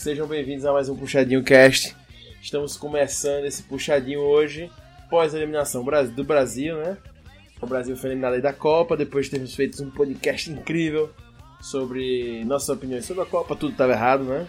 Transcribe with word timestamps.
sejam 0.00 0.26
bem-vindos 0.26 0.64
a 0.64 0.72
mais 0.72 0.88
um 0.88 0.96
Puxadinho 0.96 1.44
Cast. 1.44 1.94
Estamos 2.40 2.74
começando 2.74 3.44
esse 3.44 3.62
puxadinho 3.64 4.20
hoje, 4.20 4.70
pós 5.10 5.34
a 5.34 5.36
eliminação 5.36 5.84
do 6.16 6.24
Brasil, 6.24 6.78
né? 6.78 6.96
O 7.60 7.66
Brasil 7.66 7.94
foi 7.98 8.08
eliminado 8.08 8.40
da 8.40 8.50
Copa, 8.50 8.96
depois 8.96 9.26
de 9.26 9.32
termos 9.32 9.54
feito 9.54 9.84
um 9.84 9.90
podcast 9.90 10.50
incrível 10.50 11.10
sobre 11.60 12.42
nossas 12.46 12.70
opiniões 12.70 13.04
sobre 13.04 13.24
a 13.24 13.26
Copa, 13.26 13.54
tudo 13.54 13.72
estava 13.72 13.92
errado, 13.92 14.24
né? 14.24 14.46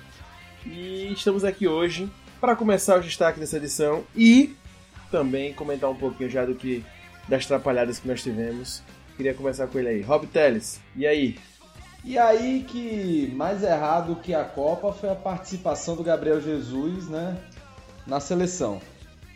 E 0.65 1.11
estamos 1.11 1.43
aqui 1.43 1.67
hoje 1.67 2.09
para 2.39 2.55
começar 2.55 2.97
o 2.97 3.01
destaque 3.01 3.37
dessa 3.37 3.57
edição 3.57 4.05
e 4.15 4.55
também 5.11 5.51
comentar 5.51 5.89
um 5.89 5.95
pouquinho 5.95 6.29
já 6.29 6.45
do 6.45 6.55
que 6.55 6.81
das 7.27 7.45
trapalhadas 7.45 7.99
que 7.99 8.07
nós 8.07 8.23
tivemos. 8.23 8.81
Queria 9.17 9.33
começar 9.33 9.67
com 9.67 9.77
ele 9.77 9.89
aí. 9.89 10.01
Rob 10.01 10.27
Teles, 10.27 10.79
e 10.95 11.05
aí? 11.05 11.35
E 12.03 12.17
aí 12.17 12.65
que 12.67 13.31
mais 13.35 13.61
errado 13.61 14.15
que 14.15 14.33
a 14.33 14.43
Copa 14.43 14.91
foi 14.91 15.09
a 15.09 15.15
participação 15.15 15.95
do 15.95 16.03
Gabriel 16.03 16.41
Jesus, 16.41 17.07
né, 17.07 17.37
na 18.07 18.19
seleção. 18.19 18.81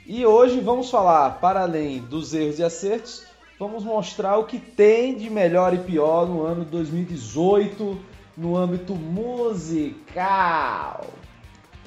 E 0.05 0.25
hoje 0.25 0.59
vamos 0.59 0.89
falar, 0.89 1.39
para 1.39 1.61
além 1.61 1.99
dos 1.99 2.33
erros 2.33 2.57
e 2.59 2.63
acertos, 2.63 3.23
vamos 3.59 3.83
mostrar 3.83 4.37
o 4.37 4.45
que 4.45 4.59
tem 4.59 5.15
de 5.15 5.29
melhor 5.29 5.73
e 5.73 5.79
pior 5.79 6.27
no 6.27 6.43
ano 6.43 6.65
2018 6.65 8.15
no 8.37 8.57
âmbito 8.57 8.93
musical. 8.95 10.15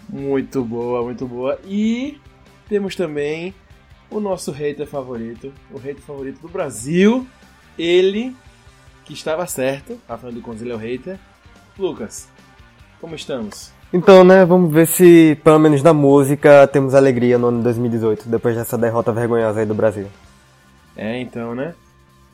Muito 0.08 0.64
boa, 0.64 1.02
muito 1.02 1.27
boa. 1.27 1.58
E 1.64 2.19
temos 2.69 2.97
também 2.97 3.52
o 4.10 4.20
nosso 4.20 4.50
hater 4.50 4.86
favorito, 4.86 5.52
o 5.70 5.78
hater 5.78 6.02
favorito 6.02 6.41
do 6.41 6.48
Brasil, 6.48 7.27
ele 7.78 8.34
que 9.08 9.14
estava 9.14 9.46
certo, 9.46 9.98
afinal 10.06 10.32
de 10.32 10.40
contas 10.40 10.60
ele 10.60 10.70
é 10.70 10.74
o 10.74 10.78
hater. 10.78 11.19
Lucas, 11.78 12.28
como 13.00 13.14
estamos? 13.14 13.72
Então, 13.91 14.22
né, 14.22 14.44
vamos 14.44 14.70
ver 14.70 14.86
se, 14.86 15.41
pelo 15.42 15.58
menos 15.58 15.83
na 15.83 15.94
música, 15.94 16.69
temos 16.69 16.94
alegria 16.94 17.38
no 17.38 17.46
ano 17.46 17.62
2018, 17.62 18.28
depois 18.28 18.55
dessa 18.55 18.77
derrota 18.77 19.10
vergonhosa 19.10 19.60
aí 19.60 19.66
do 19.66 19.74
Brasil. 19.74 20.06
É, 20.94 21.18
então, 21.20 21.55
né? 21.55 21.74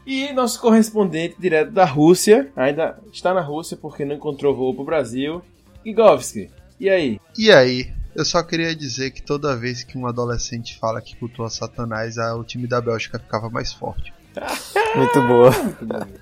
E 0.04 0.32
nosso 0.32 0.60
correspondente 0.60 1.36
direto 1.38 1.70
da 1.70 1.84
Rússia, 1.84 2.50
ainda 2.56 2.98
está 3.12 3.32
na 3.32 3.40
Rússia 3.40 3.76
porque 3.76 4.04
não 4.04 4.16
encontrou 4.16 4.54
voo 4.54 4.74
pro 4.74 4.84
Brasil, 4.84 5.42
Igovski. 5.84 6.50
E 6.80 6.90
aí? 6.90 7.20
E 7.38 7.52
aí? 7.52 7.92
Eu 8.16 8.24
só 8.24 8.42
queria 8.42 8.74
dizer 8.74 9.10
que 9.10 9.22
toda 9.22 9.56
vez 9.56 9.84
que 9.84 9.98
um 9.98 10.06
adolescente 10.06 10.78
fala 10.78 11.00
que 11.00 11.16
cultua 11.16 11.50
Satanás, 11.50 12.16
o 12.16 12.44
time 12.44 12.66
da 12.66 12.80
Bélgica 12.80 13.18
ficava 13.18 13.50
mais 13.50 13.72
forte. 13.72 14.13
Muito 14.96 15.22
boa. 15.22 15.50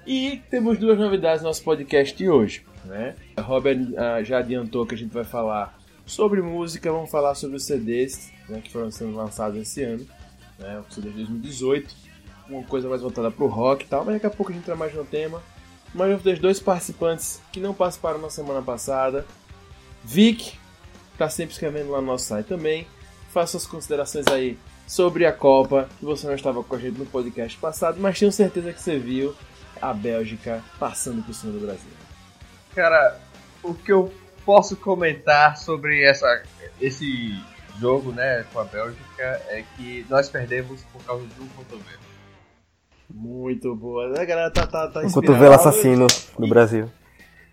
E 0.06 0.42
temos 0.50 0.78
duas 0.78 0.98
novidades 0.98 1.42
no 1.42 1.48
nosso 1.48 1.62
podcast 1.62 2.16
de 2.16 2.28
hoje. 2.28 2.64
Né? 2.84 3.14
Robert 3.38 3.78
uh, 3.78 4.24
já 4.24 4.38
adiantou 4.38 4.86
que 4.86 4.94
a 4.94 4.98
gente 4.98 5.12
vai 5.12 5.24
falar 5.24 5.78
sobre 6.04 6.42
música, 6.42 6.90
vamos 6.90 7.10
falar 7.10 7.34
sobre 7.34 7.56
os 7.56 7.64
CDs 7.64 8.30
né, 8.48 8.60
que 8.62 8.70
foram 8.70 8.90
sendo 8.90 9.16
lançados 9.16 9.60
esse 9.60 9.82
ano, 9.82 10.06
né, 10.58 10.82
o 10.88 10.92
CD 10.92 11.10
de 11.10 11.16
2018, 11.16 11.94
uma 12.48 12.62
coisa 12.64 12.88
mais 12.88 13.00
voltada 13.00 13.30
para 13.30 13.44
o 13.44 13.48
rock 13.48 13.84
e 13.84 13.88
tal, 13.88 14.04
mas 14.04 14.14
daqui 14.14 14.26
a 14.26 14.30
pouco 14.30 14.50
a 14.50 14.54
gente 14.54 14.62
entra 14.62 14.76
mais 14.76 14.92
no 14.94 15.04
tema. 15.04 15.42
Mas 15.94 16.10
eu 16.10 16.18
vou 16.18 16.36
dois 16.36 16.58
participantes 16.58 17.40
que 17.52 17.60
não 17.60 17.74
participaram 17.74 18.18
na 18.18 18.30
semana 18.30 18.62
passada. 18.62 19.26
Vic, 20.02 20.54
está 21.12 21.28
sempre 21.28 21.52
escrevendo 21.52 21.90
lá 21.90 22.00
no 22.00 22.06
nosso 22.06 22.24
site 22.24 22.46
também. 22.46 22.86
Faça 23.30 23.52
suas 23.52 23.66
considerações 23.66 24.26
aí 24.28 24.58
sobre 24.92 25.24
a 25.24 25.32
Copa, 25.32 25.88
que 25.98 26.04
você 26.04 26.26
não 26.26 26.34
estava 26.34 26.62
com 26.62 26.76
a 26.76 26.78
gente 26.78 26.98
no 26.98 27.06
podcast 27.06 27.56
passado, 27.56 27.98
mas 27.98 28.18
tenho 28.18 28.30
certeza 28.30 28.74
que 28.74 28.82
você 28.82 28.98
viu 28.98 29.34
a 29.80 29.94
Bélgica 29.94 30.62
passando 30.78 31.22
por 31.22 31.32
cima 31.32 31.54
do 31.54 31.60
Brasil. 31.60 31.90
Cara, 32.74 33.18
o 33.62 33.72
que 33.72 33.90
eu 33.90 34.12
posso 34.44 34.76
comentar 34.76 35.56
sobre 35.56 36.04
essa, 36.04 36.42
esse 36.78 37.34
jogo 37.80 38.12
né, 38.12 38.44
com 38.52 38.60
a 38.60 38.64
Bélgica 38.64 39.40
é 39.48 39.64
que 39.74 40.04
nós 40.10 40.28
perdemos 40.28 40.82
por 40.92 41.02
causa 41.04 41.26
de 41.26 41.40
um 41.40 41.48
cotovelo. 41.48 42.02
Muito 43.08 43.74
boa. 43.74 44.20
A 44.20 44.24
galera 44.26 44.50
tá, 44.50 44.66
tá, 44.66 44.88
tá 44.88 45.00
O 45.00 45.10
cotovelo 45.10 45.54
assassino 45.54 46.06
do 46.38 46.46
Brasil. 46.46 46.90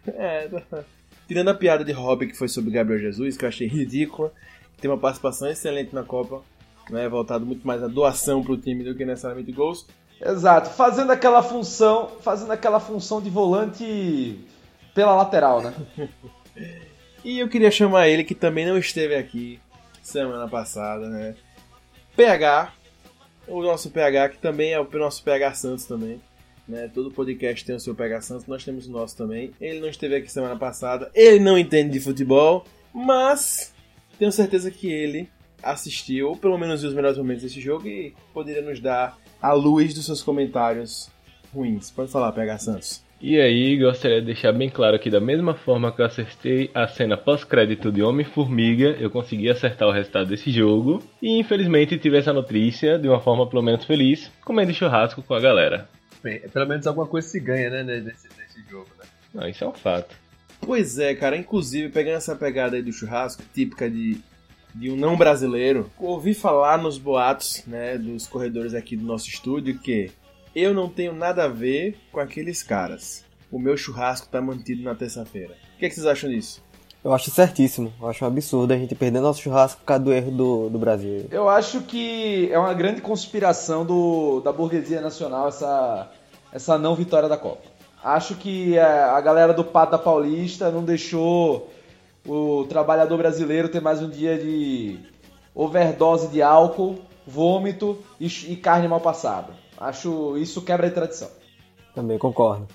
É, 0.05 0.49
tá. 0.49 0.83
tirando 1.25 1.51
a 1.51 1.53
piada 1.53 1.85
de 1.85 1.93
Robin 1.93 2.27
que 2.27 2.37
foi 2.37 2.49
sobre 2.49 2.71
Gabriel 2.71 2.99
Jesus, 2.99 3.37
que 3.37 3.45
eu 3.45 3.49
achei 3.49 3.67
ridícula, 3.67 4.33
tem 4.81 4.91
uma 4.91 4.97
participação 4.97 5.47
excelente 5.47 5.95
na 5.95 6.03
Copa, 6.03 6.41
né, 6.89 7.07
voltado 7.07 7.45
muito 7.45 7.65
mais 7.65 7.83
à 7.83 7.87
doação 7.87 8.43
para 8.43 8.53
o 8.53 8.57
time 8.57 8.83
do 8.83 8.95
que 8.95 9.05
necessariamente 9.05 9.51
gols. 9.51 9.85
Exato, 10.21 10.69
fazendo 10.71 11.11
aquela 11.11 11.41
função, 11.41 12.09
fazendo 12.21 12.51
aquela 12.51 12.79
função 12.79 13.21
de 13.21 13.29
volante 13.29 14.39
pela 14.93 15.15
lateral, 15.15 15.61
né? 15.61 15.73
e 17.23 17.39
eu 17.39 17.47
queria 17.47 17.71
chamar 17.71 18.09
ele 18.09 18.23
que 18.23 18.35
também 18.35 18.65
não 18.65 18.77
esteve 18.77 19.15
aqui 19.15 19.59
semana 20.01 20.47
passada, 20.47 21.07
né? 21.07 21.35
PH, 22.17 22.73
o 23.47 23.61
nosso 23.61 23.89
PH 23.89 24.29
que 24.29 24.37
também 24.39 24.73
é 24.73 24.79
o 24.79 24.89
nosso 24.91 25.23
PH 25.23 25.53
Santos 25.53 25.85
também. 25.85 26.21
Né? 26.67 26.89
Todo 26.93 27.09
podcast 27.09 27.65
tem 27.65 27.75
o 27.75 27.79
seu 27.79 27.95
PH 27.95 28.21
Santos, 28.21 28.45
nós 28.45 28.63
temos 28.63 28.87
o 28.87 28.91
nosso 28.91 29.17
também. 29.17 29.51
Ele 29.59 29.79
não 29.79 29.87
esteve 29.87 30.15
aqui 30.15 30.31
semana 30.31 30.55
passada, 30.55 31.09
ele 31.15 31.39
não 31.39 31.57
entende 31.57 31.93
de 31.93 31.99
futebol, 31.99 32.65
mas 32.93 33.73
tenho 34.19 34.31
certeza 34.31 34.69
que 34.69 34.91
ele 34.91 35.29
assistiu, 35.63 36.29
ou 36.29 36.37
pelo 36.37 36.57
menos 36.57 36.81
viu 36.81 36.89
os 36.89 36.95
melhores 36.95 37.17
momentos 37.17 37.43
desse 37.43 37.59
jogo 37.59 37.87
e 37.87 38.13
poderia 38.33 38.61
nos 38.61 38.79
dar 38.79 39.17
a 39.41 39.53
luz 39.53 39.93
dos 39.93 40.05
seus 40.05 40.21
comentários 40.21 41.09
ruins. 41.53 41.91
Pode 41.91 42.11
falar, 42.11 42.31
PH 42.31 42.57
Santos. 42.59 43.09
E 43.21 43.37
aí, 43.37 43.77
gostaria 43.77 44.21
de 44.21 44.27
deixar 44.27 44.53
bem 44.53 44.69
claro 44.69 44.97
que 44.97 45.09
da 45.09 45.19
mesma 45.19 45.53
forma 45.53 45.91
que 45.91 46.01
eu 46.01 46.05
acertei 46.05 46.71
a 46.73 46.87
cena 46.87 47.17
pós-crédito 47.17 47.91
de 47.91 48.01
Homem-Formiga, 48.01 48.95
eu 48.97 49.09
consegui 49.09 49.49
acertar 49.49 49.89
o 49.89 49.91
resultado 49.91 50.29
desse 50.29 50.49
jogo. 50.51 51.03
E 51.21 51.37
infelizmente 51.37 51.97
tive 51.97 52.17
essa 52.17 52.31
notícia, 52.31 52.97
de 52.97 53.09
uma 53.09 53.19
forma 53.19 53.45
pelo 53.49 53.61
menos 53.61 53.83
feliz, 53.83 54.31
comendo 54.45 54.73
churrasco 54.73 55.21
com 55.21 55.33
a 55.33 55.39
galera. 55.41 55.89
Bem, 56.23 56.39
pelo 56.39 56.65
menos 56.65 56.87
alguma 56.87 57.07
coisa 57.07 57.27
se 57.27 57.41
ganha, 57.41 57.69
né, 57.69 57.83
nesse, 57.83 58.29
nesse 58.37 58.69
jogo, 58.69 58.87
né? 58.97 59.05
Não, 59.33 59.47
isso 59.49 59.65
é 59.65 59.67
um 59.67 59.73
fato. 59.73 60.15
Pois 60.61 60.97
é, 60.97 61.13
cara, 61.13 61.35
inclusive 61.35 61.89
pegando 61.89 62.17
essa 62.17 62.35
pegada 62.35 62.77
aí 62.77 62.81
do 62.81 62.93
churrasco, 62.93 63.43
típica 63.53 63.89
de 63.89 64.17
de 64.79 64.89
um 64.89 64.95
não 64.95 65.17
brasileiro, 65.17 65.91
ouvi 65.99 66.33
falar 66.33 66.77
nos 66.77 66.97
boatos, 66.97 67.63
né, 67.67 67.97
dos 67.97 68.25
corredores 68.25 68.73
aqui 68.73 68.95
do 68.95 69.05
nosso 69.05 69.27
estúdio 69.27 69.77
que 69.77 70.09
eu 70.55 70.73
não 70.73 70.87
tenho 70.87 71.13
nada 71.13 71.43
a 71.43 71.47
ver 71.49 71.97
com 72.13 72.19
aqueles 72.19 72.63
caras. 72.63 73.25
O 73.51 73.59
meu 73.59 73.75
churrasco 73.75 74.29
tá 74.29 74.41
mantido 74.41 74.81
na 74.81 74.95
terça-feira. 74.95 75.53
O 75.75 75.79
que, 75.79 75.85
é 75.85 75.89
que 75.89 75.95
vocês 75.95 76.07
acham 76.07 76.29
disso? 76.29 76.63
Eu 77.03 77.13
acho 77.13 77.29
certíssimo. 77.29 77.93
Eu 78.01 78.07
acho 78.07 78.23
um 78.23 78.27
absurdo 78.27 78.73
a 78.73 78.77
gente 78.77 78.95
perder 78.95 79.19
nosso 79.19 79.41
churrasco 79.41 79.81
por 79.81 79.85
causa 79.85 80.03
do 80.03 80.13
erro 80.13 80.31
do, 80.31 80.69
do 80.69 80.79
Brasil. 80.79 81.27
Eu 81.29 81.49
acho 81.49 81.81
que 81.81 82.49
é 82.51 82.57
uma 82.57 82.73
grande 82.73 83.01
conspiração 83.01 83.85
do, 83.85 84.39
da 84.41 84.51
burguesia 84.51 85.01
nacional 85.01 85.49
essa, 85.49 86.09
essa 86.53 86.77
não 86.77 86.95
vitória 86.95 87.27
da 87.27 87.37
Copa. 87.37 87.63
Acho 88.01 88.35
que 88.35 88.79
a, 88.79 89.17
a 89.17 89.21
galera 89.21 89.53
do 89.53 89.63
Pata 89.63 89.97
Paulista 89.97 90.71
não 90.71 90.83
deixou 90.83 91.69
o 92.25 92.65
trabalhador 92.65 93.17
brasileiro 93.17 93.69
ter 93.69 93.81
mais 93.81 94.01
um 94.01 94.09
dia 94.09 94.37
de 94.37 94.99
overdose 95.53 96.27
de 96.29 96.41
álcool, 96.41 96.99
vômito 97.25 97.97
e, 98.19 98.27
e 98.27 98.55
carne 98.55 98.87
mal 98.87 99.01
passada. 99.01 99.53
Acho 99.77 100.37
isso 100.37 100.61
quebra 100.61 100.87
de 100.87 100.95
tradição. 100.95 101.29
Também 101.93 102.17
concordo. 102.17 102.67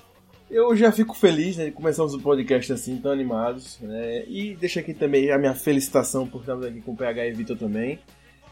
Eu 0.51 0.77
já 0.77 0.93
fico 0.93 1.15
feliz 1.15 1.57
né, 1.57 1.67
de 1.67 1.73
começarmos 1.73 2.15
o 2.15 2.21
podcast 2.21 2.73
assim, 2.73 2.99
tão 2.99 3.11
animados. 3.11 3.79
Né, 3.81 4.25
e 4.27 4.55
deixo 4.55 4.79
aqui 4.79 4.95
também 4.95 5.31
a 5.31 5.39
minha 5.39 5.55
felicitação 5.55 6.27
por 6.27 6.41
estarmos 6.41 6.67
aqui 6.67 6.81
com 6.81 6.93
o 6.93 6.97
PH 6.97 7.27
e 7.27 7.33
Vitor 7.33 7.57
também. 7.57 7.99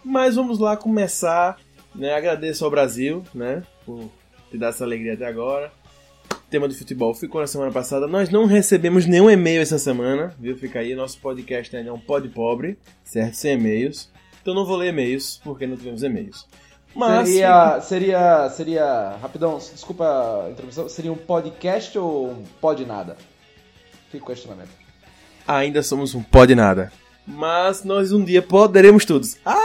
Mas 0.05 0.37
vamos 0.37 0.59
lá 0.59 0.77
começar. 0.77 1.59
Né, 1.95 2.15
agradeço 2.15 2.65
ao 2.65 2.71
Brasil 2.71 3.23
né, 3.35 3.63
por 3.85 4.09
te 4.51 4.57
dar 4.57 4.69
essa 4.69 4.83
alegria 4.83 5.13
até 5.13 5.27
agora 5.27 5.71
tema 6.35 6.69
do 6.69 6.75
futebol 6.75 7.15
ficou 7.15 7.41
na 7.41 7.47
semana 7.47 7.73
passada. 7.73 8.07
Nós 8.07 8.29
não 8.29 8.45
recebemos 8.45 9.07
nenhum 9.07 9.31
e-mail 9.31 9.63
essa 9.63 9.79
semana, 9.79 10.35
viu? 10.39 10.57
Fica 10.57 10.81
aí, 10.81 10.95
nosso 10.95 11.19
podcast 11.19 11.75
ainda 11.75 11.91
é 11.91 11.93
um 11.93 11.99
pod 11.99 12.29
pobre, 12.29 12.79
certo? 13.05 13.35
Sem 13.35 13.55
e-mails. 13.55 14.11
Então 14.41 14.55
não 14.55 14.67
vou 14.67 14.77
ler 14.77 14.89
e-mails, 14.89 15.41
porque 15.43 15.67
não 15.67 15.77
tivemos 15.77 16.03
e-mails. 16.03 16.47
Mas... 16.95 17.29
Seria, 17.29 17.81
seria, 17.81 18.51
seria, 18.51 19.17
rapidão, 19.21 19.57
desculpa 19.57 20.05
a 20.47 20.51
interrupção, 20.51 20.89
seria 20.89 21.13
um 21.13 21.17
podcast 21.17 21.99
ou 21.99 22.31
um 22.31 22.45
pod 22.61 22.85
nada? 22.85 23.17
Fica 24.11 24.25
o 24.25 24.27
questionamento. 24.27 24.71
Ainda 25.47 25.83
somos 25.83 26.15
um 26.15 26.23
pod 26.23 26.55
nada. 26.55 26.93
Mas 27.27 27.85
nós 27.85 28.13
um 28.13 28.23
dia 28.23 28.43
poderemos 28.43 29.05
todos. 29.05 29.37
Ah! 29.45 29.59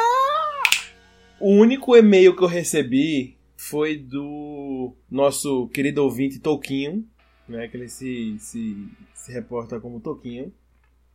O 1.40 1.52
único 1.52 1.96
e-mail 1.96 2.36
que 2.36 2.44
eu 2.44 2.48
recebi 2.48 3.37
foi 3.70 3.98
do 3.98 4.94
nosso 5.10 5.68
querido 5.70 6.04
ouvinte 6.04 6.40
Toquinho, 6.40 7.06
né, 7.48 7.68
que 7.68 7.78
ele 7.78 7.90
se, 7.90 8.36
se, 8.40 8.88
se 9.14 9.32
reporta 9.32 9.80
como 9.80 10.00
Toquinho. 10.00 10.54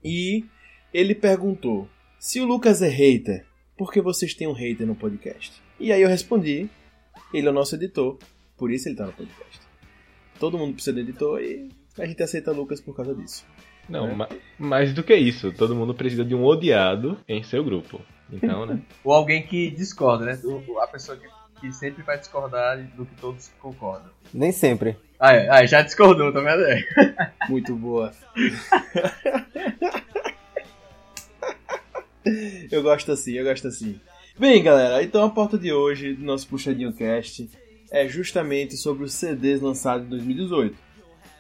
E 0.04 0.44
ele 0.93 1.14
perguntou: 1.14 1.88
se 2.19 2.40
o 2.40 2.44
Lucas 2.46 2.82
é 2.82 2.88
hater, 2.88 3.46
por 3.76 3.93
que 3.93 4.00
vocês 4.00 4.34
têm 4.34 4.46
um 4.49 4.52
hater 4.52 4.87
no 4.87 4.94
podcast? 4.94 5.52
E 5.78 5.93
aí 5.93 6.02
eu 6.02 6.08
respondi: 6.08 6.69
ele 7.32 7.46
é 7.46 7.50
o 7.50 7.54
nosso 7.54 7.75
editor, 7.76 8.19
por 8.56 8.70
isso 8.70 8.88
ele 8.88 8.94
está 8.94 9.06
no 9.06 9.12
podcast. 9.12 9.60
Todo 10.38 10.58
mundo 10.58 10.75
precisa 10.75 10.94
de 10.94 11.00
editor 11.02 11.40
e 11.43 11.69
a 11.99 12.06
gente 12.06 12.22
aceita 12.22 12.50
Lucas 12.52 12.81
por 12.81 12.94
causa 12.96 13.14
disso. 13.14 13.44
Não, 13.88 14.06
né? 14.08 14.14
ma- 14.14 14.28
mais 14.58 14.93
do 14.94 15.02
que 15.02 15.14
isso, 15.14 15.52
todo 15.52 15.75
mundo 15.75 15.94
precisa 15.94 16.25
de 16.25 16.34
um 16.34 16.44
odiado 16.44 17.19
em 17.28 17.43
seu 17.43 17.62
grupo. 17.64 18.00
Então, 18.32 18.64
né? 18.66 18.81
Ou 19.04 19.12
alguém 19.12 19.43
que 19.46 19.70
discorda, 19.70 20.25
né? 20.25 20.40
O- 20.44 20.78
A 20.81 20.87
pessoa 20.87 21.16
que, 21.19 21.26
que 21.62 21.73
sempre 21.73 22.03
vai 22.03 22.19
discordar 22.19 22.76
do 22.97 23.06
que 23.06 23.14
todos 23.20 23.49
concordam. 23.61 24.11
Nem 24.35 24.50
sempre. 24.50 24.97
Ah, 25.19 25.32
é, 25.32 25.49
ah, 25.49 25.64
já 25.64 25.81
discordou, 25.81 26.32
tá 26.32 26.41
vendo? 26.41 26.64
É. 26.64 27.32
Muito 27.49 27.76
boa. 27.76 28.12
eu 32.70 32.82
gosto 32.82 33.12
assim, 33.12 33.35
eu 33.35 33.44
gosto 33.44 33.69
assim. 33.69 34.00
Bem, 34.37 34.61
galera, 34.61 35.00
então 35.05 35.23
a 35.25 35.31
porta 35.31 35.56
de 35.56 35.73
hoje 35.73 36.14
do 36.14 36.25
nosso 36.25 36.49
Puxadinho 36.49 36.93
Cast 36.93 37.49
é 37.93 38.09
justamente 38.09 38.76
sobre 38.76 39.05
os 39.05 39.14
CDs 39.14 39.61
lançados 39.61 40.05
em 40.06 40.11
2018. 40.11 40.76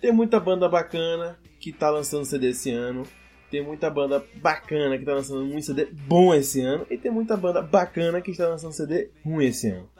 Tem 0.00 0.12
muita 0.12 0.38
banda 0.38 0.68
bacana 0.68 1.36
que 1.58 1.72
tá 1.72 1.90
lançando 1.90 2.24
CD 2.24 2.50
esse 2.50 2.70
ano. 2.70 3.04
Tem 3.50 3.62
muita 3.62 3.90
banda 3.90 4.24
bacana 4.36 4.96
que 4.96 5.04
tá 5.04 5.14
lançando 5.14 5.44
muito 5.44 5.66
CD 5.66 5.86
bom 5.86 6.32
esse 6.32 6.60
ano. 6.60 6.86
E 6.88 6.96
tem 6.96 7.10
muita 7.10 7.36
banda 7.36 7.60
bacana 7.60 8.20
que 8.20 8.30
está 8.30 8.46
lançando 8.46 8.72
CD 8.72 9.10
ruim 9.24 9.46
esse 9.46 9.68
ano. 9.68 9.91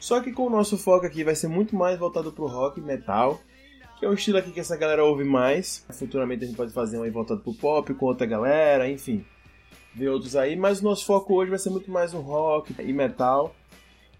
Só 0.00 0.20
que 0.20 0.32
com 0.32 0.46
o 0.46 0.50
nosso 0.50 0.78
foco 0.78 1.06
aqui 1.06 1.24
vai 1.24 1.34
ser 1.34 1.48
muito 1.48 1.74
mais 1.74 1.98
voltado 1.98 2.32
pro 2.32 2.46
rock 2.46 2.80
e 2.80 2.82
metal 2.82 3.40
que 3.98 4.06
é 4.06 4.08
um 4.08 4.14
estilo 4.14 4.38
aqui 4.38 4.52
que 4.52 4.60
essa 4.60 4.76
galera 4.76 5.04
ouve 5.04 5.24
mais. 5.24 5.84
Futuramente 5.90 6.44
a 6.44 6.46
gente 6.46 6.56
pode 6.56 6.72
fazer 6.72 6.98
um 6.98 7.02
aí 7.02 7.10
voltado 7.10 7.40
pro 7.40 7.52
pop 7.52 7.92
com 7.94 8.06
outra 8.06 8.26
galera, 8.26 8.88
enfim. 8.88 9.24
Ver 9.94 10.08
outros 10.08 10.36
aí, 10.36 10.54
mas 10.54 10.80
o 10.80 10.84
nosso 10.84 11.04
foco 11.04 11.34
hoje 11.34 11.50
vai 11.50 11.58
ser 11.58 11.70
muito 11.70 11.90
mais 11.90 12.12
no 12.12 12.20
rock 12.20 12.74
e 12.78 12.92
metal, 12.92 13.54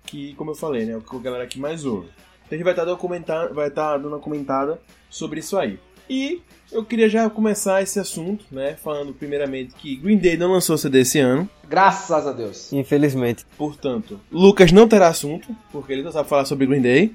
que, 0.04 0.34
como 0.34 0.50
eu 0.50 0.54
falei, 0.56 0.84
né, 0.84 0.92
é 0.92 0.96
o 0.96 1.00
que 1.00 1.14
a 1.14 1.20
galera 1.20 1.44
aqui 1.44 1.60
mais 1.60 1.84
ouve. 1.84 2.08
Então 2.08 2.48
a 2.50 2.54
gente 2.54 2.64
vai 2.64 2.72
estar 2.72 2.84
documentando, 2.84 3.54
vai 3.54 3.68
estar 3.68 3.96
dando 3.98 4.08
uma 4.08 4.18
comentada 4.18 4.80
sobre 5.08 5.38
isso 5.38 5.56
aí. 5.56 5.78
E 6.08 6.40
eu 6.70 6.84
queria 6.84 7.08
já 7.08 7.28
começar 7.30 7.82
esse 7.82 7.98
assunto, 7.98 8.44
né, 8.50 8.76
falando 8.82 9.12
primeiramente 9.12 9.74
que 9.74 9.96
Green 9.96 10.18
Day 10.18 10.36
não 10.36 10.52
lançou 10.52 10.76
CD 10.76 11.00
esse 11.00 11.18
ano, 11.18 11.48
Graças 11.68 12.26
a 12.26 12.32
Deus. 12.32 12.72
Infelizmente. 12.72 13.44
Portanto, 13.56 14.18
Lucas 14.32 14.72
não 14.72 14.88
terá 14.88 15.08
assunto, 15.08 15.54
porque 15.70 15.92
ele 15.92 16.02
não 16.02 16.10
sabe 16.10 16.28
falar 16.28 16.46
sobre 16.46 16.66
Green 16.66 16.80
Day. 16.80 17.14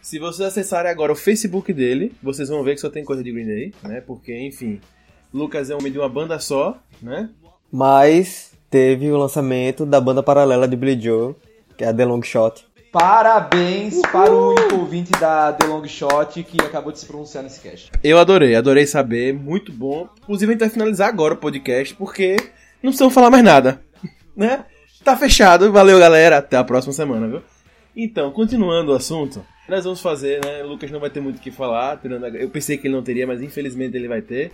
Se 0.00 0.18
vocês 0.18 0.48
acessarem 0.48 0.90
agora 0.90 1.12
o 1.12 1.16
Facebook 1.16 1.72
dele, 1.72 2.12
vocês 2.22 2.48
vão 2.48 2.64
ver 2.64 2.74
que 2.74 2.80
só 2.80 2.88
tem 2.88 3.04
coisa 3.04 3.22
de 3.22 3.30
Green 3.30 3.46
Day, 3.46 3.74
né? 3.82 4.00
Porque, 4.00 4.34
enfim, 4.34 4.80
Lucas 5.32 5.68
é 5.68 5.74
um 5.74 5.78
homem 5.78 5.92
de 5.92 5.98
uma 5.98 6.08
banda 6.08 6.38
só, 6.38 6.78
né? 7.02 7.28
Mas 7.70 8.52
teve 8.70 9.10
o 9.10 9.18
lançamento 9.18 9.84
da 9.84 10.00
banda 10.00 10.22
paralela 10.22 10.66
de 10.66 10.74
Billy 10.74 11.00
Joe, 11.00 11.34
que 11.76 11.84
é 11.84 11.88
a 11.88 11.94
The 11.94 12.04
Long 12.06 12.22
Shot. 12.22 12.64
Parabéns 12.92 14.02
para 14.12 14.30
o 14.30 14.50
único 14.50 14.74
ouvinte 14.76 15.12
da 15.12 15.50
The 15.50 15.66
Long 15.66 15.88
Shot 15.88 16.42
que 16.42 16.60
acabou 16.60 16.92
de 16.92 16.98
se 16.98 17.06
pronunciar 17.06 17.42
nesse 17.42 17.58
cast. 17.58 17.90
Eu 18.04 18.18
adorei, 18.18 18.54
adorei 18.54 18.86
saber, 18.86 19.32
muito 19.32 19.72
bom. 19.72 20.10
Inclusive, 20.22 20.50
a 20.50 20.52
gente 20.52 20.60
vai 20.60 20.68
finalizar 20.68 21.08
agora 21.08 21.32
o 21.32 21.38
podcast, 21.38 21.94
porque 21.94 22.36
não 22.82 22.90
precisamos 22.90 23.14
falar 23.14 23.30
mais 23.30 23.42
nada, 23.42 23.82
né? 24.36 24.66
Tá 25.02 25.16
fechado, 25.16 25.72
valeu 25.72 25.98
galera, 25.98 26.36
até 26.36 26.58
a 26.58 26.64
próxima 26.64 26.92
semana, 26.92 27.26
viu? 27.26 27.42
Então, 27.96 28.30
continuando 28.30 28.92
o 28.92 28.94
assunto, 28.94 29.42
nós 29.66 29.84
vamos 29.84 30.02
fazer, 30.02 30.44
né? 30.44 30.62
O 30.62 30.68
Lucas 30.68 30.90
não 30.90 31.00
vai 31.00 31.08
ter 31.08 31.20
muito 31.20 31.38
o 31.38 31.40
que 31.40 31.50
falar, 31.50 31.98
eu 32.34 32.50
pensei 32.50 32.76
que 32.76 32.88
ele 32.88 32.94
não 32.94 33.02
teria, 33.02 33.26
mas 33.26 33.40
infelizmente 33.40 33.96
ele 33.96 34.06
vai 34.06 34.20
ter. 34.20 34.52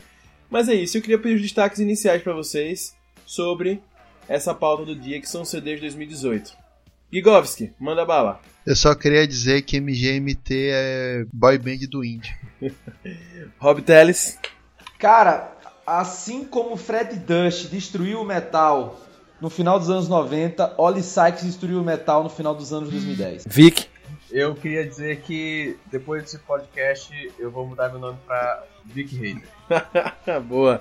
Mas 0.48 0.68
é 0.68 0.74
isso, 0.74 0.96
eu 0.96 1.02
queria 1.02 1.18
pedir 1.18 1.34
os 1.34 1.42
destaques 1.42 1.80
iniciais 1.80 2.22
pra 2.22 2.34
vocês 2.34 2.94
sobre 3.26 3.82
essa 4.28 4.54
pauta 4.54 4.84
do 4.84 4.94
dia, 4.94 5.20
que 5.20 5.28
são 5.28 5.42
os 5.42 5.48
CDs 5.48 5.80
de 5.80 5.80
2018. 5.80 6.67
Gigovski, 7.12 7.72
manda 7.78 8.04
bala. 8.04 8.40
Eu 8.66 8.76
só 8.76 8.94
queria 8.94 9.26
dizer 9.26 9.62
que 9.62 9.80
MGMT 9.80 10.70
é 10.72 11.26
boy 11.32 11.58
band 11.58 11.86
do 11.90 12.04
indie. 12.04 12.34
Rob 13.58 13.80
Teles, 13.82 14.38
Cara, 14.98 15.56
assim 15.86 16.44
como 16.44 16.76
Fred 16.76 17.16
Dust 17.20 17.68
destruiu 17.70 18.20
o 18.20 18.24
metal 18.24 19.00
no 19.40 19.48
final 19.48 19.78
dos 19.78 19.88
anos 19.88 20.08
90, 20.08 20.74
Oli 20.76 21.02
Sykes 21.02 21.44
destruiu 21.44 21.80
o 21.80 21.84
metal 21.84 22.24
no 22.24 22.28
final 22.28 22.52
dos 22.52 22.72
anos 22.72 22.90
2010. 22.90 23.44
Vic, 23.46 23.86
Eu 24.28 24.56
queria 24.56 24.84
dizer 24.84 25.20
que 25.20 25.76
depois 25.86 26.24
desse 26.24 26.40
podcast 26.40 27.32
eu 27.38 27.48
vou 27.48 27.64
mudar 27.64 27.90
meu 27.90 28.00
nome 28.00 28.18
pra 28.26 28.64
Vic 28.84 29.16
Hater. 29.16 30.42
boa. 30.42 30.80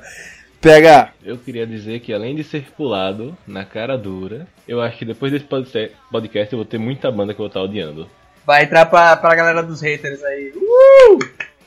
PH, 0.62 1.14
Eu 1.24 1.38
queria 1.38 1.68
dizer 1.68 2.00
que 2.00 2.14
além 2.14 2.36
de 2.36 2.44
ser 2.44 2.72
pulado 2.76 3.38
na 3.46 3.64
cara 3.64 3.98
dura, 3.98 4.48
eu 4.68 4.82
acho 4.82 4.98
que 4.98 5.06
depois 5.06 5.32
desse 5.32 5.46
podcast 5.46 6.52
eu 6.52 6.58
vou 6.58 6.66
ter 6.66 6.78
muita 6.80 7.12
banda 7.12 7.34
que 7.34 7.40
eu 7.40 7.44
vou 7.44 7.48
estar 7.48 7.62
odiando. 7.62 8.10
Vai 8.46 8.64
entrar 8.64 8.86
pra, 8.86 9.16
pra 9.18 9.36
galera 9.36 9.62
dos 9.62 9.82
haters 9.82 10.24
aí. 10.24 10.54
Uh! 10.56 11.20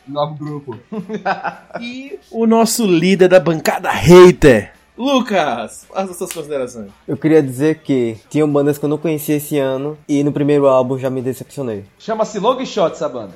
Novo 0.09 0.35
grupo. 0.35 0.79
e 1.81 2.19
o 2.31 2.47
nosso 2.47 2.85
líder 2.85 3.29
da 3.29 3.39
bancada 3.39 3.91
hater, 3.91 4.73
Lucas, 4.99 5.87
faça 5.89 6.13
suas 6.13 6.33
considerações. 6.33 6.91
Eu 7.07 7.17
queria 7.17 7.43
dizer 7.43 7.79
que 7.79 8.19
tinham 8.29 8.51
bandas 8.51 8.77
que 8.77 8.85
eu 8.85 8.89
não 8.89 8.99
conhecia 8.99 9.37
esse 9.37 9.57
ano 9.57 9.97
e 10.09 10.23
no 10.25 10.33
primeiro 10.33 10.67
álbum 10.67 10.99
já 10.99 11.09
me 11.09 11.23
decepcionei. 11.23 11.85
Chama-se 11.99 12.39
Long 12.39 12.63
Shot 12.67 12.93
essa 12.93 13.09
banda. 13.09 13.35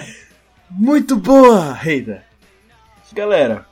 Muito 0.70 1.16
boa, 1.16 1.72
hater. 1.72 2.22
Galera, 3.12 3.66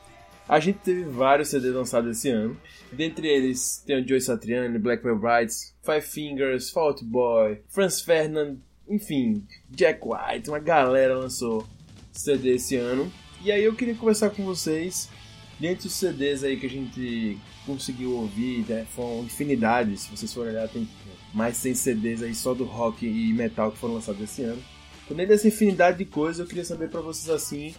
a 0.49 0.61
gente 0.61 0.79
teve 0.81 1.05
vários 1.05 1.49
CDs 1.49 1.75
lançados 1.75 2.17
esse 2.17 2.29
ano. 2.29 2.57
Dentre 2.93 3.29
eles 3.29 3.83
tem 3.87 4.03
o 4.03 4.07
Joey 4.07 4.21
Satriani, 4.21 4.79
Blackwell 4.79 5.19
Brides, 5.19 5.75
Five 5.83 6.03
Fingers, 6.03 6.71
Fault 6.71 7.05
Boy, 7.05 7.63
Franz 7.69 8.01
Ferdinand, 8.01 8.57
enfim, 8.89 9.45
Jack 9.71 10.01
White, 10.05 10.49
uma 10.49 10.59
galera 10.59 11.19
lançou 11.19 11.67
CD 12.13 12.57
esse 12.57 12.77
ano. 12.77 13.11
E 13.43 13.51
aí 13.51 13.65
eu 13.65 13.75
queria 13.75 13.95
conversar 13.95 14.31
com 14.31 14.45
vocês, 14.45 15.09
dentre 15.59 15.87
os 15.87 15.95
CDs 15.95 16.45
aí 16.45 16.59
que 16.59 16.67
a 16.67 16.71
gente 16.71 17.39
conseguiu 17.67 18.13
ouvir, 18.13 18.65
né, 18.69 18.87
foram 18.95 19.25
infinidade, 19.25 19.97
se 19.97 20.11
vocês 20.11 20.33
forem 20.33 20.51
olhar 20.51 20.69
tem 20.69 20.89
mais 21.33 21.55
de 21.55 21.61
100 21.61 21.75
CDs 21.75 22.23
aí 22.23 22.35
só 22.35 22.55
do 22.55 22.65
rock 22.65 23.07
e 23.07 23.33
metal 23.33 23.73
que 23.73 23.79
foram 23.79 23.95
lançados 23.95 24.23
esse 24.23 24.43
ano. 24.43 24.63
Então, 25.05 25.17
dentro 25.17 25.33
dessa 25.33 25.49
infinidade 25.49 25.99
de 25.99 26.05
coisas, 26.05 26.39
eu 26.39 26.47
queria 26.47 26.65
saber 26.65 26.89
pra 26.89 27.01
vocês 27.01 27.29
assim, 27.29 27.75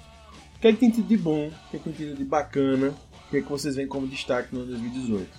que 0.66 0.70
é 0.70 0.74
que 0.74 0.80
tem 0.80 0.90
tido 0.92 1.08
de 1.08 1.18
bom, 1.18 1.48
o 1.48 1.70
que 1.70 1.78
é 1.78 1.80
que 1.80 1.84
tem 1.90 1.94
tido 1.94 2.18
de 2.18 2.24
bacana, 2.26 2.94
o 3.28 3.30
que 3.30 3.38
é 3.38 3.42
que 3.42 3.50
vocês 3.50 3.76
veem 3.76 3.88
como 3.88 4.08
destaque 4.08 4.54
no 4.54 4.62
ano 4.62 4.72
2018. 4.72 5.30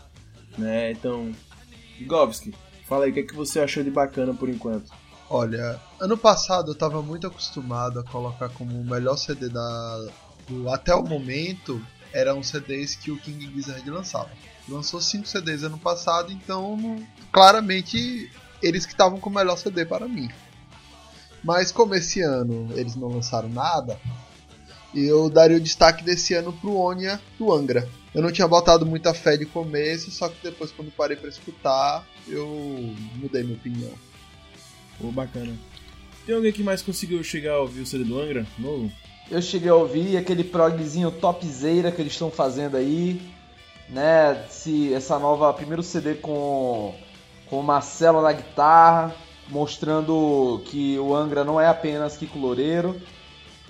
Né? 0.58 0.92
Então, 0.92 1.32
Govski, 2.06 2.54
fala 2.86 3.04
aí 3.04 3.10
o 3.10 3.14
que 3.14 3.20
é 3.20 3.22
que 3.24 3.34
você 3.34 3.60
achou 3.60 3.82
de 3.82 3.90
bacana 3.90 4.32
por 4.34 4.48
enquanto. 4.48 4.90
Olha, 5.28 5.80
ano 6.00 6.16
passado 6.16 6.70
eu 6.70 6.74
tava 6.74 7.02
muito 7.02 7.26
acostumado 7.26 7.98
a 7.98 8.04
colocar 8.04 8.48
como 8.50 8.80
o 8.80 8.84
melhor 8.84 9.16
CD 9.16 9.48
da. 9.48 10.08
do- 10.48 10.70
até 10.70 10.94
o 10.94 11.02
momento 11.02 11.84
eram 12.12 12.42
CDs 12.42 12.94
que 12.94 13.10
o 13.10 13.18
King 13.18 13.52
Gizzard 13.52 13.90
lançava. 13.90 14.30
Lançou 14.68 15.00
5 15.00 15.26
CDs 15.26 15.64
ano 15.64 15.78
passado, 15.78 16.30
então 16.32 16.78
claramente 17.32 18.30
eles 18.62 18.86
que 18.86 18.92
estavam 18.92 19.18
com 19.18 19.28
o 19.28 19.32
melhor 19.34 19.56
CD 19.58 19.84
para 19.84 20.06
mim. 20.06 20.28
Mas 21.42 21.72
como 21.72 21.94
esse 21.96 22.20
ano 22.22 22.68
eles 22.78 22.94
não 22.94 23.08
lançaram 23.08 23.48
nada, 23.48 23.98
eu 24.94 25.28
daria 25.28 25.56
o 25.56 25.60
destaque 25.60 26.04
desse 26.04 26.34
ano 26.34 26.52
pro 26.52 26.74
Onia 26.74 27.20
do 27.38 27.52
Angra. 27.52 27.88
Eu 28.14 28.22
não 28.22 28.32
tinha 28.32 28.48
botado 28.48 28.86
muita 28.86 29.12
fé 29.12 29.36
de 29.36 29.44
começo, 29.44 30.10
só 30.10 30.28
que 30.28 30.36
depois 30.42 30.72
quando 30.72 30.90
parei 30.90 31.16
para 31.16 31.28
escutar, 31.28 32.06
eu 32.28 32.46
mudei 33.16 33.42
minha 33.42 33.56
opinião. 33.56 33.92
Pô, 34.98 35.10
bacana. 35.10 35.52
Tem 36.24 36.34
alguém 36.34 36.52
que 36.52 36.62
mais 36.62 36.82
conseguiu 36.82 37.22
chegar 37.22 37.52
a 37.52 37.60
ouvir 37.60 37.82
o 37.82 37.86
CD 37.86 38.04
do 38.04 38.18
Angra? 38.18 38.46
Novo? 38.58 38.90
Eu 39.30 39.42
cheguei 39.42 39.68
a 39.68 39.74
ouvir 39.74 40.16
aquele 40.16 40.44
progzinho 40.44 41.10
topzera 41.10 41.92
que 41.92 42.00
eles 42.00 42.12
estão 42.12 42.30
fazendo 42.30 42.76
aí, 42.76 43.20
né? 43.88 44.46
Se 44.48 44.94
essa 44.94 45.18
nova 45.18 45.52
primeiro 45.52 45.82
CD 45.82 46.14
com 46.14 46.94
com 47.48 47.60
o 47.60 47.62
Marcelo 47.62 48.20
na 48.20 48.32
guitarra, 48.32 49.14
mostrando 49.48 50.60
que 50.66 50.98
o 50.98 51.14
Angra 51.14 51.44
não 51.44 51.60
é 51.60 51.68
apenas 51.68 52.16
Kiko 52.16 52.38
Loureiro. 52.38 53.00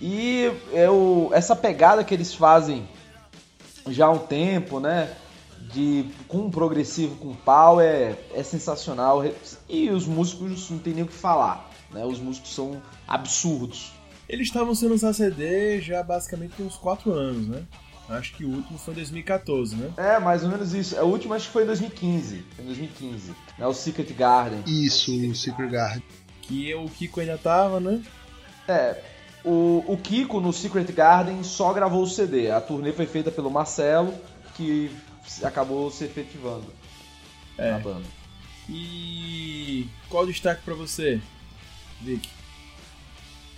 E 0.00 0.50
eu, 0.72 1.30
essa 1.32 1.56
pegada 1.56 2.04
que 2.04 2.12
eles 2.12 2.34
fazem 2.34 2.86
já 3.88 4.06
há 4.06 4.10
um 4.10 4.18
tempo, 4.18 4.80
né? 4.80 5.14
De 5.72 6.06
com 6.28 6.38
um 6.38 6.50
progressivo 6.50 7.16
com 7.16 7.34
pau 7.34 7.80
é, 7.80 8.16
é 8.34 8.42
sensacional. 8.42 9.22
E 9.68 9.90
os 9.90 10.06
músicos 10.06 10.70
não 10.70 10.78
tem 10.78 10.94
nem 10.94 11.04
o 11.04 11.06
que 11.06 11.14
falar, 11.14 11.70
né? 11.92 12.04
Os 12.04 12.18
músicos 12.18 12.54
são 12.54 12.80
absurdos. 13.06 13.92
Eles 14.28 14.48
estavam 14.48 14.74
sendo 14.74 14.92
lançar 14.92 15.12
CD 15.12 15.80
já 15.80 16.02
basicamente 16.02 16.54
tem 16.56 16.66
uns 16.66 16.76
4 16.76 17.12
anos, 17.12 17.48
né? 17.48 17.64
Acho 18.08 18.34
que 18.34 18.44
o 18.44 18.48
último 18.48 18.78
foi 18.78 18.92
em 18.94 18.96
2014, 18.98 19.74
né? 19.74 19.92
É, 19.96 20.18
mais 20.20 20.44
ou 20.44 20.48
menos 20.48 20.72
isso. 20.72 20.96
O 20.96 21.06
último 21.06 21.34
acho 21.34 21.46
que 21.46 21.52
foi 21.52 21.64
em 21.64 21.66
2015. 21.66 22.44
Foi 22.54 22.64
em 22.64 22.68
2015. 22.68 23.34
Né? 23.58 23.66
O 23.66 23.74
Secret 23.74 24.12
Garden. 24.12 24.62
Isso, 24.66 25.12
o 25.28 25.34
Secret 25.34 25.68
Garden. 25.68 26.02
Que 26.42 26.72
o 26.74 26.86
Kiko 26.86 27.20
ainda 27.20 27.36
tava, 27.36 27.80
né? 27.80 28.00
É. 28.68 29.15
O, 29.46 29.84
o 29.86 29.96
Kiko 29.96 30.40
no 30.40 30.52
Secret 30.52 30.90
Garden 30.92 31.42
só 31.44 31.72
gravou 31.72 32.02
o 32.02 32.06
CD. 32.06 32.50
A 32.50 32.60
turnê 32.60 32.92
foi 32.92 33.06
feita 33.06 33.30
pelo 33.30 33.48
Marcelo, 33.50 34.12
que 34.56 34.90
acabou 35.42 35.88
se 35.90 36.04
efetivando 36.04 36.66
É. 37.56 37.70
na 37.70 37.78
banda. 37.78 38.04
E 38.68 39.86
qual 40.08 40.24
o 40.24 40.26
destaque 40.26 40.62
pra 40.64 40.74
você, 40.74 41.20
Vic? 42.02 42.28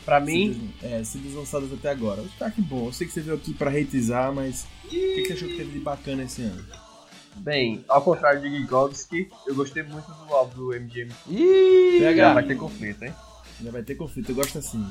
Pra 0.04 0.20
mim, 0.20 0.72
É, 0.82 1.02
CDs 1.04 1.34
lançados 1.34 1.72
até 1.72 1.90
agora. 1.90 2.22
O 2.22 2.26
destaque 2.26 2.60
bom. 2.60 2.86
Eu 2.86 2.92
sei 2.92 3.06
que 3.06 3.12
você 3.12 3.20
veio 3.20 3.36
aqui 3.36 3.52
pra 3.54 3.70
reitizar, 3.70 4.32
mas 4.32 4.66
o 4.84 4.88
que, 4.88 5.22
que 5.22 5.26
você 5.26 5.32
achou 5.34 5.48
que 5.48 5.56
teve 5.56 5.72
de 5.72 5.80
bacana 5.80 6.22
esse 6.22 6.42
ano? 6.42 6.64
bem, 7.36 7.84
ao 7.88 8.02
contrário 8.02 8.40
de 8.40 8.50
Gigovski, 8.50 9.30
eu 9.46 9.54
gostei 9.54 9.84
muito 9.84 10.06
do 10.10 10.34
álbum 10.34 10.56
do 10.56 10.72
MGM. 10.74 11.12
Ih, 11.28 12.00
Já 12.16 12.34
vai 12.34 12.42
ter 12.44 12.56
conflito, 12.56 13.04
hein? 13.04 13.14
já 13.62 13.70
vai 13.70 13.82
ter 13.82 13.94
conflito, 13.94 14.30
eu 14.30 14.34
gosto 14.34 14.58
assim. 14.58 14.84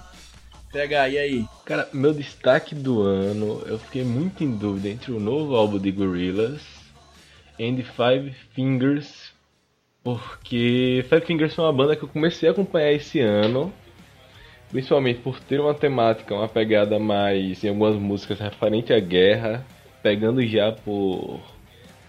PH, 0.71 1.09
e 1.09 1.17
aí? 1.17 1.45
Cara, 1.65 1.87
meu 1.93 2.13
destaque 2.13 2.75
do 2.75 3.01
ano, 3.01 3.63
eu 3.65 3.79
fiquei 3.79 4.03
muito 4.03 4.43
em 4.43 4.51
dúvida 4.51 4.89
entre 4.89 5.11
o 5.11 5.19
novo 5.19 5.55
álbum 5.55 5.79
de 5.79 5.91
Gorillaz 5.91 6.61
e 7.57 7.83
Five 7.83 8.31
Fingers, 8.53 9.33
porque 10.03 11.05
Five 11.09 11.25
Fingers 11.25 11.55
foi 11.55 11.65
uma 11.65 11.73
banda 11.73 11.95
que 11.95 12.03
eu 12.03 12.09
comecei 12.09 12.49
a 12.49 12.51
acompanhar 12.51 12.91
esse 12.91 13.19
ano, 13.19 13.73
principalmente 14.69 15.21
por 15.21 15.39
ter 15.39 15.59
uma 15.59 15.73
temática, 15.73 16.35
uma 16.35 16.49
pegada 16.49 16.99
mais 16.99 17.63
em 17.63 17.69
algumas 17.69 17.95
músicas 17.95 18.39
referente 18.39 18.91
à 18.91 18.99
guerra, 18.99 19.65
pegando 20.03 20.45
já 20.45 20.71
por 20.71 21.39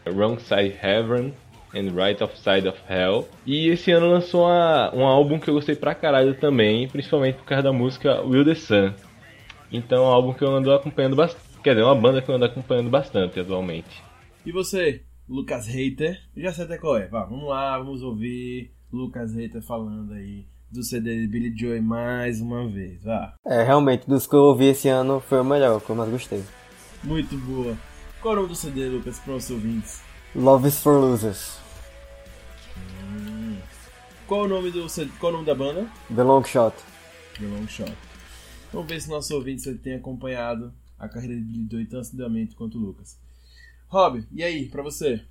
Wrong 0.06 0.40
Side 0.42 0.76
Heaven 0.82 1.32
and 1.74 1.94
Right 1.94 2.22
of 2.22 2.36
Side 2.38 2.68
of 2.68 2.78
Hell. 2.88 3.28
E 3.46 3.68
esse 3.68 3.90
ano 3.90 4.10
lançou 4.10 4.46
uma, 4.46 4.94
um 4.94 5.04
álbum 5.04 5.38
que 5.38 5.48
eu 5.48 5.54
gostei 5.54 5.74
pra 5.74 5.94
caralho 5.94 6.34
também, 6.34 6.88
principalmente 6.88 7.36
por 7.36 7.44
causa 7.44 7.62
da 7.62 7.72
música 7.72 8.20
Will 8.22 8.44
the 8.44 8.54
Sun. 8.54 8.92
Então 9.70 10.04
é 10.04 10.06
um 10.06 10.10
álbum 10.10 10.32
que 10.32 10.42
eu 10.42 10.50
ando 10.50 10.72
acompanhando 10.72 11.16
bastante. 11.16 11.44
Quer 11.62 11.70
dizer, 11.70 11.82
é 11.82 11.84
uma 11.84 11.94
banda 11.94 12.22
que 12.22 12.30
eu 12.30 12.34
ando 12.34 12.44
acompanhando 12.44 12.88
bastante 12.88 13.38
atualmente. 13.38 14.02
E 14.46 14.52
você, 14.52 15.02
Lucas 15.28 15.66
Reiter? 15.66 16.18
Já 16.36 16.52
sei 16.52 16.64
até 16.64 16.78
qual 16.78 16.96
é. 16.96 17.08
Vá, 17.08 17.24
vamos 17.24 17.48
lá, 17.48 17.78
vamos 17.78 18.02
ouvir 18.02 18.72
Lucas 18.92 19.34
Reiter 19.34 19.60
falando 19.62 20.14
aí 20.14 20.46
do 20.70 20.82
CD 20.82 21.20
de 21.20 21.26
Billy 21.26 21.52
Joy 21.56 21.80
mais 21.80 22.40
uma 22.40 22.68
vez. 22.68 23.02
Vá. 23.02 23.34
É, 23.46 23.62
realmente, 23.62 24.08
dos 24.08 24.26
que 24.26 24.34
eu 24.34 24.40
ouvi 24.40 24.66
esse 24.66 24.88
ano 24.88 25.20
foi 25.20 25.40
o 25.40 25.44
melhor, 25.44 25.80
que 25.80 25.90
eu 25.90 25.96
mais 25.96 26.10
gostei. 26.10 26.42
Muito 27.02 27.36
boa. 27.38 27.76
Qual 28.20 28.34
é 28.34 28.36
o 28.36 28.40
nome 28.40 28.52
do 28.52 28.56
CD, 28.56 28.88
Lucas, 28.88 29.18
para 29.20 29.34
os 29.34 29.50
ouvintes? 29.50 30.07
Love 30.34 30.68
is 30.68 30.78
for 30.78 31.00
Losers, 31.00 31.58
Qual 34.26 34.42
o 34.42 34.48
nome 34.48 34.70
do 34.70 34.86
qual 35.18 35.32
o 35.32 35.36
nome 35.36 35.46
da 35.46 35.54
banda? 35.54 35.90
The 36.14 36.22
Long 36.22 36.44
Shot. 36.44 36.76
The 37.38 37.46
Long 37.46 37.66
Shot. 37.66 37.96
Vamos 38.70 38.88
ver 38.88 39.00
se 39.00 39.08
nossos 39.08 39.30
ouvintes 39.30 39.66
ele 39.66 39.78
tem 39.78 39.94
acompanhado 39.94 40.70
a 40.98 41.08
carreira 41.08 41.34
de 41.34 41.40
Billy 41.40 41.66
Joy 41.70 41.86
tão 41.86 42.00
assiduamente 42.00 42.54
quanto 42.54 42.76
o 42.76 42.80
Lucas. 42.80 43.18
Rob, 43.88 44.22
e 44.30 44.44
aí, 44.44 44.68
pra 44.68 44.82
você? 44.82 45.24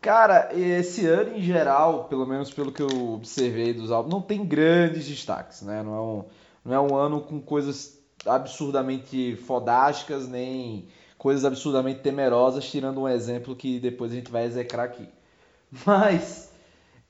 Cara, 0.00 0.56
esse 0.56 1.04
ano 1.06 1.36
em 1.36 1.42
geral, 1.42 2.04
pelo 2.04 2.26
menos 2.26 2.52
pelo 2.52 2.70
que 2.70 2.82
eu 2.82 3.14
observei 3.14 3.74
dos 3.74 3.90
álbuns, 3.90 4.12
não 4.12 4.22
tem 4.22 4.46
grandes 4.46 5.04
destaques, 5.04 5.62
né? 5.62 5.82
Não 5.82 5.94
é 5.96 6.00
um, 6.00 6.24
não 6.64 6.74
é 6.74 6.80
um 6.80 6.96
ano 6.96 7.22
com 7.22 7.40
coisas 7.40 7.98
absurdamente 8.24 9.34
fodásticas, 9.34 10.28
nem 10.28 10.88
coisas 11.24 11.42
absurdamente 11.42 12.00
temerosas, 12.00 12.70
tirando 12.70 13.00
um 13.00 13.08
exemplo 13.08 13.56
que 13.56 13.80
depois 13.80 14.12
a 14.12 14.14
gente 14.14 14.30
vai 14.30 14.44
execrar 14.44 14.84
aqui. 14.84 15.08
Mas 15.86 16.50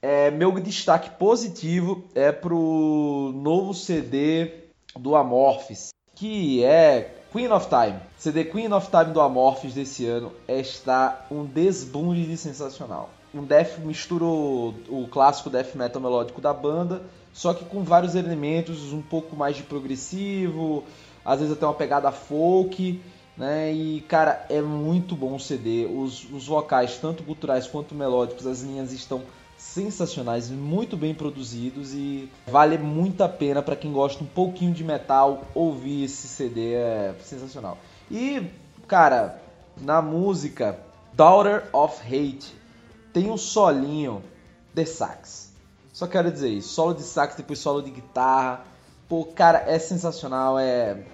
é, 0.00 0.30
meu 0.30 0.52
destaque 0.61 1.11
positivo 1.18 2.04
é 2.14 2.30
pro 2.30 3.33
novo 3.35 3.75
CD 3.75 4.52
do 4.97 5.16
Amorphis, 5.16 5.88
que 6.14 6.62
é 6.62 7.12
Queen 7.33 7.50
of 7.50 7.66
Time. 7.68 7.99
CD 8.16 8.44
Queen 8.44 8.73
of 8.73 8.88
Time 8.88 9.12
do 9.12 9.21
Amorphis 9.21 9.75
desse 9.75 10.06
ano 10.06 10.30
está 10.47 11.26
um 11.28 11.44
desbunde 11.44 12.25
de 12.25 12.37
sensacional. 12.37 13.11
Um 13.35 13.42
death 13.42 13.80
misturou 13.80 14.76
o 14.88 15.09
clássico 15.11 15.50
death 15.50 15.75
metal 15.75 16.00
melódico 16.00 16.40
da 16.40 16.54
banda, 16.54 17.02
só 17.33 17.52
que 17.52 17.64
com 17.64 17.83
vários 17.83 18.14
elementos, 18.14 18.92
um 18.92 19.02
pouco 19.02 19.35
mais 19.35 19.56
de 19.56 19.64
progressivo, 19.64 20.85
às 21.25 21.40
vezes 21.40 21.56
até 21.56 21.66
uma 21.66 21.75
pegada 21.75 22.12
folk, 22.12 23.02
né? 23.37 23.73
E 23.73 24.00
cara, 24.03 24.45
é 24.49 24.61
muito 24.61 25.17
bom 25.17 25.35
o 25.35 25.41
CD. 25.41 25.87
Os, 25.87 26.25
os 26.31 26.47
vocais, 26.47 26.99
tanto 26.99 27.23
guturais 27.23 27.67
quanto 27.67 27.95
melódicos, 27.95 28.47
as 28.47 28.62
linhas 28.62 28.93
estão 28.93 29.23
sensacionais, 29.57 30.50
muito 30.50 30.97
bem 30.97 31.14
produzidos 31.14 31.95
e 31.95 32.31
vale 32.47 32.76
muito 32.76 33.25
a 33.25 33.29
pena 33.29 33.62
para 33.62 33.75
quem 33.75 33.93
gosta 33.93 34.23
um 34.23 34.26
pouquinho 34.26 34.75
de 34.75 34.85
metal 34.85 35.43
ouvir 35.55 36.05
esse 36.05 36.29
CD, 36.29 36.75
é 36.75 37.14
sensacional. 37.23 37.79
E, 38.11 38.50
cara, 38.87 39.41
na 39.81 40.03
música 40.03 40.79
Daughter 41.14 41.69
of 41.73 42.00
Hate 42.03 42.55
tem 43.12 43.31
um 43.31 43.37
solinho 43.37 44.23
de 44.73 44.85
sax. 44.85 45.53
Só 45.93 46.07
quero 46.07 46.31
dizer 46.31 46.50
isso, 46.50 46.69
solo 46.71 46.93
de 46.93 47.03
sax, 47.03 47.37
depois 47.37 47.59
solo 47.59 47.81
de 47.81 47.91
guitarra. 47.91 48.64
Pô, 49.09 49.25
cara, 49.25 49.64
é 49.67 49.79
sensacional, 49.79 50.59
é 50.59 51.05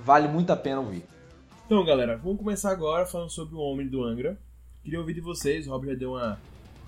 vale 0.00 0.26
muito 0.26 0.50
a 0.50 0.56
pena 0.56 0.80
ouvir. 0.80 1.04
Então, 1.70 1.84
galera, 1.84 2.16
vamos 2.16 2.38
começar 2.38 2.72
agora 2.72 3.06
falando 3.06 3.30
sobre 3.30 3.54
o 3.54 3.60
Homem 3.60 3.86
do 3.86 4.02
Angra. 4.02 4.36
Queria 4.82 4.98
ouvir 4.98 5.14
de 5.14 5.20
vocês, 5.20 5.68
o 5.68 5.70
Rob 5.70 5.86
já 5.86 5.94
deu 5.94 6.14
uma, 6.14 6.36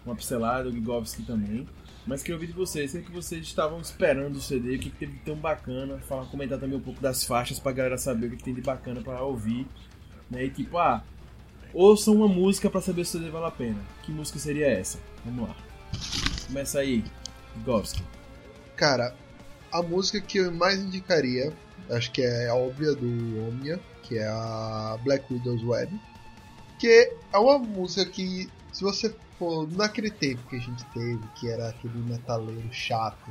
uma 0.04 0.16
pincelada, 0.16 0.68
o 0.68 0.72
Gigovski 0.72 1.22
também. 1.22 1.68
Mas 2.04 2.20
queria 2.20 2.34
ouvir 2.34 2.48
de 2.48 2.52
vocês, 2.52 2.92
o 2.92 3.00
que, 3.00 3.08
é 3.08 3.14
vocês 3.14 3.46
estavam 3.46 3.80
esperando 3.80 4.32
do 4.32 4.40
CD, 4.40 4.74
o 4.74 4.78
que, 4.80 4.90
que 4.90 4.96
teve 4.96 5.12
de 5.12 5.18
tão 5.20 5.36
bacana. 5.36 5.98
Falar, 5.98 6.26
comentar 6.26 6.58
também 6.58 6.76
um 6.76 6.80
pouco 6.80 7.00
das 7.00 7.22
faixas 7.22 7.60
pra 7.60 7.70
galera 7.70 7.96
saber 7.96 8.26
o 8.26 8.30
que, 8.30 8.38
que 8.38 8.42
tem 8.42 8.54
de 8.54 8.60
bacana 8.60 9.00
pra 9.00 9.22
ouvir. 9.22 9.68
Né? 10.28 10.46
E 10.46 10.50
tipo, 10.50 10.76
ah, 10.78 11.04
ouçam 11.72 12.16
uma 12.16 12.26
música 12.26 12.68
pra 12.68 12.80
saber 12.80 13.04
se 13.04 13.16
o 13.16 13.20
CD 13.20 13.30
vale 13.30 13.46
a 13.46 13.52
pena. 13.52 13.78
Que 14.02 14.10
música 14.10 14.40
seria 14.40 14.66
essa? 14.66 14.98
Vamos 15.24 15.48
lá. 15.48 15.56
Começa 16.48 16.80
aí, 16.80 17.04
Gigovski. 17.56 18.02
Cara, 18.74 19.14
a 19.70 19.80
música 19.80 20.20
que 20.20 20.38
eu 20.38 20.50
mais 20.50 20.80
indicaria, 20.80 21.52
acho 21.88 22.10
que 22.10 22.20
é 22.20 22.48
a 22.48 22.56
óbvia 22.56 22.96
do 22.96 23.06
Omnia, 23.46 23.78
que 24.02 24.18
é 24.18 24.26
a 24.26 24.98
Black 25.02 25.32
Widow's 25.32 25.64
Web. 25.64 25.98
Que 26.78 27.12
é 27.32 27.38
uma 27.38 27.58
música 27.58 28.04
que, 28.04 28.50
se 28.72 28.82
você 28.82 29.14
for 29.38 29.70
naquele 29.72 30.10
tempo 30.10 30.42
que 30.48 30.56
a 30.56 30.60
gente 30.60 30.84
teve, 30.86 31.20
que 31.36 31.48
era 31.48 31.68
aquele 31.68 31.98
metaleiro 31.98 32.72
chato, 32.72 33.30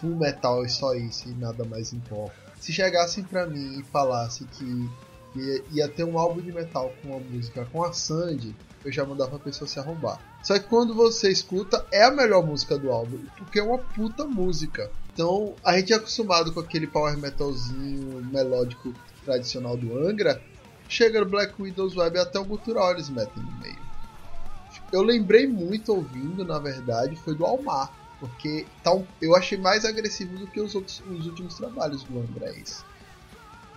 full 0.00 0.16
metal 0.16 0.64
e 0.64 0.68
só 0.68 0.94
isso 0.94 1.28
e 1.28 1.32
nada 1.32 1.64
mais 1.64 1.92
importa. 1.92 2.36
Se 2.60 2.72
chegassem 2.72 3.24
pra 3.24 3.46
mim 3.46 3.78
e 3.78 3.82
falassem 3.84 4.46
que 4.46 4.90
ia, 5.36 5.64
ia 5.72 5.88
ter 5.88 6.04
um 6.04 6.18
álbum 6.18 6.40
de 6.40 6.52
metal 6.52 6.92
com 7.00 7.10
uma 7.10 7.20
música 7.20 7.64
com 7.66 7.82
a 7.84 7.92
Sandy, 7.92 8.54
eu 8.84 8.92
já 8.92 9.04
mandava 9.04 9.36
a 9.36 9.40
pessoa 9.40 9.68
se 9.68 9.78
arrombar. 9.78 10.20
Só 10.42 10.58
que 10.58 10.66
quando 10.66 10.94
você 10.94 11.30
escuta, 11.30 11.84
é 11.92 12.04
a 12.04 12.10
melhor 12.10 12.44
música 12.46 12.78
do 12.78 12.90
álbum, 12.90 13.18
porque 13.36 13.58
é 13.58 13.62
uma 13.62 13.78
puta 13.78 14.24
música. 14.24 14.90
Então, 15.12 15.54
a 15.64 15.76
gente 15.76 15.92
é 15.92 15.96
acostumado 15.96 16.52
com 16.52 16.60
aquele 16.60 16.86
power 16.86 17.16
metalzinho 17.18 18.24
melódico 18.26 18.94
tradicional 19.24 19.76
do 19.76 19.98
Angra. 19.98 20.40
Chega 20.88 21.20
no 21.20 21.26
Black 21.26 21.54
Widow's 21.60 21.96
Web 21.96 22.18
até 22.18 22.38
o 22.38 22.44
gutural 22.44 22.92
eles 22.92 23.10
metem 23.10 23.42
no 23.42 23.52
meio. 23.60 23.78
Eu 24.90 25.02
lembrei 25.02 25.46
muito 25.46 25.92
ouvindo, 25.94 26.44
na 26.44 26.58
verdade, 26.58 27.16
foi 27.16 27.34
do 27.34 27.44
Almar. 27.44 27.90
Porque 28.20 28.66
tá 28.82 28.92
um- 28.92 29.04
eu 29.22 29.36
achei 29.36 29.56
mais 29.56 29.84
agressivo 29.84 30.36
do 30.38 30.46
que 30.46 30.60
os, 30.60 30.74
outros, 30.74 31.00
os 31.08 31.26
últimos 31.26 31.54
trabalhos 31.54 32.02
do 32.02 32.18
Angra. 32.18 32.50
Isso. 32.52 32.84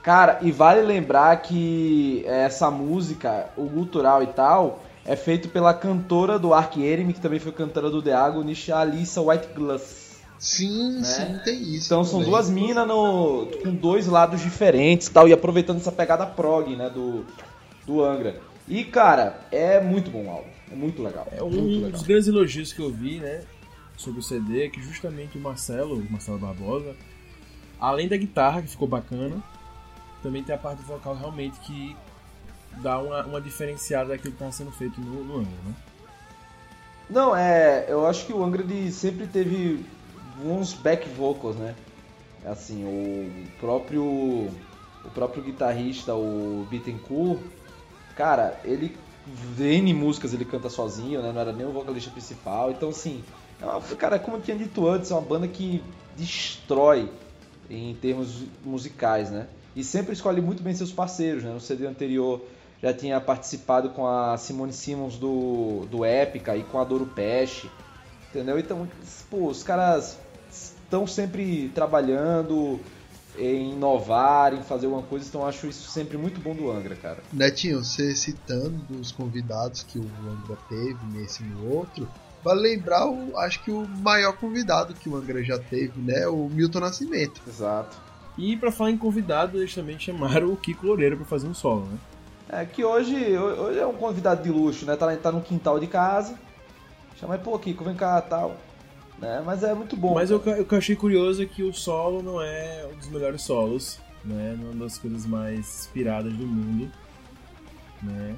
Cara, 0.01 0.39
e 0.41 0.51
vale 0.51 0.81
lembrar 0.81 1.39
que 1.43 2.23
essa 2.25 2.71
música, 2.71 3.49
o 3.55 3.65
gutural 3.65 4.23
e 4.23 4.27
tal, 4.27 4.83
é 5.05 5.15
feito 5.15 5.47
pela 5.49 5.75
cantora 5.75 6.39
do 6.39 6.55
Ark 6.55 6.83
Enemy, 6.83 7.13
que 7.13 7.21
também 7.21 7.39
foi 7.39 7.51
cantora 7.51 7.89
do 7.89 8.01
The 8.01 8.13
Agonist, 8.13 8.71
a 8.71 8.79
Alissa 8.79 9.21
Whiteglass. 9.21 10.00
Sim, 10.41 10.93
Né? 10.97 11.03
sim, 11.03 11.39
tem 11.45 11.61
isso. 11.61 11.85
Então 11.85 12.03
são 12.03 12.23
duas 12.23 12.49
minas 12.49 12.87
no, 12.87 13.45
com 13.61 13.71
dois 13.75 14.07
lados 14.07 14.41
diferentes 14.41 15.05
e 15.05 15.11
tal, 15.11 15.27
e 15.27 15.33
aproveitando 15.33 15.77
essa 15.77 15.91
pegada 15.91 16.25
prog, 16.25 16.75
né, 16.75 16.89
do, 16.89 17.23
do 17.85 18.03
Angra. 18.03 18.41
E, 18.67 18.83
cara, 18.83 19.39
é 19.51 19.79
muito 19.79 20.09
bom 20.09 20.25
o 20.25 20.29
álbum. 20.31 20.49
É 20.71 20.75
muito 20.75 21.03
legal. 21.03 21.27
É 21.31 21.39
muito 21.41 21.59
um 21.59 21.75
legal. 21.75 21.91
dos 21.91 22.01
grandes 22.01 22.27
elogios 22.27 22.73
que 22.73 22.81
eu 22.81 22.91
vi, 22.91 23.19
né, 23.19 23.43
sobre 23.95 24.19
o 24.19 24.23
CD, 24.23 24.65
é 24.65 24.69
que 24.69 24.81
justamente 24.81 25.37
o 25.37 25.41
Marcelo, 25.41 25.95
o 25.95 26.11
Marcelo 26.11 26.39
Barbosa, 26.39 26.95
além 27.79 28.07
da 28.07 28.17
guitarra, 28.17 28.63
que 28.63 28.69
ficou 28.69 28.87
bacana, 28.87 29.37
também 30.23 30.43
tem 30.43 30.55
a 30.55 30.57
parte 30.57 30.81
vocal 30.81 31.15
realmente 31.15 31.59
que 31.59 31.95
dá 32.81 32.97
uma, 32.97 33.23
uma 33.25 33.41
diferenciada 33.41 34.09
daquilo 34.09 34.31
que 34.31 34.37
estava 34.37 34.51
sendo 34.51 34.71
feito 34.71 34.99
no, 34.99 35.23
no 35.23 35.37
Angra, 35.37 35.51
né? 35.65 35.75
Não, 37.11 37.35
é. 37.35 37.85
Eu 37.87 38.07
acho 38.07 38.25
que 38.25 38.33
o 38.33 38.43
Angra 38.43 38.63
ele 38.63 38.91
sempre 38.91 39.27
teve 39.27 39.85
uns 40.43 40.73
back 40.73 41.07
vocals, 41.09 41.55
né? 41.55 41.75
Assim, 42.45 42.83
o 42.85 43.47
próprio. 43.59 44.03
O 45.03 45.09
próprio 45.15 45.41
guitarrista, 45.41 46.13
o 46.13 46.67
Bittencourt, 46.69 47.39
cara, 48.15 48.59
ele. 48.63 48.95
N 49.57 49.93
músicas 49.93 50.33
ele 50.33 50.45
canta 50.45 50.69
sozinho, 50.69 51.21
né? 51.21 51.31
Não 51.31 51.41
era 51.41 51.51
nem 51.51 51.65
o 51.65 51.71
vocalista 51.71 52.09
principal. 52.11 52.71
Então, 52.71 52.89
assim, 52.89 53.23
é 53.61 53.65
uma- 53.65 53.79
cara, 53.95 54.17
como 54.19 54.37
eu 54.37 54.41
tinha 54.41 54.57
dito 54.57 54.87
antes, 54.87 55.11
é 55.11 55.13
uma 55.13 55.21
banda 55.21 55.47
que 55.47 55.83
destrói 56.17 57.09
em 57.69 57.95
termos 57.95 58.43
musicais, 58.63 59.29
né? 59.29 59.47
E 59.75 59.83
sempre 59.83 60.13
escolhe 60.13 60.41
muito 60.41 60.61
bem 60.61 60.73
seus 60.73 60.91
parceiros, 60.91 61.43
né? 61.43 61.51
No 61.51 61.59
CD 61.59 61.85
anterior 61.85 62.41
já 62.81 62.93
tinha 62.93 63.21
participado 63.21 63.89
com 63.91 64.07
a 64.07 64.35
Simone 64.37 64.73
Simmons 64.73 65.17
do, 65.17 65.85
do 65.89 66.03
Épica 66.03 66.57
e 66.57 66.63
com 66.63 66.79
a 66.79 66.83
Doro 66.83 67.05
Peche, 67.05 67.69
entendeu? 68.29 68.57
Então, 68.57 68.87
pô, 69.29 69.47
os 69.47 69.61
caras 69.63 70.17
estão 70.91 71.07
sempre 71.07 71.71
trabalhando 71.73 72.77
em 73.39 73.71
inovar, 73.71 74.53
em 74.53 74.61
fazer 74.61 74.87
alguma 74.87 75.03
coisa, 75.03 75.25
então 75.25 75.41
eu 75.41 75.47
acho 75.47 75.65
isso 75.67 75.89
sempre 75.89 76.17
muito 76.17 76.41
bom 76.41 76.53
do 76.53 76.69
Angra, 76.69 76.97
cara. 76.97 77.19
Netinho, 77.31 77.81
você 77.81 78.13
citando 78.13 78.77
os 78.99 79.13
convidados 79.13 79.83
que 79.83 79.97
o 79.97 80.03
Angra 80.03 80.57
teve 80.67 80.99
nesse 81.13 81.43
e 81.43 81.45
no 81.45 81.73
outro, 81.73 82.09
vale 82.43 82.59
lembrar, 82.59 83.07
o, 83.07 83.37
acho 83.37 83.63
que 83.63 83.71
o 83.71 83.87
maior 83.87 84.33
convidado 84.33 84.93
que 84.93 85.07
o 85.07 85.15
Angra 85.15 85.41
já 85.41 85.57
teve, 85.57 85.97
né? 86.01 86.27
O 86.27 86.49
Milton 86.49 86.81
Nascimento. 86.81 87.41
Exato. 87.47 87.97
E 88.37 88.57
pra 88.57 88.69
falar 88.69 88.91
em 88.91 88.97
convidado, 88.97 89.57
eles 89.57 89.73
também 89.73 89.97
chamaram 89.97 90.51
o 90.51 90.57
Kiko 90.57 90.85
Loureiro 90.85 91.15
pra 91.15 91.25
fazer 91.25 91.47
um 91.47 91.53
solo, 91.53 91.85
né? 91.85 91.97
É 92.49 92.65
que 92.65 92.83
hoje, 92.83 93.15
hoje 93.37 93.79
é 93.79 93.87
um 93.87 93.93
convidado 93.93 94.43
de 94.43 94.49
luxo, 94.49 94.85
né? 94.85 94.97
Tá, 94.97 95.15
tá 95.15 95.31
no 95.31 95.41
quintal 95.41 95.79
de 95.79 95.87
casa. 95.87 96.37
Chama 97.17 97.35
aí, 97.35 97.39
pô, 97.39 97.57
Kiko, 97.57 97.85
vem 97.85 97.95
cá 97.95 98.19
tal. 98.19 98.57
Né? 99.21 99.41
Mas 99.45 99.61
é 99.63 99.73
muito 99.73 99.95
bom. 99.95 100.15
Mas 100.15 100.31
o 100.31 100.39
que 100.39 100.49
o 100.49 100.65
que 100.65 100.73
eu 100.73 100.77
achei 100.79 100.95
curioso 100.95 101.43
é 101.43 101.45
que 101.45 101.61
o 101.63 101.71
solo 101.73 102.21
não 102.23 102.41
é 102.41 102.87
um 102.91 102.97
dos 102.97 103.07
melhores 103.07 103.43
solos, 103.43 103.99
né? 104.25 104.57
Não 104.59 104.69
é 104.69 104.71
uma 104.73 104.83
das 104.85 104.97
coisas 104.97 105.25
mais 105.27 105.59
inspiradas 105.59 106.33
do 106.33 106.45
mundo, 106.47 106.91
né? 108.01 108.35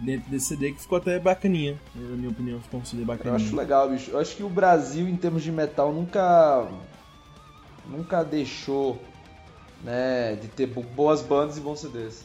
Dentro 0.00 0.28
desse 0.30 0.46
CD 0.46 0.72
que 0.72 0.80
ficou 0.80 0.98
até 0.98 1.20
bacaninha, 1.20 1.78
na 1.94 2.16
minha 2.16 2.30
opinião, 2.30 2.60
ficou 2.60 2.80
um 2.80 2.84
CD 2.84 3.02
Eu 3.02 3.06
bacaninha. 3.06 3.36
acho 3.36 3.54
legal, 3.54 3.88
bicho. 3.88 4.10
Eu 4.10 4.18
acho 4.18 4.34
que 4.34 4.42
o 4.42 4.48
Brasil, 4.48 5.06
em 5.08 5.14
termos 5.16 5.42
de 5.44 5.52
metal, 5.52 5.92
nunca. 5.92 6.66
Nunca 7.88 8.24
deixou. 8.24 9.00
Né, 9.84 10.36
de 10.36 10.46
ter 10.46 10.66
bo- 10.68 10.82
boas 10.82 11.22
bandas 11.22 11.56
e 11.56 11.60
bons 11.60 11.80
CDs. 11.80 12.24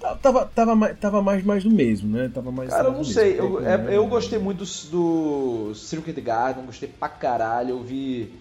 Ta- 0.00 0.14
Tava, 0.16 0.44
tava, 0.46 0.74
mais, 0.76 0.98
tava 0.98 1.22
mais, 1.22 1.42
mais 1.44 1.64
do 1.64 1.70
mesmo, 1.70 2.08
né? 2.10 2.30
Tava 2.32 2.52
mais 2.52 2.70
Cara, 2.70 2.88
eu 2.88 2.92
não 2.92 3.04
sei. 3.04 3.38
Eu, 3.38 3.60
é- 3.66 3.78
né? 3.78 3.96
eu 3.96 4.06
gostei 4.06 4.38
muito 4.38 4.64
do, 4.64 5.68
do 5.70 5.74
Circuit 5.74 6.20
Garden, 6.20 6.66
gostei 6.66 6.88
pra 6.88 7.08
caralho. 7.08 7.70
Eu 7.70 7.82
vi. 7.82 8.40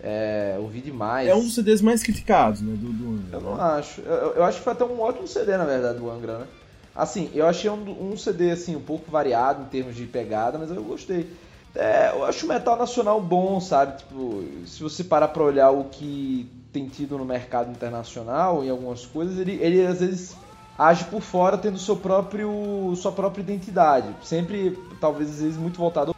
É, 0.00 0.56
ouvi 0.58 0.80
demais. 0.80 1.28
É 1.28 1.34
um 1.34 1.40
dos 1.42 1.54
CDs 1.54 1.80
mais 1.80 2.02
criticados, 2.02 2.60
né? 2.60 2.74
Do, 2.76 2.92
do 2.92 3.10
Angra, 3.10 3.36
Eu 3.36 3.40
né? 3.40 3.46
não 3.50 3.60
acho. 3.60 4.00
Eu, 4.02 4.34
eu 4.34 4.44
acho 4.44 4.58
que 4.58 4.64
foi 4.64 4.72
até 4.72 4.84
um 4.84 5.00
ótimo 5.00 5.26
CD, 5.26 5.56
na 5.56 5.64
verdade, 5.64 5.98
do 5.98 6.10
Angra, 6.10 6.38
né? 6.38 6.46
Assim, 6.94 7.30
eu 7.34 7.46
achei 7.46 7.68
um, 7.70 8.12
um 8.12 8.16
CD 8.16 8.50
assim, 8.50 8.74
um 8.76 8.80
pouco 8.80 9.10
variado 9.10 9.62
em 9.62 9.66
termos 9.66 9.94
de 9.96 10.06
pegada, 10.06 10.58
mas 10.58 10.70
eu 10.70 10.82
gostei. 10.82 11.30
É, 11.74 12.10
eu 12.12 12.24
acho 12.24 12.46
o 12.46 12.48
metal 12.48 12.76
nacional 12.76 13.20
bom, 13.20 13.60
sabe? 13.60 13.98
Tipo, 13.98 14.44
se 14.64 14.82
você 14.82 15.04
parar 15.04 15.28
pra 15.28 15.42
olhar 15.42 15.70
o 15.70 15.84
que 15.84 16.50
tem 16.72 16.88
tido 16.88 17.18
no 17.18 17.24
mercado 17.24 17.70
internacional 17.70 18.64
em 18.64 18.70
algumas 18.70 19.04
coisas, 19.04 19.38
ele, 19.38 19.58
ele 19.60 19.86
às 19.86 20.00
vezes 20.00 20.36
age 20.78 21.04
por 21.04 21.20
fora 21.20 21.56
tendo 21.56 21.78
seu 21.78 21.96
próprio, 21.96 22.94
sua 22.96 23.12
própria 23.12 23.42
identidade. 23.42 24.08
Sempre, 24.22 24.78
talvez, 25.00 25.30
às 25.30 25.40
vezes, 25.40 25.56
muito 25.56 25.78
voltado 25.78 26.14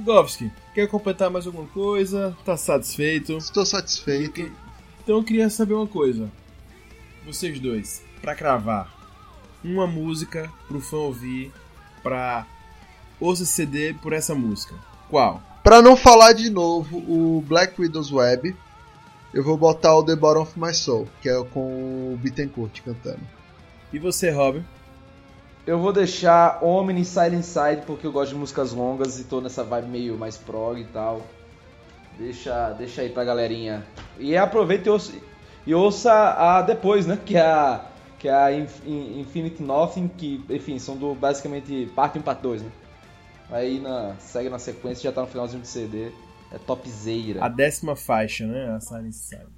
Govski, 0.00 0.50
quer 0.74 0.88
completar 0.88 1.30
mais 1.30 1.46
alguma 1.46 1.66
coisa? 1.68 2.36
Tá 2.44 2.56
satisfeito? 2.56 3.36
Estou 3.36 3.64
satisfeito. 3.64 4.50
Então 5.02 5.16
eu 5.16 5.24
queria 5.24 5.50
saber 5.50 5.74
uma 5.74 5.86
coisa. 5.86 6.30
Vocês 7.24 7.60
dois, 7.60 8.02
pra 8.20 8.34
cravar, 8.34 8.92
uma 9.62 9.86
música 9.86 10.50
pro 10.66 10.80
fã 10.80 10.96
ouvir, 10.96 11.52
pra 12.02 12.46
ouça 13.20 13.44
CD 13.44 13.94
por 13.94 14.12
essa 14.12 14.34
música. 14.34 14.74
Qual? 15.08 15.40
Pra 15.62 15.80
não 15.80 15.96
falar 15.96 16.32
de 16.32 16.50
novo 16.50 16.98
o 16.98 17.44
Black 17.46 17.80
Widow's 17.80 18.10
Web, 18.10 18.56
eu 19.32 19.44
vou 19.44 19.56
botar 19.56 19.94
o 19.94 20.02
The 20.02 20.16
Bottom 20.16 20.42
of 20.42 20.58
My 20.58 20.74
Soul, 20.74 21.08
que 21.20 21.28
é 21.28 21.44
com 21.44 22.14
o 22.14 22.18
Bittencourt 22.20 22.80
cantando. 22.82 23.20
E 23.92 23.98
você, 23.98 24.30
Robin? 24.30 24.64
Eu 25.66 25.78
vou 25.78 25.92
deixar 25.92 26.62
Omni 26.64 27.04
Silent 27.04 27.44
Side 27.44 27.82
porque 27.86 28.06
eu 28.06 28.12
gosto 28.12 28.32
de 28.32 28.38
músicas 28.38 28.72
longas 28.72 29.20
e 29.20 29.24
tô 29.24 29.40
nessa 29.40 29.62
vibe 29.62 29.88
meio 29.88 30.18
mais 30.18 30.36
prog 30.36 30.80
e 30.80 30.84
tal. 30.86 31.22
Deixa, 32.18 32.70
deixa 32.72 33.02
aí 33.02 33.08
pra 33.10 33.24
galerinha. 33.24 33.86
E 34.18 34.36
aproveita 34.36 34.88
e 34.88 34.92
ouça, 34.92 35.12
e 35.66 35.74
ouça 35.74 36.12
a 36.12 36.62
depois, 36.62 37.06
né? 37.06 37.18
Que 37.24 37.36
é 37.36 37.40
a, 37.42 37.84
que 38.18 38.28
é 38.28 38.34
a 38.34 38.52
Inf- 38.52 38.84
In- 38.86 39.20
Infinite 39.20 39.62
Nothing, 39.62 40.08
que, 40.08 40.44
enfim, 40.50 40.78
são 40.78 40.96
do 40.96 41.14
basicamente 41.14 41.86
parte 41.94 42.18
1 42.18 42.20
e 42.20 42.24
parte 42.24 42.40
2, 42.42 42.62
né? 42.62 42.70
Aí 43.50 43.78
na, 43.80 44.14
segue 44.18 44.48
na 44.48 44.58
sequência, 44.58 45.04
já 45.04 45.12
tá 45.12 45.20
no 45.20 45.26
finalzinho 45.26 45.62
do 45.62 45.66
CD. 45.66 46.10
É 46.50 46.58
topzera. 46.58 47.44
A 47.44 47.48
décima 47.48 47.96
faixa, 47.96 48.46
né? 48.46 48.74
A 48.74 48.80
Silent 48.80 49.12
Side. 49.12 49.51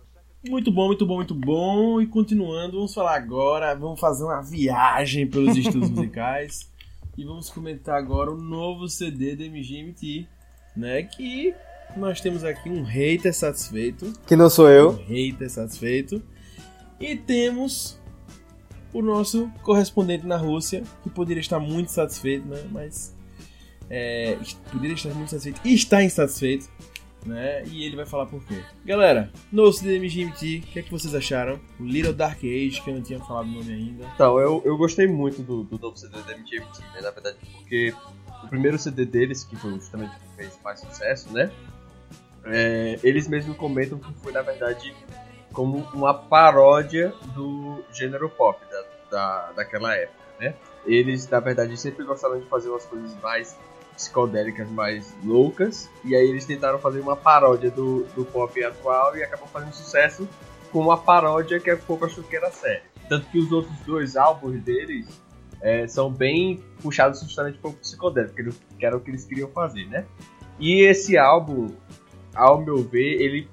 Muito 0.49 0.71
bom, 0.71 0.89
muito 0.89 1.07
bom, 1.07 1.17
muito 1.17 1.35
bom. 1.35 2.01
E 2.01 2.07
continuando, 2.07 2.77
vamos 2.77 2.93
falar 2.93 3.17
agora, 3.17 3.75
vamos 3.75 3.99
fazer 3.99 4.25
uma 4.25 4.43
viagem 4.43 5.27
pelos 5.27 5.57
estudos 5.57 5.89
musicais. 5.91 6.71
E 7.17 7.25
vamos 7.25 7.49
comentar 7.49 7.97
agora 7.97 8.31
o 8.31 8.37
novo 8.37 8.89
CD 8.89 9.37
da 9.37 9.45
MGMT, 9.45 10.27
né? 10.77 11.05
Que 11.05 11.55
nós 11.97 12.21
temos 12.21 12.45
aqui 12.45 12.69
um 12.69 12.83
hater 12.83 13.33
satisfeito. 13.33 14.13
Que 14.27 14.37
não 14.37 14.51
sou 14.51 14.69
eu. 14.69 14.91
Um 14.91 15.05
hater 15.05 15.49
satisfeito. 15.49 16.23
E 17.01 17.17
temos 17.17 17.99
o 18.93 19.01
nosso 19.01 19.51
correspondente 19.63 20.27
na 20.27 20.37
Rússia, 20.37 20.83
que 21.03 21.11
poderia 21.11 21.41
estar 21.41 21.59
muito 21.59 21.91
satisfeito, 21.91 22.47
né? 22.47 22.65
Mas 22.71 23.15
é, 23.89 24.39
poderia 24.71 24.95
estar 24.95 25.15
muito 25.15 25.31
satisfeito 25.31 25.61
e 25.65 25.75
está 25.75 26.03
insatisfeito, 26.03 26.69
né? 27.25 27.65
E 27.67 27.85
ele 27.85 27.97
vai 27.97 28.07
falar 28.07 28.27
por 28.27 28.45
quê. 28.45 28.63
Galera, 28.85 29.31
no 29.51 29.73
CDMGMT, 29.73 30.63
o 30.65 30.73
que 30.73 30.79
é 30.79 30.83
que 30.83 30.91
vocês 30.91 31.15
acharam? 31.15 31.59
O 31.81 31.85
Little 31.85 32.13
Dark 32.13 32.39
Age, 32.39 32.81
que 32.83 32.91
eu 32.91 32.95
não 32.95 33.03
tinha 33.03 33.19
falado 33.21 33.47
o 33.47 33.51
nome 33.51 33.73
ainda. 33.73 34.07
Então, 34.15 34.39
eu, 34.39 34.63
eu 34.65 34.77
gostei 34.77 35.07
muito 35.07 35.43
do, 35.43 35.65
do 35.65 35.79
novo 35.79 35.97
CD 35.97 36.21
da 36.23 36.37
MGMT, 36.37 36.81
né? 36.93 37.01
Na 37.01 37.11
verdade, 37.11 37.37
porque 37.53 37.95
o 38.43 38.49
primeiro 38.49 38.79
CD 38.79 39.05
deles, 39.05 39.45
que 39.45 39.57
foi 39.57 39.73
justamente 39.73 40.15
o 40.17 40.21
que 40.21 40.37
fez 40.37 40.59
mais 40.63 40.81
sucesso, 40.81 41.33
né? 41.33 41.51
É, 42.45 42.99
eles 43.03 43.27
mesmos 43.27 43.57
comentam 43.57 43.99
que 43.99 44.13
foi, 44.15 44.33
na 44.33 44.43
verdade, 44.43 44.95
como 45.53 45.79
uma 45.95 46.13
paródia 46.13 47.15
do 47.35 47.83
gênero 47.93 48.29
pop 48.29 48.61
da, 48.71 48.85
da, 49.11 49.53
daquela 49.53 49.95
época, 49.97 50.25
né? 50.39 50.55
Eles, 50.85 51.27
na 51.29 51.41
verdade, 51.41 51.77
sempre 51.79 52.05
gostaram 52.05 52.39
de 52.39 52.47
fazer 52.49 52.69
umas 52.69 52.85
coisas 52.85 53.17
mais 53.23 53.57
psicodélicas, 53.95 54.69
mais 54.71 55.15
loucas, 55.25 55.91
e 56.05 56.15
aí 56.15 56.29
eles 56.29 56.45
tentaram 56.45 56.79
fazer 56.79 57.01
uma 57.01 57.17
paródia 57.17 57.71
do, 57.71 58.05
do 58.15 58.25
pop 58.25 58.63
atual 58.63 59.17
e 59.17 59.23
acabou 59.23 59.47
fazendo 59.49 59.73
sucesso 59.73 60.29
com 60.73 60.81
uma 60.81 60.97
paródia 60.97 61.61
que 61.61 61.71
a 61.71 61.77
pouco 61.77 62.05
achou 62.05 62.25
que 62.25 62.37
era 62.37 62.51
séria. 62.51 62.83
Tanto 63.09 63.27
que 63.29 63.39
os 63.39 63.53
outros 63.53 63.79
dois 63.81 64.17
álbuns 64.17 64.61
deles 64.63 65.07
é, 65.61 65.87
são 65.87 66.11
bem 66.11 66.63
puxados 66.83 67.21
justamente 67.21 67.59
para 67.59 67.71
o 67.71 67.75
psicodélico, 67.75 68.55
que 68.79 68.85
era 68.85 68.97
o 68.97 69.01
que 69.01 69.11
eles 69.11 69.25
queriam 69.25 69.49
fazer, 69.49 69.87
né? 69.87 70.05
E 70.59 70.83
esse 70.83 71.17
álbum, 71.17 71.69
ao 72.35 72.61
meu 72.61 72.83
ver, 72.83 73.21
ele 73.21 73.49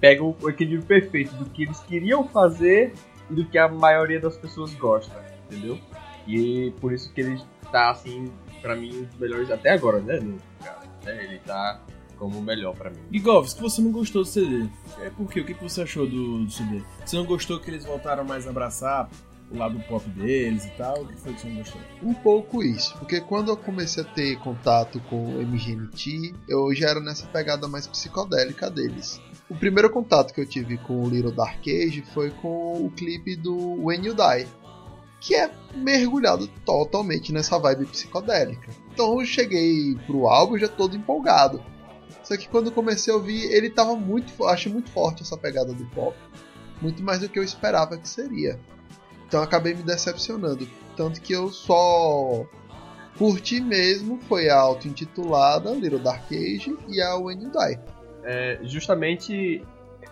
pega 0.00 0.22
o 0.22 0.36
equilíbrio 0.48 0.86
perfeito 0.86 1.34
do 1.34 1.46
que 1.46 1.64
eles 1.64 1.80
queriam 1.80 2.26
fazer 2.28 2.92
e 3.30 3.34
do 3.34 3.44
que 3.44 3.58
a 3.58 3.68
maioria 3.68 4.20
das 4.20 4.36
pessoas 4.36 4.72
gosta, 4.74 5.14
entendeu? 5.46 5.78
E 6.26 6.72
por 6.80 6.92
isso 6.92 7.12
que 7.12 7.20
ele 7.20 7.40
tá, 7.72 7.90
assim, 7.90 8.30
pra 8.60 8.76
mim, 8.76 8.96
um 8.96 9.04
dos 9.04 9.18
melhores 9.18 9.50
até 9.50 9.70
agora, 9.70 10.00
né? 10.00 10.20
No, 10.20 10.36
cara, 10.62 10.80
né? 11.04 11.24
Ele 11.24 11.38
tá 11.38 11.80
como 12.16 12.38
o 12.38 12.42
melhor 12.42 12.74
pra 12.74 12.90
mim. 12.90 13.00
E 13.10 13.18
Govs, 13.18 13.54
que 13.54 13.62
você 13.62 13.80
não 13.80 13.92
gostou 13.92 14.22
do 14.22 14.28
CD. 14.28 14.68
É 15.00 15.10
por 15.10 15.30
quê? 15.30 15.40
O 15.40 15.44
que 15.44 15.54
que 15.54 15.62
você 15.62 15.82
achou 15.82 16.06
do, 16.06 16.44
do 16.44 16.50
CD? 16.50 16.82
Você 17.04 17.16
não 17.16 17.24
gostou 17.24 17.60
que 17.60 17.70
eles 17.70 17.84
voltaram 17.84 18.24
mais 18.24 18.46
a 18.46 18.50
abraçar 18.50 19.08
o 19.50 19.56
lado 19.56 19.78
pop 19.88 20.06
deles 20.10 20.66
e 20.66 20.70
tal? 20.70 21.02
O 21.02 21.06
que 21.06 21.16
foi 21.16 21.32
que 21.32 21.40
você 21.40 21.48
não 21.48 21.56
gostou? 21.56 21.80
Um 22.02 22.14
pouco 22.14 22.62
isso, 22.62 22.96
porque 22.98 23.20
quando 23.20 23.50
eu 23.50 23.56
comecei 23.56 24.02
a 24.02 24.06
ter 24.06 24.36
contato 24.40 25.00
com 25.08 25.36
o 25.36 25.42
MGMT, 25.42 26.34
eu 26.48 26.74
já 26.74 26.90
era 26.90 27.00
nessa 27.00 27.26
pegada 27.26 27.66
mais 27.66 27.86
psicodélica 27.86 28.70
deles. 28.70 29.20
O 29.48 29.54
primeiro 29.54 29.88
contato 29.88 30.34
que 30.34 30.40
eu 30.40 30.46
tive 30.46 30.76
com 30.76 31.02
o 31.02 31.08
Little 31.08 31.32
Dark 31.32 31.66
Age 31.66 32.04
foi 32.12 32.30
com 32.30 32.84
o 32.84 32.90
clipe 32.90 33.34
do 33.34 33.82
When 33.82 34.04
You 34.04 34.14
Die, 34.14 34.46
que 35.20 35.34
é 35.34 35.50
mergulhado 35.74 36.46
totalmente 36.64 37.32
nessa 37.32 37.58
vibe 37.58 37.86
psicodélica. 37.86 38.70
Então 38.92 39.20
eu 39.20 39.26
cheguei 39.26 39.96
pro 40.06 40.28
álbum 40.28 40.58
já 40.58 40.68
todo 40.68 40.96
empolgado. 40.96 41.62
Só 42.22 42.36
que 42.36 42.48
quando 42.48 42.70
comecei 42.70 43.12
a 43.12 43.16
ouvir, 43.16 43.44
ele 43.52 43.70
tava 43.70 43.96
muito, 43.96 44.44
achei 44.44 44.70
muito 44.70 44.90
forte 44.90 45.22
essa 45.22 45.36
pegada 45.36 45.72
do 45.72 45.84
pop, 45.86 46.16
muito 46.80 47.02
mais 47.02 47.20
do 47.20 47.28
que 47.28 47.38
eu 47.38 47.42
esperava 47.42 47.96
que 47.96 48.08
seria. 48.08 48.58
Então 49.26 49.42
acabei 49.42 49.74
me 49.74 49.82
decepcionando. 49.82 50.68
Tanto 50.96 51.20
que 51.20 51.32
eu 51.32 51.50
só 51.50 52.46
curti 53.16 53.60
mesmo 53.60 54.18
foi 54.28 54.48
a 54.48 54.56
auto-intitulada 54.56 55.72
Little 55.72 55.98
Dark 55.98 56.24
Age 56.30 56.76
e 56.88 57.00
a 57.00 57.16
When 57.16 57.42
You 57.42 57.50
Die. 57.50 57.78
É, 58.24 58.58
justamente 58.62 59.62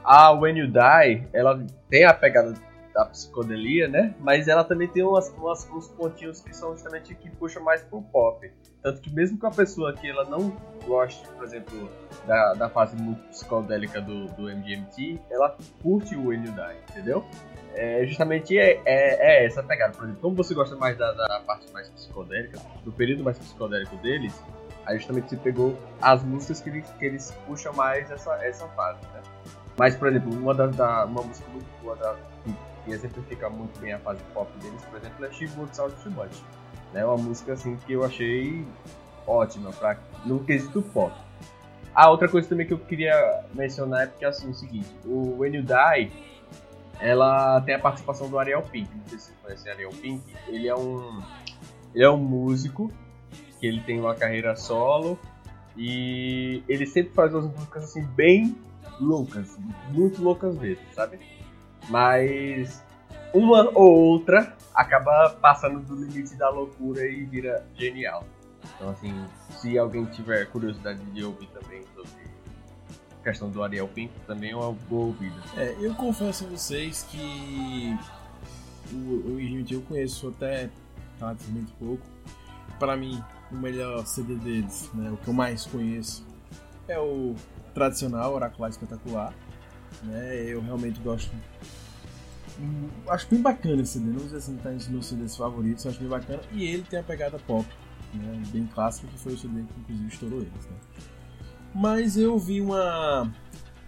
a 0.05 0.33
When 0.33 0.59
You 0.59 0.69
Die, 0.69 1.29
ela 1.33 1.65
tem 1.89 2.05
a 2.05 2.15
pegada 2.15 2.55
da 2.97 3.05
psicodelia, 3.05 3.87
né? 3.89 4.15
Mas 4.19 4.49
ela 4.49 4.65
também 4.65 4.89
tem 4.89 5.03
umas, 5.03 5.29
umas- 5.37 5.69
uns 5.71 5.87
pontinhos 5.89 6.41
que 6.41 6.57
são 6.57 6.73
justamente 6.73 7.15
que 7.15 7.29
puxam 7.29 7.63
mais 7.63 7.83
pro 7.83 8.01
pop. 8.01 8.51
Tanto 8.83 9.03
que 9.03 9.13
mesmo 9.13 9.37
com 9.39 9.47
a 9.47 9.51
pessoa 9.51 9.93
que 9.93 10.09
ela 10.09 10.25
não 10.25 10.51
goste, 10.87 11.29
por 11.37 11.45
exemplo, 11.45 11.91
da, 12.27 12.55
da 12.55 12.71
fase 12.71 12.97
muito 12.97 13.21
psicodélica 13.29 14.01
do, 14.01 14.25
do 14.29 14.49
MGMT, 14.51 15.21
ela 15.31 15.55
curte 15.83 16.17
o 16.17 16.29
When 16.29 16.47
You 16.47 16.53
Die, 16.53 16.77
entendeu? 16.91 17.23
É, 17.75 18.07
justamente 18.07 18.57
é, 18.57 18.81
é, 18.87 19.43
é 19.43 19.45
essa 19.45 19.63
pegada. 19.63 19.93
Por 19.93 20.05
exemplo, 20.05 20.23
como 20.23 20.35
você 20.35 20.55
gosta 20.55 20.75
mais 20.77 20.97
da, 20.97 21.13
da 21.13 21.41
parte 21.41 21.71
mais 21.75 21.91
psicodélica, 21.91 22.59
do 22.83 22.91
período 22.93 23.23
mais 23.23 23.39
psicodélico 23.39 23.95
deles, 23.97 24.33
Aí 24.87 24.99
justamente 24.99 25.29
você 25.31 25.37
pegou 25.37 25.77
as 26.01 26.23
músicas 26.23 26.61
que 26.61 26.69
eles, 26.71 26.89
que 26.91 27.05
eles 27.05 27.33
puxam 27.45 27.73
mais 27.73 28.09
essa, 28.09 28.33
essa 28.37 28.69
fase, 28.69 29.01
né? 29.13 29.21
Mas, 29.77 29.97
por 29.97 30.07
exemplo, 30.07 30.33
uma, 30.33 30.55
das, 30.55 30.77
da, 30.77 31.05
uma 31.05 31.23
música 31.23 31.49
muito 31.51 31.67
boa 31.83 31.97
da, 31.97 32.15
que 32.87 32.93
exemplifica 32.93 33.51
muito 33.51 33.79
bem 33.81 33.93
a 33.93 33.99
fase 33.99 34.23
pop 34.33 34.51
deles, 34.61 34.83
por 34.85 34.99
exemplo, 34.99 35.27
é 35.27 35.33
She 35.33 35.51
Works 35.59 35.79
Out 35.79 35.95
Too 36.03 36.13
Much. 36.13 36.43
Né? 36.93 37.05
Uma 37.05 37.17
música 37.17 37.53
assim 37.53 37.77
que 37.85 37.93
eu 37.93 38.05
achei 38.05 38.65
ótima 39.27 39.71
pra, 39.73 39.99
no 40.25 40.45
quesito 40.45 40.81
pop. 40.81 41.13
Ah, 41.93 42.11
outra 42.11 42.29
coisa 42.29 42.49
também 42.49 42.67
que 42.67 42.73
eu 42.73 42.79
queria 42.79 43.45
mencionar 43.53 44.05
é 44.05 44.07
porque 44.07 44.25
assim, 44.25 44.47
é 44.47 44.51
o 44.51 44.55
seguinte, 44.55 44.89
o 45.05 45.39
When 45.39 45.57
You 45.57 45.63
Die, 45.63 46.13
ela 47.01 47.61
tem 47.63 47.75
a 47.75 47.79
participação 47.79 48.29
do 48.29 48.39
Ariel 48.39 48.63
Pink. 48.63 48.89
Não 48.95 49.07
sei 49.09 49.19
se 49.19 49.27
você 49.27 49.35
conhece 49.43 49.69
o 49.69 49.73
Ariel 49.73 49.91
Pink. 49.91 50.23
Ele 50.47 50.69
é 50.69 50.75
um. 50.75 51.23
Ele 51.95 52.05
é 52.05 52.11
um 52.11 52.19
músico 52.19 52.93
que 53.59 53.67
ele 53.67 53.81
tem 53.81 53.99
uma 53.99 54.15
carreira 54.15 54.55
solo 54.55 55.19
e 55.77 56.63
ele 56.69 56.87
sempre 56.87 57.15
faz 57.15 57.33
umas 57.33 57.47
músicas 57.47 57.85
assim 57.85 58.03
bem 58.03 58.55
loucas, 59.01 59.59
muito 59.91 60.23
loucas 60.23 60.55
mesmo, 60.57 60.85
sabe? 60.93 61.19
Mas 61.89 62.83
uma 63.33 63.71
ou 63.75 63.99
outra 64.11 64.57
acaba 64.75 65.31
passando 65.41 65.81
do 65.81 65.95
limite 65.95 66.35
da 66.37 66.51
loucura 66.51 67.07
e 67.07 67.25
vira 67.25 67.67
genial. 67.75 68.25
Então, 68.75 68.91
assim, 68.91 69.15
se 69.51 69.79
alguém 69.79 70.05
tiver 70.07 70.47
curiosidade 70.47 71.05
de 71.07 71.25
ouvir 71.25 71.49
também 71.49 71.83
sobre 71.95 72.11
a 73.21 73.25
questão 73.25 73.51
do 73.51 73.63
Ariel 73.63 73.89
Pink, 73.89 74.13
também 74.27 74.51
é 74.51 74.57
uma 74.57 74.73
boa 74.73 75.07
ouvida. 75.07 75.37
É, 75.57 75.77
eu 75.81 75.95
confesso 75.95 76.45
a 76.45 76.49
vocês 76.49 77.05
que 77.11 77.97
o, 78.93 79.35
o 79.35 79.41
Irmit 79.41 79.73
eu 79.73 79.83
conheço 79.83 80.29
até 80.29 80.69
relativamente 81.19 81.73
pouco. 81.73 82.07
Para 82.79 82.97
mim, 82.97 83.23
o 83.51 83.57
melhor 83.57 84.05
CD 84.07 84.35
deles, 84.35 84.91
né, 84.93 85.11
o 85.11 85.17
que 85.17 85.29
eu 85.29 85.35
mais 85.35 85.65
conheço, 85.65 86.27
é 86.89 86.99
o 86.99 87.35
tradicional 87.75 88.35
Oracular 88.35 88.71
Espetacular. 88.71 89.33
Né, 90.03 90.45
eu 90.47 90.61
realmente 90.61 91.01
gosto 91.01 91.33
hum, 92.61 92.89
acho 93.09 93.29
bem 93.29 93.41
bacana 93.41 93.83
esse 93.83 93.95
CD, 93.95 94.11
não 94.11 94.29
sei 94.29 94.41
se 94.41 94.53
tá 94.55 94.73
entre 94.73 94.85
os 94.85 94.89
meus 94.89 95.07
CDs 95.07 95.37
favoritos, 95.37 95.87
acho 95.87 95.99
bem 95.99 96.09
bacana. 96.09 96.41
E 96.53 96.65
ele 96.65 96.83
tem 96.83 96.99
a 96.99 97.03
pegada 97.03 97.39
pop, 97.39 97.67
né, 98.15 98.43
bem 98.49 98.67
clássica, 98.67 99.09
que 99.09 99.19
foi 99.19 99.35
o 99.35 99.39
CD 99.39 99.63
que 99.63 99.81
inclusive 99.81 100.09
estourou 100.09 100.41
eles. 100.41 100.67
Né. 100.67 100.77
Mas 101.75 102.17
eu 102.17 102.39
vi 102.39 102.61
uma. 102.61 103.31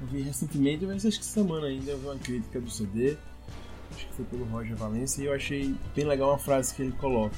Eu 0.01 0.07
vi 0.07 0.23
recentemente, 0.23 0.87
mas 0.87 1.05
acho 1.05 1.19
que 1.19 1.25
semana 1.25 1.67
ainda, 1.67 1.91
eu 1.91 1.99
vi 1.99 2.07
uma 2.07 2.17
crítica 2.17 2.61
do 2.61 2.71
CD, 2.71 3.17
acho 3.95 4.07
que 4.07 4.15
foi 4.15 4.25
pelo 4.27 4.45
Roger 4.45 4.77
Valencia, 4.77 5.23
e 5.23 5.27
eu 5.27 5.35
achei 5.35 5.75
bem 5.95 6.05
legal 6.05 6.31
uma 6.31 6.39
frase 6.39 6.75
que 6.75 6.83
ele 6.83 6.93
coloca. 6.93 7.37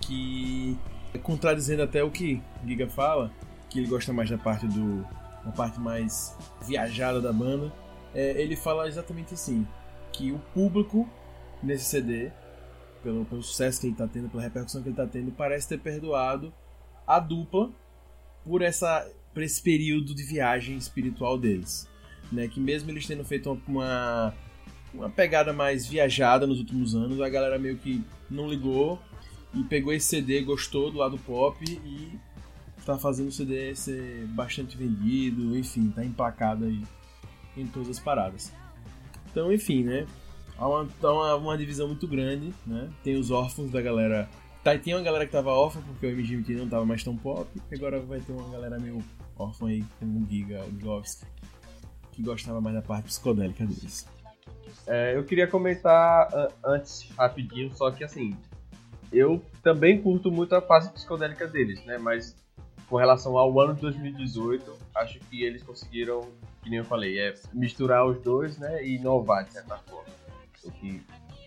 Que 0.00 0.76
contradizendo 1.22 1.82
até 1.82 2.02
o 2.02 2.10
que 2.10 2.42
Giga 2.66 2.88
fala, 2.88 3.32
que 3.68 3.78
ele 3.78 3.88
gosta 3.88 4.12
mais 4.12 4.28
da 4.28 4.38
parte 4.38 4.66
do. 4.66 5.06
Uma 5.44 5.52
parte 5.52 5.78
mais 5.80 6.36
viajada 6.66 7.20
da 7.20 7.32
banda. 7.32 7.72
É, 8.14 8.40
ele 8.40 8.56
fala 8.56 8.88
exatamente 8.88 9.34
assim: 9.34 9.66
que 10.12 10.32
o 10.32 10.38
público 10.54 11.08
nesse 11.62 11.84
CD, 11.84 12.30
pelo, 13.02 13.24
pelo 13.24 13.42
sucesso 13.42 13.80
que 13.80 13.86
ele 13.86 13.94
está 13.94 14.06
tendo, 14.06 14.28
pela 14.28 14.42
repercussão 14.42 14.82
que 14.82 14.88
ele 14.88 14.94
está 14.94 15.06
tendo, 15.06 15.30
parece 15.32 15.68
ter 15.68 15.78
perdoado 15.78 16.52
a 17.06 17.18
dupla 17.18 17.70
por, 18.44 18.62
essa, 18.62 19.08
por 19.32 19.42
esse 19.42 19.62
período 19.62 20.14
de 20.14 20.22
viagem 20.22 20.76
espiritual 20.76 21.38
deles. 21.38 21.88
Né? 22.30 22.48
Que 22.48 22.60
mesmo 22.60 22.90
eles 22.90 23.06
tendo 23.06 23.24
feito 23.24 23.60
uma, 23.66 24.34
uma 24.94 25.10
pegada 25.10 25.52
mais 25.52 25.86
viajada 25.86 26.46
nos 26.46 26.58
últimos 26.58 26.94
anos, 26.94 27.20
a 27.20 27.28
galera 27.28 27.58
meio 27.58 27.76
que 27.76 28.04
não 28.30 28.48
ligou 28.48 29.00
e 29.52 29.64
pegou 29.64 29.92
esse 29.92 30.06
CD, 30.06 30.42
gostou 30.42 30.90
do 30.90 30.98
lado 30.98 31.18
pop 31.18 31.64
e 31.64 32.18
tá 32.84 32.98
fazendo 32.98 33.28
o 33.28 33.32
CD 33.32 33.74
ser 33.74 34.26
bastante 34.28 34.76
vendido, 34.76 35.56
enfim, 35.56 35.90
tá 35.90 36.04
emplacado 36.04 36.64
aí 36.64 36.82
em 37.56 37.66
todas 37.66 37.88
as 37.88 37.98
paradas. 37.98 38.52
Então, 39.30 39.52
enfim, 39.52 39.84
né? 39.84 40.06
Há 40.58 40.68
uma, 40.68 41.34
uma, 41.36 41.56
divisão 41.56 41.88
muito 41.88 42.06
grande, 42.06 42.52
né? 42.66 42.90
Tem 43.02 43.16
os 43.16 43.30
órfãos 43.30 43.70
da 43.70 43.80
galera. 43.80 44.28
Tá, 44.62 44.76
tem 44.76 44.94
uma 44.94 45.02
galera 45.02 45.24
que 45.24 45.32
tava 45.32 45.50
órfã 45.50 45.80
porque 45.80 46.06
o 46.06 46.10
MGMT 46.10 46.54
não 46.54 46.68
tava 46.68 46.84
mais 46.84 47.02
tão 47.02 47.16
pop, 47.16 47.48
agora 47.72 47.98
vai 48.00 48.20
ter 48.20 48.32
uma 48.32 48.50
galera 48.50 48.78
meio 48.78 49.02
órfã 49.38 49.68
aí 49.68 49.82
com 49.98 50.04
o 50.04 50.26
Giga 50.28 50.62
Govski, 50.82 51.24
que 52.12 52.22
gostava 52.22 52.60
mais 52.60 52.76
da 52.76 52.82
parte 52.82 53.06
psicodélica 53.06 53.64
deles. 53.64 54.06
É, 54.86 55.16
eu 55.16 55.24
queria 55.24 55.46
comentar 55.46 56.28
uh, 56.28 56.52
antes, 56.62 57.08
rapidinho, 57.16 57.74
só 57.74 57.90
que 57.90 58.04
assim, 58.04 58.36
eu 59.12 59.42
também 59.62 60.00
curto 60.00 60.30
muito 60.30 60.54
a 60.54 60.60
fase 60.60 60.92
psicodélica 60.92 61.46
deles, 61.46 61.82
né? 61.84 61.96
Mas 61.96 62.36
com 62.90 62.96
relação 62.96 63.38
ao 63.38 63.58
ano 63.60 63.72
de 63.72 63.82
2018, 63.82 64.76
acho 64.96 65.20
que 65.20 65.44
eles 65.44 65.62
conseguiram, 65.62 66.22
que 66.60 66.68
nem 66.68 66.80
eu 66.80 66.84
falei, 66.84 67.20
é 67.20 67.34
misturar 67.52 68.04
os 68.04 68.20
dois, 68.20 68.58
né? 68.58 68.84
E 68.84 68.96
inovar 68.96 69.44
de 69.44 69.52
certa 69.52 69.78
forma. 69.78 70.10
O 70.64 70.72
que 70.72 71.00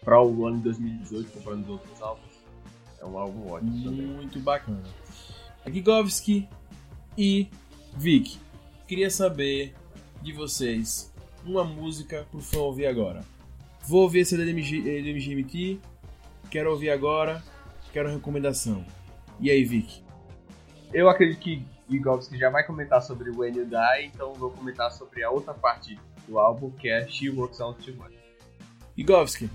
para 0.04 0.24
o 0.24 0.48
ano 0.48 0.58
de 0.58 0.64
2018, 0.64 1.32
comparando 1.32 1.64
os 1.64 1.70
outros 1.70 2.02
álbuns, 2.02 2.34
é 3.00 3.06
um 3.06 3.18
álbum 3.18 3.52
ótimo 3.52 3.84
também. 3.84 4.08
Muito 4.08 4.40
bacana. 4.40 4.84
Gigovski 5.68 6.48
e 7.18 7.50
Vic, 7.96 8.40
queria 8.88 9.10
saber 9.10 9.76
de 10.22 10.32
vocês 10.32 11.14
uma 11.46 11.66
música 11.66 12.26
pro 12.32 12.40
fã 12.40 12.60
ouvir 12.60 12.86
agora. 12.86 13.24
Vou 13.82 14.04
ouvir 14.04 14.20
esse 14.20 14.38
da 14.38 14.44
MGMT, 14.46 15.80
quero 16.50 16.72
ouvir 16.72 16.90
agora, 16.90 17.44
quero 17.92 18.10
recomendação. 18.10 18.86
E 19.42 19.52
aí, 19.52 19.64
Vic? 19.66 20.04
Eu 20.94 21.10
acredito 21.10 21.40
que 21.40 21.66
Gigovski 21.90 22.38
já 22.38 22.52
vai 22.52 22.64
comentar 22.64 23.02
sobre 23.02 23.32
When 23.32 23.56
You 23.58 23.66
Die, 23.66 24.06
então 24.14 24.32
vou 24.36 24.52
comentar 24.52 24.92
sobre 24.92 25.24
a 25.24 25.32
outra 25.32 25.52
parte 25.52 26.00
do 26.28 26.38
álbum, 26.38 26.70
que 26.70 26.88
é 26.88 27.08
She 27.08 27.32
Works 27.32 27.60
Out 27.60 27.84
Too 27.84 27.96
Much. 27.96 28.14
Igovski, 28.96 29.50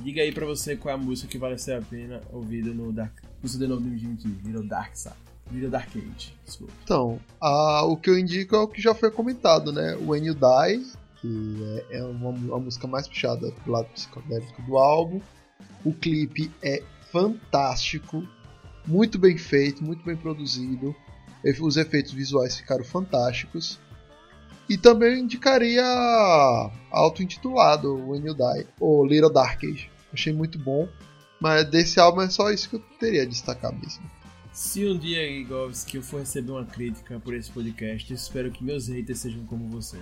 diga 0.00 0.20
aí 0.20 0.32
pra 0.32 0.44
você 0.44 0.76
qual 0.76 0.92
é 0.92 0.98
a 0.98 1.00
música 1.00 1.28
que 1.28 1.38
vale 1.38 1.56
ser 1.58 1.74
a 1.74 1.80
pena 1.80 2.20
ouvida 2.32 2.70
no 2.70 2.92
Dark. 2.92 3.12
No 3.40 3.48
CD 3.48 3.68
novo 3.68 3.82
do 3.82 3.88
MGMT, 3.88 4.26
Little 4.44 4.66
Dark 4.66 4.96
Side. 4.96 5.14
Little 5.52 5.70
Dark 5.70 5.88
Age, 5.94 6.34
desculpa. 6.44 6.72
Então, 6.82 7.20
a, 7.40 7.84
o 7.84 7.96
que 7.96 8.10
eu 8.10 8.18
indico 8.18 8.56
é 8.56 8.58
o 8.58 8.66
que 8.66 8.82
já 8.82 8.92
foi 8.92 9.12
comentado, 9.12 9.72
né? 9.72 9.96
When 10.04 10.26
You 10.26 10.34
Die, 10.34 10.92
que 11.20 11.84
é, 11.90 11.98
é 11.98 12.04
uma, 12.04 12.30
uma 12.30 12.58
música 12.58 12.88
mais 12.88 13.06
puxada 13.06 13.52
pro 13.62 13.72
lado 13.72 13.86
psicodélico 13.94 14.60
do 14.62 14.76
álbum. 14.76 15.20
O 15.84 15.92
clipe 15.92 16.50
é 16.62 16.82
fantástico, 17.12 18.26
muito 18.90 19.18
bem 19.18 19.38
feito, 19.38 19.84
muito 19.84 20.04
bem 20.04 20.16
produzido. 20.16 20.94
Os 21.60 21.76
efeitos 21.76 22.12
visuais 22.12 22.56
ficaram 22.56 22.84
fantásticos. 22.84 23.78
E 24.68 24.76
também 24.76 25.12
eu 25.12 25.18
indicaria 25.18 25.82
auto-intitulado 26.90 27.94
When 28.08 28.26
You 28.26 28.34
Die, 28.34 28.66
ou 28.78 29.06
Little 29.06 29.32
Dark 29.32 29.62
Age. 29.64 29.90
Achei 30.12 30.32
muito 30.32 30.58
bom. 30.58 30.88
Mas 31.40 31.64
desse 31.70 31.98
álbum 31.98 32.20
é 32.20 32.28
só 32.28 32.50
isso 32.50 32.68
que 32.68 32.76
eu 32.76 32.80
teria 32.98 33.22
a 33.22 33.26
destacar 33.26 33.72
mesmo. 33.72 34.02
Se 34.52 34.84
um 34.84 34.98
dia, 34.98 35.26
Igovski, 35.26 35.96
eu 35.96 36.02
for 36.02 36.20
receber 36.20 36.50
uma 36.50 36.66
crítica 36.66 37.18
por 37.20 37.34
esse 37.34 37.50
podcast, 37.50 38.12
espero 38.12 38.50
que 38.50 38.62
meus 38.62 38.88
haters 38.88 39.20
sejam 39.20 39.44
como 39.46 39.66
você. 39.68 39.98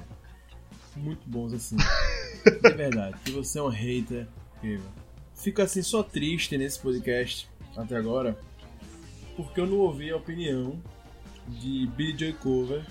Muito 0.96 1.29
bons 1.29 1.53
assim. 1.53 1.77
De 2.44 2.74
verdade. 2.74 3.16
Que 3.24 3.31
você 3.31 3.59
é 3.59 3.62
um 3.62 3.68
hater 3.68 4.27
incrível. 4.57 4.90
Fico 5.35 5.62
assim 5.62 5.83
só 5.83 6.03
triste 6.03 6.59
nesse 6.59 6.81
podcast 6.81 7.48
até 7.77 7.96
agora, 7.96 8.37
porque 9.38 9.61
eu 9.61 9.66
não 9.66 9.79
ouvi 9.79 10.11
a 10.11 10.16
opinião 10.16 10.77
de 11.46 11.87
Billy 11.94 12.18
Joy 12.18 12.33
Cover 12.33 12.85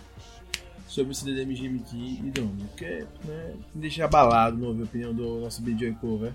sobre 0.87 1.11
o 1.11 1.15
CD 1.15 1.35
da 1.35 1.41
MGMT 1.41 1.93
e 1.93 2.31
Drone. 2.31 2.63
Porque 2.69 3.05
né, 3.25 3.53
me 3.75 3.81
deixa 3.81 4.05
abalado 4.05 4.57
não 4.57 4.69
ouvir 4.69 4.83
a 4.83 4.85
opinião 4.85 5.13
do 5.13 5.41
nosso 5.41 5.61
Billy 5.61 5.77
Joy 5.77 5.95
Cover 5.95 6.31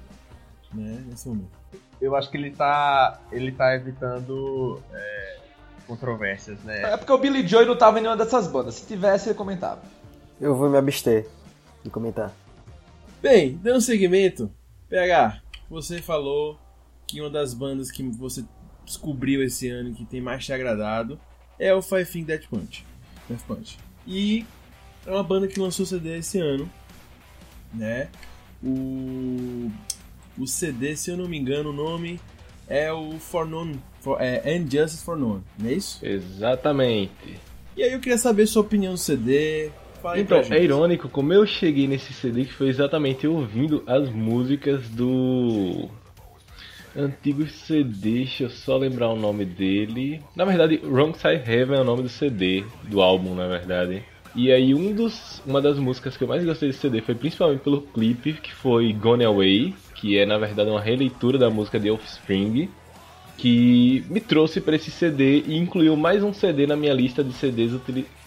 né, 0.74 1.02
nesse 1.08 1.26
momento. 1.26 1.50
Eu 1.98 2.14
acho 2.14 2.30
que 2.30 2.36
ele 2.36 2.50
tá, 2.50 3.22
ele 3.32 3.52
tá 3.52 3.74
evitando 3.74 4.82
é, 4.92 5.38
controvérsias, 5.86 6.58
né? 6.62 6.92
É 6.92 6.96
porque 6.98 7.12
o 7.12 7.16
Billy 7.16 7.48
Joy 7.48 7.64
não 7.64 7.78
tava 7.78 7.98
em 7.98 8.02
nenhuma 8.02 8.22
dessas 8.22 8.46
bandas. 8.46 8.74
Se 8.74 8.86
tivesse, 8.86 9.30
ele 9.30 9.34
comentava. 9.34 9.80
Eu 10.38 10.54
vou 10.54 10.68
me 10.68 10.76
abster 10.76 11.26
de 11.82 11.88
comentar. 11.88 12.30
Bem, 13.22 13.58
dando 13.62 13.80
seguimento, 13.80 14.52
PH, 14.90 15.40
você 15.70 16.02
falou 16.02 16.58
que 17.06 17.18
uma 17.18 17.30
das 17.30 17.54
bandas 17.54 17.90
que 17.90 18.02
você 18.02 18.44
descobriu 18.92 19.42
esse 19.42 19.68
ano 19.68 19.94
que 19.94 20.04
tem 20.04 20.20
mais 20.20 20.44
te 20.44 20.52
agradado 20.52 21.18
é 21.58 21.74
o 21.74 21.82
Five 21.82 22.04
Finger 22.04 22.38
Death 22.38 22.48
Punch. 22.48 22.84
Death 23.28 23.42
Punch. 23.46 23.78
E 24.06 24.44
é 25.06 25.10
uma 25.10 25.22
banda 25.22 25.48
que 25.48 25.58
lançou 25.58 25.86
CD 25.86 26.18
esse 26.18 26.38
ano, 26.38 26.70
né? 27.72 28.08
O, 28.62 29.70
o 30.38 30.46
CD, 30.46 30.96
se 30.96 31.10
eu 31.10 31.16
não 31.16 31.28
me 31.28 31.38
engano, 31.38 31.70
o 31.70 31.72
nome 31.72 32.20
é 32.68 32.92
o 32.92 33.18
For 33.18 33.46
None, 33.46 33.80
for, 34.00 34.20
é 34.20 34.56
And 34.56 34.70
Justice 34.70 35.04
for 35.04 35.16
None, 35.16 35.42
não 35.58 35.68
é 35.68 35.74
isso? 35.74 36.04
Exatamente. 36.04 37.40
E 37.76 37.82
aí 37.82 37.92
eu 37.92 38.00
queria 38.00 38.18
saber 38.18 38.46
sua 38.46 38.62
opinião 38.62 38.94
do 38.94 38.98
CD. 38.98 39.70
Fala 40.00 40.18
Então, 40.18 40.38
é 40.38 40.62
irônico 40.62 41.08
como 41.08 41.32
eu 41.32 41.46
cheguei 41.46 41.86
nesse 41.86 42.12
CD 42.12 42.44
que 42.44 42.52
foi 42.52 42.68
exatamente 42.68 43.26
ouvindo 43.26 43.82
as 43.86 44.08
músicas 44.10 44.88
do 44.88 45.88
Antigo 46.96 47.46
CD, 47.46 48.18
deixa 48.18 48.44
eu 48.44 48.50
só 48.50 48.76
lembrar 48.76 49.08
o 49.08 49.16
nome 49.16 49.44
dele. 49.44 50.20
Na 50.36 50.44
verdade, 50.44 50.80
Wrong 50.84 51.16
Side 51.16 51.50
Heaven 51.50 51.78
é 51.78 51.80
o 51.80 51.84
nome 51.84 52.02
do 52.02 52.08
CD, 52.08 52.64
do 52.84 53.00
álbum, 53.00 53.34
na 53.34 53.46
verdade. 53.46 54.02
E 54.34 54.52
aí 54.52 54.74
um 54.74 54.92
dos, 54.94 55.42
uma 55.46 55.60
das 55.60 55.78
músicas 55.78 56.16
que 56.16 56.24
eu 56.24 56.28
mais 56.28 56.44
gostei 56.44 56.68
desse 56.68 56.80
CD 56.80 57.00
foi 57.00 57.14
principalmente 57.14 57.60
pelo 57.60 57.82
clipe, 57.82 58.34
que 58.34 58.52
foi 58.52 58.92
Gone 58.92 59.24
Away, 59.24 59.74
que 59.94 60.18
é 60.18 60.26
na 60.26 60.38
verdade 60.38 60.70
uma 60.70 60.80
releitura 60.80 61.38
da 61.38 61.50
música 61.50 61.78
de 61.78 61.90
Offspring, 61.90 62.68
que 63.36 64.04
me 64.08 64.20
trouxe 64.20 64.60
para 64.60 64.76
esse 64.76 64.90
CD 64.90 65.42
e 65.46 65.56
incluiu 65.56 65.96
mais 65.96 66.22
um 66.22 66.32
CD 66.32 66.66
na 66.66 66.76
minha 66.76 66.94
lista 66.94 67.24
de 67.24 67.32
CDs 67.32 67.72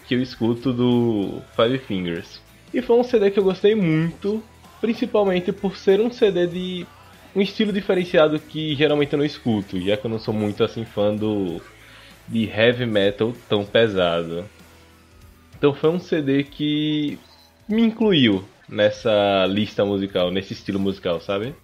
que 0.06 0.14
eu 0.14 0.22
escuto 0.22 0.72
do 0.72 1.40
Five 1.54 1.78
Fingers. 1.78 2.40
E 2.72 2.82
foi 2.82 2.98
um 2.98 3.04
CD 3.04 3.30
que 3.30 3.38
eu 3.38 3.44
gostei 3.44 3.74
muito, 3.74 4.42
principalmente 4.80 5.52
por 5.52 5.76
ser 5.76 6.00
um 6.00 6.10
CD 6.10 6.46
de 6.46 6.86
um 7.36 7.42
estilo 7.42 7.70
diferenciado 7.70 8.40
que 8.40 8.74
geralmente 8.74 9.12
eu 9.12 9.18
não 9.18 9.24
escuto, 9.24 9.78
já 9.78 9.94
que 9.94 10.06
eu 10.06 10.10
não 10.10 10.18
sou 10.18 10.32
muito 10.32 10.64
assim 10.64 10.86
fã 10.86 11.14
do 11.14 11.60
de 12.26 12.46
heavy 12.46 12.86
metal 12.86 13.34
tão 13.46 13.64
pesado. 13.64 14.48
Então 15.56 15.74
foi 15.74 15.90
um 15.90 16.00
CD 16.00 16.42
que 16.44 17.18
me 17.68 17.82
incluiu 17.82 18.42
nessa 18.66 19.44
lista 19.46 19.84
musical, 19.84 20.30
nesse 20.30 20.54
estilo 20.54 20.80
musical, 20.80 21.20
sabe? 21.20 21.54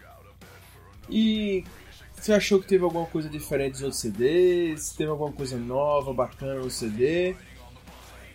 E 1.09 1.65
você 2.13 2.35
achou 2.35 2.61
que 2.61 2.67
teve 2.67 2.85
alguma 2.85 3.07
coisa 3.07 3.29
diferente 3.31 3.73
dos 3.73 3.83
outros 3.83 4.01
CDs? 4.01 4.93
Teve 4.93 5.11
alguma 5.11 5.33
coisa 5.33 5.57
nova, 5.57 6.13
bacana 6.13 6.57
no 6.57 6.71
CD? 6.71 7.35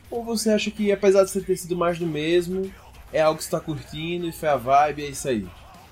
Ou 0.09 0.23
você 0.23 0.49
acha 0.49 0.71
que 0.71 0.91
apesar 0.91 1.23
de 1.23 1.29
você 1.29 1.41
ter 1.41 1.55
sido 1.55 1.77
mais 1.77 1.99
do 1.99 2.07
mesmo, 2.07 2.71
é 3.13 3.21
algo 3.21 3.37
que 3.37 3.43
está 3.43 3.59
curtindo 3.59 4.27
e 4.27 4.31
foi 4.31 4.49
a 4.49 4.55
vibe, 4.55 5.05
é 5.05 5.09
isso 5.09 5.29
aí? 5.29 5.47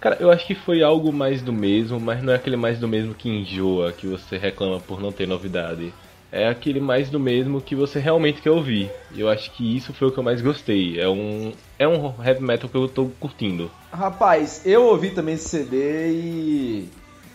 Cara, 0.06 0.18
eu 0.20 0.30
acho 0.30 0.46
que 0.46 0.54
foi 0.54 0.84
algo 0.84 1.12
mais 1.12 1.42
do 1.42 1.52
mesmo, 1.52 2.00
mas 2.00 2.22
não 2.22 2.32
é 2.32 2.36
aquele 2.36 2.56
mais 2.56 2.78
do 2.78 2.88
mesmo 2.88 3.16
que 3.16 3.28
enjoa, 3.28 3.92
que 3.92 4.06
você 4.06 4.38
reclama 4.38 4.80
por 4.80 5.02
não 5.02 5.12
ter 5.12 5.28
novidade. 5.28 5.92
É 6.32 6.48
aquele 6.48 6.80
mais 6.80 7.10
do 7.10 7.20
mesmo 7.20 7.60
que 7.60 7.76
você 7.76 7.98
realmente 7.98 8.40
quer 8.40 8.52
ouvir. 8.52 8.92
Eu 9.18 9.28
acho 9.28 9.50
que 9.50 9.76
isso 9.76 9.94
foi 9.94 10.08
o 10.08 10.12
que 10.12 10.20
eu 10.20 10.24
mais 10.24 10.44
gostei. 10.44 11.00
É 11.00 11.10
um, 11.10 11.52
é 11.80 11.88
um 11.88 12.14
heavy 12.24 12.44
metal 12.44 12.70
que 12.70 12.78
eu 12.78 12.88
tô 12.88 13.10
curtindo. 13.20 13.72
Rapaz, 13.92 14.62
eu 14.64 14.84
ouvi 14.84 15.10
também 15.10 15.34
esse 15.34 15.50
CD 15.50 16.12
e 16.12 16.90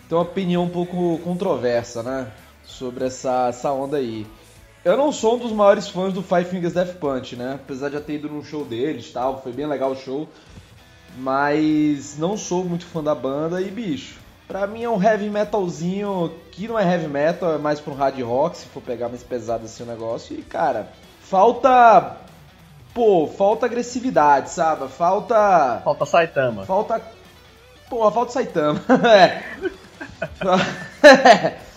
tenho 0.07 0.21
uma 0.21 0.21
opinião 0.21 0.63
um 0.63 0.69
pouco 0.69 1.19
controversa, 1.25 2.01
né? 2.01 2.31
Sobre 2.63 3.03
essa, 3.03 3.49
essa 3.49 3.69
onda 3.73 3.97
aí. 3.97 4.25
Eu 4.85 4.95
não 4.95 5.11
sou 5.11 5.35
um 5.35 5.39
dos 5.39 5.51
maiores 5.51 5.89
fãs 5.89 6.13
do 6.13 6.23
Five 6.23 6.45
Fingers 6.45 6.73
Death 6.73 6.95
Punch, 6.99 7.35
né? 7.35 7.59
Apesar 7.61 7.89
de 7.89 7.95
já 7.95 8.01
ter 8.01 8.13
ido 8.13 8.29
num 8.29 8.45
show 8.45 8.63
deles 8.63 9.11
tal, 9.11 9.41
foi 9.43 9.51
bem 9.51 9.67
legal 9.67 9.91
o 9.91 9.95
show. 9.97 10.29
Mas 11.17 12.17
não 12.17 12.37
sou 12.37 12.63
muito 12.63 12.85
fã 12.85 13.03
da 13.03 13.13
banda 13.13 13.61
e, 13.61 13.69
bicho, 13.69 14.19
pra 14.47 14.65
mim 14.65 14.83
é 14.83 14.89
um 14.89 15.01
heavy 15.01 15.29
metalzinho 15.29 16.31
que 16.51 16.67
não 16.67 16.77
é 16.77 16.83
heavy 16.83 17.07
metal, 17.07 17.53
é 17.53 17.57
mais 17.57 17.79
pra 17.79 17.93
um 17.93 17.95
hard 17.95 18.19
rock, 18.21 18.57
se 18.57 18.65
for 18.67 18.81
pegar 18.81 19.09
mais 19.09 19.23
pesado 19.23 19.65
assim 19.65 19.83
o 19.83 19.85
negócio. 19.85 20.37
E, 20.37 20.41
cara, 20.41 20.89
falta. 21.21 22.17
Pô, 22.93 23.27
falta 23.27 23.65
agressividade, 23.65 24.49
sabe? 24.49 24.87
Falta. 24.89 25.81
Falta 25.83 26.05
Saitama. 26.05 26.65
Falta. 26.65 27.01
Pô, 27.89 28.09
falta 28.11 28.31
Saitama. 28.33 28.81
é. 29.09 29.43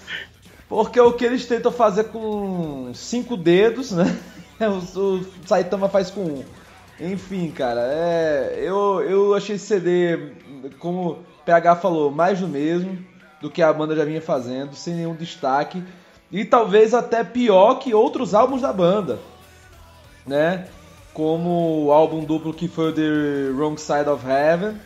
Porque 0.68 1.00
o 1.00 1.12
que 1.12 1.24
eles 1.24 1.46
tentam 1.46 1.70
fazer 1.70 2.04
com 2.04 2.92
cinco 2.94 3.36
dedos, 3.36 3.92
né? 3.92 4.04
O, 4.60 4.98
o 4.98 5.26
Saitama 5.46 5.88
faz 5.88 6.10
com 6.12 6.20
um. 6.20 6.44
Enfim, 7.00 7.50
cara, 7.50 7.80
é, 7.82 8.54
eu, 8.58 9.02
eu 9.02 9.34
achei 9.34 9.56
esse 9.56 9.66
CD, 9.66 10.32
como 10.78 11.10
o 11.10 11.24
PH 11.44 11.76
falou, 11.76 12.10
mais 12.10 12.40
do 12.40 12.48
mesmo 12.48 12.98
do 13.40 13.50
que 13.50 13.60
a 13.60 13.72
banda 13.72 13.94
já 13.94 14.04
vinha 14.04 14.22
fazendo, 14.22 14.74
sem 14.74 14.94
nenhum 14.94 15.14
destaque. 15.14 15.82
E 16.32 16.44
talvez 16.44 16.94
até 16.94 17.22
pior 17.22 17.74
que 17.74 17.92
outros 17.92 18.34
álbuns 18.34 18.62
da 18.62 18.72
banda, 18.72 19.18
né? 20.26 20.66
Como 21.12 21.84
o 21.84 21.92
álbum 21.92 22.24
duplo 22.24 22.54
que 22.54 22.68
foi 22.68 22.88
o 22.88 22.92
The 22.92 23.52
Wrong 23.54 23.78
Side 23.80 24.08
of 24.08 24.26
Heaven 24.26 24.80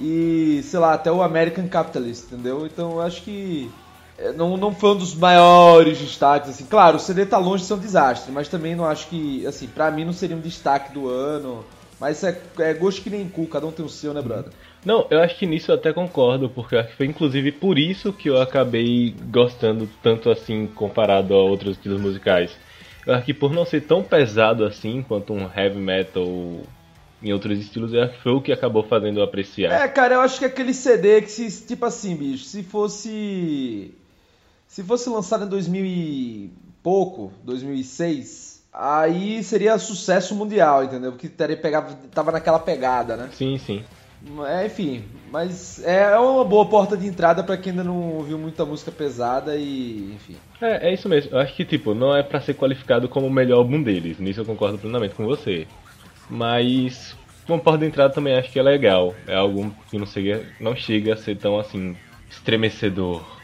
e, 0.00 0.60
sei 0.64 0.80
lá, 0.80 0.94
até 0.94 1.12
o 1.12 1.22
American 1.22 1.68
Capitalist, 1.68 2.24
entendeu? 2.24 2.66
Então 2.66 2.92
eu 2.92 3.00
acho 3.00 3.22
que 3.22 3.70
não, 4.36 4.56
não 4.56 4.74
foi 4.74 4.90
um 4.90 4.96
dos 4.98 5.14
maiores 5.14 5.98
destaques, 5.98 6.50
assim. 6.50 6.66
Claro, 6.66 6.96
o 6.96 7.00
CD 7.00 7.26
tá 7.26 7.38
longe 7.38 7.62
de 7.62 7.68
ser 7.68 7.74
um 7.74 7.78
desastre, 7.78 8.32
mas 8.32 8.48
também 8.48 8.74
não 8.74 8.84
acho 8.84 9.08
que, 9.08 9.46
assim, 9.46 9.66
pra 9.66 9.90
mim 9.90 10.04
não 10.04 10.12
seria 10.12 10.36
um 10.36 10.40
destaque 10.40 10.92
do 10.92 11.08
ano. 11.08 11.64
Mas 11.98 12.24
é, 12.24 12.36
é 12.58 12.74
gosto 12.74 13.00
que 13.00 13.10
nem 13.10 13.28
cu, 13.28 13.46
cada 13.46 13.64
um 13.64 13.70
tem 13.70 13.84
o 13.84 13.88
seu, 13.88 14.12
né, 14.12 14.20
brother? 14.20 14.52
Não, 14.84 15.06
eu 15.08 15.20
acho 15.20 15.38
que 15.38 15.46
nisso 15.46 15.70
eu 15.70 15.76
até 15.76 15.92
concordo, 15.92 16.48
porque 16.48 16.74
acho 16.74 16.88
que 16.90 16.96
foi 16.96 17.06
inclusive 17.06 17.52
por 17.52 17.78
isso 17.78 18.12
que 18.12 18.28
eu 18.28 18.42
acabei 18.42 19.14
gostando 19.30 19.88
tanto 20.02 20.28
assim 20.28 20.66
comparado 20.66 21.32
a 21.32 21.38
outros 21.38 21.76
estilos 21.76 22.00
musicais. 22.00 22.50
Eu 23.06 23.14
acho 23.14 23.24
que 23.24 23.32
por 23.32 23.52
não 23.52 23.64
ser 23.64 23.82
tão 23.82 24.02
pesado 24.02 24.64
assim 24.64 25.00
quanto 25.06 25.32
um 25.32 25.48
heavy 25.56 25.78
metal 25.78 26.26
em 27.22 27.32
outros 27.32 27.56
estilos, 27.60 27.92
eu 27.92 28.02
acho 28.02 28.14
que 28.14 28.22
foi 28.22 28.32
o 28.32 28.40
que 28.40 28.52
acabou 28.52 28.82
fazendo 28.82 29.20
eu 29.20 29.24
apreciar. 29.24 29.72
É, 29.72 29.86
cara, 29.86 30.14
eu 30.14 30.20
acho 30.20 30.40
que 30.40 30.44
aquele 30.44 30.74
CD 30.74 31.22
que 31.22 31.30
se, 31.30 31.64
tipo 31.64 31.86
assim, 31.86 32.16
bicho, 32.16 32.44
se 32.44 32.64
fosse 32.64 33.94
se 34.72 34.82
fosse 34.82 35.10
lançado 35.10 35.44
em 35.44 35.48
2000 35.48 35.84
e 35.84 36.50
pouco, 36.82 37.30
2006, 37.44 38.64
aí 38.72 39.44
seria 39.44 39.76
sucesso 39.76 40.34
mundial, 40.34 40.82
entendeu? 40.82 41.12
Porque 41.12 41.28
teria 41.28 41.58
pegado, 41.58 41.94
tava 42.10 42.32
naquela 42.32 42.58
pegada, 42.58 43.14
né? 43.14 43.28
Sim, 43.32 43.58
sim. 43.58 43.84
É, 44.46 44.64
enfim, 44.64 45.04
mas 45.30 45.84
é 45.84 46.16
uma 46.16 46.42
boa 46.42 46.64
porta 46.64 46.96
de 46.96 47.06
entrada 47.06 47.44
para 47.44 47.58
quem 47.58 47.72
ainda 47.72 47.84
não 47.84 48.14
ouviu 48.14 48.38
muita 48.38 48.64
música 48.64 48.90
pesada 48.90 49.56
e, 49.56 50.14
enfim. 50.14 50.36
É, 50.58 50.88
é 50.88 50.94
isso 50.94 51.06
mesmo. 51.06 51.32
Eu 51.32 51.40
acho 51.40 51.54
que, 51.54 51.66
tipo, 51.66 51.92
não 51.92 52.16
é 52.16 52.22
para 52.22 52.40
ser 52.40 52.54
qualificado 52.54 53.10
como 53.10 53.26
o 53.26 53.30
melhor 53.30 53.58
álbum 53.58 53.82
deles. 53.82 54.18
Nisso 54.18 54.40
eu 54.40 54.46
concordo 54.46 54.78
plenamente 54.78 55.14
com 55.14 55.26
você. 55.26 55.66
Mas, 56.30 57.14
uma 57.46 57.58
porta 57.58 57.80
de 57.80 57.88
entrada 57.88 58.14
também 58.14 58.38
acho 58.38 58.50
que 58.50 58.58
é 58.58 58.62
legal. 58.62 59.14
É 59.26 59.36
algo 59.36 59.70
que 59.90 59.98
não 59.98 60.06
chega, 60.06 60.46
não 60.58 60.74
chega 60.74 61.12
a 61.12 61.16
ser 61.16 61.36
tão, 61.36 61.58
assim, 61.58 61.94
estremecedor 62.30 63.41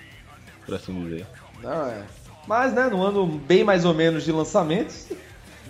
por 0.69 0.75
assim 0.77 1.05
dizer. 1.05 1.27
Não, 1.63 1.87
é. 1.87 2.03
Mas, 2.47 2.73
né, 2.73 2.89
no 2.89 3.03
ano 3.03 3.27
bem 3.27 3.65
mais 3.65 3.85
ou 3.85 3.95
menos 3.95 4.23
de 4.25 4.31
lançamentos, 4.33 5.07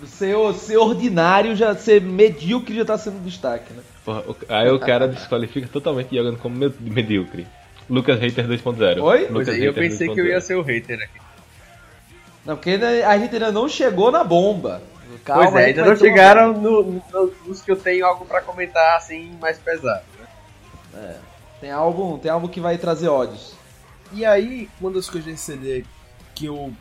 ser, 0.06 0.36
ser 0.54 0.76
ordinário, 0.76 1.54
já 1.56 1.74
ser 1.74 2.00
medíocre 2.00 2.76
já 2.76 2.84
tá 2.84 2.98
sendo 2.98 3.22
destaque, 3.24 3.72
né? 3.72 3.82
Porra, 4.04 4.24
aí 4.48 4.70
o 4.70 4.78
cara 4.78 5.06
desqualifica 5.08 5.68
totalmente 5.72 6.14
jogando 6.14 6.38
como 6.38 6.56
medíocre. 6.80 7.46
Lucas 7.88 8.20
Hater 8.20 8.46
2.0. 8.46 9.00
Oi? 9.02 9.26
Lucas 9.28 9.48
é, 9.48 9.66
eu 9.66 9.72
pensei 9.72 10.08
que 10.12 10.20
eu 10.20 10.26
ia 10.26 10.40
ser 10.40 10.56
o 10.56 10.62
hater 10.62 10.98
aqui. 11.02 11.20
Não, 12.44 12.54
porque 12.56 12.70
ainda- 12.70 13.08
a 13.08 13.18
gente 13.18 13.34
ainda 13.34 13.52
não 13.52 13.68
chegou 13.68 14.10
na 14.10 14.22
bomba. 14.24 14.82
Calma, 15.24 15.50
pois 15.50 15.62
é, 15.62 15.66
ainda 15.68 15.84
não 15.84 15.96
chegaram 15.96 16.52
no, 16.52 16.82
no- 17.12 17.32
nos 17.46 17.62
que 17.62 17.70
eu 17.70 17.76
tenho 17.76 18.04
algo 18.06 18.24
pra 18.26 18.40
comentar 18.42 18.96
assim 18.96 19.32
mais 19.40 19.58
pesado. 19.58 20.02
né? 20.18 20.98
É. 21.02 21.16
Tem 21.60 21.70
álbum, 21.70 22.18
tem 22.18 22.30
álbum 22.30 22.46
que 22.46 22.60
vai 22.60 22.76
trazer 22.78 23.08
ódios. 23.08 23.54
E 24.12 24.24
aí, 24.24 24.68
uma 24.80 24.90
das 24.90 25.08
coisas 25.08 25.30
desse 25.30 25.44
CD 25.44 25.84
que 26.34 26.46
eu 26.46 26.74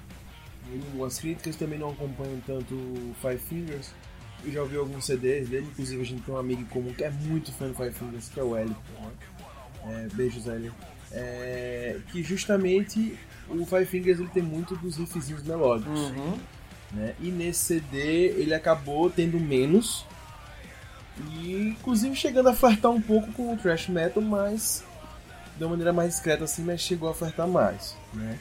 vi 0.71 0.81
algumas 0.85 1.19
críticas, 1.19 1.55
também 1.55 1.79
não 1.79 1.89
acompanho 1.89 2.41
tanto 2.45 2.73
o 2.73 3.15
Five 3.21 3.37
Fingers. 3.37 3.91
Eu 4.45 4.51
já 4.51 4.61
ouvi 4.61 4.77
alguns 4.77 5.05
CDs 5.05 5.49
dele, 5.49 5.67
inclusive 5.71 6.01
a 6.01 6.05
gente 6.05 6.21
tem 6.21 6.33
um 6.33 6.37
amigo 6.37 6.61
em 6.61 6.65
comum 6.65 6.93
que 6.93 7.03
é 7.03 7.09
muito 7.09 7.51
fã 7.51 7.67
do 7.67 7.73
Five 7.73 7.91
Fingers, 7.91 8.29
que 8.29 8.39
é 8.39 8.43
o 8.43 8.55
Hélio. 8.55 8.75
É, 9.85 10.07
beijos, 10.13 10.47
Hélio. 10.47 10.73
É, 11.11 11.99
que 12.11 12.21
justamente 12.21 13.17
o 13.49 13.65
Five 13.65 13.85
Fingers 13.85 14.19
ele 14.19 14.29
tem 14.29 14.43
muito 14.43 14.75
dos 14.75 14.97
riffzinhos 14.97 15.43
melódicos. 15.43 15.99
Uhum. 15.99 16.37
né? 16.93 17.15
E 17.19 17.29
nesse 17.29 17.59
CD 17.59 18.27
ele 18.39 18.53
acabou 18.53 19.09
tendo 19.09 19.39
menos. 19.39 20.05
E 21.33 21.69
inclusive 21.69 22.15
chegando 22.15 22.49
a 22.49 22.53
flertar 22.53 22.91
um 22.91 23.01
pouco 23.01 23.31
com 23.33 23.53
o 23.53 23.57
thrash 23.57 23.87
metal, 23.87 24.21
mas 24.21 24.83
de 25.57 25.63
uma 25.63 25.71
maneira 25.71 25.91
mais 25.91 26.11
discreta 26.11 26.43
assim, 26.43 26.63
mas 26.63 26.81
chegou 26.81 27.09
a 27.09 27.13
flertar 27.13 27.47
mais, 27.47 27.95
né? 28.13 28.37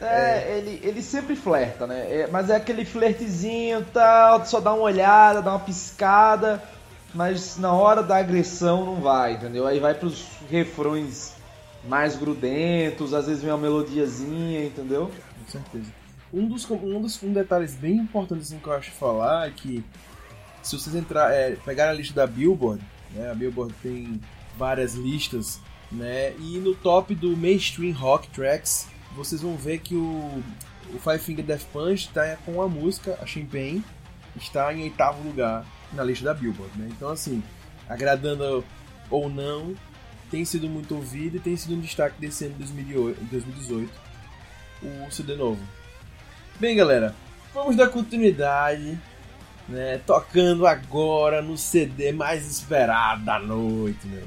É, 0.00 0.58
Ele, 0.58 0.80
ele 0.82 1.02
sempre 1.02 1.34
flerta, 1.34 1.86
né? 1.86 2.00
É, 2.00 2.28
mas 2.30 2.50
é 2.50 2.56
aquele 2.56 2.84
flertezinho 2.84 3.84
tal, 3.92 4.44
só 4.44 4.60
dá 4.60 4.72
uma 4.72 4.82
olhada, 4.82 5.40
dá 5.40 5.52
uma 5.52 5.60
piscada, 5.60 6.62
mas 7.14 7.56
na 7.56 7.72
hora 7.72 8.02
da 8.02 8.16
agressão 8.18 8.84
não 8.84 8.96
vai, 8.96 9.34
entendeu? 9.34 9.66
Aí 9.66 9.80
vai 9.80 9.94
pros 9.94 10.26
refrões 10.50 11.34
mais 11.84 12.16
grudentos, 12.16 13.14
às 13.14 13.26
vezes 13.26 13.42
vem 13.42 13.50
uma 13.52 13.58
melodiazinha, 13.58 14.64
entendeu? 14.66 15.10
Com 15.44 15.50
certeza. 15.50 15.90
Um 16.32 16.46
dos, 16.46 16.68
um 16.70 17.00
dos 17.00 17.22
um 17.22 17.32
detalhes 17.32 17.74
bem 17.74 17.96
importantes 17.96 18.48
assim, 18.48 18.58
que 18.58 18.66
eu 18.66 18.74
acho 18.74 18.90
falar 18.90 19.48
é 19.48 19.50
que 19.50 19.82
se 20.62 20.76
vocês 20.76 20.94
entrar, 20.94 21.32
é, 21.32 21.52
pegar 21.64 21.90
a 21.90 21.92
lista 21.92 22.12
da 22.12 22.26
Billboard, 22.26 22.82
né? 23.12 23.30
A 23.30 23.34
Billboard 23.34 23.72
tem 23.82 24.20
várias 24.58 24.94
listas, 24.94 25.60
né? 25.90 26.34
E 26.38 26.58
no 26.58 26.74
top 26.74 27.14
do 27.14 27.36
mainstream 27.36 27.92
rock 27.92 28.28
tracks, 28.28 28.88
vocês 29.14 29.40
vão 29.40 29.56
ver 29.56 29.78
que 29.78 29.94
o, 29.94 30.42
o 30.94 30.98
Five 30.98 31.18
Finger 31.18 31.44
Death 31.44 31.64
Punch 31.72 32.08
está 32.08 32.36
com 32.44 32.60
a 32.60 32.68
música, 32.68 33.18
a 33.20 33.26
Champagne, 33.26 33.84
está 34.36 34.72
em 34.72 34.82
oitavo 34.82 35.22
lugar 35.26 35.64
na 35.92 36.04
lista 36.04 36.24
da 36.24 36.34
Billboard, 36.34 36.78
né? 36.78 36.88
Então 36.90 37.08
assim, 37.08 37.42
agradando 37.88 38.64
ou 39.10 39.28
não, 39.28 39.74
tem 40.30 40.44
sido 40.44 40.68
muito 40.68 40.94
ouvido 40.94 41.36
e 41.36 41.40
tem 41.40 41.56
sido 41.56 41.74
um 41.74 41.80
destaque 41.80 42.20
desse 42.20 42.46
ano 42.46 42.54
de 42.54 42.72
2018, 43.30 43.90
o 44.82 45.10
CD 45.10 45.36
novo. 45.36 45.62
Bem, 46.58 46.76
galera, 46.76 47.14
vamos 47.54 47.76
dar 47.76 47.88
continuidade, 47.88 48.98
né? 49.68 50.00
Tocando 50.06 50.66
agora 50.66 51.40
no 51.40 51.56
CD 51.56 52.12
mais 52.12 52.46
esperado 52.46 53.24
da 53.24 53.38
noite, 53.38 54.06
meu. 54.06 54.24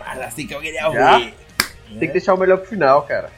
Mais 0.00 0.20
assim 0.20 0.46
que 0.46 0.54
eu 0.54 0.60
queria 0.60 0.86
ouvir. 0.86 1.34
Tem 1.98 2.08
que 2.08 2.12
deixar 2.12 2.34
o 2.34 2.38
melhor 2.38 2.58
pro 2.58 2.68
final, 2.68 3.02
cara. 3.02 3.30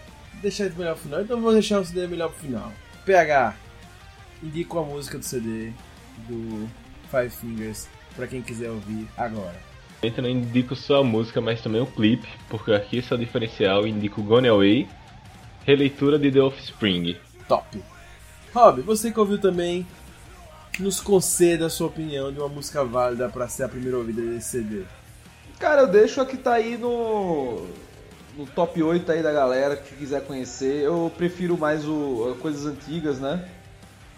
Deixar 0.43 0.65
ele 0.67 0.75
melhor 0.77 0.95
pro 0.95 1.05
final, 1.05 1.21
então 1.23 1.41
vou 1.41 1.53
deixar 1.53 1.81
o 1.81 1.85
CD 1.85 2.07
melhor 2.07 2.29
pro 2.31 2.41
final. 2.41 2.73
PH, 3.05 3.55
indico 4.43 4.79
a 4.79 4.83
música 4.83 5.19
do 5.19 5.25
CD 5.25 5.73
do 6.29 6.69
Five 7.11 7.31
Fingers 7.31 7.89
pra 8.15 8.27
quem 8.27 8.43
quiser 8.43 8.71
ouvir 8.71 9.07
agora. 9.17 9.55
Eu 10.03 10.13
não 10.21 10.29
indico 10.29 10.75
só 10.75 11.01
a 11.01 11.05
música, 11.05 11.41
mas 11.41 11.61
também 11.63 11.81
o 11.81 11.87
clipe, 11.87 12.29
porque 12.49 12.73
aqui 12.73 13.05
é 13.09 13.15
o 13.15 13.19
diferencial. 13.19 13.87
Indico 13.87 14.23
Gone 14.23 14.49
Away, 14.49 14.89
releitura 15.65 16.19
de 16.19 16.31
The 16.31 16.41
Offspring. 16.41 17.17
Top. 17.47 17.83
Rob, 18.53 18.83
você 18.83 19.13
que 19.13 19.21
ouviu 19.21 19.39
também, 19.39 19.87
nos 20.81 21.01
conceda 21.01 21.67
a 21.67 21.71
sua 21.71 21.87
opinião 21.87 22.33
de 22.33 22.39
uma 22.39 22.49
música 22.49 22.85
válida 22.85 23.29
pra 23.29 23.49
ser 23.49 23.63
a 23.63 23.69
primeira 23.69 23.97
ouvida 23.97 24.21
desse 24.23 24.51
CD. 24.51 24.83
Cara, 25.63 25.83
eu 25.83 25.87
deixo 25.87 26.21
a 26.21 26.27
que 26.27 26.37
tá 26.37 26.55
aí 26.55 26.77
no, 26.77 27.69
no 28.37 28.45
top 28.53 28.83
8 28.83 29.13
aí 29.13 29.23
da 29.23 29.31
galera 29.31 29.77
que 29.77 29.95
quiser 29.95 30.27
conhecer. 30.27 30.83
Eu 30.83 31.09
prefiro 31.17 31.57
mais 31.57 31.87
o 31.87 32.37
coisas 32.43 32.67
antigas, 32.67 33.21
né? 33.21 33.49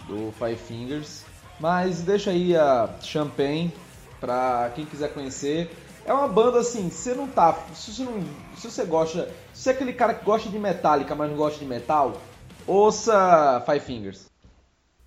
Do 0.08 0.32
Five 0.38 0.56
Fingers. 0.56 1.22
Mas 1.60 2.00
deixa 2.00 2.30
aí 2.30 2.56
a 2.56 2.88
Champagne 3.02 3.70
pra 4.18 4.72
quem 4.74 4.86
quiser 4.86 5.12
conhecer. 5.12 5.70
É 6.06 6.14
uma 6.14 6.26
banda 6.28 6.60
assim, 6.60 6.88
você 6.88 7.12
não 7.12 7.28
tá. 7.28 7.52
Se 7.74 7.92
você 7.92 8.04
não. 8.04 8.24
Se 8.56 8.70
você 8.70 8.84
gosta. 8.86 9.28
Se 9.52 9.64
você 9.64 9.68
é 9.68 9.72
aquele 9.74 9.92
cara 9.92 10.14
que 10.14 10.24
gosta 10.24 10.48
de 10.48 10.58
Metallica, 10.58 11.14
mas 11.14 11.28
não 11.28 11.36
gosta 11.36 11.58
de 11.58 11.66
metal, 11.66 12.22
ouça 12.66 13.62
Five 13.66 13.80
Fingers. 13.80 14.30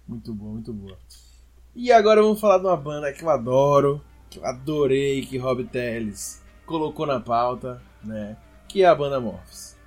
Muito 0.08 0.32
boa, 0.36 0.52
muito 0.52 0.72
boa. 0.72 1.00
E 1.76 1.92
agora 1.92 2.22
vamos 2.22 2.40
falar 2.40 2.60
de 2.60 2.66
uma 2.66 2.78
banda 2.78 3.12
que 3.12 3.24
eu 3.24 3.30
adoro, 3.32 4.00
que 4.30 4.40
eu 4.40 4.46
adorei 4.46 5.26
que 5.26 5.38
Rob 5.38 5.64
Telles 5.66 6.42
colocou 6.66 7.06
na 7.06 7.20
pauta, 7.20 7.82
né? 8.04 8.38
Que 8.68 8.84
é 8.84 8.88
a 8.88 8.96
banda 8.96 9.20
Morphs. 9.20 9.78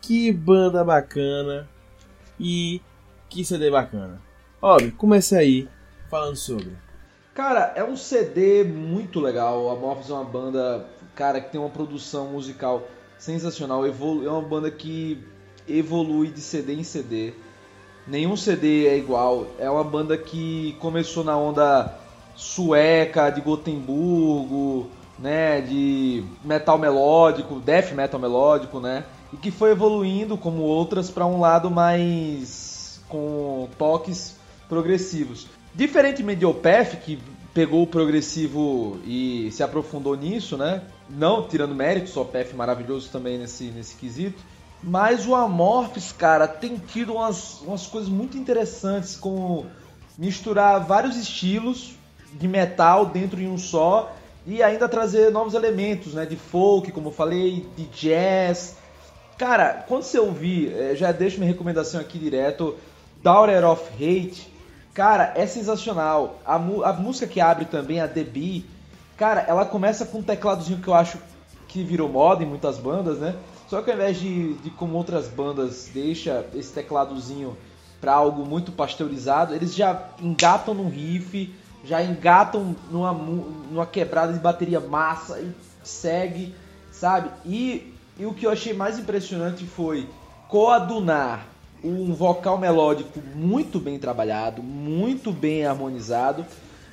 Que 0.00 0.32
banda 0.32 0.84
bacana 0.84 1.68
e 2.38 2.80
que 3.28 3.44
CD 3.44 3.70
bacana. 3.70 4.20
Rob, 4.60 4.90
comece 4.92 5.36
aí 5.36 5.68
falando 6.08 6.36
sobre. 6.36 6.72
Cara, 7.34 7.72
é 7.76 7.84
um 7.84 7.96
CD 7.96 8.64
muito 8.64 9.20
legal. 9.20 9.70
A 9.70 9.76
Morphs 9.76 10.10
é 10.10 10.12
uma 10.12 10.24
banda, 10.24 10.86
cara, 11.14 11.40
que 11.40 11.50
tem 11.50 11.60
uma 11.60 11.70
produção 11.70 12.32
musical 12.32 12.88
sensacional. 13.18 13.86
É 13.86 13.90
uma 13.90 14.42
banda 14.42 14.70
que 14.70 15.22
evolui 15.66 16.28
de 16.28 16.40
CD 16.40 16.74
em 16.74 16.82
CD. 16.82 17.34
Nenhum 18.06 18.36
CD 18.36 18.86
é 18.86 18.96
igual. 18.96 19.46
É 19.58 19.70
uma 19.70 19.84
banda 19.84 20.16
que 20.16 20.76
começou 20.80 21.22
na 21.22 21.36
onda 21.36 21.96
sueca, 22.38 23.30
de 23.30 23.40
Gotemburgo, 23.40 24.88
né, 25.18 25.60
de 25.60 26.24
metal 26.44 26.78
melódico, 26.78 27.58
death 27.58 27.92
metal 27.92 28.20
melódico, 28.20 28.78
né, 28.78 29.04
e 29.32 29.36
que 29.36 29.50
foi 29.50 29.72
evoluindo 29.72 30.38
como 30.38 30.62
outras 30.62 31.10
para 31.10 31.26
um 31.26 31.40
lado 31.40 31.68
mais 31.68 33.00
com 33.08 33.68
toques 33.76 34.36
progressivos. 34.68 35.48
Diferentemente 35.74 36.38
de 36.38 36.46
Opeth, 36.46 37.00
que 37.04 37.18
pegou 37.52 37.82
o 37.82 37.86
progressivo 37.86 39.00
e 39.04 39.50
se 39.50 39.62
aprofundou 39.62 40.14
nisso, 40.14 40.56
né? 40.56 40.82
Não 41.10 41.48
tirando 41.48 41.74
mérito, 41.74 42.10
só 42.10 42.22
Opeth 42.22 42.54
maravilhoso 42.54 43.08
também 43.10 43.38
nesse, 43.38 43.64
nesse 43.64 43.96
quesito. 43.96 44.40
Mas 44.82 45.26
o 45.26 45.34
Amorphis, 45.34 46.12
cara, 46.12 46.46
tem 46.46 46.76
tido 46.76 47.14
umas, 47.14 47.60
umas 47.62 47.86
coisas 47.86 48.08
muito 48.08 48.38
interessantes, 48.38 49.16
como 49.16 49.66
misturar 50.16 50.84
vários 50.86 51.16
estilos 51.16 51.97
de 52.32 52.48
metal 52.48 53.06
dentro 53.06 53.36
de 53.36 53.46
um 53.46 53.58
só 53.58 54.12
e 54.46 54.62
ainda 54.62 54.88
trazer 54.88 55.30
novos 55.30 55.54
elementos, 55.54 56.14
né? 56.14 56.24
De 56.24 56.36
folk, 56.36 56.90
como 56.92 57.08
eu 57.08 57.12
falei, 57.12 57.66
de 57.76 57.84
jazz. 57.86 58.76
Cara, 59.36 59.84
quando 59.86 60.02
você 60.02 60.18
ouvir, 60.18 60.72
eh, 60.72 60.96
já 60.96 61.12
deixo 61.12 61.38
minha 61.38 61.50
recomendação 61.50 62.00
aqui 62.00 62.18
direto, 62.18 62.74
Daughter 63.22 63.64
of 63.64 63.82
Hate, 63.94 64.50
cara, 64.94 65.32
é 65.36 65.46
sensacional. 65.46 66.38
A, 66.44 66.54
a 66.54 66.92
música 66.94 67.26
que 67.26 67.40
abre 67.40 67.66
também, 67.66 68.00
a 68.00 68.08
The 68.08 68.24
Bee, 68.24 68.64
cara, 69.16 69.42
ela 69.42 69.64
começa 69.64 70.06
com 70.06 70.18
um 70.18 70.22
tecladozinho 70.22 70.80
que 70.80 70.88
eu 70.88 70.94
acho 70.94 71.18
que 71.68 71.84
virou 71.84 72.08
moda 72.08 72.42
em 72.42 72.46
muitas 72.46 72.78
bandas, 72.78 73.18
né? 73.18 73.36
Só 73.68 73.82
que 73.82 73.90
ao 73.90 73.96
invés 73.96 74.18
de, 74.18 74.54
de 74.54 74.70
como 74.70 74.96
outras 74.96 75.28
bandas 75.28 75.90
deixa 75.92 76.46
esse 76.54 76.72
tecladozinho 76.72 77.56
para 78.00 78.14
algo 78.14 78.46
muito 78.46 78.72
pasteurizado, 78.72 79.54
eles 79.54 79.74
já 79.74 80.08
engatam 80.22 80.72
num 80.72 80.88
riff, 80.88 81.52
já 81.84 82.02
engatam 82.02 82.74
numa, 82.90 83.12
numa 83.12 83.86
quebrada 83.86 84.32
de 84.32 84.38
bateria 84.38 84.80
massa 84.80 85.40
e 85.40 85.50
segue, 85.82 86.54
sabe? 86.90 87.30
E, 87.46 87.94
e 88.18 88.26
o 88.26 88.34
que 88.34 88.46
eu 88.46 88.50
achei 88.50 88.72
mais 88.72 88.98
impressionante 88.98 89.64
foi 89.64 90.08
coadunar 90.48 91.46
um 91.82 92.12
vocal 92.12 92.58
melódico 92.58 93.20
muito 93.34 93.78
bem 93.78 93.98
trabalhado, 93.98 94.62
muito 94.62 95.30
bem 95.30 95.64
harmonizado, 95.64 96.44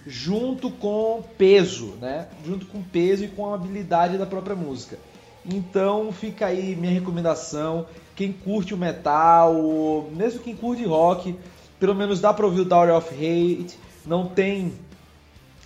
junto 0.06 0.70
com 0.70 1.24
peso, 1.38 1.96
né? 2.00 2.28
Junto 2.46 2.66
com 2.68 2.82
peso 2.84 3.24
e 3.26 3.28
com 3.28 3.50
a 3.52 3.56
habilidade 3.56 4.18
da 4.18 4.26
própria 4.26 4.56
música. 4.56 5.00
Então 5.46 6.12
fica 6.12 6.48
aí 6.48 6.76
minha 6.76 6.94
recomendação. 6.94 7.88
Quem 8.16 8.32
curte 8.32 8.74
o 8.74 8.78
metal, 8.78 10.08
mesmo 10.12 10.40
quem 10.40 10.56
curte 10.56 10.86
rock, 10.86 11.36
pelo 11.80 11.96
menos 11.96 12.22
dá 12.22 12.34
pra 12.34 12.46
ouvir 12.46 12.62
o 12.62 12.66
Daughter 12.66 12.96
of 12.96 13.14
Hate. 13.14 13.78
Não 14.06 14.28
tem 14.28 14.74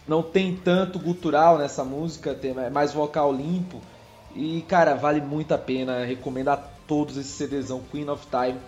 não 0.08 0.24
tem 0.24 0.56
tanto 0.56 0.98
gutural 0.98 1.60
nessa 1.60 1.84
música, 1.84 2.34
tem 2.34 2.54
mais 2.72 2.92
vocal 2.92 3.32
limpo. 3.32 3.80
E 4.36 4.64
cara, 4.68 4.96
vale 4.96 5.22
muito 5.22 5.54
a 5.54 5.58
pena. 5.58 6.04
Recomendo 6.04 6.50
a 6.50 6.58
todos 6.58 7.16
esse 7.16 7.30
CDzão 7.30 7.84
Queen 7.92 8.10
of 8.10 8.26
Time, 8.28 8.60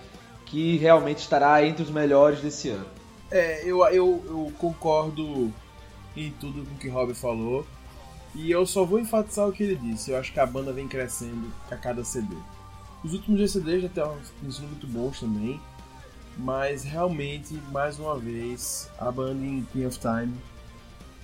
que 0.46 0.78
realmente 0.78 1.20
estará 1.20 1.66
entre 1.66 1.84
os 1.84 1.90
melhores 1.90 2.42
desse 2.42 2.70
ano. 2.70 2.86
É, 3.32 3.64
eu, 3.66 3.84
eu, 3.86 4.24
eu 4.28 4.54
concordo 4.60 5.52
em 6.16 6.32
tudo 6.32 6.66
com 6.66 6.76
o 6.76 6.78
que 6.78 6.90
o 6.90 6.92
Rob 6.92 7.14
falou. 7.14 7.66
E 8.36 8.52
eu 8.52 8.66
só 8.66 8.86
vou 8.86 9.00
enfatizar 9.00 9.48
o 9.48 9.52
que 9.52 9.64
ele 9.64 9.76
disse. 9.76 10.12
Eu 10.12 10.20
acho 10.20 10.32
que 10.32 10.40
a 10.40 10.46
banda 10.46 10.72
vem 10.72 10.88
crescendo 10.88 11.52
a 11.70 11.76
cada 11.76 12.04
CD. 12.04 12.36
Os 13.04 13.14
últimos 13.14 13.40
dois 13.40 13.52
CDs 13.52 13.82
já 13.82 13.90
têm 13.90 14.52
sido 14.52 14.68
muito 14.68 14.88
bons 14.88 15.20
também. 15.20 15.60
Mas 16.42 16.84
realmente, 16.84 17.54
mais 17.72 18.00
uma 18.00 18.18
vez, 18.18 18.90
a 19.00 19.12
banda 19.12 19.46
em 19.46 19.66
Queen 19.72 19.86
of 19.86 20.00
Time 20.00 20.34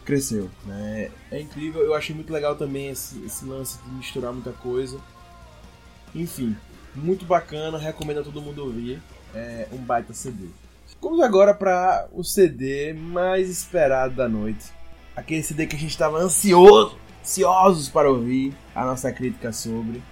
cresceu. 0.05 0.49
Né? 0.65 1.11
É 1.31 1.39
incrível, 1.41 1.81
eu 1.81 1.93
achei 1.93 2.15
muito 2.15 2.31
legal 2.31 2.55
também 2.55 2.89
esse, 2.89 3.23
esse 3.25 3.43
lance 3.45 3.79
de 3.83 3.89
misturar 3.91 4.31
muita 4.31 4.51
coisa. 4.51 4.99
Enfim, 6.13 6.55
muito 6.95 7.25
bacana, 7.25 7.77
recomendo 7.77 8.19
a 8.19 8.23
todo 8.23 8.41
mundo 8.41 8.63
ouvir. 8.63 9.01
É 9.33 9.67
um 9.71 9.77
baita 9.77 10.13
CD. 10.13 10.45
Vamos 11.01 11.19
agora 11.21 11.53
para 11.53 12.07
o 12.13 12.23
CD 12.23 12.93
mais 12.93 13.49
esperado 13.49 14.15
da 14.15 14.29
noite 14.29 14.77
aquele 15.17 15.41
CD 15.41 15.65
que 15.65 15.75
a 15.75 15.79
gente 15.79 15.89
estava 15.89 16.19
ansioso, 16.19 16.95
ansiosos 17.21 17.89
para 17.89 18.07
ouvir 18.07 18.53
a 18.75 18.85
nossa 18.85 19.11
crítica 19.11 19.51
sobre. 19.51 20.03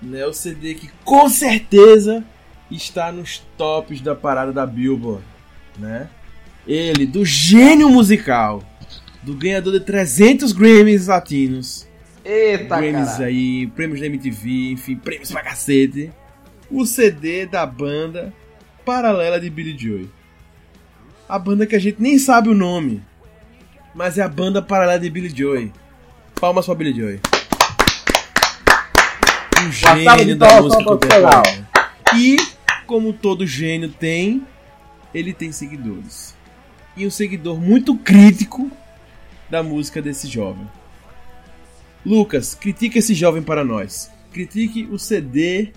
Né? 0.00 0.24
O 0.24 0.32
CD 0.32 0.74
que 0.74 0.88
com 1.04 1.28
certeza 1.28 2.24
está 2.70 3.12
nos 3.12 3.38
tops 3.56 4.00
da 4.00 4.14
parada 4.14 4.52
da 4.52 4.66
Billboard. 4.66 5.24
Né? 5.78 6.08
Ele, 6.66 7.06
do 7.06 7.24
gênio 7.24 7.88
musical, 7.90 8.62
do 9.22 9.34
ganhador 9.34 9.72
de 9.72 9.80
300 9.80 10.52
Grammys 10.52 11.06
latinos. 11.06 11.86
Eita, 12.24 12.80
Grammys 12.80 13.12
cara. 13.12 13.26
aí, 13.26 13.66
prêmios 13.68 14.00
da 14.00 14.06
MTV, 14.06 14.72
enfim, 14.72 14.96
prêmios 14.96 15.30
pra 15.30 15.42
cacete. 15.42 16.10
O 16.70 16.86
CD 16.86 17.46
da 17.46 17.66
banda 17.66 18.32
paralela 18.84 19.38
de 19.38 19.50
Billy 19.50 19.76
Joy. 19.78 20.08
A 21.28 21.38
banda 21.38 21.66
que 21.66 21.76
a 21.76 21.78
gente 21.78 22.00
nem 22.00 22.18
sabe 22.18 22.48
o 22.48 22.54
nome 22.54 23.02
mas 23.94 24.18
é 24.18 24.22
a 24.22 24.28
banda 24.28 24.60
paralela 24.60 24.98
de 24.98 25.08
Billy 25.08 25.32
Joy. 25.34 25.72
Palmas 26.40 26.66
pra 26.66 26.74
Billy 26.74 26.98
Joy. 26.98 27.20
Um 29.62 29.70
gênio 29.72 30.36
da 30.36 30.60
música 30.60 30.82
contemporânea. 30.82 31.68
E, 32.16 32.36
como 32.86 33.12
todo 33.12 33.46
gênio 33.46 33.88
tem, 33.88 34.46
ele 35.12 35.32
tem 35.32 35.52
seguidores. 35.52 36.34
E 36.96 37.06
um 37.06 37.10
seguidor 37.10 37.60
muito 37.60 37.96
crítico 37.96 38.70
da 39.50 39.62
música 39.62 40.00
desse 40.00 40.28
jovem. 40.28 40.68
Lucas, 42.04 42.54
critique 42.54 42.98
esse 42.98 43.14
jovem 43.14 43.42
para 43.42 43.64
nós. 43.64 44.10
Critique 44.32 44.88
o 44.90 44.98
CD 44.98 45.72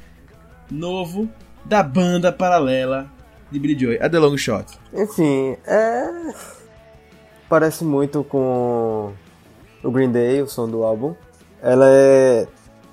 novo 0.70 1.30
da 1.64 1.82
banda 1.82 2.32
paralela 2.32 3.12
de 3.52 3.60
Billy 3.60 3.80
Joy, 3.80 3.98
a 4.02 4.10
The 4.10 4.20
Long 4.20 4.38
Shot. 4.38 4.66
Enfim, 4.94 5.56
é 5.66 6.34
parece 7.50 7.84
muito 7.84 8.24
com 8.24 9.14
o 9.84 9.92
Green 9.92 10.12
Day, 10.12 10.42
o 10.42 10.48
som 10.48 10.68
do 10.68 10.84
álbum. 10.84 11.16
Ela 11.62 11.86
é 11.90 12.48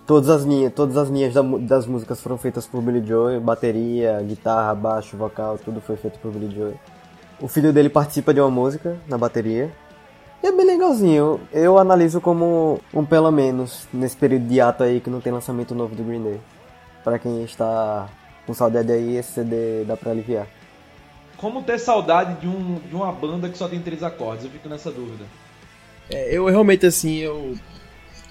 Todas 0.07 0.29
as 0.29 0.43
linhas, 0.43 0.73
todas 0.75 0.97
as 0.99 1.09
linhas 1.09 1.33
das 1.63 1.87
músicas 1.87 2.21
foram 2.21 2.37
feitas 2.37 2.67
por 2.67 2.83
Billy 2.83 3.07
Joel, 3.07 3.41
bateria, 3.41 4.21
guitarra, 4.21 4.75
baixo, 4.75 5.17
vocal, 5.17 5.59
tudo 5.59 5.81
foi 5.81 5.97
feito 5.97 6.19
por 6.19 6.31
Billy 6.31 6.55
Joel. 6.55 6.79
O 7.41 7.49
filho 7.49 7.73
dele 7.73 7.89
participa 7.89 8.35
de 8.35 8.41
uma 8.41 8.51
música 8.51 8.99
na 9.09 9.17
bateria. 9.17 9.73
E 10.43 10.47
é 10.47 10.53
bem 10.53 10.67
legalzinho. 10.67 11.41
Eu 11.51 11.79
analiso 11.79 12.21
como 12.21 12.79
um 12.93 13.03
pelo 13.03 13.31
menos 13.31 13.89
nesse 13.91 14.15
período 14.15 14.47
de 14.47 14.61
ato 14.61 14.83
aí 14.83 15.01
que 15.01 15.09
não 15.09 15.23
tem 15.23 15.33
lançamento 15.33 15.75
novo 15.75 15.95
do 15.95 16.05
Green 16.05 16.23
Day. 16.23 16.41
Pra 17.03 17.19
quem 17.19 17.43
está 17.43 18.07
com 18.47 18.53
saudade 18.53 18.93
aí, 18.93 19.17
esse 19.17 19.33
CD 19.33 19.85
dá 19.85 19.97
pra 19.97 20.11
aliviar. 20.11 20.47
Como 21.39 21.63
ter 21.63 21.79
saudade 21.79 22.41
de, 22.41 22.47
um, 22.47 22.79
de 22.79 22.95
uma 22.95 23.11
banda 23.11 23.49
que 23.49 23.57
só 23.57 23.69
tem 23.69 23.81
três 23.81 24.03
acordes? 24.03 24.45
Eu 24.45 24.51
fico 24.51 24.69
nessa 24.69 24.91
dúvida. 24.91 25.25
É, 26.11 26.37
eu 26.37 26.45
realmente 26.45 26.85
assim, 26.85 27.17
eu 27.17 27.55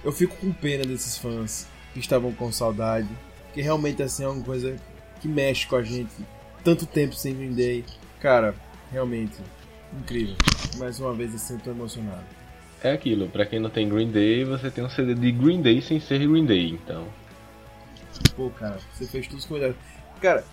eu 0.03 0.11
fico 0.11 0.35
com 0.37 0.51
pena 0.51 0.83
desses 0.83 1.17
fãs 1.17 1.67
que 1.93 1.99
estavam 1.99 2.31
com 2.33 2.51
saudade, 2.51 3.09
porque 3.45 3.61
realmente 3.61 4.01
assim 4.01 4.23
é 4.23 4.27
uma 4.27 4.43
coisa 4.43 4.75
que 5.21 5.27
mexe 5.27 5.67
com 5.67 5.75
a 5.75 5.83
gente. 5.83 6.11
Tanto 6.63 6.85
tempo 6.85 7.15
sem 7.15 7.35
Green 7.35 7.53
Day. 7.53 7.85
Cara, 8.19 8.55
realmente 8.91 9.37
incrível. 9.93 10.35
Mais 10.77 10.99
uma 10.99 11.13
vez 11.13 11.33
assim, 11.35 11.53
eu 11.53 11.59
tô 11.59 11.71
emocionado. 11.71 12.23
É 12.83 12.91
aquilo, 12.91 13.29
pra 13.29 13.45
quem 13.45 13.59
não 13.59 13.69
tem 13.69 13.87
Green 13.87 14.11
Day, 14.11 14.43
você 14.43 14.69
tem 14.69 14.83
um 14.83 14.89
CD 14.89 15.13
de 15.13 15.31
Green 15.31 15.61
Day 15.61 15.81
sem 15.81 15.99
ser 15.99 16.19
Green 16.27 16.45
Day, 16.45 16.71
então. 16.71 17.07
Pô, 18.35 18.49
cara, 18.49 18.77
você 18.93 19.05
fez 19.05 19.27
tudo 19.27 19.45
com. 19.47 19.73
Cara, 20.19 20.43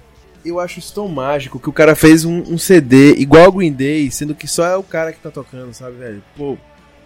eu 0.45 0.61
acho 0.61 0.79
isso 0.79 0.95
tão 0.95 1.09
mágico 1.09 1.59
que 1.59 1.69
o 1.69 1.73
cara 1.73 1.97
fez 1.97 2.25
um, 2.25 2.41
um 2.43 2.59
CD 2.59 3.15
igual 3.15 3.47
ao 3.47 3.53
Green 3.53 3.73
Day, 3.73 4.11
sendo 4.11 4.35
que 4.35 4.47
só 4.47 4.65
é 4.65 4.77
o 4.77 4.83
cara 4.83 5.13
que 5.13 5.21
tá 5.21 5.31
tocando, 5.31 5.73
sabe, 5.75 5.97
velho? 5.97 6.23
Pô, 6.37 6.57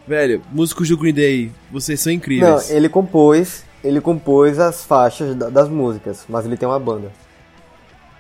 velho, 0.07 0.43
músicos 0.53 0.89
do 0.89 0.97
Green 0.99 1.15
Day, 1.15 1.53
vocês 1.71 2.01
são 2.01 2.11
Não, 2.13 2.17
incríveis. 2.17 2.71
ele 2.71 2.89
compôs, 2.89 3.65
ele 3.83 4.01
compôs 4.01 4.59
as 4.59 4.85
faixas 4.85 5.35
da- 5.35 5.49
das 5.51 5.69
músicas, 5.69 6.25
mas 6.29 6.45
ele 6.47 6.57
tem 6.57 6.69
uma 6.69 6.79
banda. 6.81 7.11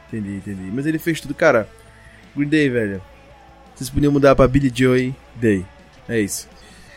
Entendi, 0.08 0.36
entendi. 0.36 0.70
Mas 0.72 0.86
ele 0.86 0.98
fez 0.98 1.20
tudo, 1.20 1.34
cara. 1.34 1.68
Green 2.36 2.48
Day, 2.48 2.68
velho. 2.68 3.02
Vocês 3.74 3.90
podiam 3.90 4.12
mudar 4.12 4.34
pra 4.36 4.46
Billy 4.46 4.70
Joy 4.74 5.14
Day. 5.34 5.64
É 6.08 6.20
isso. 6.20 6.48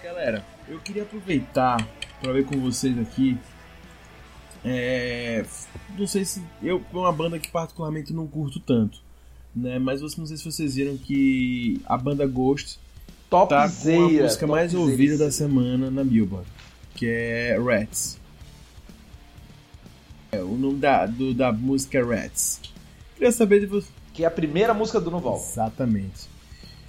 Galera, 0.04 0.46
eu 0.68 0.80
queria 0.80 1.04
aproveitar 1.04 1.78
pra 2.22 2.32
ver 2.34 2.46
com 2.46 2.60
vocês 2.60 2.98
aqui. 3.00 3.38
É. 4.64 5.46
Não 5.98 6.06
sei 6.08 6.26
se. 6.26 6.42
Eu 6.62 6.84
é 6.94 6.98
uma 6.98 7.12
banda 7.12 7.40
que 7.40 7.50
particularmente 7.50 8.14
não 8.14 8.28
curto 8.28 8.60
tanto. 8.60 9.00
Né? 9.56 9.80
Mas 9.80 10.02
você- 10.02 10.20
não 10.20 10.28
sei 10.28 10.38
se 10.38 10.44
vocês 10.46 10.76
viram 10.76 10.98
que 10.98 11.82
a 11.86 11.98
banda 11.98 12.26
Ghost 12.28 12.80
tá 13.30 13.70
com 13.70 14.06
a 14.06 14.10
música 14.24 14.48
mais 14.48 14.74
ouvida 14.74 15.18
da 15.18 15.32
semana 15.32 15.90
na 15.92 16.04
Billboard. 16.04 16.48
Que 16.96 17.08
é 17.08 17.58
Rats. 17.60 18.18
É, 20.32 20.42
o 20.42 20.56
nome 20.58 20.80
da, 20.80 21.06
do- 21.06 21.34
da 21.34 21.52
música 21.52 21.98
é 21.98 22.04
Rats. 22.04 22.60
Queria 23.16 23.32
saber 23.32 23.62
de 23.62 23.66
você. 23.66 23.88
Que 24.14 24.24
é 24.24 24.28
a 24.28 24.32
primeira 24.32 24.74
música 24.74 25.00
do 25.00 25.12
Noval. 25.12 25.36
Exatamente. 25.36 26.28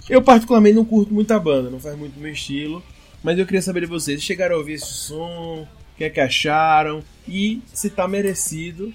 Eu 0.09 0.21
particularmente 0.21 0.75
não 0.75 0.85
curto 0.85 1.13
muito 1.13 1.31
a 1.31 1.39
banda, 1.39 1.69
não 1.69 1.79
faz 1.79 1.95
muito 1.97 2.13
do 2.15 2.19
meu 2.19 2.31
estilo, 2.31 2.83
mas 3.23 3.37
eu 3.37 3.45
queria 3.45 3.61
saber 3.61 3.81
de 3.81 3.85
vocês, 3.85 4.23
chegaram 4.23 4.55
a 4.55 4.57
ouvir 4.57 4.73
esse 4.73 4.87
som, 4.87 5.67
o 5.93 5.97
que 5.97 6.03
é 6.03 6.09
que 6.09 6.19
acharam 6.19 7.03
e 7.27 7.61
se 7.71 7.91
tá 7.91 8.07
merecido 8.07 8.91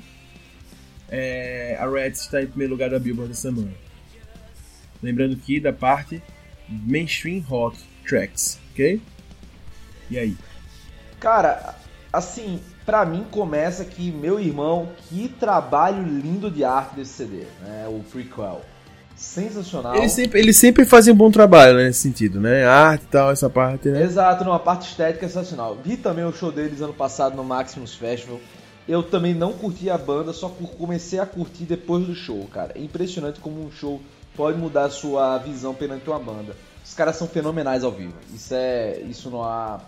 é, 1.08 1.76
a 1.78 1.88
Reds 1.88 2.22
estar 2.22 2.42
em 2.42 2.46
primeiro 2.48 2.72
lugar 2.72 2.90
da 2.90 2.98
Billboard 2.98 3.28
da 3.32 3.36
semana. 3.38 3.70
Lembrando 5.00 5.36
que 5.36 5.60
da 5.60 5.72
parte 5.72 6.20
Mainstream 6.68 7.40
Rock 7.40 7.78
Tracks, 8.06 8.58
ok? 8.72 9.00
E 10.10 10.18
aí? 10.18 10.36
Cara, 11.18 11.74
assim, 12.12 12.60
pra 12.84 13.04
mim 13.04 13.24
começa 13.30 13.84
que 13.84 14.10
meu 14.10 14.38
irmão, 14.38 14.90
que 15.08 15.28
trabalho 15.28 16.02
lindo 16.02 16.50
de 16.50 16.64
arte 16.64 16.96
desse 16.96 17.12
CD, 17.12 17.44
né? 17.62 17.86
O 17.88 18.02
Prequel. 18.10 18.62
Sensacional. 19.16 19.94
Eles 19.96 20.12
sempre, 20.12 20.40
eles 20.40 20.56
sempre 20.56 20.84
fazem 20.84 21.14
um 21.14 21.16
bom 21.16 21.30
trabalho 21.30 21.76
né, 21.76 21.84
nesse 21.84 22.00
sentido, 22.00 22.40
né? 22.40 22.64
A 22.64 22.72
arte 22.72 23.04
e 23.04 23.06
tal, 23.06 23.30
essa 23.30 23.48
parte, 23.48 23.88
né? 23.88 24.02
Exato, 24.02 24.44
numa 24.44 24.58
parte 24.58 24.88
estética 24.88 25.26
sensacional. 25.28 25.78
Vi 25.82 25.96
também 25.96 26.24
o 26.24 26.32
show 26.32 26.50
deles 26.50 26.80
ano 26.80 26.92
passado 26.92 27.36
no 27.36 27.44
Maximus 27.44 27.94
Festival. 27.94 28.40
Eu 28.86 29.02
também 29.02 29.32
não 29.32 29.52
curti 29.52 29.88
a 29.88 29.96
banda, 29.96 30.32
só 30.32 30.48
comecei 30.48 31.18
a 31.18 31.24
curtir 31.24 31.64
depois 31.64 32.06
do 32.06 32.14
show, 32.14 32.46
cara. 32.52 32.72
É 32.74 32.80
impressionante 32.82 33.40
como 33.40 33.64
um 33.64 33.70
show 33.70 34.00
pode 34.36 34.58
mudar 34.58 34.84
a 34.84 34.90
sua 34.90 35.38
visão 35.38 35.74
perante 35.74 36.08
uma 36.08 36.18
banda. 36.18 36.56
Os 36.84 36.94
caras 36.94 37.16
são 37.16 37.26
fenomenais 37.26 37.82
ao 37.82 37.90
vivo. 37.90 38.14
Isso 38.32 38.54
é, 38.54 39.00
isso 39.00 39.30
não 39.30 39.42
há, 39.42 39.80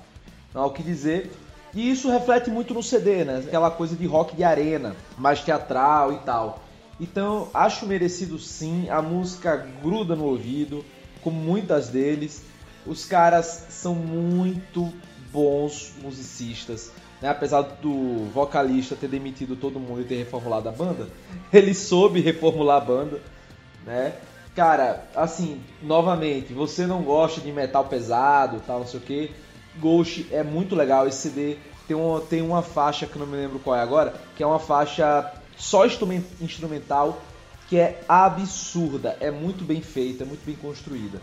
não 0.54 0.62
há 0.62 0.66
o 0.66 0.70
que 0.70 0.82
dizer. 0.82 1.30
E 1.74 1.90
isso 1.90 2.10
reflete 2.10 2.48
muito 2.48 2.72
no 2.72 2.82
CD, 2.82 3.24
né? 3.24 3.42
Aquela 3.46 3.70
coisa 3.70 3.94
de 3.94 4.06
rock 4.06 4.34
de 4.34 4.42
arena, 4.42 4.96
mais 5.18 5.42
teatral 5.42 6.12
e 6.12 6.18
tal. 6.18 6.62
Então, 6.98 7.48
acho 7.52 7.86
merecido 7.86 8.38
sim. 8.38 8.88
A 8.88 9.02
música 9.02 9.56
gruda 9.82 10.16
no 10.16 10.24
ouvido, 10.24 10.84
como 11.22 11.38
muitas 11.38 11.88
deles. 11.88 12.42
Os 12.86 13.04
caras 13.04 13.66
são 13.68 13.94
muito 13.94 14.90
bons 15.30 15.92
musicistas. 16.02 16.90
Né? 17.20 17.28
Apesar 17.28 17.62
do 17.62 18.30
vocalista 18.32 18.96
ter 18.96 19.08
demitido 19.08 19.54
todo 19.56 19.78
mundo 19.78 20.00
e 20.00 20.04
ter 20.04 20.16
reformulado 20.16 20.68
a 20.68 20.72
banda, 20.72 21.08
ele 21.52 21.74
soube 21.74 22.20
reformular 22.20 22.78
a 22.78 22.84
banda. 22.84 23.20
Né? 23.84 24.14
Cara, 24.56 25.06
assim, 25.14 25.60
novamente, 25.82 26.54
você 26.54 26.86
não 26.86 27.02
gosta 27.02 27.42
de 27.42 27.52
metal 27.52 27.84
pesado, 27.84 28.62
tal, 28.66 28.80
não 28.80 28.86
sei 28.86 28.98
o 28.98 29.02
que. 29.02 29.30
Ghost 29.78 30.26
é 30.30 30.42
muito 30.42 30.74
legal. 30.74 31.06
Esse 31.06 31.28
CD 31.28 31.58
tem 31.86 31.94
uma, 31.94 32.22
tem 32.22 32.40
uma 32.40 32.62
faixa 32.62 33.06
que 33.06 33.18
não 33.18 33.26
me 33.26 33.36
lembro 33.36 33.58
qual 33.58 33.76
é 33.76 33.82
agora, 33.82 34.14
que 34.34 34.42
é 34.42 34.46
uma 34.46 34.58
faixa 34.58 35.30
só 35.58 35.84
instrumen- 35.84 36.24
instrumental, 36.40 37.20
que 37.68 37.76
é 37.76 38.00
absurda, 38.08 39.18
é 39.20 39.30
muito 39.30 39.62
bem 39.62 39.82
feita, 39.82 40.24
é 40.24 40.26
muito 40.26 40.46
bem 40.46 40.56
construída. 40.56 41.20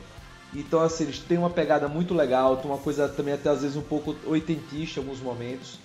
Então, 0.54 0.82
assim, 0.82 1.06
eles 1.06 1.18
têm 1.18 1.40
uma 1.40 1.50
pegada 1.50 1.88
muito 1.88 2.14
legal, 2.14 2.58
tem 2.58 2.70
uma 2.70 2.78
coisa 2.78 3.10
também 3.10 3.34
até 3.34 3.50
às 3.50 3.64
vezes 3.64 3.76
um 3.76 3.82
pouco 3.82 4.16
oitentista 4.28 5.00
em 5.00 5.04
alguns 5.04 5.20
momentos. 5.20 5.80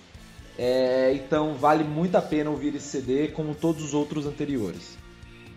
É, 0.55 1.13
então, 1.15 1.55
vale 1.55 1.83
muito 1.83 2.15
a 2.15 2.21
pena 2.21 2.51
ouvir 2.51 2.75
esse 2.75 2.89
CD, 2.89 3.29
como 3.29 3.55
todos 3.55 3.83
os 3.83 3.95
outros 3.95 4.27
anteriores. 4.27 4.98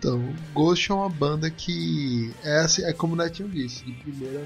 Então, 0.02 0.20
Ghost 0.52 0.90
é 0.90 0.94
uma 0.96 1.08
banda 1.08 1.48
que 1.48 2.34
é, 2.42 2.58
assim, 2.58 2.82
é 2.82 2.92
como 2.92 3.12
o 3.12 3.16
Netinho 3.16 3.48
disse, 3.48 3.84
de 3.84 3.92
primeira 3.92 4.44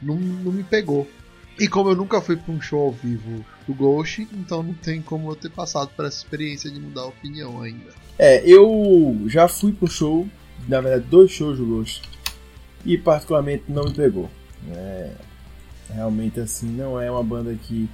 não, 0.00 0.14
não, 0.14 0.22
não 0.44 0.52
me 0.52 0.62
pegou. 0.62 1.10
E 1.58 1.66
como 1.66 1.90
eu 1.90 1.96
nunca 1.96 2.20
fui 2.20 2.36
para 2.36 2.54
um 2.54 2.60
show 2.60 2.82
ao 2.82 2.92
vivo 2.92 3.44
do 3.66 3.74
Ghost, 3.74 4.28
então 4.32 4.62
não 4.62 4.74
tem 4.74 5.02
como 5.02 5.28
eu 5.28 5.34
ter 5.34 5.50
passado 5.50 5.90
por 5.96 6.04
essa 6.04 6.18
experiência 6.18 6.70
de 6.70 6.78
mudar 6.78 7.00
a 7.00 7.06
opinião 7.06 7.60
ainda. 7.60 7.90
É, 8.16 8.48
eu 8.48 9.24
já 9.26 9.48
fui 9.48 9.72
pro 9.72 9.88
show, 9.88 10.28
na 10.68 10.80
verdade, 10.80 11.06
dois 11.10 11.32
shows 11.32 11.58
do 11.58 11.66
Ghost, 11.66 12.08
e 12.84 12.96
particularmente 12.96 13.64
não 13.66 13.86
me 13.86 13.92
pegou. 13.92 14.30
É, 14.70 15.10
realmente, 15.92 16.38
assim, 16.38 16.68
não 16.68 17.00
é 17.00 17.10
uma 17.10 17.24
banda 17.24 17.52
que. 17.60 17.90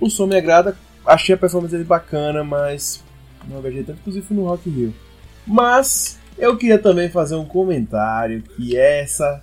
O 0.00 0.08
som 0.08 0.26
me 0.26 0.38
agrada, 0.38 0.74
achei 1.04 1.34
a 1.34 1.38
performance 1.38 1.70
dele 1.70 1.84
bacana, 1.84 2.42
mas 2.42 3.04
não 3.48 3.58
engajei 3.58 3.82
tanto, 3.82 4.00
inclusive 4.00 4.34
no 4.34 4.46
Rock 4.46 4.68
Rio. 4.68 4.94
Mas 5.46 6.18
eu 6.38 6.56
queria 6.56 6.78
também 6.78 7.10
fazer 7.10 7.36
um 7.36 7.44
comentário 7.44 8.42
que 8.42 8.76
essa 8.76 9.42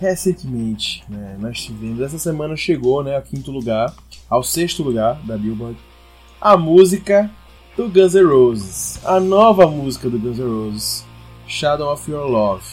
recentemente, 0.00 1.04
né, 1.08 1.36
nós 1.38 1.60
tivemos, 1.60 2.00
essa 2.00 2.18
semana 2.18 2.56
chegou, 2.56 3.04
né, 3.04 3.16
ao 3.16 3.22
quinto 3.22 3.50
lugar, 3.50 3.94
ao 4.30 4.42
sexto 4.42 4.82
lugar 4.82 5.20
da 5.26 5.36
Billboard, 5.36 5.78
a 6.40 6.56
música 6.56 7.30
do 7.76 7.86
Guns 7.86 8.14
N' 8.14 8.24
Roses, 8.24 8.98
a 9.04 9.20
nova 9.20 9.66
música 9.66 10.08
do 10.08 10.18
Guns 10.18 10.38
N' 10.38 10.48
Roses, 10.48 11.04
Shadow 11.46 11.92
of 11.92 12.10
Your 12.10 12.26
Love. 12.26 12.64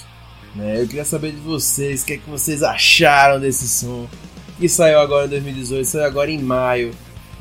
Né, 0.55 0.82
eu 0.82 0.88
queria 0.88 1.03
saber 1.03 1.34
de 1.34 1.41
vocês, 1.41 2.01
o 2.01 2.05
que, 2.05 2.13
é 2.13 2.18
que 2.18 2.30
vocês 2.30 2.63
acharam 2.63 3.41
desse 3.41 3.68
som, 3.68 4.07
que 4.57 4.70
saiu 4.70 4.99
agora 4.99 5.26
em 5.26 5.30
2018, 5.30 5.86
saiu 5.86 6.05
agora 6.05 6.32
em 6.32 6.41
maio, 6.41 6.91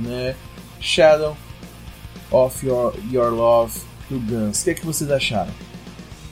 né, 0.01 0.35
Shadow 0.81 1.37
of 2.31 2.65
Your, 2.65 2.95
Your 3.11 3.31
Love 3.33 3.81
do 4.11 4.19
Guns. 4.19 4.61
O 4.61 4.65
que, 4.65 4.71
é 4.71 4.75
que 4.75 4.87
vocês 4.87 5.11
acharam? 5.11 5.53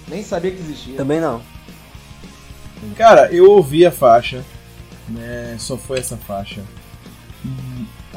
Nem 0.08 0.22
sabia 0.22 0.50
que 0.50 0.60
existia. 0.60 0.96
Também 0.96 1.20
não. 1.20 1.40
Cara, 2.96 3.32
eu 3.32 3.50
ouvi 3.50 3.86
a 3.86 3.90
faixa, 3.90 4.44
né? 5.08 5.56
Só 5.58 5.76
foi 5.76 5.98
essa 5.98 6.16
faixa. 6.16 6.62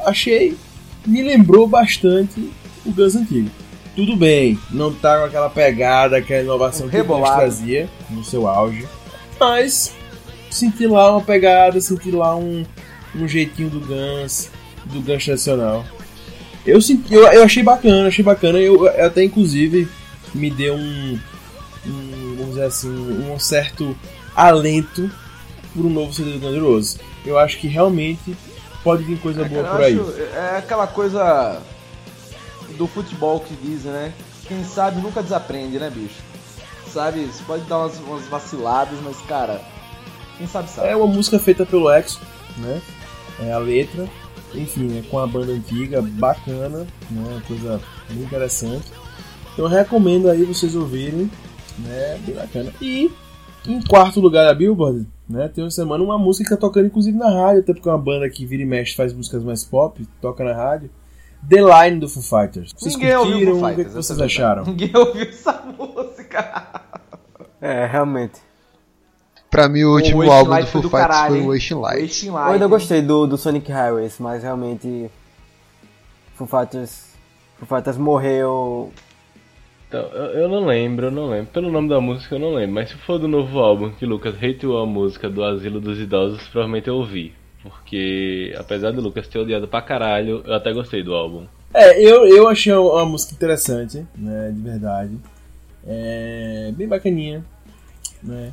Achei, 0.05 0.57
me 1.05 1.21
lembrou 1.21 1.67
bastante 1.67 2.51
o 2.85 2.91
Guns 2.91 3.15
antigo. 3.15 3.49
Tudo 3.95 4.15
bem, 4.15 4.59
não 4.69 4.93
tá 4.93 5.17
com 5.17 5.25
aquela 5.25 5.49
pegada, 5.49 6.17
aquela 6.17 6.43
inovação 6.43 6.85
Um 6.85 6.89
que 6.89 7.01
o 7.01 7.03
Guns 7.03 7.29
trazia 7.29 7.89
no 8.09 8.23
seu 8.23 8.47
auge, 8.47 8.87
mas 9.39 9.91
senti 10.51 10.85
lá 10.85 11.11
uma 11.11 11.21
pegada, 11.21 11.81
senti 11.81 12.11
lá 12.11 12.35
um, 12.35 12.63
um 13.15 13.27
jeitinho 13.27 13.69
do 13.69 13.79
Guns, 13.79 14.51
do 14.85 15.01
Guns 15.01 15.25
tradicional. 15.25 15.83
Eu, 16.67 16.81
senti, 16.81 17.13
eu, 17.13 17.23
eu 17.31 17.43
achei 17.43 17.63
bacana, 17.63 18.07
achei 18.07 18.23
bacana. 18.23 18.59
Eu, 18.59 18.85
eu 18.85 19.05
até 19.05 19.23
inclusive 19.23 19.87
me 20.33 20.51
deu 20.51 20.75
um, 20.75 21.19
um, 21.85 22.35
vamos 22.37 22.49
dizer 22.55 22.63
assim, 22.65 22.89
um 23.31 23.39
certo 23.39 23.97
alento 24.35 25.09
por 25.73 25.85
um 25.85 25.89
novo 25.89 26.13
CD 26.13 26.33
do 26.33 26.39
Guns 26.39 26.55
N' 26.55 26.59
Roses. 26.59 26.99
Eu 27.25 27.37
acho 27.37 27.57
que 27.57 27.67
realmente 27.67 28.35
pode 28.83 29.03
vir 29.03 29.19
coisa 29.19 29.43
boa 29.45 29.63
Cara, 29.63 29.75
por 29.75 29.83
aí. 29.83 29.99
acho- 29.99 30.21
é 30.35 30.57
aquela 30.57 30.87
coisa 30.87 31.61
do 32.77 32.87
futebol 32.87 33.39
que 33.39 33.53
dizem, 33.55 33.91
né? 33.91 34.13
Quem 34.47 34.63
sabe 34.63 35.01
nunca 35.01 35.21
desaprende, 35.23 35.77
né, 35.79 35.89
bicho? 35.89 36.15
Sabe, 36.91 37.25
você 37.25 37.43
pode 37.43 37.63
dar 37.63 37.79
umas, 37.79 37.97
umas 37.99 38.27
vaciladas, 38.27 38.97
mas, 39.03 39.17
cara, 39.27 39.61
quem 40.37 40.47
sabe 40.47 40.69
sabe. 40.69 40.87
É 40.87 40.95
uma 40.95 41.07
música 41.07 41.37
feita 41.37 41.65
pelo 41.65 41.91
Exo, 41.91 42.19
né? 42.57 42.81
É 43.39 43.51
a 43.51 43.57
letra, 43.57 44.07
enfim, 44.57 44.97
é 44.97 45.01
com 45.03 45.19
a 45.19 45.27
banda 45.27 45.51
antiga, 45.51 46.01
bacana, 46.01 46.79
né? 46.79 46.87
Uma 47.11 47.41
coisa 47.41 47.81
bem 48.09 48.23
interessante. 48.23 48.85
Então 49.53 49.65
eu 49.65 49.71
recomendo 49.71 50.29
aí 50.29 50.43
vocês 50.43 50.75
ouvirem, 50.75 51.29
né? 51.79 52.19
Bem 52.25 52.35
bacana. 52.35 52.73
E 52.81 53.11
em 53.67 53.81
quarto 53.81 54.19
lugar 54.19 54.45
da 54.45 54.53
Billboard, 54.53 55.07
né? 55.29 55.47
Tem 55.47 55.63
uma 55.63 55.71
semana 55.71 56.03
uma 56.03 56.17
música 56.17 56.45
que 56.45 56.49
tá 56.55 56.57
tocando 56.57 56.87
inclusive 56.87 57.17
na 57.17 57.29
rádio, 57.29 57.61
até 57.61 57.73
porque 57.73 57.87
é 57.87 57.91
uma 57.91 57.97
banda 57.97 58.29
que 58.29 58.45
vira 58.45 58.63
e 58.63 58.65
mexe 58.65 58.95
faz 58.95 59.13
músicas 59.13 59.43
mais 59.43 59.63
pop, 59.63 60.05
toca 60.21 60.43
na 60.43 60.53
rádio. 60.53 60.89
The 61.47 61.57
Line 61.61 61.99
do 61.99 62.09
Foo 62.09 62.23
Fighters. 62.23 62.73
Vocês 62.75 62.95
Ninguém 62.95 63.15
ouviu 63.15 63.33
curtiram? 63.33 63.59
Foo 63.59 63.69
o 63.69 63.75
que, 63.75 63.83
vocês 63.83 64.19
é 64.19 64.21
a 64.21 64.25
acharam? 64.25 64.63
Ninguém 64.65 64.91
ouviu 64.95 65.23
essa 65.23 65.63
música. 65.77 66.81
É, 67.61 67.85
realmente. 67.85 68.46
Pra 69.49 69.69
mim, 69.69 69.83
o 69.83 69.93
último 69.93 70.29
álbum 70.29 70.51
Light 70.51 70.65
do 70.65 70.71
Foo 70.71 70.81
Fighters 70.83 71.01
caralho, 71.01 71.35
foi 71.35 71.43
o 71.43 71.47
Wasting 71.49 71.73
Light. 71.75 72.01
Wasting 72.01 72.27
Eu 72.27 72.33
Light. 72.33 72.53
ainda 72.53 72.67
gostei 72.67 73.01
do, 73.01 73.25
do 73.27 73.37
Sonic 73.37 73.71
Highways, 73.71 74.17
mas 74.19 74.43
realmente. 74.43 75.09
Foo 76.35 76.47
Fighters. 76.47 77.13
Foo 77.57 77.67
Fighters 77.67 77.97
morreu. 77.97 78.91
Então, 79.87 80.01
eu, 80.01 80.41
eu 80.41 80.49
não 80.49 80.65
lembro, 80.65 81.07
eu 81.07 81.11
não 81.11 81.29
lembro. 81.29 81.47
Pelo 81.51 81.71
nome 81.71 81.87
da 81.87 82.01
música 82.01 82.35
eu 82.35 82.39
não 82.39 82.53
lembro, 82.53 82.75
mas 82.75 82.89
se 82.89 82.97
for 82.97 83.17
do 83.17 83.27
novo 83.27 83.59
álbum 83.59 83.89
que 83.91 84.05
Lucas 84.05 84.35
hateou 84.35 84.79
a 84.79 84.85
música 84.85 85.29
do 85.29 85.43
Asilo 85.43 85.79
dos 85.79 85.97
Idosos, 85.97 86.45
provavelmente 86.49 86.89
eu 86.89 86.95
ouvi. 86.95 87.33
Porque, 87.63 88.53
apesar 88.57 88.91
do 88.91 89.01
Lucas 89.01 89.27
ter 89.27 89.39
odiado 89.39 89.67
pra 89.67 89.81
caralho, 89.81 90.43
eu 90.45 90.53
até 90.53 90.73
gostei 90.73 91.01
do 91.01 91.13
álbum. 91.13 91.45
É, 91.73 92.01
eu, 92.01 92.25
eu 92.27 92.47
achei 92.47 92.73
uma 92.73 93.05
música 93.05 93.33
interessante, 93.33 94.05
né, 94.15 94.51
de 94.53 94.61
verdade. 94.61 95.17
É 95.85 96.71
bem 96.75 96.87
bacaninha, 96.87 97.43
né. 98.21 98.51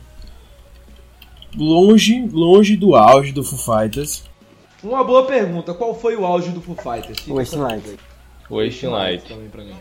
Longe, 1.57 2.29
longe 2.33 2.77
do 2.77 2.95
auge 2.95 3.33
do 3.33 3.43
Foo 3.45 3.59
Fighters. 3.59 4.25
Uma 4.83 5.03
boa 5.03 5.25
pergunta, 5.25 5.73
qual 5.73 5.95
foi 5.95 6.17
o 6.17 6.27
auge 6.27 6.51
do 6.51 6.61
Foo 6.61 6.77
Fighters? 6.77 7.21
Fica 7.21 7.35
Wasting 7.35 7.57
essa 7.57 7.65
Light. 7.65 7.83
dúvida 7.83 8.03
Wasting. 8.51 8.87
Light. 8.89 9.29
também 9.29 9.49
pra 9.49 9.65
mim. 9.65 9.75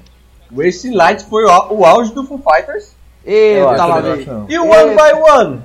Wasting 0.51 0.93
Light 0.93 1.23
foi 1.25 1.43
o, 1.43 1.73
o 1.73 1.85
auge 1.85 2.13
do 2.13 2.23
Foo 2.23 2.37
Fighters. 2.39 2.95
Eita, 3.25 3.59
Eu 3.59 3.69
acho 3.69 3.87
lá. 3.87 4.45
E 4.49 4.59
o 4.59 4.63
One 4.69 4.95
by 4.95 5.31
One? 5.31 5.61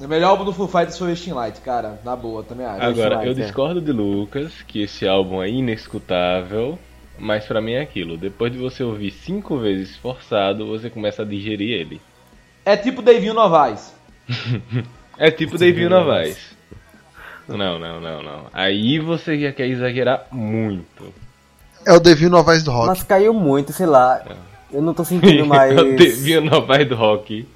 O 0.00 0.08
melhor 0.08 0.30
álbum 0.30 0.44
do 0.44 0.52
Foo 0.52 0.66
Fighters 0.68 0.96
foi 0.96 1.08
Wasting 1.10 1.32
Light, 1.32 1.60
cara. 1.60 2.00
Na 2.04 2.14
boa, 2.14 2.42
também 2.42 2.64
acho. 2.64 2.82
Agora, 2.82 3.16
Light, 3.16 3.26
eu 3.26 3.32
é. 3.32 3.34
discordo 3.34 3.80
de 3.80 3.92
Lucas 3.92 4.52
que 4.66 4.82
esse 4.82 5.06
álbum 5.06 5.42
é 5.42 5.48
inescutável, 5.48 6.78
mas 7.18 7.44
pra 7.44 7.60
mim 7.60 7.72
é 7.72 7.80
aquilo. 7.80 8.16
Depois 8.16 8.52
de 8.52 8.58
você 8.58 8.82
ouvir 8.82 9.10
cinco 9.10 9.58
vezes 9.58 9.96
forçado, 9.96 10.66
você 10.66 10.88
começa 10.88 11.22
a 11.22 11.24
digerir 11.24 11.78
ele. 11.80 12.00
É 12.64 12.76
tipo 12.76 13.02
Davinho 13.02 13.34
Novaes. 13.34 13.92
É 15.20 15.30
tipo 15.30 15.58
David 15.58 15.86
Novaes. 15.90 16.38
Não, 17.46 17.78
não, 17.78 18.00
não, 18.00 18.22
não. 18.22 18.46
Aí 18.54 18.98
você 18.98 19.38
já 19.38 19.52
quer 19.52 19.66
exagerar 19.66 20.26
muito. 20.32 21.12
É 21.86 21.92
o 21.92 22.00
Devil 22.00 22.30
Novaes 22.30 22.62
do 22.62 22.70
Rock. 22.70 22.86
Mas 22.86 23.02
caiu 23.02 23.34
muito, 23.34 23.70
sei 23.70 23.84
lá. 23.84 24.22
Eu 24.72 24.80
não 24.80 24.94
tô 24.94 25.04
sentindo 25.04 25.44
mais. 25.44 25.76
É 25.76 25.82
o 25.82 25.94
David 25.94 26.40
Novaes 26.40 26.88
do 26.88 26.94
rock. 26.94 27.46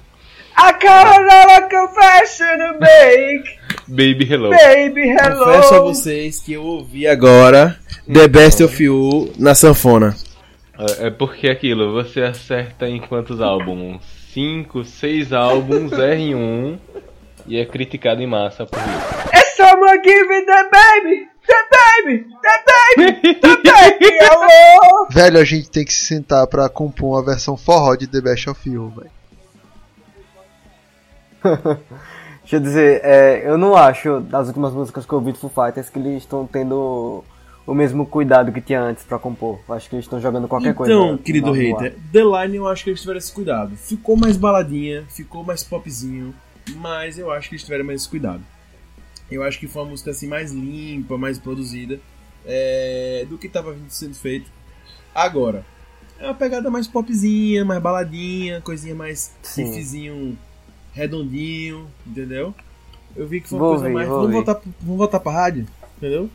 I 0.57 0.71
got 0.73 1.07
another 1.07 1.67
confession 1.67 2.57
to 2.59 2.79
make, 2.79 3.59
Baby 3.87 4.31
Hello. 4.31 4.51
baby 4.51 5.09
hello. 5.09 5.45
Confesso 5.45 5.73
a 5.73 5.79
vocês 5.79 6.39
que 6.39 6.53
eu 6.53 6.63
ouvi 6.63 7.07
agora 7.07 7.77
The 8.11 8.27
Best 8.27 8.63
of 8.63 8.81
You 8.81 9.33
na 9.39 9.55
sanfona. 9.55 10.15
É 10.77 11.07
é 11.07 11.09
porque 11.09 11.49
aquilo, 11.49 11.91
você 11.91 12.21
acerta 12.21 12.87
em 12.87 12.99
quantos 12.99 13.41
álbuns? 13.41 14.01
Cinco, 14.31 14.85
seis 14.85 15.33
álbuns, 15.33 15.91
erra 15.93 16.15
em 16.15 16.35
um 16.35 16.77
e 17.47 17.57
é 17.57 17.65
criticado 17.65 18.21
em 18.21 18.27
massa 18.27 18.65
por 18.65 18.79
isso. 18.79 19.37
Is 19.37 19.55
someone 19.55 20.01
giving 20.03 20.45
the 20.45 20.69
baby, 20.69 21.27
the 21.47 21.65
baby, 21.71 22.25
the 22.41 22.63
baby, 22.67 23.39
the 23.39 23.57
baby 23.57 24.05
hello. 24.19 25.07
Velho, 25.09 25.39
a 25.39 25.43
gente 25.43 25.69
tem 25.69 25.85
que 25.85 25.93
se 25.93 26.05
sentar 26.05 26.45
pra 26.47 26.69
compor 26.69 27.17
uma 27.17 27.23
versão 27.23 27.55
forró 27.55 27.95
de 27.95 28.07
The 28.07 28.21
Best 28.21 28.49
of 28.49 28.69
You, 28.69 28.89
velho. 28.89 29.11
Deixa 32.41 32.57
eu 32.57 32.59
dizer, 32.59 33.01
é, 33.03 33.41
eu 33.43 33.57
não 33.57 33.75
acho, 33.75 34.19
das 34.21 34.47
últimas 34.47 34.71
músicas 34.71 35.03
que 35.03 35.11
eu 35.11 35.17
ouvi 35.17 35.31
do 35.31 35.37
Foo 35.39 35.49
Fighters, 35.49 35.89
que 35.89 35.97
eles 35.97 36.17
estão 36.17 36.45
tendo 36.45 37.23
o 37.65 37.73
mesmo 37.73 38.05
cuidado 38.05 38.51
que 38.51 38.61
tinha 38.61 38.81
antes 38.81 39.03
pra 39.03 39.17
compor. 39.17 39.59
Acho 39.69 39.89
que 39.89 39.95
eles 39.95 40.05
estão 40.05 40.21
jogando 40.21 40.47
qualquer 40.47 40.75
coisa. 40.75 40.93
Então, 40.93 41.17
querido 41.17 41.51
hater, 41.51 41.95
The 42.13 42.23
Line 42.23 42.57
eu 42.57 42.67
acho 42.67 42.83
que 42.83 42.91
eles 42.91 43.01
tiveram 43.01 43.17
esse 43.17 43.31
cuidado. 43.31 43.75
Ficou 43.75 44.15
mais 44.15 44.37
baladinha, 44.37 45.05
ficou 45.09 45.43
mais 45.43 45.63
popzinho, 45.63 46.35
mas 46.73 47.17
eu 47.17 47.31
acho 47.31 47.49
que 47.49 47.55
eles 47.55 47.63
tiveram 47.63 47.85
mais 47.85 48.01
esse 48.01 48.09
cuidado. 48.09 48.43
Eu 49.29 49.43
acho 49.43 49.59
que 49.59 49.67
foi 49.67 49.81
uma 49.83 49.89
música 49.91 50.11
assim 50.11 50.27
mais 50.27 50.51
limpa, 50.51 51.17
mais 51.17 51.39
produzida 51.39 51.99
é, 52.45 53.25
do 53.27 53.37
que 53.37 53.47
estava 53.47 53.75
sendo 53.89 54.15
feito. 54.15 54.51
Agora, 55.13 55.65
é 56.19 56.25
uma 56.25 56.33
pegada 56.35 56.69
mais 56.69 56.87
popzinha, 56.87 57.65
mais 57.65 57.81
baladinha, 57.81 58.61
coisinha 58.61 58.95
mais 58.95 59.35
riffzinho 59.55 60.37
redondinho, 60.93 61.87
entendeu? 62.07 62.55
Eu 63.15 63.27
vi 63.27 63.41
que 63.41 63.49
foi 63.49 63.59
uma 63.59 63.65
Vou 63.65 63.73
coisa 63.73 63.85
ouvir, 63.85 63.93
mais. 63.93 64.07
vou 64.07 64.19
Vamos 64.21 64.33
voltar, 64.33 64.61
vamos 64.81 64.97
voltar 64.97 65.19
pra 65.19 65.31
rádio, 65.31 65.67
entendeu? 65.97 66.29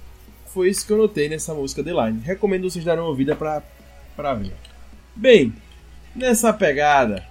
Foi 0.46 0.68
isso 0.68 0.86
que 0.86 0.92
eu 0.92 0.98
notei 0.98 1.28
nessa 1.28 1.54
música 1.54 1.82
The 1.82 1.92
Line. 1.92 2.20
Recomendo 2.20 2.68
vocês 2.68 2.84
darem 2.84 3.02
uma 3.02 3.08
ouvida 3.08 3.34
pra, 3.34 3.62
pra 4.16 4.34
ver. 4.34 4.52
Bem, 5.14 5.54
nessa 6.14 6.52
pegada, 6.52 7.24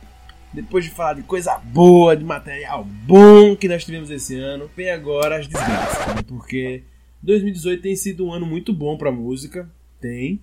depois 0.53 0.85
de 0.85 0.91
falar 0.91 1.13
de 1.13 1.23
coisa 1.23 1.57
boa, 1.57 2.15
de 2.15 2.23
material 2.23 2.83
bom 2.83 3.55
que 3.55 3.67
nós 3.67 3.85
tivemos 3.85 4.09
esse 4.09 4.35
ano, 4.35 4.69
vem 4.75 4.89
agora 4.89 5.37
as 5.37 5.47
desgraças, 5.47 6.15
né? 6.15 6.21
Porque 6.27 6.83
2018 7.21 7.81
tem 7.81 7.95
sido 7.95 8.25
um 8.25 8.33
ano 8.33 8.45
muito 8.45 8.73
bom 8.73 8.97
pra 8.97 9.11
música, 9.11 9.69
tem. 9.99 10.41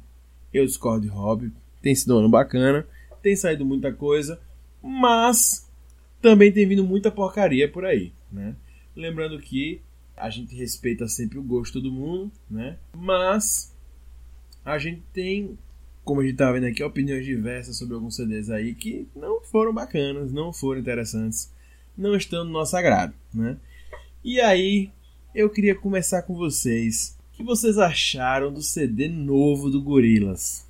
Eu 0.52 0.64
discordo 0.64 1.02
de 1.02 1.08
Rob, 1.08 1.52
tem 1.82 1.94
sido 1.94 2.14
um 2.14 2.18
ano 2.18 2.28
bacana, 2.28 2.86
tem 3.22 3.34
saído 3.36 3.64
muita 3.64 3.92
coisa, 3.92 4.40
mas 4.82 5.68
também 6.22 6.52
tem 6.52 6.66
vindo 6.66 6.84
muita 6.84 7.10
porcaria 7.10 7.70
por 7.70 7.84
aí, 7.84 8.12
né? 8.30 8.54
Lembrando 8.94 9.38
que 9.38 9.80
a 10.16 10.30
gente 10.30 10.54
respeita 10.54 11.06
sempre 11.08 11.38
o 11.38 11.42
gosto 11.42 11.80
do 11.80 11.92
mundo, 11.92 12.32
né? 12.50 12.78
Mas 12.96 13.74
a 14.64 14.78
gente 14.78 15.02
tem, 15.12 15.58
como 16.06 16.20
a 16.20 16.24
gente 16.24 16.36
tá 16.36 16.52
vendo 16.52 16.66
aqui, 16.66 16.84
opiniões 16.84 17.24
diversas 17.24 17.76
sobre 17.76 17.96
alguns 17.96 18.14
CDs 18.14 18.48
aí 18.48 18.76
que 18.76 19.08
não 19.14 19.40
foram 19.40 19.74
bacanas, 19.74 20.32
não 20.32 20.52
foram 20.52 20.80
interessantes, 20.80 21.52
não 21.98 22.14
estão 22.14 22.44
no 22.44 22.52
nosso 22.52 22.76
agrado, 22.76 23.12
né? 23.34 23.56
E 24.22 24.40
aí, 24.40 24.92
eu 25.34 25.50
queria 25.50 25.74
começar 25.74 26.22
com 26.22 26.36
vocês. 26.36 27.18
O 27.32 27.36
que 27.36 27.42
vocês 27.42 27.76
acharam 27.76 28.52
do 28.52 28.62
CD 28.62 29.08
novo 29.08 29.68
do 29.68 29.82
Gorilas? 29.82 30.64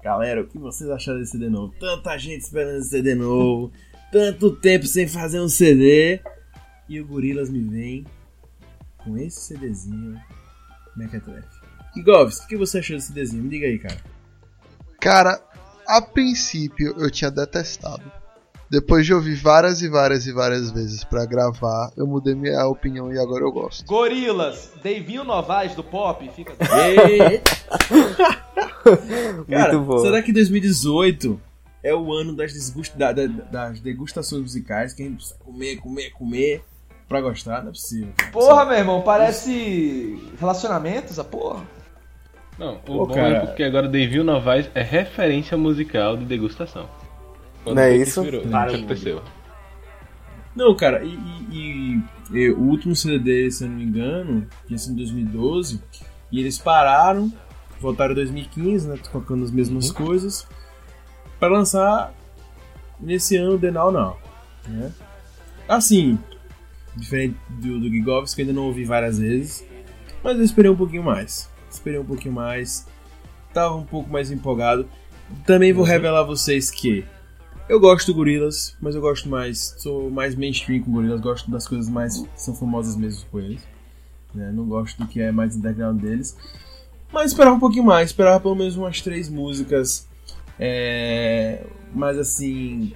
Galera, 0.00 0.42
o 0.42 0.46
que 0.46 0.58
vocês 0.58 0.88
acharam 0.88 1.18
desse 1.18 1.32
CD 1.32 1.48
novo? 1.48 1.74
Tanta 1.80 2.16
gente 2.16 2.42
esperando 2.42 2.78
esse 2.78 2.90
CD 2.90 3.16
novo, 3.16 3.72
tanto 4.12 4.54
tempo 4.54 4.86
sem 4.86 5.08
fazer 5.08 5.40
um 5.40 5.48
CD, 5.48 6.20
e 6.88 7.00
o 7.00 7.06
Gorilas 7.06 7.50
me 7.50 7.62
vem 7.62 8.06
com 8.98 9.18
esse 9.18 9.40
CDzinho 9.40 10.16
Mechatref. 10.96 11.44
E 11.96 12.00
Goves, 12.00 12.38
o 12.38 12.46
que 12.46 12.56
você 12.56 12.78
achou 12.78 12.94
desse 12.94 13.08
CDzinho? 13.08 13.42
Me 13.42 13.50
diga 13.50 13.66
aí, 13.66 13.80
cara. 13.80 14.17
Cara, 15.00 15.40
a 15.86 16.02
princípio 16.02 16.94
eu 16.98 17.10
tinha 17.10 17.30
detestado. 17.30 18.02
Depois 18.70 19.06
de 19.06 19.14
ouvir 19.14 19.34
várias 19.36 19.80
e 19.80 19.88
várias 19.88 20.26
e 20.26 20.32
várias 20.32 20.70
vezes 20.70 21.02
pra 21.02 21.24
gravar, 21.24 21.90
eu 21.96 22.06
mudei 22.06 22.34
minha 22.34 22.66
opinião 22.66 23.10
e 23.10 23.18
agora 23.18 23.42
eu 23.42 23.50
gosto. 23.50 23.86
Gorilas, 23.86 24.70
Davinho 24.84 25.24
Novaes 25.24 25.74
do 25.74 25.82
pop, 25.82 26.28
fica. 26.36 26.52
Eita! 26.60 27.56
Cara, 29.48 29.72
Muito 29.72 29.80
bom. 29.86 29.98
será 30.00 30.20
que 30.22 30.32
2018 30.32 31.40
é 31.82 31.94
o 31.94 32.12
ano 32.12 32.36
das, 32.36 32.52
desgust... 32.52 32.94
da- 32.94 33.12
da- 33.12 33.26
das 33.26 33.80
degustações 33.80 34.42
musicais 34.42 34.92
que 34.92 35.02
a 35.02 35.06
gente 35.06 35.16
precisa 35.16 35.38
comer, 35.38 35.76
comer, 35.76 36.10
comer 36.10 36.62
pra 37.08 37.22
gostar? 37.22 37.62
Não 37.62 37.68
é 37.70 37.72
possível. 37.72 38.12
Porra, 38.32 38.66
meu 38.66 38.76
irmão, 38.76 39.00
parece 39.00 40.18
relacionamentos, 40.38 41.18
a 41.18 41.24
porra. 41.24 41.62
Não, 42.58 42.74
o 42.74 42.78
Pô, 42.78 43.06
bom 43.06 43.14
cara. 43.14 43.36
é 43.36 43.40
porque 43.46 43.62
agora 43.62 43.88
David 43.88 44.22
Novaes 44.22 44.68
é 44.74 44.82
referência 44.82 45.56
musical 45.56 46.16
de 46.16 46.24
degustação. 46.24 46.88
Quando 47.62 47.76
Não 47.76 47.82
é 47.82 47.96
isso? 47.96 48.22
virou? 48.22 48.42
Para 48.48 48.74
aconteceu? 48.74 49.22
Não, 50.56 50.74
cara, 50.74 51.04
e, 51.04 51.14
e- 51.14 51.46
e- 52.32 52.36
e 52.36 52.50
o 52.50 52.58
último 52.60 52.96
CD 52.96 53.18
dele, 53.18 53.50
se 53.50 53.62
eu 53.64 53.68
não 53.68 53.76
me 53.76 53.84
engano, 53.84 54.46
tinha 54.66 54.76
sido 54.78 54.94
em 54.94 54.96
2012, 54.96 55.80
e 56.32 56.40
eles 56.40 56.58
pararam, 56.58 57.32
voltaram 57.80 58.12
em 58.12 58.16
2015, 58.16 58.88
né, 58.88 58.98
tocando 59.12 59.44
as 59.44 59.52
mesmas 59.52 59.92
coisas, 59.92 60.46
pra 61.38 61.48
lançar 61.48 62.12
nesse 62.98 63.36
ano 63.36 63.56
The 63.56 63.70
Now 63.70 63.92
Now, 63.92 64.18
né? 64.66 64.92
Assim, 65.68 66.18
diferente 66.96 67.36
do, 67.50 67.78
do 67.78 67.88
Gigovski, 67.88 68.34
que 68.36 68.42
eu 68.42 68.46
ainda 68.48 68.60
não 68.60 68.66
ouvi 68.66 68.84
várias 68.84 69.18
vezes, 69.18 69.64
Mas 70.24 70.36
eu 70.36 70.42
esperei 70.44 70.68
um 70.68 70.76
pouquinho 70.76 71.04
mais. 71.04 71.48
Esperei 71.70 71.98
um 71.98 72.04
pouquinho 72.04 72.34
mais. 72.34 72.86
Tava 73.52 73.74
um 73.74 73.84
pouco 73.84 74.10
mais 74.10 74.30
empolgado. 74.30 74.88
Também 75.46 75.72
vou 75.72 75.84
revelar 75.84 76.20
a 76.20 76.24
vocês 76.24 76.70
que 76.70 77.04
eu 77.68 77.78
gosto 77.78 78.06
do 78.06 78.14
Gorillaz, 78.14 78.74
mas 78.80 78.94
eu 78.94 79.00
gosto 79.00 79.28
mais. 79.28 79.74
Sou 79.78 80.10
mais 80.10 80.34
mainstream 80.34 80.82
com 80.82 80.92
Gorillaz, 80.92 81.20
gosto 81.20 81.50
das 81.50 81.68
coisas 81.68 81.88
mais 81.88 82.24
são 82.34 82.54
famosas 82.54 82.96
mesmo 82.96 83.26
com 83.30 83.38
eles. 83.40 83.60
né? 84.34 84.50
Não 84.52 84.66
gosto 84.66 84.96
do 84.98 85.06
que 85.06 85.20
é 85.20 85.30
mais 85.30 85.54
underground 85.54 86.00
deles. 86.00 86.36
Mas 87.12 87.32
esperava 87.32 87.56
um 87.56 87.60
pouquinho 87.60 87.84
mais, 87.84 88.10
esperava 88.10 88.40
pelo 88.40 88.54
menos 88.54 88.76
umas 88.76 89.00
três 89.00 89.28
músicas. 89.28 90.06
É, 90.58 91.64
mas 91.94 92.18
assim. 92.18 92.92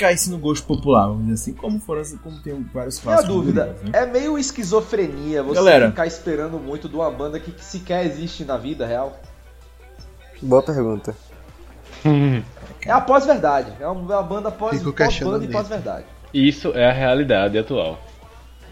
Que 0.00 0.06
caísse 0.06 0.30
no 0.30 0.38
gosto 0.38 0.66
popular, 0.66 1.08
vamos 1.08 1.24
dizer 1.26 1.34
assim. 1.34 1.52
Como 1.52 1.78
foram 1.78 2.02
como 2.22 2.40
tem 2.40 2.54
vários 2.72 2.98
clássicos. 2.98 3.28
do 3.28 3.34
dúvida, 3.42 3.66
Gorillaz, 3.66 3.82
né? 3.92 4.02
é 4.02 4.06
meio 4.06 4.38
esquizofrenia 4.38 5.42
você 5.42 5.56
Galera. 5.56 5.90
ficar 5.90 6.06
esperando 6.06 6.58
muito 6.58 6.88
de 6.88 6.94
uma 6.94 7.10
banda 7.10 7.38
que 7.38 7.52
sequer 7.62 8.06
existe 8.06 8.42
na 8.42 8.56
vida 8.56 8.86
real. 8.86 9.20
Boa 10.40 10.62
pergunta. 10.62 11.14
É 12.86 12.90
a 12.90 12.98
pós-verdade. 12.98 13.74
É 13.78 13.86
uma, 13.86 14.18
é 14.18 14.22
banda 14.22 14.50
pós- 14.50 14.82
pós-banda 14.82 15.44
e 15.44 15.48
pós-verdade. 15.48 16.06
Isso 16.32 16.68
é 16.68 16.88
a 16.88 16.92
realidade 16.92 17.58
atual. 17.58 17.98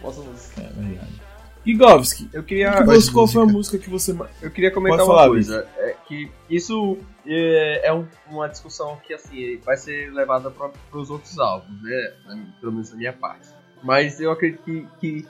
Pós- 0.00 0.16
É 0.56 0.62
verdade. 0.62 1.20
Igovski, 1.66 2.30
Eu 2.32 2.42
queria, 2.42 2.72
que 2.82 3.12
qual 3.12 3.26
foi 3.26 3.42
a 3.42 3.46
música. 3.46 3.76
que 3.76 3.90
você. 3.90 4.16
eu 4.40 4.50
queria 4.50 4.70
comentar 4.70 5.00
Pode 5.00 5.10
uma 5.10 5.14
falar, 5.18 5.28
coisa. 5.28 5.66
É 5.76 5.94
que 6.06 6.30
isso 6.48 6.96
é, 7.28 7.92
um- 7.92 8.06
uma 8.30 8.48
discussão 8.48 8.98
que 9.06 9.12
assim 9.14 9.58
vai 9.64 9.76
ser 9.76 10.12
levada 10.12 10.50
para 10.50 10.70
os 10.98 11.10
outros 11.10 11.38
álbuns, 11.38 11.82
né? 11.82 12.12
Pelo 12.60 12.72
menos 12.72 12.90
da 12.90 12.96
minha 12.96 13.12
parte. 13.12 13.48
Mas 13.82 14.20
eu 14.20 14.30
acredito 14.30 14.62
que, 14.62 14.86
que 15.00 15.26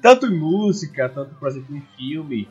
tanto 0.00 0.26
em 0.26 0.36
música, 0.36 1.08
tanto 1.08 1.34
por 1.34 1.48
exemplo 1.48 1.76
em 1.76 1.82
filme, 1.96 2.48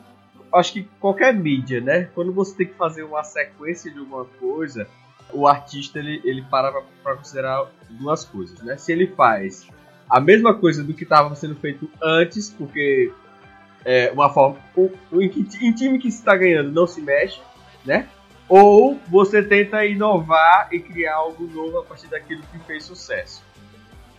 acho 0.54 0.74
que 0.74 0.84
qualquer 1.00 1.34
mídia, 1.34 1.82
né? 1.82 2.10
Quando 2.14 2.32
você 2.34 2.56
tem 2.56 2.68
que 2.68 2.74
fazer 2.76 3.04
uma 3.04 3.24
sequência 3.24 3.92
de 3.92 4.00
alguma 4.00 4.26
coisa, 4.26 4.88
o 5.32 5.48
artista 5.48 6.00
ele, 6.00 6.22
ele 6.24 6.42
para 6.44 6.72
para 7.04 7.16
considerar 7.16 7.68
duas 7.90 8.26
coisas, 8.26 8.60
né? 8.62 8.78
Se 8.78 8.92
ele 8.92 9.08
faz 9.08 9.68
a 10.10 10.20
mesma 10.20 10.54
coisa 10.56 10.84
do 10.84 10.94
que 10.94 11.04
estava 11.04 11.34
sendo 11.36 11.56
feito 11.56 11.90
antes, 12.02 12.50
porque 12.50 13.12
é 13.86 14.12
uma 14.12 14.30
forma 14.30 14.58
o, 14.76 14.92
o, 15.12 15.22
em 15.22 15.74
time 15.74 16.00
que 16.00 16.08
está 16.08 16.36
ganhando 16.36 16.72
não 16.72 16.86
se 16.86 17.02
mexe, 17.02 17.40
né? 17.86 18.08
Ou 18.50 19.00
você 19.08 19.44
tenta 19.44 19.86
inovar 19.86 20.68
e 20.72 20.80
criar 20.80 21.18
algo 21.18 21.46
novo 21.46 21.78
a 21.78 21.84
partir 21.84 22.08
daquilo 22.08 22.42
que 22.52 22.58
fez 22.66 22.84
sucesso, 22.84 23.44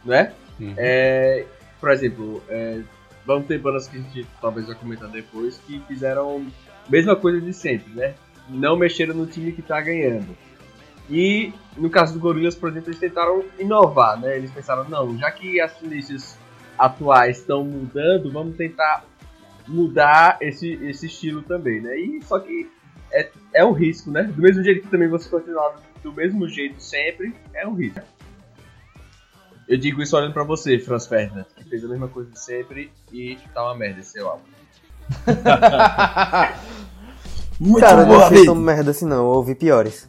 né? 0.05 0.33
Uhum. 0.59 0.73
É, 0.77 1.45
por 1.81 1.91
exemplo, 1.91 2.41
é, 2.49 2.81
vão 3.27 3.43
ter 3.43 3.59
bandas 3.59 3.89
que 3.89 3.99
a 3.99 4.01
gente 4.01 4.27
talvez 4.41 4.69
vai 4.69 4.77
comentar 4.77 5.09
depois 5.09 5.59
que 5.67 5.83
fizeram 5.89 6.47
a 6.87 6.91
mesma 6.91 7.17
coisa 7.17 7.41
de 7.41 7.53
sempre, 7.53 7.93
né? 7.93 8.15
Não 8.49 8.77
mexeram 8.77 9.15
no 9.15 9.27
time 9.27 9.51
que 9.51 9.63
tá 9.63 9.81
ganhando. 9.81 10.37
E 11.09 11.53
no 11.77 11.91
caso 11.91 12.15
do 12.15 12.21
Gorillaz, 12.21 12.55
por 12.55 12.71
exemplo, 12.71 12.91
eles 12.91 13.01
tentaram 13.01 13.45
inovar, 13.59 14.21
né? 14.21 14.37
Eles 14.37 14.53
pensaram, 14.53 14.89
não, 14.89 15.19
já 15.19 15.31
que 15.33 15.61
as 15.61 15.77
tendências 15.77 16.39
atuais 16.79 17.39
estão 17.39 17.65
mudando, 17.65 18.31
vamos 18.31 18.57
tentar 18.57 19.05
mudar 19.67 20.39
esse, 20.41 20.73
esse 20.85 21.07
estilo 21.07 21.43
também, 21.43 21.81
né? 21.81 21.99
E 21.99 22.23
só 22.23 22.39
que 22.39 22.71
é, 23.13 23.29
é 23.55 23.65
um 23.65 23.73
risco, 23.73 24.11
né? 24.11 24.23
Do 24.25 24.41
mesmo 24.43 24.63
jeito 24.63 24.83
que 24.83 24.89
também 24.89 25.09
você 25.09 25.29
continuar 25.29 25.77
do 26.03 26.13
mesmo 26.13 26.49
jeito 26.49 26.81
sempre, 26.83 27.35
é 27.55 27.67
um 27.67 27.75
risco. 27.75 28.01
Eu 29.69 29.77
digo 29.77 30.03
isso 30.03 30.17
olhando 30.17 30.33
pra 30.33 30.43
você, 30.43 30.79
Franz 30.79 31.07
Ferdinand, 31.07 31.45
que 31.57 31.65
fez 31.65 31.85
a 31.85 31.89
mesma 31.89 32.09
coisa 32.09 32.31
de 32.31 32.41
sempre 32.41 32.91
e 33.13 33.39
tá 33.55 33.63
uma 33.63 33.75
merda 33.77 34.01
esse 34.01 34.13
seu 34.13 34.29
álbum. 34.29 34.43
Muito 37.61 37.81
Cara, 37.81 38.05
boa, 38.05 38.21
não 38.21 38.29
Vitor. 38.31 38.45
tão 38.47 38.55
merda 38.55 38.91
assim 38.91 39.05
não, 39.05 39.19
eu 39.19 39.25
ouvi 39.27 39.55
piores. 39.55 40.09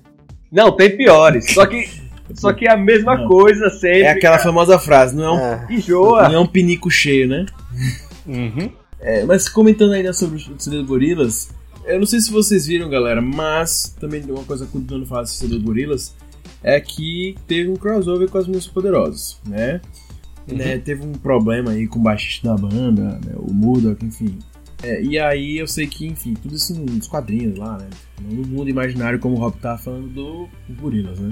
Não, 0.52 0.72
tem 0.76 0.96
piores, 0.96 1.54
só 1.54 1.66
que, 1.66 1.86
só 2.34 2.54
que 2.54 2.66
é 2.68 2.72
a 2.72 2.78
mesma 2.78 3.18
Não. 3.18 3.28
coisa 3.28 3.70
sempre. 3.70 4.02
É 4.04 4.12
aquela 4.12 4.39
famosa 4.39 4.80
frase, 4.80 5.16
não 5.16 5.24
é 5.26 5.32
um, 5.32 5.39
É, 5.39 5.68
Enjoa. 5.70 6.30
não 6.30 6.36
é 6.36 6.39
um 6.39 6.48
pinico 6.48 6.89
cheio, 6.89 7.28
né? 7.28 7.46
Uhum. 8.26 8.72
É, 9.00 9.24
mas 9.26 9.50
comentando 9.50 9.94
ainda 9.94 10.14
sobre 10.14 10.38
o 10.38 10.60
CD 10.60 10.78
do 10.78 10.86
Gorillaz, 10.86 11.52
eu 11.86 12.00
não 12.00 12.06
sei 12.06 12.20
se 12.20 12.32
vocês 12.32 12.68
viram, 12.68 12.90
galera, 12.90 13.22
mas 13.22 13.96
também 14.00 14.24
uma 14.24 14.44
coisa 14.44 14.66
continuando 14.66 15.06
a 15.06 15.08
falar 15.08 15.26
sobre 15.26 15.58
Gorillaz 15.60 16.16
é 16.64 16.80
que 16.80 17.36
teve 17.48 17.70
um 17.70 17.76
crossover 17.76 18.30
com 18.30 18.38
as 18.38 18.48
Músicas 18.48 18.74
Poderosas, 18.74 19.40
né? 19.46 19.82
Né, 20.48 20.78
Teve 20.80 21.06
um 21.06 21.14
problema 21.14 21.72
aí 21.72 21.88
com 21.88 22.00
o 22.00 22.02
baixista 22.02 22.50
da 22.50 22.58
banda, 22.58 23.20
né, 23.24 23.34
o 23.36 23.54
Murdoch, 23.54 24.04
enfim. 24.04 24.38
É, 24.84 25.02
e 25.02 25.20
aí 25.20 25.60
eu 25.60 25.68
sei 25.68 25.86
que, 25.86 26.08
enfim, 26.08 26.34
tudo 26.34 26.56
isso 26.56 26.74
nos 26.82 27.08
quadrinhos 27.08 27.58
lá, 27.58 27.78
né? 27.78 27.88
No 28.20 28.46
mundo 28.48 28.70
imaginário, 28.70 29.20
como 29.20 29.36
o 29.36 29.40
Rob 29.40 29.56
tava 29.60 29.78
falando 29.78 30.10
do 30.10 30.50
Gorillaz, 30.70 31.20
né? 31.20 31.32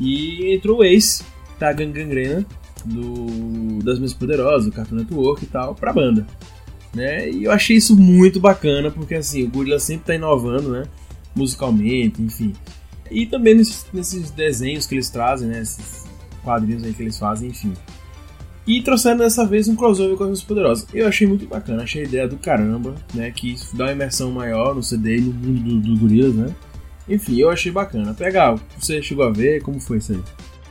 E 0.00 0.54
entrou 0.54 0.78
o 0.78 0.84
Ace, 0.84 1.22
da 1.58 1.72
Gang 1.72 1.92
Gangrena, 1.92 2.46
do, 2.86 3.82
das 3.84 3.98
Músicas 3.98 4.20
Poderosas, 4.20 4.66
do 4.66 4.72
Cartoon 4.72 4.96
Network 4.96 5.44
e 5.44 5.48
tal, 5.48 5.74
pra 5.74 5.92
banda 5.92 6.26
né? 6.94 7.30
E 7.30 7.44
eu 7.44 7.52
achei 7.52 7.76
isso 7.76 7.96
muito 7.96 8.40
bacana, 8.40 8.90
porque 8.90 9.14
assim, 9.14 9.44
o 9.44 9.50
Gorilla 9.50 9.78
sempre 9.78 10.06
tá 10.06 10.14
inovando, 10.14 10.70
né? 10.70 10.84
Musicalmente, 11.34 12.20
enfim. 12.22 12.52
E 13.10 13.26
também 13.26 13.54
nesses, 13.54 13.86
nesses 13.92 14.30
desenhos 14.30 14.86
que 14.86 14.94
eles 14.94 15.10
trazem, 15.10 15.48
né? 15.48 15.60
Esses 15.62 16.04
quadrinhos 16.42 16.84
aí 16.84 16.92
que 16.92 17.02
eles 17.02 17.18
fazem, 17.18 17.48
enfim. 17.48 17.72
E 18.66 18.82
trouxeram 18.82 19.16
dessa 19.16 19.46
vez 19.46 19.66
um 19.66 19.74
crossover 19.74 20.16
com 20.16 20.24
as 20.24 20.42
Poderosas. 20.42 20.86
Eu 20.92 21.08
achei 21.08 21.26
muito 21.26 21.46
bacana, 21.46 21.84
achei 21.84 22.02
a 22.02 22.04
ideia 22.04 22.28
do 22.28 22.36
caramba, 22.36 22.94
né? 23.14 23.30
Que 23.30 23.56
dá 23.72 23.84
uma 23.84 23.92
imersão 23.92 24.30
maior 24.30 24.74
no 24.74 24.82
CD 24.82 25.16
e 25.16 25.20
no 25.22 25.32
mundo 25.32 25.60
do, 25.60 25.80
do 25.80 26.00
Gorillaz, 26.00 26.34
né? 26.34 26.54
Enfim, 27.08 27.38
eu 27.38 27.48
achei 27.48 27.72
bacana. 27.72 28.12
Pegar, 28.12 28.60
você 28.78 29.00
chegou 29.00 29.24
a 29.24 29.30
ver, 29.30 29.62
como 29.62 29.80
foi 29.80 29.98
isso 29.98 30.12
aí? 30.12 30.22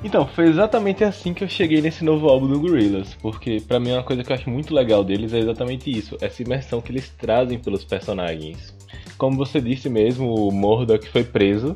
Então, 0.03 0.27
foi 0.27 0.45
exatamente 0.47 1.03
assim 1.03 1.33
que 1.33 1.43
eu 1.43 1.49
cheguei 1.49 1.81
nesse 1.81 2.03
novo 2.03 2.29
álbum 2.29 2.47
do 2.47 2.59
Gorillaz, 2.59 3.15
porque 3.15 3.59
pra 3.59 3.79
mim 3.79 3.91
uma 3.91 4.03
coisa 4.03 4.23
que 4.23 4.31
eu 4.31 4.35
acho 4.35 4.49
muito 4.49 4.73
legal 4.73 5.03
deles 5.03 5.33
é 5.33 5.39
exatamente 5.39 5.89
isso, 5.89 6.15
essa 6.21 6.43
imersão 6.43 6.79
que 6.79 6.91
eles 6.91 7.09
trazem 7.09 7.57
pelos 7.57 7.83
personagens. 7.83 8.75
Como 9.17 9.35
você 9.35 9.59
disse 9.59 9.89
mesmo, 9.89 10.33
o 10.33 10.51
Murdoch 10.51 11.07
foi 11.09 11.23
preso 11.23 11.75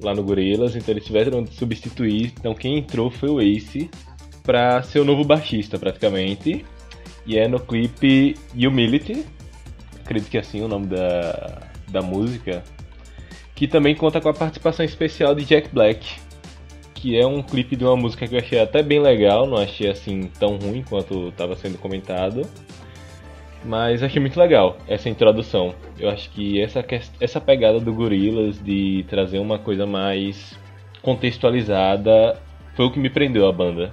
lá 0.00 0.12
no 0.12 0.24
Gorillaz, 0.24 0.74
então 0.74 0.92
eles 0.92 1.04
tiveram 1.04 1.44
de 1.44 1.54
substituir, 1.54 2.32
então 2.38 2.54
quem 2.54 2.78
entrou 2.78 3.08
foi 3.08 3.30
o 3.30 3.40
Ace 3.40 3.88
pra 4.42 4.82
ser 4.82 4.98
o 4.98 5.04
novo 5.04 5.24
baixista 5.24 5.78
praticamente, 5.78 6.64
e 7.24 7.38
é 7.38 7.46
no 7.46 7.60
clipe 7.60 8.36
Humility, 8.52 9.24
acredito 10.00 10.28
que 10.28 10.36
é 10.36 10.40
assim 10.40 10.60
o 10.60 10.68
nome 10.68 10.86
da, 10.88 11.62
da 11.88 12.02
música, 12.02 12.64
que 13.54 13.68
também 13.68 13.94
conta 13.94 14.20
com 14.20 14.28
a 14.28 14.34
participação 14.34 14.84
especial 14.84 15.34
de 15.34 15.44
Jack 15.44 15.68
Black, 15.72 16.04
que 17.04 17.18
é 17.20 17.26
um 17.26 17.42
clipe 17.42 17.76
de 17.76 17.84
uma 17.84 17.94
música 17.94 18.26
que 18.26 18.34
eu 18.34 18.38
achei 18.38 18.58
até 18.58 18.82
bem 18.82 18.98
legal, 18.98 19.46
não 19.46 19.58
achei 19.58 19.90
assim 19.90 20.30
tão 20.40 20.56
ruim 20.56 20.82
quanto 20.88 21.28
estava 21.28 21.54
sendo 21.54 21.76
comentado. 21.76 22.46
Mas 23.62 24.02
achei 24.02 24.18
muito 24.22 24.40
legal 24.40 24.78
essa 24.88 25.10
introdução. 25.10 25.74
Eu 25.98 26.08
acho 26.08 26.30
que 26.30 26.58
essa, 26.62 26.82
essa 27.20 27.38
pegada 27.42 27.78
do 27.78 27.92
Gorillaz 27.92 28.58
de 28.62 29.04
trazer 29.06 29.38
uma 29.38 29.58
coisa 29.58 29.84
mais 29.84 30.58
contextualizada 31.02 32.40
foi 32.74 32.86
o 32.86 32.90
que 32.90 32.98
me 32.98 33.10
prendeu 33.10 33.46
a 33.46 33.52
banda. 33.52 33.92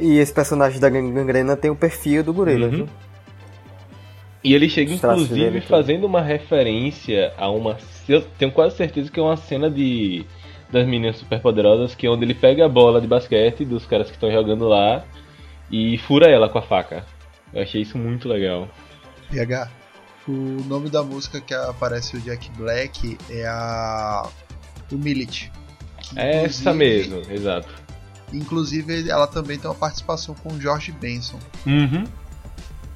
E 0.00 0.18
esse 0.18 0.34
personagem 0.34 0.80
da 0.80 0.88
Gang- 0.90 1.12
gangrena 1.12 1.56
tem 1.56 1.70
o 1.70 1.76
perfil 1.76 2.24
do 2.24 2.32
Gorillaz, 2.34 2.72
Uhum. 2.74 2.86
E 4.42 4.52
ele 4.54 4.68
chega 4.68 4.92
inclusive 4.94 5.34
dele, 5.34 5.60
tudo. 5.60 5.68
fazendo 5.68 6.06
uma 6.06 6.22
referência 6.22 7.32
a 7.36 7.48
uma. 7.50 7.76
Eu 8.08 8.22
tenho 8.36 8.50
quase 8.50 8.74
certeza 8.76 9.12
que 9.12 9.20
é 9.20 9.22
uma 9.22 9.36
cena 9.36 9.70
de 9.70 10.24
das 10.72 10.86
meninas 10.86 11.16
superpoderosas 11.16 11.94
que 11.94 12.06
é 12.06 12.10
onde 12.10 12.24
ele 12.24 12.34
pega 12.34 12.64
a 12.66 12.68
bola 12.68 13.00
de 13.00 13.06
basquete 13.06 13.64
dos 13.64 13.84
caras 13.86 14.06
que 14.08 14.14
estão 14.14 14.30
jogando 14.30 14.68
lá 14.68 15.04
e 15.70 15.98
fura 15.98 16.28
ela 16.30 16.48
com 16.48 16.58
a 16.58 16.62
faca. 16.62 17.04
Eu 17.52 17.62
achei 17.62 17.82
isso 17.82 17.98
muito 17.98 18.28
legal. 18.28 18.68
PH, 19.30 19.68
o 20.28 20.32
nome 20.66 20.88
da 20.88 21.02
música 21.02 21.40
que 21.40 21.52
aparece 21.54 22.16
o 22.16 22.20
Jack 22.20 22.50
Black 22.56 23.18
é 23.28 23.46
a 23.46 24.28
Humility. 24.92 25.50
É 26.16 26.44
essa 26.44 26.70
inclusive- 26.70 26.74
mesmo, 27.08 27.32
exato. 27.32 27.68
Inclusive, 28.32 29.08
ela 29.10 29.26
também 29.26 29.58
tem 29.58 29.68
uma 29.68 29.76
participação 29.76 30.34
com 30.36 30.50
o 30.52 30.60
George 30.60 30.92
Benson. 30.92 31.38
Uhum. 31.66 32.04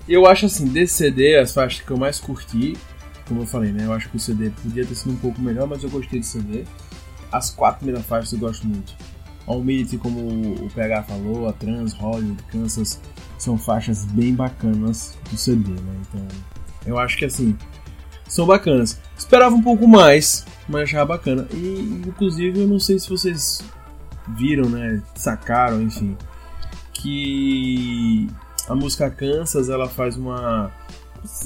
Eu 0.09 0.27
acho 0.27 0.47
assim, 0.47 0.69
desse 0.69 0.95
CD, 0.95 1.37
as 1.37 1.53
faixas 1.53 1.81
que 1.85 1.91
eu 1.91 1.97
mais 1.97 2.21
curti, 2.21 2.77
como 3.27 3.43
eu 3.43 3.47
falei, 3.47 3.73
né? 3.73 3.87
Eu 3.87 3.93
acho 3.93 4.09
que 4.09 4.17
o 4.17 4.21
CD 4.21 4.51
podia 4.51 4.85
ter 4.85 4.95
sido 4.95 5.13
um 5.13 5.17
pouco 5.17 5.41
melhor, 5.41 5.67
mas 5.67 5.83
eu 5.83 5.91
gostei 5.91 6.21
do 6.21 6.27
CD. 6.27 6.65
As 7.35 7.51
quatro 7.51 7.79
primeiras 7.81 8.07
faixas 8.07 8.33
eu 8.33 8.39
gosto 8.39 8.65
muito. 8.67 8.95
A 9.47 9.53
Humility, 9.53 9.99
como 9.99 10.21
o 10.21 10.71
PH 10.73 11.03
falou, 11.03 11.49
a 11.49 11.53
Trans, 11.53 11.93
Hollywood, 11.95 12.43
Kansas, 12.45 13.01
são 13.37 13.59
faixas 13.59 14.05
bem 14.05 14.35
bacanas 14.35 15.19
do 15.31 15.37
CD, 15.37 15.71
né? 15.71 16.01
Então, 16.03 16.27
eu 16.87 16.97
acho 16.97 17.19
que 17.19 17.25
assim, 17.25 17.57
são 18.29 18.47
bacanas. 18.47 19.01
Esperava 19.19 19.55
um 19.55 19.63
pouco 19.63 19.87
mais, 19.89 20.47
mas 20.69 20.85
achava 20.85 21.07
bacana. 21.07 21.47
E, 21.53 22.03
inclusive, 22.07 22.61
eu 22.61 22.69
não 22.69 22.79
sei 22.79 23.01
se 23.01 23.09
vocês 23.09 23.63
viram, 24.29 24.69
né? 24.69 25.03
Sacaram, 25.17 25.83
enfim. 25.83 26.17
Que 26.93 28.29
a 28.69 28.77
música 28.77 29.11
Kansas 29.11 29.69
ela 29.69 29.89
faz 29.89 30.17
uma 30.17 30.71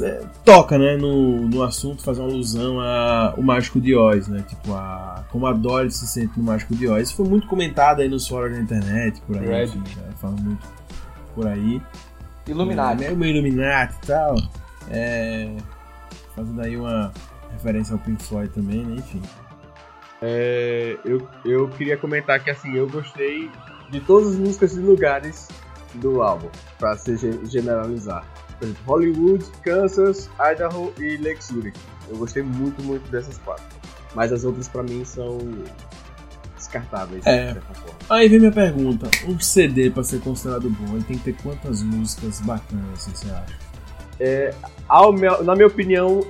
é, 0.01 0.21
toca, 0.45 0.77
né, 0.77 0.97
no, 0.97 1.49
no 1.49 1.63
assunto, 1.63 2.03
faz 2.03 2.19
uma 2.19 2.29
alusão 2.29 2.81
ao 2.81 3.41
Mágico 3.43 3.81
de 3.81 3.95
Oz, 3.95 4.27
né? 4.29 4.45
Tipo, 4.49 4.75
a, 4.75 5.25
como 5.31 5.47
a 5.47 5.53
Dory 5.53 5.91
se 5.91 6.07
sente 6.07 6.33
no 6.37 6.45
Mágico 6.45 6.75
de 6.75 6.89
Oz. 6.89 7.09
Isso 7.09 7.17
foi 7.17 7.27
muito 7.29 7.47
comentado 7.47 8.01
aí 8.01 8.09
nos 8.09 8.27
fóruns 8.27 8.57
da 8.57 8.61
internet, 8.63 9.21
por 9.23 9.37
aí. 9.39 9.47
Red. 9.47 9.65
Enfim, 9.65 9.79
né, 10.01 10.09
falando 10.21 10.41
muito 10.41 10.67
por 11.35 11.47
aí. 11.47 11.81
Illuminati. 12.47 13.05
É, 13.05 13.11
meio 13.13 13.37
Illuminati 13.37 13.95
e 14.03 14.07
tal. 14.07 14.37
É, 14.91 15.57
fazendo 16.35 16.61
aí 16.63 16.77
uma 16.77 17.13
referência 17.53 17.93
ao 17.93 17.99
Pink 17.99 18.23
Floyd 18.25 18.51
também, 18.53 18.85
né? 18.85 18.97
Enfim. 18.99 19.23
É, 20.21 20.97
eu, 21.05 21.29
eu 21.45 21.69
queria 21.69 21.97
comentar 21.97 22.43
que 22.43 22.51
assim, 22.51 22.75
eu 22.75 22.89
gostei 22.89 23.49
de 23.91 24.01
todas 24.01 24.31
as 24.31 24.37
músicas 24.37 24.77
e 24.77 24.81
lugares 24.81 25.49
do 25.95 26.21
álbum, 26.23 26.49
pra 26.79 26.97
se 26.97 27.17
ge- 27.17 27.39
generalizar. 27.45 28.25
Por 28.59 28.65
exemplo, 28.65 28.83
Hollywood, 28.87 29.45
Kansas, 29.63 30.29
Idaho 30.41 30.93
e 30.99 31.17
Lake 31.19 31.45
Zurich. 31.45 31.79
Eu 32.09 32.17
gostei 32.17 32.43
muito, 32.43 32.83
muito 32.83 33.09
dessas 33.11 33.39
quatro. 33.39 33.65
Mas 34.15 34.33
as 34.33 34.45
outras 34.45 34.67
pra 34.69 34.83
mim 34.83 35.05
são 35.05 35.39
descartáveis. 36.57 37.25
É. 37.27 37.53
de. 37.53 37.61
Aí 38.11 38.29
vem 38.29 38.39
minha 38.41 38.53
pergunta: 38.53 39.09
um 39.27 39.39
CD 39.39 39.91
pra 39.91 40.03
ser 40.03 40.21
considerado 40.21 40.69
bom, 40.71 40.95
ele 40.95 41.05
tem 41.05 41.19
que 41.19 41.33
ter 41.33 41.43
quantas 41.43 41.83
músicas 41.83 42.41
bacanas, 42.41 42.85
assim, 42.95 43.15
você 43.15 43.31
acha? 43.31 44.55
Ao 44.89 45.13
meu- 45.13 45.45
na 45.45 45.55
minha 45.55 45.67
opinião, 45.67 46.27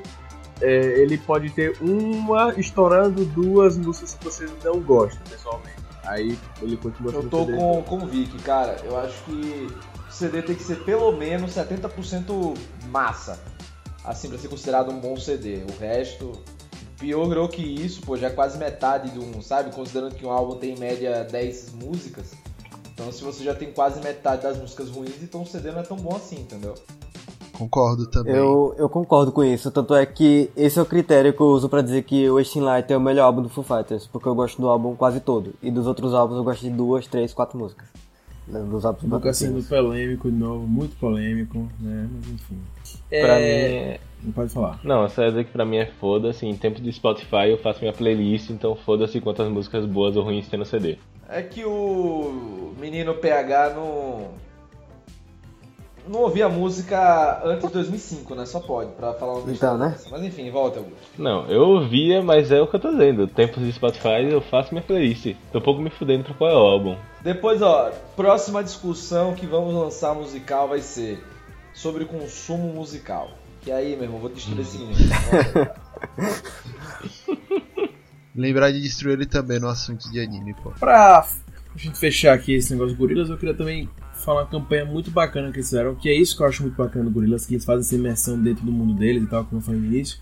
é, 0.61 1.01
ele 1.01 1.17
pode 1.17 1.51
ter 1.51 1.77
uma 1.81 2.53
estourando 2.59 3.25
duas 3.25 3.77
músicas 3.79 4.15
que 4.15 4.25
você 4.25 4.47
não 4.65 4.81
gosta, 4.81 5.19
pessoalmente. 5.31 5.79
Aí 6.05 6.39
ele 6.63 6.77
continua 6.77 7.13
Eu 7.13 7.29
tô 7.29 7.47
com, 7.47 7.83
com 7.83 7.97
o 8.05 8.07
Vic, 8.07 8.37
cara. 8.43 8.77
Eu 8.85 8.99
acho 8.99 9.23
que 9.25 9.69
CD 10.19 10.43
tem 10.43 10.57
que 10.57 10.65
ser 10.65 10.83
pelo 10.85 11.13
menos 11.13 11.53
70% 11.53 12.57
massa. 12.91 13.39
Assim, 14.05 14.29
pra 14.29 14.39
ser 14.39 14.49
considerado 14.49 14.91
um 14.91 14.99
bom 14.99 15.17
CD. 15.17 15.63
O 15.63 15.79
resto, 15.79 16.33
piorou 16.99 17.49
que 17.49 17.63
isso, 17.63 18.01
pô, 18.03 18.17
já 18.17 18.27
é 18.27 18.31
quase 18.31 18.59
metade 18.59 19.11
de 19.11 19.19
um, 19.21 19.41
sabe? 19.41 19.73
Considerando 19.73 20.17
que 20.17 20.27
um 20.27 20.31
álbum 20.31 20.57
tem 20.57 20.75
em 20.75 20.79
média 20.79 21.25
10 21.25 21.75
músicas. 21.75 22.33
Então, 22.93 23.13
se 23.13 23.23
você 23.23 23.45
já 23.45 23.55
tem 23.55 23.71
quase 23.73 24.01
metade 24.01 24.43
das 24.43 24.59
músicas 24.59 24.91
ruins, 24.91 25.23
então 25.23 25.43
o 25.43 25.47
CD 25.47 25.71
não 25.71 25.81
é 25.81 25.85
tão 25.85 25.97
bom 25.97 26.17
assim, 26.17 26.41
entendeu? 26.41 26.75
Concordo 27.57 28.09
também. 28.09 28.35
Eu, 28.35 28.75
eu 28.77 28.89
concordo 28.89 29.31
com 29.31 29.45
isso, 29.45 29.71
tanto 29.71 29.95
é 29.95 30.05
que 30.05 30.51
esse 30.57 30.79
é 30.79 30.83
o 30.83 30.87
critério 30.87 31.33
que 31.33 31.41
eu 31.41 31.47
uso 31.47 31.69
pra 31.69 31.83
dizer 31.83 32.03
que 32.03 32.29
o 32.29 32.37
Wasting 32.37 32.61
Light 32.61 32.93
é 32.93 32.97
o 32.97 33.01
melhor 33.01 33.27
álbum 33.27 33.43
do 33.43 33.49
Foo 33.49 33.63
Fighters, 33.63 34.07
porque 34.07 34.29
eu 34.29 34.35
gosto 34.35 34.61
do 34.61 34.69
álbum 34.69 34.97
quase 34.97 35.21
todo, 35.21 35.55
e 35.63 35.71
dos 35.71 35.87
outros 35.87 36.15
álbuns 36.15 36.39
eu 36.39 36.45
gosto 36.45 36.63
de 36.63 36.71
duas, 36.71 37.07
três, 37.07 37.33
quatro 37.33 37.59
músicas. 37.59 37.89
Né, 38.49 38.61
Dos 38.61 38.85
álbuns 38.85 39.05
Nunca 39.05 39.33
sendo 39.35 39.63
polêmico 39.63 40.31
de 40.31 40.37
novo, 40.37 40.67
muito 40.67 40.97
polêmico, 40.97 41.69
né? 41.81 42.09
Mas 42.13 42.29
enfim. 42.31 42.59
Pra 43.11 43.39
É, 43.41 43.93
mim. 43.93 43.99
Não 44.25 44.33
pode 44.33 44.51
falar. 44.53 44.81
Não, 44.83 45.09
só 45.09 45.23
ia 45.23 45.29
dizer 45.29 45.45
que 45.45 45.53
pra 45.53 45.65
mim 45.65 45.77
é 45.77 45.87
foda-se. 45.87 46.47
Em 46.47 46.57
tempo 46.57 46.81
de 46.81 46.93
Spotify 46.93 47.51
eu 47.51 47.59
faço 47.59 47.81
minha 47.81 47.93
playlist, 47.93 48.51
então 48.51 48.75
foda-se 48.75 49.21
quantas 49.21 49.49
músicas 49.49 49.85
boas 49.85 50.17
ou 50.17 50.25
ruins 50.25 50.49
tem 50.49 50.59
no 50.59 50.65
CD. 50.65 50.97
É 51.29 51.43
que 51.43 51.65
o 51.65 52.73
menino 52.81 53.15
PH 53.15 53.75
não. 53.75 54.29
Não 56.09 56.21
ouvia 56.21 56.49
música 56.49 57.43
antes 57.45 57.67
de 57.67 57.73
2005, 57.75 58.35
né? 58.35 58.47
Só 58.47 58.61
pode, 58.61 58.93
pra 58.93 59.13
falar 59.13 59.35
uma 59.35 59.53
Então, 59.53 59.77
né? 59.77 59.91
dessa. 59.91 60.09
Mas 60.11 60.23
enfim, 60.23 60.51
volta, 60.51 60.79
Augusto. 60.79 60.97
Não, 61.19 61.47
eu 61.47 61.63
ouvia, 61.63 62.23
mas 62.23 62.51
é 62.51 62.61
o 62.61 62.67
que 62.67 62.77
eu 62.77 62.81
tô 62.81 62.91
dizendo. 62.91 63.27
Tempos 63.27 63.63
de 63.63 63.73
Spotify 63.73 64.31
eu 64.31 64.41
faço 64.41 64.73
minha 64.73 64.83
playlist. 64.83 65.35
Tô 65.53 65.59
um 65.59 65.63
pouco 65.63 65.83
me 65.83 65.91
fudendo 65.91 66.25
pra 66.25 66.35
qual 66.35 66.51
é 66.51 66.55
o 66.55 66.59
álbum. 66.59 66.97
Depois, 67.21 67.61
ó, 67.61 67.91
próxima 68.17 68.65
discussão 68.65 69.35
que 69.35 69.47
vamos 69.47 69.75
lançar 69.75 70.15
musical 70.15 70.67
vai 70.67 70.81
ser 70.81 71.23
sobre 71.75 72.07
consumo 72.07 72.73
musical. 72.73 73.29
E 73.67 73.71
aí, 73.71 73.95
meu 73.95 74.05
irmão, 74.05 74.19
vou 74.19 74.31
destruir 74.31 74.61
esse 74.61 74.79
menino. 74.79 74.97
Lembrar 78.35 78.71
de 78.71 78.81
destruir 78.81 79.15
ele 79.15 79.27
também 79.27 79.59
no 79.59 79.69
assunto 79.69 80.11
de 80.11 80.21
anime, 80.21 80.55
pô. 80.63 80.71
Pra 80.79 81.19
a 81.19 81.79
gente 81.79 81.99
fechar 81.99 82.35
aqui 82.35 82.55
esse 82.55 82.73
negócio 82.73 82.95
de 82.95 82.99
gorilas, 82.99 83.29
eu 83.29 83.37
queria 83.37 83.55
também 83.55 83.89
falar 84.29 84.43
uma 84.43 84.47
campanha 84.47 84.85
muito 84.85 85.11
bacana 85.11 85.51
que 85.51 85.57
eles 85.57 85.69
fizeram, 85.71 85.95
que 85.95 86.07
é 86.07 86.13
isso 86.13 86.37
que 86.37 86.43
eu 86.43 86.47
acho 86.47 86.63
muito 86.63 86.77
bacana 86.77 87.07
do 87.07 87.11
Gorilas, 87.11 87.47
que 87.47 87.55
eles 87.55 87.65
fazem 87.65 87.81
essa 87.81 87.95
imersão 87.95 88.39
dentro 88.39 88.63
do 88.63 88.71
mundo 88.71 88.93
deles 88.93 89.23
e 89.23 89.27
tal, 89.27 89.43
como 89.47 89.63
eu 89.63 89.65
falei 89.65 89.81
no 89.81 89.87
início. 89.87 90.19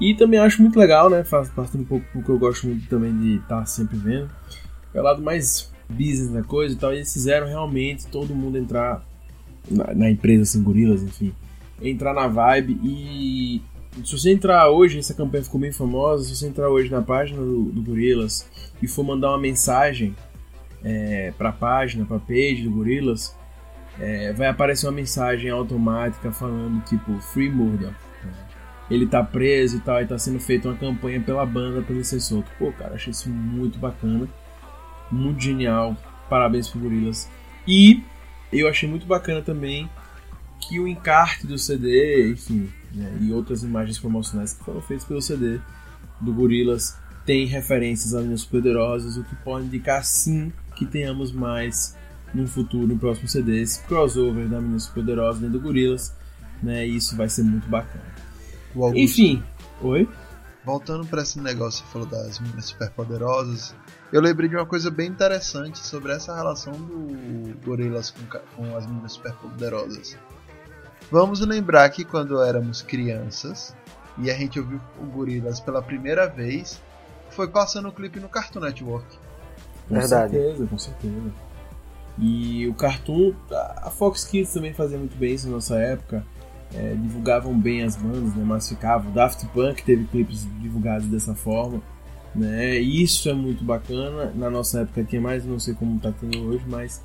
E 0.00 0.14
também 0.14 0.38
acho 0.38 0.62
muito 0.62 0.78
legal, 0.78 1.10
né? 1.10 1.24
Parte 1.24 1.76
um 1.76 1.82
pouco 1.82 2.06
do 2.14 2.22
que 2.22 2.28
eu 2.28 2.38
gosto 2.38 2.68
muito 2.68 2.88
também 2.88 3.12
de 3.18 3.36
estar 3.38 3.66
sempre 3.66 3.96
vendo. 3.96 4.30
É 4.94 5.00
o 5.00 5.02
lado 5.02 5.20
mais 5.20 5.72
business 5.88 6.30
da 6.30 6.44
coisa 6.44 6.76
e 6.76 6.78
tal. 6.78 6.92
E 6.92 6.98
eles 6.98 7.12
fizeram 7.12 7.48
realmente 7.48 8.06
todo 8.06 8.32
mundo 8.32 8.56
entrar 8.56 9.04
na, 9.68 9.92
na 9.92 10.08
empresa, 10.08 10.44
assim, 10.44 10.62
Gorilas, 10.62 11.02
enfim. 11.02 11.34
Entrar 11.82 12.14
na 12.14 12.28
vibe 12.28 12.78
e. 12.84 13.60
Se 14.04 14.12
você 14.16 14.30
entrar 14.30 14.70
hoje, 14.70 15.00
essa 15.00 15.12
campanha 15.12 15.42
ficou 15.42 15.60
bem 15.60 15.72
famosa. 15.72 16.22
Se 16.22 16.36
você 16.36 16.46
entrar 16.46 16.70
hoje 16.70 16.88
na 16.88 17.02
página 17.02 17.40
do, 17.40 17.64
do 17.64 17.82
Gorilas 17.82 18.48
e 18.80 18.86
for 18.86 19.02
mandar 19.02 19.30
uma 19.30 19.38
mensagem 19.40 20.14
é, 20.82 21.32
para 21.36 21.50
a 21.50 21.52
página, 21.52 22.04
para 22.04 22.16
a 22.16 22.20
page 22.20 22.62
do 22.62 22.70
Gorilas, 22.70 23.36
é, 23.98 24.32
vai 24.32 24.48
aparecer 24.48 24.86
uma 24.86 24.92
mensagem 24.92 25.50
automática 25.50 26.30
falando 26.30 26.82
tipo 26.84 27.20
Free 27.20 27.50
Murder. 27.50 27.90
né? 28.24 28.32
Ele 28.90 29.06
tá 29.06 29.22
preso 29.22 29.76
e 29.76 29.80
tal, 29.80 30.00
e 30.00 30.06
tá 30.06 30.18
sendo 30.18 30.38
feita 30.40 30.68
uma 30.68 30.76
campanha 30.76 31.20
pela 31.20 31.44
banda 31.44 31.82
pra 31.82 31.94
ele 31.94 32.04
ser 32.04 32.20
solto. 32.20 32.50
Pô, 32.58 32.72
cara, 32.72 32.94
achei 32.94 33.10
isso 33.10 33.28
muito 33.28 33.78
bacana, 33.78 34.28
muito 35.10 35.42
genial. 35.42 35.96
Parabéns 36.28 36.68
pro 36.68 36.80
Gorilas. 36.80 37.28
E 37.66 38.02
eu 38.52 38.68
achei 38.68 38.88
muito 38.88 39.06
bacana 39.06 39.42
também 39.42 39.90
que 40.60 40.80
o 40.80 40.88
encarte 40.88 41.46
do 41.46 41.58
CD, 41.58 42.32
enfim, 42.32 42.68
né, 42.92 43.18
e 43.20 43.32
outras 43.32 43.62
imagens 43.62 43.98
promocionais 43.98 44.54
que 44.54 44.64
foram 44.64 44.80
feitas 44.80 45.06
pelo 45.06 45.20
CD 45.20 45.60
do 46.20 46.32
Gorilas 46.32 46.98
tem 47.24 47.46
referências 47.46 48.14
a 48.14 48.20
Meninas 48.20 48.44
Poderosas, 48.44 49.18
o 49.18 49.24
que 49.24 49.36
pode 49.36 49.66
indicar 49.66 50.02
sim 50.04 50.50
que 50.78 50.86
tenhamos 50.86 51.32
mais 51.32 51.96
no 52.32 52.46
futuro, 52.46 52.86
no 52.86 52.98
próximo 52.98 53.28
CD, 53.28 53.62
esse 53.62 53.82
crossover 53.84 54.48
da 54.48 54.60
Meninas 54.60 54.86
Poderosas 54.86 55.40
dentro 55.40 55.58
do 55.58 55.62
Gorilas, 55.62 56.14
né? 56.62 56.86
E 56.86 56.96
isso 56.96 57.16
vai 57.16 57.28
ser 57.28 57.42
muito 57.42 57.68
bacana. 57.68 58.04
Enfim, 58.94 59.42
oi? 59.80 60.08
voltando 60.68 61.06
pra 61.06 61.22
esse 61.22 61.40
negócio 61.40 61.82
que 61.82 61.88
você 61.88 61.92
falou 61.94 62.06
das 62.06 62.38
meninas 62.40 62.66
superpoderosas, 62.66 63.74
eu 64.12 64.20
lembrei 64.20 64.50
de 64.50 64.54
uma 64.54 64.66
coisa 64.66 64.90
bem 64.90 65.08
interessante 65.08 65.78
sobre 65.78 66.12
essa 66.12 66.36
relação 66.36 66.74
do 66.74 67.58
Gorilas 67.64 68.10
com, 68.10 68.26
com 68.54 68.76
as 68.76 68.86
meninas 68.86 69.12
superpoderosas. 69.12 70.18
Vamos 71.10 71.40
lembrar 71.40 71.88
que 71.88 72.04
quando 72.04 72.42
éramos 72.42 72.82
crianças 72.82 73.74
e 74.18 74.30
a 74.30 74.34
gente 74.34 74.60
ouviu 74.60 74.78
o 75.00 75.06
Gorilas 75.06 75.58
pela 75.58 75.80
primeira 75.80 76.26
vez, 76.26 76.82
foi 77.30 77.48
passando 77.48 77.88
o 77.88 77.92
clipe 77.92 78.20
no 78.20 78.28
Cartoon 78.28 78.60
Network. 78.60 79.18
Com 79.88 79.94
Verdade. 79.94 80.32
certeza, 80.32 80.66
com 80.66 80.78
certeza. 80.78 81.32
E 82.20 82.66
o 82.66 82.74
Cartoon, 82.74 83.32
a 83.50 83.90
Fox 83.90 84.24
Kids 84.24 84.52
também 84.52 84.74
fazia 84.74 84.98
muito 84.98 85.16
bem 85.16 85.34
isso 85.34 85.46
na 85.46 85.54
nossa 85.54 85.76
época. 85.76 86.24
É, 86.74 86.94
divulgavam 86.94 87.58
bem 87.58 87.82
as 87.82 87.96
bandas, 87.96 88.34
né? 88.34 88.44
massificavam. 88.44 89.10
O 89.10 89.14
Daft 89.14 89.46
Punk 89.46 89.82
teve 89.82 90.04
clipes 90.04 90.46
divulgados 90.60 91.06
dessa 91.06 91.34
forma. 91.34 91.80
Né? 92.34 92.78
Isso 92.78 93.28
é 93.28 93.32
muito 93.34 93.64
bacana. 93.64 94.32
Na 94.34 94.50
nossa 94.50 94.80
época 94.80 95.02
tinha 95.04 95.20
mais, 95.20 95.44
não 95.44 95.58
sei 95.58 95.74
como 95.74 95.98
tá 95.98 96.12
tendo 96.12 96.42
hoje, 96.46 96.64
mas 96.68 97.02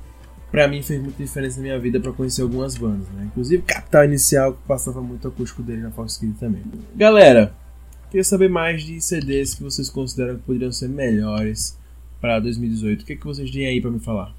pra 0.50 0.68
mim 0.68 0.82
fez 0.82 1.00
muita 1.00 1.22
diferença 1.22 1.56
na 1.56 1.62
minha 1.62 1.78
vida 1.78 1.98
pra 1.98 2.12
conhecer 2.12 2.42
algumas 2.42 2.76
bandas. 2.76 3.08
Né? 3.08 3.24
Inclusive 3.26 3.62
Capital 3.62 4.04
Inicial, 4.04 4.52
que 4.52 4.62
passava 4.66 5.00
muito 5.00 5.26
acústico 5.28 5.62
dele 5.62 5.80
na 5.82 5.90
Fox 5.90 6.18
Kids 6.18 6.38
também. 6.38 6.62
Galera, 6.94 7.54
queria 8.10 8.24
saber 8.24 8.50
mais 8.50 8.82
de 8.82 9.00
CDs 9.00 9.54
que 9.54 9.62
vocês 9.62 9.88
consideram 9.88 10.36
que 10.36 10.42
poderiam 10.42 10.72
ser 10.72 10.88
melhores 10.88 11.78
para 12.24 12.40
2018. 12.40 13.02
O 13.02 13.04
que, 13.04 13.16
que 13.16 13.26
vocês 13.26 13.50
têm 13.50 13.66
aí 13.66 13.82
pra 13.82 13.90
me 13.90 14.00
falar? 14.00 14.32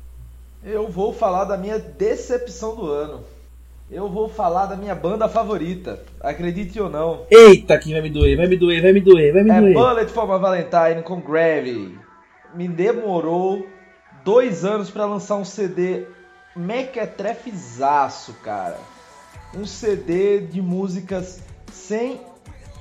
Eu 0.63 0.89
vou 0.89 1.13
falar 1.13 1.43
da 1.43 1.55
minha 1.55 1.77
decepção 1.77 2.75
do 2.75 2.87
ano. 2.87 3.23
Eu 3.91 4.09
vou 4.09 4.27
falar 4.27 4.65
da 4.65 4.75
minha 4.75 4.95
banda 4.95 5.29
favorita. 5.29 6.01
Acredite 6.19 6.79
ou 6.79 6.89
não. 6.89 7.27
Eita, 7.29 7.77
que 7.77 7.91
vai 7.91 8.01
me 8.01 8.09
doer, 8.09 8.37
vai 8.37 8.47
me 8.47 8.57
doer, 8.57 8.81
vai 8.81 8.91
me 8.91 9.01
doer, 9.01 9.31
vai 9.31 9.43
me 9.43 9.51
É 9.51 9.61
doer. 9.61 9.73
Bullet 9.75 10.11
for 10.11 10.27
My 10.27 10.39
Valentine 10.39 11.03
com 11.03 11.21
Gravity. 11.21 11.95
Me 12.55 12.67
demorou 12.67 13.67
dois 14.23 14.65
anos 14.65 14.89
pra 14.89 15.05
lançar 15.05 15.35
um 15.35 15.45
CD 15.45 16.07
mequetrefizaço, 16.55 18.33
cara. 18.41 18.79
Um 19.55 19.67
CD 19.67 20.39
de 20.39 20.59
músicas 20.59 21.39
sem 21.71 22.19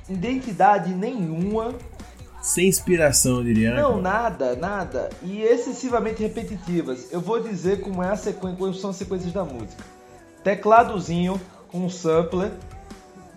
identidade 0.09 0.95
nenhuma. 0.95 1.75
Sem 2.45 2.67
inspiração, 2.67 3.37
eu 3.37 3.43
diria. 3.43 3.73
né, 3.73 3.81
Não, 3.81 3.99
nada, 3.99 4.55
nada. 4.55 5.09
E 5.23 5.41
excessivamente 5.41 6.21
repetitivas. 6.21 7.11
Eu 7.11 7.19
vou 7.19 7.39
dizer 7.41 7.81
como 7.81 8.03
é 8.03 8.09
a 8.09 8.15
sequência, 8.15 8.57
como 8.57 8.73
são 8.73 8.91
as 8.91 8.95
sequências 8.97 9.33
da 9.33 9.43
música. 9.43 9.83
Tecladozinho 10.43 11.41
com 11.71 11.79
um 11.79 11.89
sampler. 11.89 12.51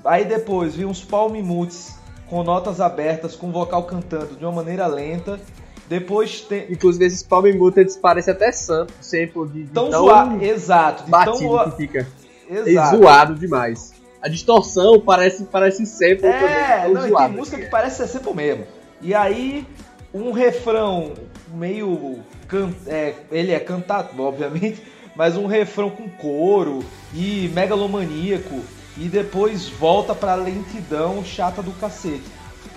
Aí 0.04 0.24
depois 0.24 0.74
vem 0.76 0.84
uns 0.84 1.02
palm 1.02 1.34
mutes 1.42 1.94
com 2.28 2.42
notas 2.44 2.80
abertas, 2.82 3.34
com 3.34 3.50
vocal 3.50 3.84
cantando 3.84 4.36
de 4.36 4.44
uma 4.44 4.52
maneira 4.52 4.86
lenta. 4.86 5.40
Depois 5.88 6.42
tem. 6.42 6.70
Inclusive, 6.70 7.06
esses 7.06 7.22
Palm 7.22 7.46
Muted 7.56 7.90
parecem 7.98 8.34
até 8.34 8.52
sample, 8.52 8.94
sample 9.00 9.48
de, 9.48 9.62
de 9.64 9.70
Tão 9.70 9.88
tão 9.88 10.02
zoado. 10.04 10.44
Exato. 10.44 11.04
De 11.04 11.10
batido 11.10 11.38
tão 11.56 11.70
que 11.70 11.76
fica. 11.78 12.06
É 12.50 12.58
Exato. 12.58 12.96
zoado 12.98 13.34
demais. 13.34 13.94
a 14.20 14.28
distorção 14.28 15.00
parece, 15.00 15.44
parece 15.44 15.86
sample 15.86 16.26
É, 16.26 16.82
também. 16.82 16.92
não, 16.92 17.08
e 17.08 17.16
tem 17.16 17.28
música 17.38 17.56
que 17.56 17.70
parece 17.70 17.96
ser 17.96 18.08
sample 18.08 18.34
mesmo. 18.34 18.66
E 19.00 19.14
aí, 19.14 19.66
um 20.12 20.32
refrão 20.32 21.14
meio. 21.48 22.20
Can... 22.48 22.72
É, 22.86 23.14
ele 23.30 23.52
é 23.52 23.60
cantado, 23.60 24.20
obviamente, 24.22 24.82
mas 25.14 25.36
um 25.36 25.46
refrão 25.46 25.90
com 25.90 26.08
coro 26.08 26.84
e 27.14 27.50
megalomaníaco. 27.54 28.60
E 28.96 29.08
depois 29.08 29.68
volta 29.68 30.14
pra 30.14 30.34
lentidão 30.34 31.24
chata 31.24 31.62
do 31.62 31.70
cacete. 31.72 32.24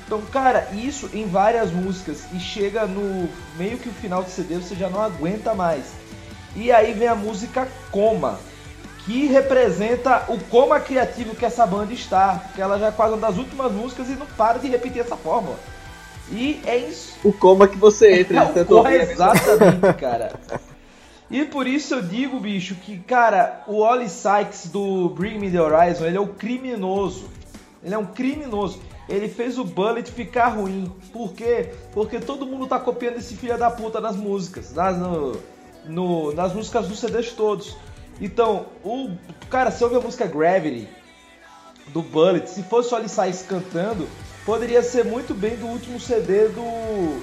Então, 0.05 0.21
cara, 0.21 0.67
isso 0.73 1.09
em 1.13 1.25
várias 1.25 1.71
músicas. 1.71 2.25
E 2.33 2.39
chega 2.39 2.85
no 2.85 3.27
meio 3.57 3.77
que 3.77 3.89
o 3.89 3.93
final 3.93 4.21
do 4.21 4.29
CD 4.29 4.55
você 4.55 4.75
já 4.75 4.89
não 4.89 5.01
aguenta 5.01 5.55
mais. 5.55 5.85
E 6.55 6.71
aí 6.71 6.93
vem 6.93 7.07
a 7.07 7.15
música 7.15 7.67
Coma, 7.91 8.37
que 9.05 9.25
representa 9.27 10.25
o 10.27 10.37
coma 10.37 10.79
criativo 10.79 11.35
que 11.35 11.45
essa 11.45 11.65
banda 11.65 11.93
está. 11.93 12.41
Porque 12.45 12.61
ela 12.61 12.77
já 12.77 12.87
é 12.87 12.91
quase 12.91 13.13
uma 13.13 13.25
das 13.25 13.37
últimas 13.37 13.71
músicas 13.71 14.09
e 14.09 14.13
não 14.13 14.25
para 14.25 14.59
de 14.59 14.67
repetir 14.67 15.01
essa 15.01 15.15
fórmula. 15.15 15.57
E 16.29 16.61
é 16.65 16.77
isso. 16.77 17.13
O 17.23 17.33
coma 17.33 17.67
que 17.67 17.77
você 17.77 18.21
entra 18.21 18.41
É, 18.41 18.45
de 18.45 18.53
tanto 18.53 18.83
mesma- 18.83 19.11
exatamente, 19.11 19.93
cara. 19.99 20.33
E 21.29 21.45
por 21.45 21.65
isso 21.67 21.95
eu 21.95 22.01
digo, 22.01 22.39
bicho, 22.39 22.75
que, 22.75 22.97
cara, 22.99 23.63
o 23.67 23.77
Oli 23.79 24.09
Sykes 24.09 24.67
do 24.69 25.09
Bring 25.09 25.39
Me 25.39 25.49
The 25.51 25.61
Horizon, 25.61 26.05
ele 26.05 26.17
é 26.17 26.19
o 26.21 26.27
criminoso. 26.27 27.29
Ele 27.83 27.93
é 27.95 27.97
um 27.97 28.05
criminoso. 28.05 28.79
Ele 29.09 29.27
fez 29.27 29.57
o 29.57 29.63
Bullet 29.63 30.09
ficar 30.11 30.49
ruim. 30.49 30.91
Por 31.11 31.33
quê? 31.33 31.69
Porque 31.93 32.19
todo 32.19 32.45
mundo 32.45 32.67
tá 32.67 32.79
copiando 32.79 33.17
esse 33.17 33.35
filho 33.35 33.57
da 33.57 33.69
puta 33.71 33.99
nas 33.99 34.15
músicas. 34.15 34.73
Nas, 34.73 34.97
no- 34.97 35.35
no- 35.85 36.33
nas 36.33 36.53
músicas 36.53 36.87
dos 36.87 36.99
CDs 36.99 37.31
todos. 37.31 37.75
Então, 38.21 38.67
o. 38.83 39.09
Cara, 39.49 39.71
se 39.71 39.83
ouve 39.83 39.95
a 39.95 39.99
música 39.99 40.27
Gravity 40.27 40.87
do 41.87 42.01
Bullet, 42.01 42.47
se 42.49 42.61
fosse 42.63 42.93
o 42.93 42.97
Oli 42.97 43.09
Sykes 43.09 43.41
cantando, 43.41 44.07
poderia 44.45 44.81
ser 44.83 45.05
muito 45.05 45.33
bem 45.33 45.55
do 45.57 45.67
último 45.67 45.99
CD 45.99 46.47
do 46.49 47.21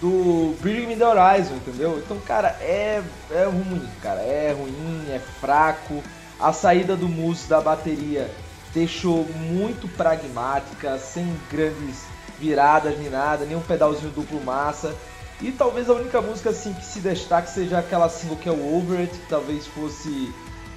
do 0.00 0.56
Bring 0.60 0.88
Me 0.88 0.96
The 0.96 1.06
Horizon, 1.06 1.54
entendeu? 1.54 1.96
Então, 2.04 2.18
cara, 2.18 2.48
é, 2.60 3.00
é 3.30 3.44
ruim, 3.44 3.88
cara, 4.02 4.20
é 4.20 4.52
ruim, 4.52 5.06
é 5.08 5.20
fraco. 5.20 6.02
A 6.40 6.52
saída 6.52 6.96
do 6.96 7.08
Moose 7.08 7.48
da 7.48 7.60
bateria 7.60 8.28
deixou 8.74 9.24
muito 9.24 9.86
pragmática, 9.96 10.98
sem 10.98 11.24
grandes 11.48 12.02
viradas 12.40 12.98
nem 12.98 13.08
nada, 13.08 13.44
nem 13.44 13.56
um 13.56 13.60
pedalzinho 13.60 14.10
duplo 14.10 14.42
massa. 14.42 14.92
E 15.40 15.52
talvez 15.52 15.88
a 15.88 15.94
única 15.94 16.20
música 16.20 16.50
assim 16.50 16.72
que 16.72 16.84
se 16.84 16.98
destaque 16.98 17.50
seja 17.50 17.78
aquela 17.78 18.08
single 18.08 18.36
que 18.36 18.48
é 18.48 18.52
o 18.52 18.76
Over 18.76 19.00
It, 19.00 19.16
que 19.16 19.28
talvez 19.28 19.68
fosse 19.68 20.32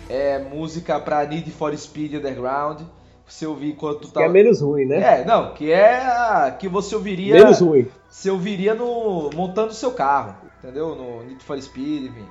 é, 0.07 0.37
música 0.37 0.99
pra 0.99 1.25
Need 1.25 1.49
for 1.49 1.75
Speed 1.75 2.13
Underground. 2.13 2.81
Você 3.27 3.45
ouvir 3.45 3.71
enquanto 3.71 4.07
Que 4.07 4.21
é 4.21 4.29
menos 4.29 4.61
ruim, 4.61 4.85
né? 4.85 5.21
É, 5.21 5.25
não, 5.25 5.53
que 5.53 5.71
é 5.71 5.97
a 5.97 6.55
que 6.57 6.67
você 6.67 6.95
ouviria 6.95 7.33
Menos 7.33 7.59
ruim. 7.59 7.87
você 8.09 8.29
ouviria 8.29 8.73
no 8.75 9.29
montando 9.33 9.69
o 9.69 9.73
seu 9.73 9.91
carro, 9.91 10.35
entendeu? 10.59 10.95
No 10.95 11.23
Need 11.23 11.43
for 11.43 11.59
Speed, 11.59 12.05
enfim. 12.05 12.25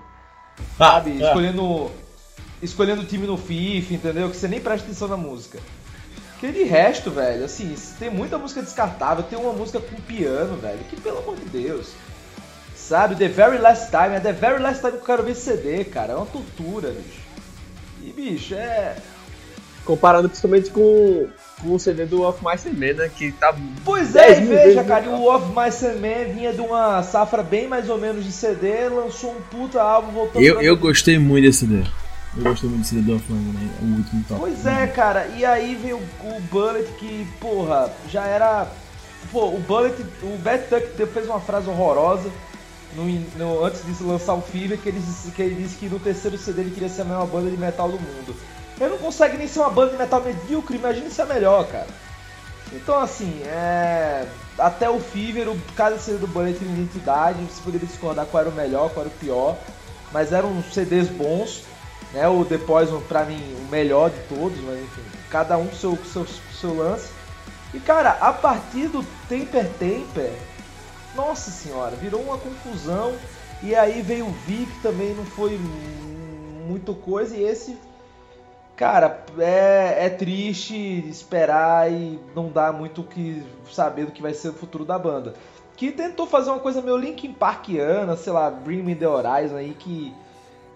Sabe? 0.79 1.21
Escolhendo 1.21 1.91
escolhendo 2.63 3.03
o 3.03 3.05
time 3.05 3.27
no 3.27 3.37
FIFA, 3.37 3.95
entendeu? 3.95 4.31
Que 4.31 4.37
você 4.37 4.49
nem 4.49 4.61
presta 4.61 4.87
atenção 4.87 5.09
na 5.09 5.17
música. 5.17 5.59
Que 6.41 6.51
de 6.51 6.65
resto, 6.65 7.11
velho, 7.11 7.45
assim, 7.45 7.75
tem 7.99 8.11
muita 8.11 8.39
música 8.39 8.63
descartável, 8.63 9.25
tem 9.25 9.39
uma 9.39 9.53
música 9.53 9.81
com 9.81 9.97
piano, 10.03 10.57
velho, 10.57 10.79
que 10.91 11.01
pelo 11.01 11.19
amor 11.19 11.37
de 11.37 11.47
Deus. 11.47 11.93
Sabe, 12.75 13.15
The 13.17 13.29
Very 13.29 13.59
Last 13.59 13.91
Time, 13.91 14.17
é 14.17 14.21
The 14.21 14.33
Very 14.33 14.63
Last 14.63 14.81
Time 14.81 14.93
que 14.93 14.99
eu 14.99 15.05
quero 15.05 15.23
ver 15.23 15.35
CD, 15.35 15.85
cara, 15.85 16.13
é 16.13 16.17
uma 16.17 16.27
tortura, 16.27 16.91
bicho. 16.91 17.21
E, 18.03 18.13
bicho, 18.13 18.55
é... 18.55 18.97
Comparando 19.85 20.29
principalmente 20.29 20.71
com, 20.71 21.29
com 21.61 21.75
o 21.75 21.79
CD 21.79 22.07
do 22.07 22.23
Off 22.23 22.39
My 22.43 22.57
Man, 22.73 22.95
né? 22.95 23.11
Que 23.15 23.33
tá. 23.33 23.55
Pois 23.85 24.17
é, 24.17 24.35
10 24.35 24.39
e 24.39 24.43
veja, 24.47 24.85
cara, 24.85 25.11
o 25.11 25.29
Of 25.35 25.49
My 25.49 25.71
Sandman 25.71 26.33
vinha 26.33 26.53
de 26.55 26.61
uma 26.63 27.03
safra 27.03 27.43
bem 27.43 27.69
mais 27.69 27.89
ou 27.91 27.99
menos 27.99 28.25
de 28.25 28.33
CD, 28.33 28.89
lançou 28.89 29.33
um 29.33 29.41
puta 29.43 29.83
álbum 29.83 30.13
voltando 30.13 30.43
Eu, 30.43 30.55
pra- 30.55 30.65
eu 30.65 30.77
gostei 30.77 31.19
muito 31.19 31.45
desse 31.47 31.61
CD. 31.67 31.83
Eu 32.37 32.43
gostei 32.45 32.69
muito 32.69 32.83
desse 32.83 32.95
CD 32.97 33.03
do 33.03 33.17
Offline, 33.17 33.53
né? 33.53 33.71
O 33.83 33.85
último 33.99 34.25
top. 34.27 34.41
Pois 34.41 34.65
é, 34.67 34.87
cara, 34.87 35.27
e 35.37 35.45
aí 35.45 35.75
veio 35.75 35.99
o 35.99 36.41
Bullet 36.51 36.89
que, 36.99 37.27
porra, 37.41 37.93
já 38.11 38.25
era. 38.27 38.67
Pô, 39.31 39.49
o 39.49 39.59
Bullet, 39.61 39.95
o 40.23 40.37
Bad 40.39 40.65
Tuck 40.69 41.07
fez 41.13 41.27
uma 41.27 41.41
frase 41.41 41.69
horrorosa 41.69 42.31
no, 42.97 43.05
no- 43.39 43.65
antes 43.65 43.83
de 43.85 44.03
lançar 44.03 44.33
o 44.35 44.41
Fever, 44.41 44.79
que 44.79 44.89
ele, 44.89 44.99
disse, 45.01 45.31
que 45.31 45.43
ele 45.43 45.55
disse 45.63 45.77
que 45.77 45.89
no 45.89 45.99
terceiro 46.01 46.39
CD 46.39 46.63
ele 46.63 46.71
queria 46.71 46.89
ser 46.89 47.03
a 47.03 47.05
maior 47.05 47.27
banda 47.27 47.51
de 47.51 47.57
metal 47.57 47.89
do 47.89 47.99
mundo. 48.01 48.35
Ele 48.81 48.91
não 48.91 48.99
consegue 48.99 49.37
nem 49.37 49.47
ser 49.47 49.61
uma 49.61 49.71
banda 49.71 49.93
de 49.93 49.99
metal 49.99 50.21
medíocre, 50.21 50.77
imagine 50.77 51.11
ser 51.11 51.23
a 51.23 51.27
melhor, 51.27 51.67
cara. 51.67 51.87
Então, 52.73 52.99
assim, 52.99 53.43
é. 53.45 54.27
Até 54.59 54.89
o 54.89 55.01
Fever, 55.01 55.49
o, 55.49 55.61
cada 55.75 55.99
CD 55.99 56.19
do 56.19 56.27
Bullet 56.29 56.59
tem 56.59 56.69
identidade, 56.69 57.43
você 57.43 57.61
poderia 57.63 57.89
discordar 57.89 58.27
qual 58.27 58.41
era 58.43 58.51
o 58.51 58.55
melhor, 58.55 58.91
qual 58.91 59.05
era 59.05 59.15
o 59.15 59.19
pior, 59.19 59.57
mas 60.13 60.33
eram 60.33 60.63
CDs 60.73 61.09
bons, 61.09 61.65
né? 62.13 62.29
O 62.29 62.45
The 62.45 62.59
Poison, 62.59 63.01
pra 63.01 63.25
mim, 63.25 63.41
o 63.59 63.71
melhor 63.71 64.11
de 64.11 64.21
todos, 64.29 64.59
mas 64.61 64.81
enfim, 64.81 65.03
cada 65.29 65.57
um 65.57 65.67
com 65.67 65.75
seu, 65.75 65.99
seu, 66.05 66.27
seu 66.61 66.77
lance. 66.77 67.09
E 67.73 67.81
cara, 67.81 68.11
a 68.21 68.33
partir 68.33 68.87
do 68.87 69.05
Temper 69.29 69.69
Temper, 69.79 70.31
nossa 71.15 71.51
senhora, 71.51 71.97
virou 71.97 72.21
uma 72.23 72.39
confusão. 72.39 73.15
E 73.63 73.75
aí 73.75 74.03
veio 74.03 74.27
o 74.27 74.33
Vic 74.47 74.71
também, 74.83 75.15
não 75.15 75.25
foi 75.25 75.59
muito 76.67 76.95
coisa, 76.95 77.37
e 77.37 77.43
esse. 77.43 77.77
Cara, 78.77 79.25
é, 79.39 80.07
é 80.07 80.09
triste 80.11 80.75
esperar 81.09 81.91
e 81.93 82.19
não 82.35 82.49
dá 82.49 82.73
muito 82.73 83.03
o 83.03 83.05
que 83.05 83.43
saber 83.71 84.07
do 84.07 84.13
que 84.13 84.21
vai 84.23 84.35
ser 84.35 84.49
o 84.49 84.53
futuro 84.53 84.85
da 84.85 84.99
banda. 84.99 85.35
Que 85.77 85.93
tentou 85.93 86.27
fazer 86.27 86.51
uma 86.51 86.59
coisa 86.59 86.83
meio 86.83 86.97
Linkin 86.97 87.33
Parkiana, 87.33 88.17
sei 88.17 88.33
lá, 88.33 88.51
Bring 88.51 88.83
Me 88.83 88.95
The 88.97 89.07
Horizon 89.09 89.57
aí, 89.57 89.75
que 89.79 90.13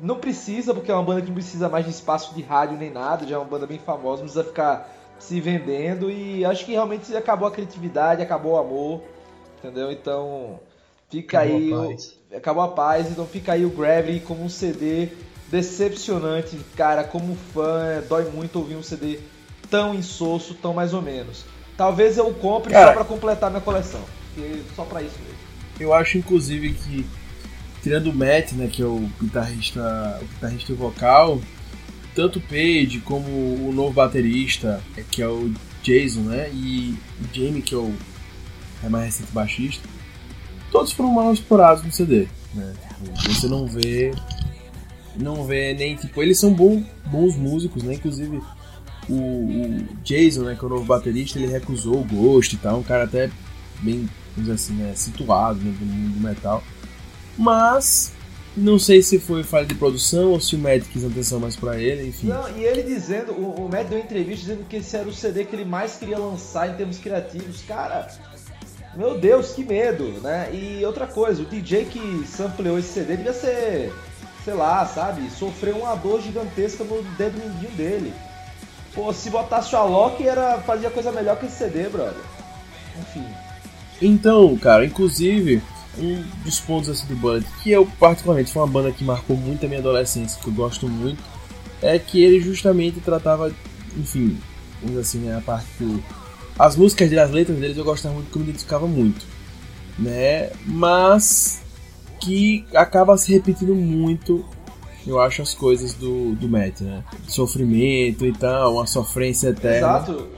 não 0.01 0.16
precisa, 0.16 0.72
porque 0.72 0.90
é 0.92 0.94
uma 0.94 1.03
banda 1.03 1.22
que 1.22 1.26
não 1.28 1.34
precisa 1.34 1.68
mais 1.68 1.84
de 1.84 1.90
espaço 1.90 2.34
de 2.34 2.42
rádio 2.42 2.76
nem 2.76 2.90
nada, 2.90 3.26
já 3.26 3.34
é 3.34 3.38
uma 3.38 3.44
banda 3.44 3.66
bem 3.66 3.78
famosa, 3.78 4.22
não 4.22 4.28
precisa 4.28 4.44
ficar 4.44 4.88
se 5.18 5.40
vendendo 5.40 6.09
e 6.09 6.44
acho 6.44 6.64
que 6.64 6.72
realmente 6.72 7.16
acabou 7.16 7.49
a 7.49 7.51
criatividade, 7.51 8.22
acabou 8.22 8.53
o 8.53 8.59
amor, 8.59 9.03
entendeu? 9.59 9.90
Então 9.90 10.61
fica 11.11 11.38
Acabou 11.40 11.57
aí, 11.57 11.72
a 11.72 11.76
o- 11.76 11.88
paz. 11.88 12.14
acabou 12.36 12.62
a 12.62 12.68
paz, 12.68 13.11
então 13.11 13.26
fica 13.26 13.53
aí 13.55 13.64
o 13.64 13.70
Gravity 13.70 14.20
como 14.20 14.44
um 14.44 14.49
CD 14.49 15.09
decepcionante, 15.51 16.59
cara, 16.76 17.05
como 17.05 17.36
fã, 17.53 17.84
é, 17.84 18.01
dói 18.01 18.24
muito 18.30 18.59
ouvir 18.59 18.76
um 18.76 18.82
CD 18.82 19.18
tão 19.70 19.94
insosso, 19.94 20.55
tão 20.55 20.74
mais 20.74 20.92
ou 20.94 21.03
menos. 21.03 21.44
Talvez 21.76 22.18
eu 22.18 22.32
compre 22.34 22.72
Cara. 22.72 22.88
só 22.88 22.92
pra 22.92 23.05
completar 23.05 23.51
minha 23.51 23.62
coleção, 23.62 24.01
só 24.74 24.84
pra 24.84 25.03
isso 25.03 25.16
mesmo. 25.20 25.38
Eu 25.78 25.94
acho, 25.94 26.18
inclusive, 26.18 26.72
que 26.74 27.07
tirando 27.82 28.09
o 28.09 28.14
Matt, 28.14 28.53
né, 28.53 28.68
que 28.70 28.82
é 28.82 28.86
o 28.86 29.09
guitarrista, 29.20 30.18
o 30.20 30.24
guitarrista 30.24 30.74
vocal, 30.74 31.40
tanto 32.14 32.38
o 32.40 32.42
Page 32.42 33.01
como 33.05 33.28
o 33.28 33.72
novo 33.72 33.92
baterista, 33.92 34.82
que 35.11 35.22
é 35.22 35.28
o 35.28 35.53
Jason, 35.82 36.20
né, 36.22 36.51
e 36.53 36.99
o 37.20 37.34
Jamie, 37.34 37.62
que 37.62 37.74
é 37.74 37.78
o 37.78 37.94
é 38.82 38.88
mais 38.88 39.07
recente 39.07 39.32
baixista, 39.32 39.88
todos 40.70 40.92
foram 40.92 41.12
mal 41.12 41.32
explorados 41.32 41.82
no 41.84 41.92
CD, 41.92 42.28
né? 42.55 42.74
Tipo, 43.03 43.34
Você 43.34 43.46
não 43.49 43.66
vê 43.66 44.12
não 45.18 45.44
vê 45.44 45.74
nem 45.74 45.96
tipo, 45.96 46.22
eles 46.22 46.38
são 46.38 46.52
bom, 46.52 46.82
bons 47.06 47.36
músicos, 47.36 47.82
né? 47.82 47.94
Inclusive 47.94 48.40
o, 49.08 49.14
o 49.14 49.86
Jason, 50.04 50.42
né, 50.42 50.56
que 50.58 50.64
é 50.64 50.66
o 50.66 50.70
novo 50.70 50.84
baterista, 50.84 51.38
ele 51.38 51.50
recusou 51.50 52.00
o 52.00 52.04
Ghost 52.04 52.54
e 52.54 52.58
tal, 52.58 52.78
um 52.78 52.82
cara 52.82 53.04
até 53.04 53.30
bem, 53.80 54.08
vamos 54.36 54.36
dizer 54.36 54.52
assim, 54.52 54.74
né, 54.74 54.92
situado 54.94 55.58
né, 55.60 55.74
do 55.78 55.86
mundo 55.86 56.14
do 56.14 56.20
metal. 56.20 56.62
Mas 57.36 58.12
não 58.56 58.78
sei 58.78 59.00
se 59.02 59.18
foi 59.18 59.44
falha 59.44 59.66
de 59.66 59.74
produção 59.74 60.32
ou 60.32 60.40
se 60.40 60.56
o 60.56 60.58
Matt 60.58 60.82
quis 60.92 61.04
atenção 61.04 61.38
mais 61.38 61.56
pra 61.56 61.78
ele, 61.78 62.08
enfim. 62.08 62.28
Não, 62.28 62.48
e 62.56 62.64
ele 62.64 62.82
dizendo, 62.82 63.32
o, 63.32 63.66
o 63.66 63.68
Matt 63.70 63.88
deu 63.88 63.98
entrevista 63.98 64.46
dizendo 64.46 64.66
que 64.68 64.76
esse 64.76 64.96
era 64.96 65.08
o 65.08 65.12
CD 65.12 65.44
que 65.44 65.54
ele 65.54 65.64
mais 65.64 65.96
queria 65.96 66.18
lançar 66.18 66.68
em 66.68 66.74
termos 66.74 66.98
criativos. 66.98 67.62
Cara, 67.62 68.08
meu 68.96 69.18
Deus, 69.18 69.52
que 69.52 69.64
medo, 69.64 70.04
né? 70.20 70.50
E 70.52 70.84
outra 70.84 71.06
coisa, 71.06 71.42
o 71.42 71.46
DJ 71.46 71.84
que 71.84 72.26
sampleou 72.26 72.78
esse 72.78 72.88
CD 72.88 73.16
devia 73.16 73.32
ser, 73.32 73.92
sei 74.49 74.55
lá, 74.55 74.86
sabe, 74.86 75.28
sofreu 75.30 75.76
uma 75.76 75.94
dor 75.94 76.22
gigantesca 76.22 76.82
no 76.82 77.03
dedo 77.18 77.38
mindinho 77.38 77.70
dele. 77.72 78.14
Pô, 78.94 79.12
se 79.12 79.28
botasse 79.28 79.74
o 79.74 79.78
Alok, 79.78 80.26
era, 80.26 80.59
fazia 80.62 80.88
coisa 80.88 81.12
melhor 81.12 81.38
que 81.38 81.44
esse 81.44 81.57
CD, 81.57 81.86
brother. 81.90 82.24
Enfim. 82.99 83.26
Então, 84.01 84.57
cara, 84.57 84.86
inclusive, 84.86 85.62
um 85.99 86.24
dos 86.42 86.59
pontos 86.61 86.88
assim 86.88 87.07
do 87.09 87.16
Bullet, 87.16 87.46
que 87.62 87.70
eu 87.70 87.86
particularmente 88.01 88.51
foi 88.51 88.62
uma 88.62 88.68
banda 88.68 88.90
que 88.90 89.05
marcou 89.05 89.36
muito 89.36 89.66
a 89.66 89.68
minha 89.68 89.80
adolescência, 89.80 90.40
que 90.40 90.49
eu 90.49 90.55
gosto 90.55 90.88
muito, 90.88 91.22
é 91.82 91.99
que 91.99 92.24
ele 92.24 92.40
justamente 92.40 93.01
tratava, 93.01 93.53
enfim, 93.99 94.38
vamos 94.82 94.99
assim, 94.99 95.18
né, 95.18 95.36
a 95.36 95.42
parte 95.42 95.66
do... 95.78 96.03
As 96.59 96.74
músicas 96.74 97.11
dele, 97.11 97.20
as 97.20 97.30
letras 97.30 97.59
deles 97.59 97.76
eu 97.76 97.84
gostava 97.84 98.14
muito, 98.14 98.30
que 98.30 98.36
eu 98.36 98.40
me 98.40 98.49
identificava 98.49 98.86
muito, 98.86 99.26
né, 99.99 100.51
mas 100.64 101.67
que 102.20 102.66
acaba 102.74 103.16
se 103.16 103.32
repetindo 103.32 103.74
muito 103.74 104.44
eu 105.08 105.18
acho, 105.18 105.40
as 105.40 105.54
coisas 105.54 105.94
do, 105.94 106.34
do 106.34 106.48
Matt, 106.48 106.82
né? 106.82 107.02
Sofrimento 107.26 108.26
e 108.26 108.32
tal, 108.32 108.74
uma 108.74 108.86
sofrência 108.86 109.48
eterna. 109.48 109.78
Exato. 109.78 110.28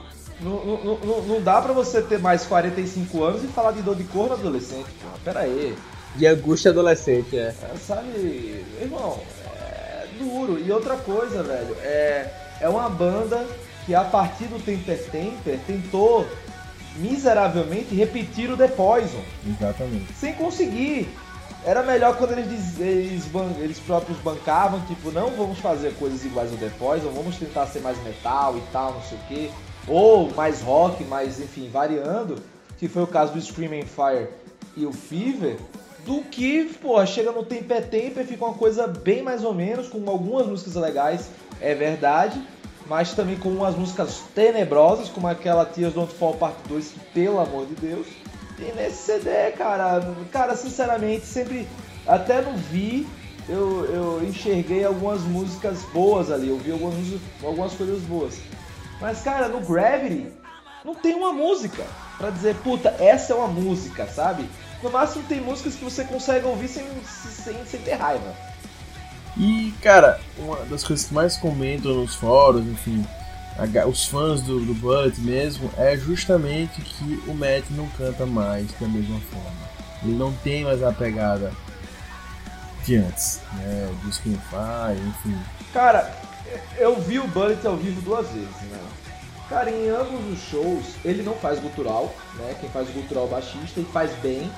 Não, 0.41 0.65
não, 0.65 0.99
não, 0.99 1.23
não 1.23 1.43
dá 1.43 1.61
pra 1.61 1.73
você 1.73 2.01
ter 2.01 2.19
mais 2.19 2.47
45 2.47 3.23
anos 3.23 3.45
e 3.45 3.49
falar 3.49 3.73
de 3.73 3.83
dor 3.83 3.97
de 3.97 4.05
cor 4.05 4.29
no 4.29 4.35
adolescente, 4.35 4.87
porra. 5.03 5.19
Pera 5.25 5.41
aí. 5.41 5.77
De 6.15 6.27
angústia 6.27 6.71
adolescente, 6.71 7.37
é. 7.37 7.55
É, 7.63 7.77
sabe, 7.85 8.65
irmão, 8.81 9.19
é 9.61 10.07
duro. 10.19 10.59
E 10.59 10.71
outra 10.71 10.97
coisa, 10.97 11.43
velho, 11.43 11.77
é, 11.83 12.31
é 12.61 12.69
uma 12.69 12.89
banda 12.89 13.45
que 13.85 13.95
a 13.95 14.05
partir 14.05 14.45
do 14.45 14.65
Temper 14.65 15.03
Temper 15.11 15.59
tentou 15.67 16.27
miseravelmente 16.97 17.95
repetir 17.95 18.51
o 18.51 18.57
The 18.57 18.69
Poison, 18.69 19.23
Exatamente. 19.47 20.13
sem 20.15 20.33
conseguir. 20.35 21.09
Era 21.65 21.83
melhor 21.83 22.17
quando 22.17 22.33
eles, 22.33 22.81
eles, 22.81 23.25
eles 23.59 23.79
próprios 23.81 24.19
bancavam, 24.21 24.81
tipo, 24.87 25.13
não 25.13 25.31
vamos 25.31 25.59
fazer 25.59 25.95
coisas 25.97 26.25
iguais 26.25 26.51
ao 26.51 26.57
The 26.57 26.71
Poison, 26.79 27.11
vamos 27.11 27.37
tentar 27.37 27.67
ser 27.67 27.81
mais 27.81 28.03
metal 28.03 28.57
e 28.57 28.63
tal, 28.73 28.95
não 28.95 29.03
sei 29.03 29.19
o 29.19 29.21
que. 29.23 29.51
Ou 29.87 30.31
mais 30.35 30.63
rock, 30.63 31.05
mais, 31.05 31.39
enfim, 31.39 31.69
variando, 31.71 32.37
que 32.79 32.89
foi 32.89 33.03
o 33.03 33.07
caso 33.07 33.35
do 33.35 33.41
Screaming 33.41 33.85
Fire 33.85 34.29
e 34.75 34.87
o 34.87 34.93
Fever, 34.93 35.59
do 36.07 36.23
que, 36.23 36.65
pô, 36.81 37.05
chega 37.05 37.31
no 37.31 37.45
Temper 37.45 37.87
Temper, 37.89 38.25
fica 38.25 38.45
uma 38.45 38.55
coisa 38.55 38.87
bem 38.87 39.23
mais 39.23 39.45
ou 39.45 39.53
menos, 39.53 39.89
com 39.89 40.09
algumas 40.09 40.47
músicas 40.47 40.75
legais, 40.77 41.29
é 41.61 41.75
verdade, 41.75 42.41
mas 42.87 43.13
também 43.13 43.37
com 43.37 43.51
umas 43.51 43.77
músicas 43.77 44.23
tenebrosas, 44.35 45.09
como 45.09 45.29
aquela 45.29 45.67
Tears 45.67 45.93
Don't 45.93 46.13
Fall 46.15 46.35
Part 46.35 46.57
2, 46.69 46.89
que 46.89 47.01
pelo 47.13 47.39
amor 47.39 47.67
de 47.67 47.75
Deus. 47.75 48.07
E 48.61 48.73
nesse 48.77 49.05
CD, 49.05 49.53
cara, 49.53 50.15
cara, 50.31 50.55
sinceramente, 50.55 51.25
sempre, 51.25 51.67
até 52.07 52.43
no 52.43 52.57
Vi, 52.57 53.07
eu, 53.49 53.87
eu 53.87 54.25
enxerguei 54.25 54.85
algumas 54.85 55.23
músicas 55.23 55.83
boas 55.95 56.31
ali, 56.31 56.49
eu 56.49 56.59
vi 56.59 56.71
algumas, 56.71 56.95
algumas 57.43 57.73
coisas 57.73 58.03
boas. 58.03 58.39
Mas, 59.01 59.23
cara, 59.23 59.49
no 59.49 59.61
Gravity, 59.61 60.31
não 60.85 60.95
tem 60.95 61.15
uma 61.15 61.33
música 61.33 61.85
pra 62.19 62.29
dizer, 62.29 62.55
puta, 62.57 62.95
essa 62.99 63.33
é 63.33 63.37
uma 63.37 63.49
música, 63.49 64.07
sabe? 64.07 64.47
No 64.83 64.91
máximo 64.91 65.25
tem 65.25 65.41
músicas 65.41 65.75
que 65.75 65.85
você 65.85 66.05
consegue 66.05 66.47
ouvir 66.47 66.69
sem, 66.69 66.85
sem, 67.05 67.65
sem 67.65 67.81
ter 67.81 67.95
raiva. 67.95 68.35
E, 69.37 69.73
cara, 69.83 70.21
uma 70.37 70.57
das 70.67 70.85
coisas 70.85 71.07
que 71.07 71.15
mais 71.15 71.37
comentam 71.37 71.95
nos 71.95 72.15
fóruns, 72.15 72.67
enfim, 72.67 73.07
os 73.87 74.07
fãs 74.07 74.43
do, 74.43 74.61
do 74.61 74.75
Bullet 74.75 75.21
mesmo, 75.21 75.71
é 75.77 75.97
justamente 75.97 76.81
que 76.81 77.23
o 77.27 77.35
Matt 77.35 77.65
não 77.71 77.87
canta 77.91 78.25
mais 78.25 78.67
da 78.81 78.89
mesma 78.89 79.21
forma. 79.21 79.71
Ele 80.03 80.15
não 80.17 80.33
tem 80.33 80.65
mais 80.65 80.83
a 80.83 80.93
pegada 80.93 81.53
de 82.85 82.97
antes, 82.97 83.41
né? 83.55 83.91
Do 84.03 84.11
Skin 84.11 84.39
Fire, 84.49 85.09
enfim. 85.09 85.39
Cara, 85.73 86.11
eu 86.79 87.01
vi 87.01 87.19
o 87.19 87.29
Bullet 87.29 87.65
ao 87.67 87.77
vivo 87.77 88.01
duas 88.01 88.27
vezes, 88.29 88.63
né? 88.71 88.81
Cara, 89.49 89.71
em 89.71 89.89
ambos 89.89 90.33
os 90.33 90.39
shows, 90.49 90.85
ele 91.05 91.23
não 91.23 91.35
faz 91.35 91.59
gutural, 91.59 92.15
né? 92.37 92.55
Quem 92.61 92.71
faz 92.71 92.89
gutural 92.89 93.25
é 93.25 93.27
o 93.27 93.31
baixista 93.31 93.81
e 93.81 93.85
faz 93.85 94.11
bem. 94.23 94.51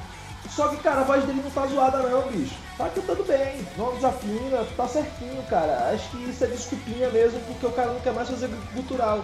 Só 0.50 0.68
que, 0.68 0.76
cara, 0.76 1.00
a 1.00 1.04
voz 1.04 1.24
dele 1.24 1.40
não 1.42 1.50
tá 1.50 1.66
zoada 1.66 1.98
não, 1.98 2.30
bicho. 2.30 2.54
Tá 2.78 2.88
cantando 2.88 3.24
bem, 3.24 3.66
não 3.76 3.94
desafina, 3.94 4.66
tá 4.76 4.88
certinho, 4.88 5.42
cara. 5.48 5.90
Acho 5.92 6.10
que 6.10 6.30
isso 6.30 6.42
é 6.44 6.46
desculpinha 6.46 7.10
mesmo, 7.10 7.38
porque 7.40 7.66
o 7.66 7.72
cara 7.72 7.92
não 7.92 8.00
quer 8.00 8.12
mais 8.12 8.28
fazer 8.28 8.48
gutural. 8.74 9.22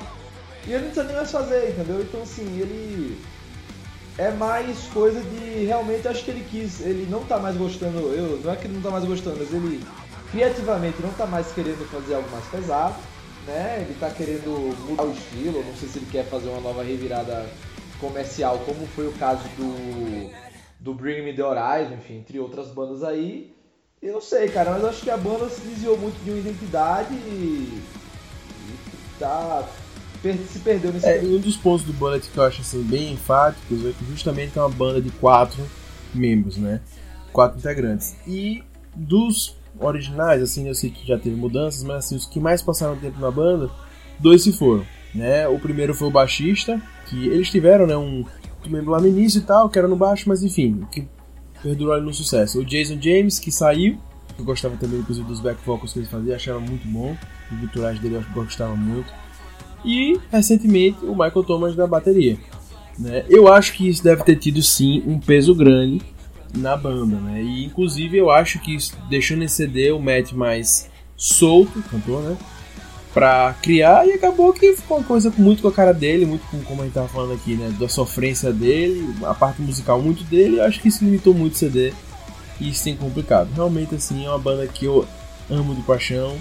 E 0.67 0.73
ele 0.73 0.85
não 0.85 0.91
precisa 0.91 1.07
nem 1.07 1.17
mais 1.17 1.31
fazer, 1.31 1.71
entendeu? 1.71 2.03
Então, 2.03 2.23
assim, 2.23 2.45
ele 2.61 3.19
é 4.19 4.31
mais 4.33 4.83
coisa 4.93 5.21
de 5.21 5.65
realmente 5.65 6.07
acho 6.09 6.25
que 6.25 6.31
ele 6.31 6.45
quis, 6.51 6.81
ele 6.81 7.07
não 7.09 7.25
tá 7.25 7.39
mais 7.39 7.57
gostando, 7.57 7.99
eu, 8.13 8.41
não 8.45 8.53
é 8.53 8.57
que 8.57 8.67
ele 8.67 8.75
não 8.75 8.83
tá 8.83 8.91
mais 8.91 9.05
gostando, 9.05 9.39
mas 9.39 9.53
ele 9.53 9.83
criativamente 10.31 11.01
não 11.01 11.11
tá 11.11 11.25
mais 11.25 11.51
querendo 11.53 11.89
fazer 11.91 12.17
algo 12.17 12.29
mais 12.31 12.45
pesado, 12.47 12.97
né? 13.47 13.79
Ele 13.81 13.97
tá 13.99 14.11
querendo 14.11 14.77
mudar 14.89 15.05
o 15.05 15.13
estilo, 15.13 15.65
não 15.65 15.77
sei 15.77 15.89
se 15.89 15.99
ele 15.99 16.09
quer 16.11 16.25
fazer 16.25 16.49
uma 16.49 16.61
nova 16.61 16.83
revirada 16.83 17.47
comercial, 18.01 18.59
como 18.67 18.87
foi 18.89 19.07
o 19.07 19.13
caso 19.13 19.43
do 19.57 20.31
do 20.81 20.95
Bring 20.95 21.23
Me 21.23 21.35
The 21.35 21.45
Horizon, 21.45 21.95
enfim, 21.95 22.19
entre 22.19 22.39
outras 22.39 22.69
bandas 22.69 23.03
aí. 23.03 23.53
E 24.01 24.11
não 24.11 24.21
sei, 24.21 24.49
cara, 24.49 24.71
mas 24.71 24.85
acho 24.85 25.03
que 25.03 25.11
a 25.11 25.17
banda 25.17 25.49
se 25.49 25.61
desviou 25.63 25.99
muito 25.99 26.23
de 26.23 26.31
uma 26.31 26.39
identidade 26.39 27.15
e, 27.15 27.83
e 27.83 27.83
tá 29.19 29.69
se 30.23 30.59
perdeu 30.61 30.93
nesse 30.93 31.07
É, 31.07 31.21
um 31.21 31.39
dos 31.39 31.57
pontos 31.57 31.85
do 31.85 31.93
Bullet 31.93 32.29
que 32.29 32.37
eu 32.37 32.45
acho 32.45 32.61
assim, 32.61 32.83
bem 32.83 33.13
enfáticos 33.13 33.87
é 33.87 33.93
que 33.93 34.05
justamente 34.07 34.59
é 34.59 34.63
uma 34.63 34.69
banda 34.69 35.01
de 35.01 35.11
quatro 35.11 35.65
membros, 36.15 36.57
né? 36.57 36.81
Quatro 37.33 37.59
integrantes. 37.59 38.17
E 38.27 38.63
dos 38.95 39.57
originais, 39.79 40.43
assim, 40.43 40.67
eu 40.67 40.75
sei 40.75 40.91
que 40.91 41.07
já 41.07 41.19
teve 41.19 41.37
mudanças, 41.37 41.83
mas 41.83 42.05
assim, 42.05 42.17
os 42.17 42.27
que 42.27 42.41
mais 42.41 42.63
passaram 42.63 42.97
tempo 42.97 43.21
na 43.21 43.31
banda, 43.31 43.71
dois 44.19 44.43
se 44.43 44.53
foram, 44.53 44.85
né? 45.15 45.47
O 45.47 45.59
primeiro 45.59 45.95
foi 45.95 46.09
o 46.09 46.13
baixista, 46.13 46.81
que 47.07 47.29
eles 47.29 47.51
tiveram, 47.51 47.87
né, 47.87 47.97
um 47.97 48.25
membro 48.67 48.91
lá 48.91 49.01
no 49.01 49.09
início 49.09 49.39
e 49.39 49.43
tal, 49.43 49.69
que 49.69 49.79
era 49.79 49.89
no 49.89 49.97
baixo, 49.97 50.29
mas 50.29 50.43
enfim, 50.43 50.87
que 50.91 51.07
perdurou 51.63 51.95
ali 51.95 52.05
no 52.05 52.15
sucesso. 52.15 52.61
O 52.61 52.65
Jason 52.65 52.99
James, 53.01 53.39
que 53.39 53.51
saiu, 53.51 53.99
eu 54.39 54.45
gostava 54.45 54.77
também, 54.77 55.01
inclusive, 55.01 55.27
dos 55.27 55.41
back 55.41 55.61
vocals 55.65 55.93
que 55.93 55.99
ele 55.99 56.07
fazia, 56.07 56.37
achava 56.37 56.61
muito 56.61 56.87
bom. 56.87 57.17
Os 57.51 57.59
guturais 57.59 57.99
dele 57.99 58.17
eu 58.17 58.25
gostava 58.35 58.75
muito. 58.77 59.13
E, 59.85 60.19
recentemente, 60.31 61.05
o 61.05 61.13
Michael 61.13 61.45
Thomas 61.45 61.75
da 61.75 61.87
bateria. 61.87 62.39
Né? 62.99 63.25
Eu 63.29 63.53
acho 63.53 63.73
que 63.73 63.89
isso 63.89 64.03
deve 64.03 64.23
ter 64.25 64.37
tido, 64.37 64.63
sim, 64.63 65.03
um 65.07 65.19
peso 65.19 65.55
grande 65.55 66.01
na 66.57 66.77
banda, 66.77 67.17
né? 67.17 67.43
E, 67.43 67.65
inclusive, 67.65 68.17
eu 68.17 68.31
acho 68.31 68.59
que 68.61 68.75
isso 68.75 68.97
deixou 69.09 69.37
CD 69.49 69.91
o 69.93 70.01
Matt 70.01 70.33
mais 70.33 70.91
solto, 71.17 71.83
cantor, 71.91 72.23
né? 72.23 72.37
Pra 73.19 73.53
criar 73.61 74.07
e 74.07 74.13
acabou 74.13 74.53
que 74.53 74.77
ficou 74.77 74.99
uma 74.99 75.05
coisa 75.05 75.33
muito 75.37 75.61
com 75.61 75.67
a 75.67 75.73
cara 75.73 75.93
dele, 75.93 76.25
muito 76.25 76.47
com 76.47 76.63
como 76.63 76.83
a 76.83 76.85
gente 76.85 76.95
tava 76.95 77.09
falando 77.09 77.33
aqui, 77.33 77.57
né? 77.57 77.75
Da 77.77 77.89
sofrência 77.89 78.53
dele, 78.53 79.13
a 79.25 79.35
parte 79.35 79.61
musical 79.61 80.01
muito 80.01 80.23
dele, 80.23 80.59
eu 80.59 80.63
acho 80.63 80.81
que 80.81 80.87
isso 80.87 81.05
limitou 81.05 81.35
muito 81.35 81.55
o 81.55 81.57
CD 81.57 81.93
e 82.61 82.71
isso 82.71 82.85
tem 82.85 82.97
complicado. 82.97 83.51
Realmente, 83.53 83.97
assim, 83.97 84.25
é 84.25 84.29
uma 84.29 84.39
banda 84.39 84.65
que 84.69 84.85
eu 84.85 85.05
amo 85.51 85.75
de 85.75 85.83
paixão, 85.83 86.39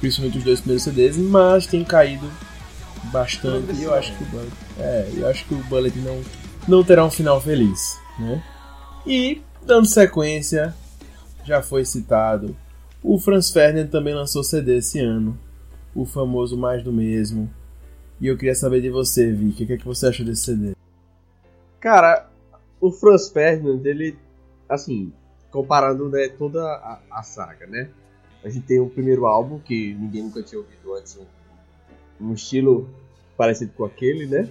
principalmente 0.00 0.38
os 0.38 0.44
dois 0.44 0.58
primeiros 0.58 0.82
CDs, 0.82 1.16
mas 1.16 1.68
tem 1.68 1.84
caído 1.84 2.28
bastante 3.12 3.72
e 3.74 3.84
eu 3.84 3.94
acho 3.94 4.12
que 4.16 4.24
o 4.24 4.26
Bullet, 4.26 4.52
é, 4.80 5.08
eu 5.18 5.28
acho 5.28 5.44
que 5.44 5.54
o 5.54 5.58
Bullet 5.58 5.96
não, 6.00 6.20
não 6.66 6.82
terá 6.82 7.04
um 7.04 7.10
final 7.12 7.40
feliz, 7.40 7.96
né? 8.18 8.42
E, 9.06 9.40
dando 9.64 9.86
sequência, 9.86 10.74
já 11.44 11.62
foi 11.62 11.84
citado, 11.84 12.56
o 13.04 13.20
Franz 13.20 13.50
Ferdinand 13.52 13.86
também 13.86 14.14
lançou 14.14 14.42
CD 14.42 14.78
esse 14.78 14.98
ano, 14.98 15.38
o 16.00 16.06
famoso 16.06 16.56
Mais 16.56 16.84
do 16.84 16.92
Mesmo. 16.92 17.50
E 18.20 18.28
eu 18.28 18.36
queria 18.36 18.54
saber 18.54 18.80
de 18.80 18.88
você, 18.88 19.32
Vicky, 19.32 19.64
o 19.64 19.66
que, 19.66 19.72
é 19.72 19.76
que 19.76 19.84
você 19.84 20.06
acha 20.06 20.22
desse 20.22 20.42
CD? 20.42 20.72
Cara, 21.80 22.28
o 22.80 22.92
Franz 22.92 23.28
Ferdinand, 23.28 23.84
ele, 23.84 24.16
assim, 24.68 25.12
comparando 25.50 26.08
né, 26.08 26.28
toda 26.28 26.62
a, 26.62 27.00
a 27.10 27.22
saga, 27.24 27.66
né? 27.66 27.90
A 28.44 28.48
gente 28.48 28.64
tem 28.66 28.78
o 28.78 28.88
primeiro 28.88 29.26
álbum, 29.26 29.58
que 29.58 29.94
ninguém 29.94 30.22
nunca 30.22 30.40
tinha 30.40 30.60
ouvido 30.60 30.94
antes, 30.94 31.16
um, 31.16 32.28
um 32.28 32.32
estilo 32.32 32.88
parecido 33.36 33.72
com 33.76 33.84
aquele, 33.84 34.26
né? 34.26 34.48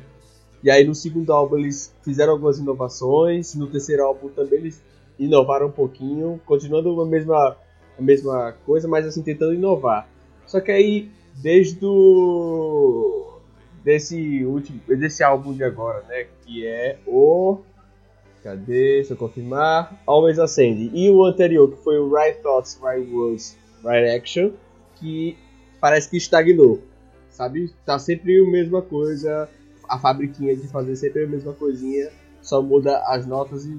E 0.61 0.69
aí 0.69 0.85
no 0.85 0.95
segundo 0.95 1.31
álbum 1.31 1.59
eles 1.59 1.95
fizeram 2.01 2.33
algumas 2.33 2.59
inovações, 2.59 3.55
no 3.55 3.67
terceiro 3.67 4.03
álbum 4.03 4.27
também 4.29 4.59
eles 4.59 4.81
inovaram 5.17 5.67
um 5.67 5.71
pouquinho, 5.71 6.41
continuando 6.45 6.99
a 7.01 7.05
mesma, 7.05 7.55
a 7.97 8.01
mesma 8.01 8.53
coisa, 8.65 8.87
mas 8.87 9.05
assim, 9.05 9.21
tentando 9.21 9.53
inovar. 9.53 10.09
Só 10.45 10.61
que 10.61 10.71
aí, 10.71 11.11
desde 11.38 11.85
o... 11.85 13.39
desse 13.83 14.43
último, 14.45 14.81
desse 14.88 15.23
álbum 15.23 15.53
de 15.53 15.63
agora, 15.63 16.03
né, 16.07 16.27
que 16.43 16.65
é 16.65 16.99
o 17.05 17.59
Cadê? 18.47 18.97
Deixa 18.97 19.11
eu 19.11 19.17
confirmar. 19.17 20.01
Always 20.05 20.39
Ascend. 20.39 20.89
E 20.93 21.09
o 21.09 21.25
anterior, 21.25 21.69
que 21.69 21.83
foi 21.83 21.99
o 21.99 22.09
Right 22.09 22.41
Thoughts, 22.41 22.79
Right 22.81 23.11
Words, 23.11 23.57
Right 23.83 24.09
Action, 24.09 24.51
que 24.95 25.38
parece 25.81 26.09
que 26.09 26.15
estagnou. 26.15 26.81
Sabe? 27.29 27.73
Tá 27.85 27.99
sempre 27.99 28.39
a 28.39 28.49
mesma 28.49 28.81
coisa. 28.81 29.49
A 29.89 29.99
fabriquinha 29.99 30.55
de 30.55 30.65
fazer 30.69 30.95
sempre 30.95 31.25
a 31.25 31.27
mesma 31.27 31.51
coisinha. 31.51 32.09
Só 32.41 32.61
muda 32.61 32.99
as 33.07 33.25
notas 33.25 33.65
e, 33.65 33.77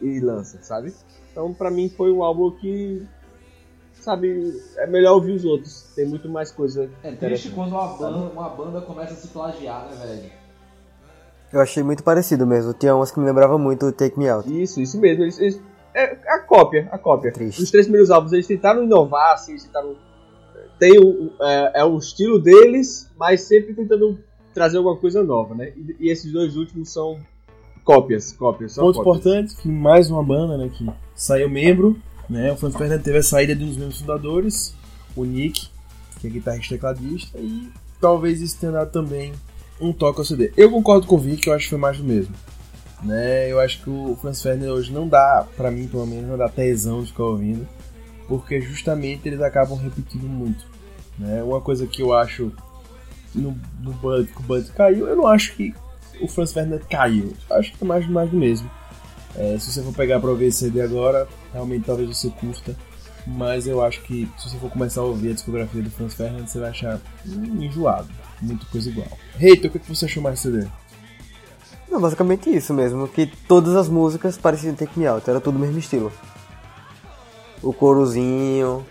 e 0.00 0.18
lança, 0.20 0.62
sabe? 0.62 0.94
Então, 1.30 1.52
pra 1.52 1.70
mim, 1.70 1.90
foi 1.90 2.10
um 2.10 2.22
álbum 2.22 2.50
que. 2.52 3.02
Sabe? 4.00 4.60
É 4.76 4.86
melhor 4.86 5.14
ouvir 5.14 5.32
os 5.32 5.44
outros. 5.44 5.82
Tem 5.96 6.06
muito 6.06 6.28
mais 6.28 6.50
coisa. 6.52 6.88
É 7.02 7.12
triste 7.12 7.50
quando 7.50 7.72
uma 7.72 7.88
banda, 7.96 8.18
uma 8.32 8.48
banda 8.48 8.80
começa 8.80 9.14
a 9.14 9.16
se 9.16 9.28
plagiar, 9.28 9.86
né, 9.90 9.96
velho? 10.06 10.30
Eu 11.52 11.60
achei 11.60 11.82
muito 11.82 12.02
parecido 12.02 12.46
mesmo. 12.46 12.72
Tinha 12.72 12.94
umas 12.94 13.10
que 13.10 13.18
me 13.18 13.26
lembravam 13.26 13.58
muito 13.58 13.86
o 13.86 13.92
Take 13.92 14.18
Me 14.18 14.28
Out. 14.28 14.62
Isso, 14.62 14.80
isso 14.80 15.00
mesmo. 15.00 15.24
Eles, 15.24 15.38
eles- 15.38 15.60
é 15.94 16.16
a 16.28 16.40
cópia, 16.40 16.88
a 16.92 16.98
cópia. 16.98 17.32
Triste. 17.32 17.62
Os 17.62 17.70
três 17.70 17.86
primeiros 17.86 18.10
álbuns 18.10 18.32
eles 18.32 18.46
tentaram 18.46 18.82
inovar, 18.84 19.32
assim, 19.34 19.52
eles 19.52 19.64
tentaram. 19.64 19.96
Tem 20.78 20.98
o, 20.98 21.32
é, 21.40 21.80
é 21.80 21.84
o 21.84 21.96
estilo 21.96 22.38
deles, 22.38 23.10
mas 23.18 23.40
sempre 23.42 23.72
tentando 23.74 24.18
trazer 24.52 24.76
alguma 24.76 24.96
coisa 24.96 25.22
nova, 25.24 25.54
né? 25.54 25.72
E, 25.76 25.96
e 26.00 26.10
esses 26.10 26.30
dois 26.30 26.56
últimos 26.56 26.92
são 26.92 27.18
cópias, 27.82 28.32
cópias, 28.32 28.74
Ponto 28.74 28.98
cópias. 28.98 29.16
importante, 29.24 29.56
que 29.56 29.68
mais 29.68 30.10
uma 30.10 30.22
banda, 30.22 30.58
né, 30.58 30.68
que 30.68 30.84
saiu 31.14 31.48
membro, 31.48 31.96
né, 32.28 32.52
o 32.52 32.56
Franz 32.56 32.76
Ferdinand 32.76 33.02
teve 33.02 33.18
a 33.18 33.22
saída 33.22 33.54
de 33.54 33.64
um 33.64 33.68
dos 33.68 33.76
membros 33.76 34.00
fundadores, 34.00 34.74
o 35.14 35.24
Nick, 35.24 35.68
que 36.20 36.26
é 36.26 36.30
guitarrista 36.30 36.74
e 36.74 36.76
tecladista, 36.76 37.38
e 37.38 37.70
talvez 38.00 38.40
isso 38.40 38.58
tenha 38.58 38.72
dado 38.72 38.90
também 38.90 39.32
um 39.80 39.92
toque 39.92 40.18
ao 40.18 40.24
CD. 40.24 40.52
Eu 40.56 40.70
concordo 40.70 41.06
com 41.06 41.16
o 41.16 41.18
Vic, 41.18 41.46
eu 41.46 41.54
acho 41.54 41.64
que 41.64 41.70
foi 41.70 41.78
mais 41.78 41.98
do 41.98 42.04
mesmo. 42.04 42.34
Né? 43.02 43.50
Eu 43.50 43.60
acho 43.60 43.82
que 43.82 43.90
o 43.90 44.16
Franz 44.20 44.42
Ferdinand 44.42 44.72
hoje 44.72 44.92
não 44.92 45.06
dá, 45.06 45.46
pra 45.56 45.70
mim 45.70 45.86
pelo 45.86 46.06
menos, 46.06 46.28
não 46.28 46.38
dá 46.38 46.48
tesão 46.48 47.02
de 47.02 47.08
ficar 47.08 47.24
ouvindo, 47.24 47.66
porque 48.26 48.60
justamente 48.60 49.28
eles 49.28 49.40
acabam 49.40 49.78
repetindo 49.78 50.24
muito. 50.24 50.64
Né? 51.18 51.42
Uma 51.42 51.60
coisa 51.60 51.86
que 51.86 52.02
eu 52.02 52.12
acho 52.12 52.52
no, 53.34 53.56
no 53.80 53.92
que 54.24 54.40
o 54.40 54.42
Bud 54.42 54.70
caiu, 54.72 55.06
eu 55.06 55.16
não 55.16 55.26
acho 55.26 55.54
que 55.54 55.74
o 56.20 56.26
Franz 56.26 56.52
Ferdinand 56.52 56.80
caiu. 56.90 57.34
Eu 57.50 57.56
acho 57.56 57.72
que 57.72 57.84
é 57.84 57.86
mais, 57.86 58.08
mais 58.08 58.30
do 58.30 58.36
mesmo. 58.36 58.70
É, 59.34 59.58
se 59.58 59.72
você 59.72 59.82
for 59.82 59.92
pegar 59.92 60.20
pra 60.20 60.30
ouvir 60.30 60.46
esse 60.46 60.58
CD 60.58 60.80
agora, 60.80 61.26
realmente 61.52 61.84
talvez 61.84 62.08
você 62.08 62.30
curta. 62.30 62.76
Mas 63.26 63.66
eu 63.66 63.84
acho 63.84 64.02
que 64.02 64.28
se 64.38 64.48
você 64.48 64.56
for 64.58 64.70
começar 64.70 65.00
a 65.00 65.04
ouvir 65.04 65.30
a 65.30 65.34
discografia 65.34 65.82
do 65.82 65.90
Franz 65.90 66.14
Ferdinand, 66.14 66.46
você 66.46 66.60
vai 66.60 66.70
achar 66.70 67.00
hum, 67.26 67.62
enjoado. 67.62 68.08
Muita 68.40 68.64
coisa 68.66 68.88
igual. 68.88 69.08
Reito, 69.36 69.66
o 69.66 69.70
que 69.70 69.78
você 69.80 70.04
achou 70.04 70.22
mais 70.22 70.38
CD? 70.38 70.66
Não, 71.90 72.00
basicamente 72.00 72.54
isso 72.54 72.74
mesmo, 72.74 73.08
que 73.08 73.26
todas 73.26 73.74
as 73.74 73.88
músicas 73.88 74.36
pareciam 74.36 74.74
Take 74.74 74.98
Me 74.98 75.06
Out, 75.06 75.28
era 75.28 75.40
tudo 75.40 75.56
o 75.56 75.58
mesmo 75.58 75.78
estilo. 75.78 76.12
O 77.62 77.72
corozinho, 77.72 78.86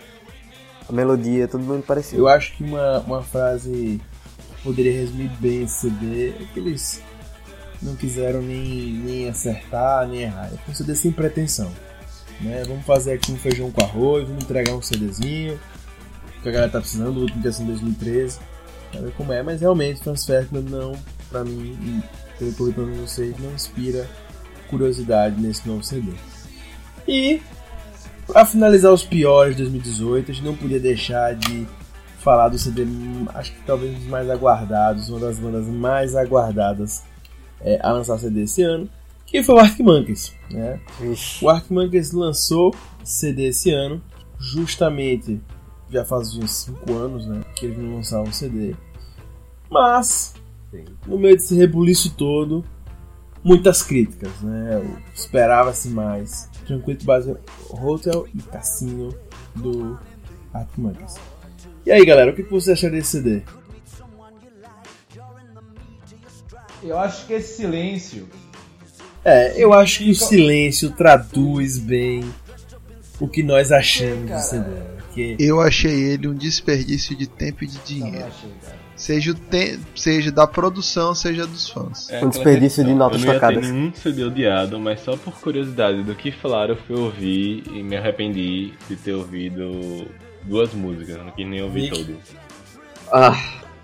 a 0.87 0.91
melodia, 0.91 1.47
tudo 1.47 1.63
muito 1.63 1.85
parecido. 1.85 2.21
Eu 2.21 2.27
acho 2.27 2.55
que 2.55 2.63
uma, 2.63 2.99
uma 3.01 3.21
frase 3.21 4.01
que 4.55 4.63
poderia 4.63 4.93
resumir 4.93 5.29
bem 5.39 5.63
esse 5.63 5.89
CD 5.89 6.29
é 6.29 6.45
que 6.53 6.59
eles 6.59 7.01
não 7.81 7.95
quiseram 7.95 8.41
nem, 8.41 8.93
nem 8.93 9.29
acertar, 9.29 10.07
nem 10.07 10.23
errar. 10.23 10.49
É 10.51 10.69
um 10.69 10.73
CD 10.73 10.95
sem 10.95 11.11
pretensão. 11.11 11.71
Né? 12.41 12.63
Vamos 12.67 12.85
fazer 12.85 13.13
aqui 13.13 13.31
um 13.31 13.37
feijão 13.37 13.71
com 13.71 13.83
arroz, 13.83 14.27
vamos 14.27 14.43
entregar 14.43 14.73
um 14.73 14.81
CDzinho, 14.81 15.59
que 16.41 16.49
a 16.49 16.51
galera 16.51 16.71
tá 16.71 16.79
precisando, 16.79 17.17
o 17.17 17.21
último 17.21 17.41
que 17.41 17.47
em 17.47 17.65
2013. 17.65 18.39
Pra 18.91 19.01
ver 19.01 19.11
como 19.13 19.33
é, 19.33 19.43
mas 19.43 19.61
realmente 19.61 20.01
Franz 20.01 20.25
não, 20.51 20.93
pra 21.29 21.43
mim, 21.43 21.77
e 21.81 22.43
pelo 22.53 22.73
que 22.73 22.77
eu 22.77 22.85
vi 22.85 22.99
vocês, 22.99 23.37
não 23.39 23.51
inspira 23.51 24.07
curiosidade 24.69 25.39
nesse 25.39 25.67
novo 25.67 25.83
CD. 25.83 26.11
E, 27.07 27.41
pra 28.27 28.45
finalizar 28.45 28.91
os 28.91 29.03
piores 29.03 29.55
de 29.55 29.63
2018, 29.63 30.31
a 30.31 30.33
gente 30.33 30.45
não 30.45 30.55
podia 30.55 30.79
deixar 30.79 31.35
de 31.35 31.67
falar 32.19 32.49
do 32.49 32.57
CD, 32.57 32.85
acho 33.35 33.53
que 33.53 33.61
talvez 33.63 33.91
um 33.91 33.99
dos 33.99 34.07
mais 34.07 34.29
aguardados, 34.29 35.09
uma 35.09 35.19
das 35.19 35.37
bandas 35.37 35.67
mais 35.67 36.15
aguardadas 36.15 37.03
é, 37.61 37.79
a 37.81 37.91
lançar 37.91 38.17
CD 38.17 38.43
esse 38.43 38.61
ano, 38.61 38.89
que 39.25 39.43
foi 39.43 39.55
o 39.55 39.83
Monkeys. 39.83 40.33
Né? 40.51 40.79
O 41.41 41.49
Arctic 41.49 41.71
Monkeys 41.71 42.11
lançou 42.11 42.73
CD 43.03 43.47
esse 43.47 43.71
ano, 43.71 44.01
justamente 44.39 45.41
já 45.89 46.03
faz 46.03 46.35
uns 46.35 46.51
5 46.51 46.93
anos 46.93 47.27
né, 47.27 47.41
que 47.55 47.65
eles 47.65 47.77
não 47.77 47.95
lançavam 47.95 48.31
CD. 48.31 48.75
Mas, 49.69 50.35
no 51.07 51.17
meio 51.17 51.35
desse 51.35 51.55
rebuliço 51.55 52.15
todo, 52.15 52.63
muitas 53.43 53.83
críticas. 53.83 54.31
Né? 54.41 54.81
Esperava-se 55.13 55.89
mais. 55.89 56.49
Tranquility 56.65 57.05
Base 57.05 57.35
Hotel 57.69 58.27
e 58.33 58.41
Cassino 58.41 59.13
do 59.55 59.99
Monkeys. 60.77 61.15
E 61.85 61.91
aí 61.91 62.03
galera, 62.03 62.31
o 62.31 62.35
que 62.35 62.41
você 62.43 62.71
acha 62.71 62.89
desse 62.89 63.17
CD? 63.17 63.43
Eu 66.85 66.99
acho 66.99 67.25
que 67.25 67.33
esse 67.33 67.57
silêncio. 67.57 68.27
É, 69.23 69.61
eu 69.61 69.73
acho 69.73 70.03
que 70.03 70.11
o 70.11 70.15
silêncio 70.15 70.91
traduz 70.91 71.79
bem 71.79 72.23
o 73.19 73.27
que 73.27 73.41
nós 73.41 73.71
achamos 73.71 74.29
do 74.29 74.39
CD. 74.39 74.69
Porque... 74.97 75.35
Eu 75.39 75.61
achei 75.61 75.91
ele 75.91 76.27
um 76.27 76.35
desperdício 76.35 77.15
de 77.15 77.25
tempo 77.25 77.63
e 77.63 77.67
de 77.67 77.79
dinheiro. 77.79 78.31
Seja, 78.95 79.31
o 79.31 79.33
te... 79.33 79.79
seja 79.95 80.31
da 80.31 80.45
produção, 80.45 81.15
seja 81.15 81.47
dos 81.47 81.69
fãs. 81.69 82.09
É 82.09 82.23
um 82.23 82.29
desperdício 82.29 82.83
de 82.83 82.93
notas 82.93 83.21
Eu 83.21 83.27
não 83.27 83.33
ia 83.33 83.39
ter 83.39 83.61
nenhum 83.61 83.93
CD 83.93 84.23
odiado, 84.23 84.79
mas 84.79 85.01
só 85.01 85.17
por 85.17 85.33
curiosidade 85.39 86.03
do 86.03 86.13
que 86.13 86.31
falaram 86.31 86.75
eu 86.75 86.81
fui 86.83 86.95
ouvir 86.95 87.63
e 87.67 87.81
me 87.81 87.97
arrependi 87.97 88.73
de 88.87 88.95
ter 88.95 89.13
ouvido 89.13 90.07
duas 90.43 90.73
músicas, 90.73 91.17
não 91.17 91.31
quis 91.31 91.47
nem 91.47 91.61
ouvir 91.61 91.91
Nick. 91.91 91.97
todo. 91.97 92.17
Ah, 93.11 93.35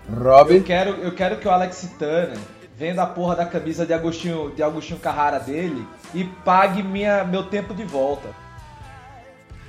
Robin, 0.08 0.56
Eu 0.56 0.62
quero, 0.62 0.90
eu 1.02 1.14
quero 1.14 1.36
que 1.38 1.48
o 1.48 1.50
Alex 1.50 1.90
Turner 1.98 2.38
venda 2.76 3.02
a 3.02 3.06
porra 3.06 3.36
da 3.36 3.46
camisa 3.46 3.84
de 3.86 3.92
Agostinho, 3.92 4.50
de 4.54 4.62
Agostinho 4.62 4.98
Carrara 4.98 5.38
dele 5.38 5.86
e 6.14 6.24
pague 6.24 6.82
minha, 6.82 7.24
meu 7.24 7.44
tempo 7.44 7.74
de 7.74 7.84
volta. 7.84 8.28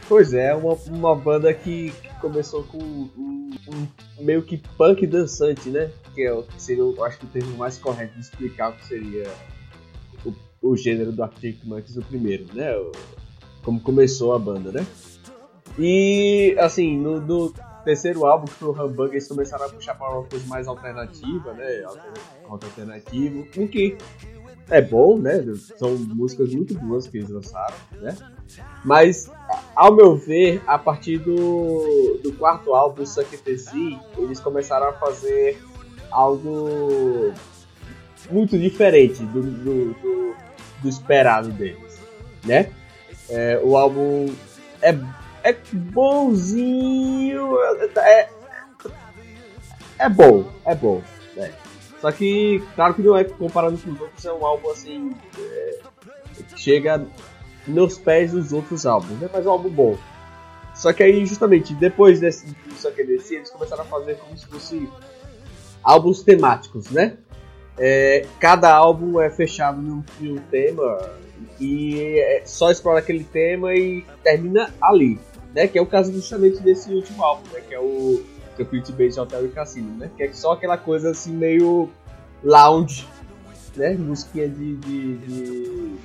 Pois 0.07 0.33
é, 0.33 0.53
uma, 0.53 0.73
uma 0.87 1.15
banda 1.15 1.53
que, 1.53 1.91
que 1.91 2.09
começou 2.19 2.63
com 2.63 2.77
um, 2.77 3.49
um 3.69 3.87
meio 4.23 4.41
que 4.43 4.57
punk 4.77 5.07
dançante, 5.07 5.69
né? 5.69 5.89
Que 6.13 6.27
é 6.27 6.41
que 6.41 6.61
seria, 6.61 6.83
eu 6.83 7.03
acho 7.05 7.17
que 7.19 7.25
o 7.25 7.29
termo 7.29 7.55
mais 7.57 7.77
correto 7.77 8.13
de 8.15 8.19
explicar 8.19 8.69
o 8.71 8.73
que 8.73 8.85
seria 8.85 9.31
o, 10.25 10.33
o 10.61 10.75
gênero 10.77 11.11
do 11.11 11.23
Arctic 11.23 11.63
Monkeys, 11.63 11.95
o 11.97 12.01
primeiro, 12.01 12.45
né? 12.53 12.75
O- 12.75 12.91
como 13.63 13.79
começou 13.79 14.35
a 14.35 14.39
banda, 14.39 14.71
né? 14.73 14.85
E, 15.79 16.55
assim, 16.59 16.97
no, 16.97 17.19
no 17.21 17.53
terceiro 17.83 18.25
álbum, 18.25 18.45
que 18.45 18.53
foi 18.53 18.69
o 18.69 18.71
Humbug, 18.85 19.11
eles 19.11 19.27
começaram 19.27 19.65
a 19.65 19.69
puxar 19.69 19.95
para 19.95 20.09
uma 20.09 20.23
coisa 20.23 20.45
mais 20.47 20.67
alternativa, 20.67 21.53
né? 21.53 21.83
Alternativo, 22.47 23.45
o 23.57 23.67
que 23.67 23.97
é 24.69 24.81
bom, 24.81 25.17
né? 25.17 25.43
São 25.77 25.95
músicas 25.97 26.53
muito 26.53 26.73
boas 26.79 27.07
que 27.07 27.17
eles 27.17 27.29
lançaram, 27.29 27.75
né? 28.01 28.15
Mas, 28.85 29.29
ao 29.75 29.93
meu 29.95 30.15
ver, 30.15 30.61
a 30.67 30.77
partir 30.77 31.17
do, 31.17 32.19
do 32.23 32.33
quarto 32.33 32.73
álbum, 32.73 33.05
Suck 33.05 33.35
It 33.35 33.99
eles 34.17 34.39
começaram 34.39 34.87
a 34.89 34.93
fazer 34.93 35.61
algo 36.11 37.33
muito 38.31 38.57
diferente 38.57 39.23
do, 39.25 39.41
do, 39.41 39.93
do- 39.93 40.35
do 40.81 40.89
esperado 40.89 41.49
deles, 41.49 41.97
né? 42.45 42.69
É, 43.29 43.59
o 43.63 43.77
álbum 43.77 44.27
é, 44.81 44.91
é 45.43 45.53
bonzinho, 45.73 47.57
é, 47.97 48.29
é 49.99 50.09
bom, 50.09 50.45
é 50.65 50.73
bom, 50.73 51.01
né? 51.35 51.53
Só 51.99 52.11
que, 52.11 52.63
claro 52.75 52.93
que 52.93 53.01
não 53.01 53.15
é 53.15 53.23
comparando 53.23 53.77
com 53.77 53.91
os 53.91 54.01
outros, 54.01 54.25
é 54.25 54.33
um 54.33 54.45
álbum 54.45 54.71
assim, 54.71 55.15
é, 55.37 55.79
chega 56.55 57.05
nos 57.67 57.97
pés 57.97 58.31
dos 58.31 58.51
outros 58.51 58.85
álbuns, 58.85 59.19
né? 59.19 59.29
Mas 59.31 59.45
é 59.45 59.49
um 59.49 59.51
álbum 59.51 59.69
bom. 59.69 59.97
Só 60.75 60.91
que 60.91 61.03
aí, 61.03 61.25
justamente, 61.25 61.73
depois 61.75 62.19
desse 62.19 62.47
Só 62.77 62.89
que 62.89 63.03
desse, 63.03 63.35
eles 63.35 63.49
começaram 63.49 63.83
a 63.83 63.85
fazer 63.85 64.15
como 64.15 64.37
se 64.37 64.45
fosse 64.47 64.89
álbuns 65.83 66.23
temáticos, 66.23 66.89
né? 66.89 67.17
É, 67.77 68.25
cada 68.39 68.73
álbum 68.73 69.19
é 69.19 69.29
fechado 69.29 69.81
num, 69.81 70.03
num 70.19 70.37
tema 70.37 70.99
e 71.59 72.19
é, 72.19 72.43
só 72.45 72.71
explora 72.71 72.99
aquele 72.99 73.23
tema 73.23 73.73
e 73.73 74.05
termina 74.23 74.73
ali, 74.81 75.19
né? 75.53 75.67
Que 75.67 75.77
é 75.77 75.81
o 75.81 75.85
caso 75.85 76.11
justamente 76.11 76.61
desse 76.61 76.93
último 76.93 77.23
álbum, 77.23 77.43
né? 77.53 77.61
Que 77.61 77.73
é 77.73 77.79
o 77.79 78.23
Tranquility 78.55 78.91
Base 78.91 79.19
Hotel 79.19 79.45
e 79.45 79.49
Cassino, 79.49 79.97
né? 79.97 80.09
Que 80.15 80.23
é 80.23 80.33
só 80.33 80.53
aquela 80.53 80.77
coisa 80.77 81.11
assim 81.11 81.31
meio 81.31 81.89
lounge, 82.43 83.07
né? 83.75 83.93
Musiquinha 83.93 84.49
de, 84.49 84.75
de, 84.77 85.17
de 85.17 85.95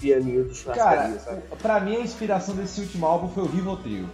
pianinho 0.00 0.44
de 0.48 0.54
churrascaria, 0.54 1.02
Cara, 1.02 1.20
sabe? 1.20 1.42
pra 1.60 1.80
mim 1.80 1.96
a 1.96 2.00
inspiração 2.00 2.54
desse 2.54 2.80
último 2.80 3.06
álbum 3.06 3.28
foi 3.28 3.42
o 3.44 3.46
Rivotril. 3.46 4.06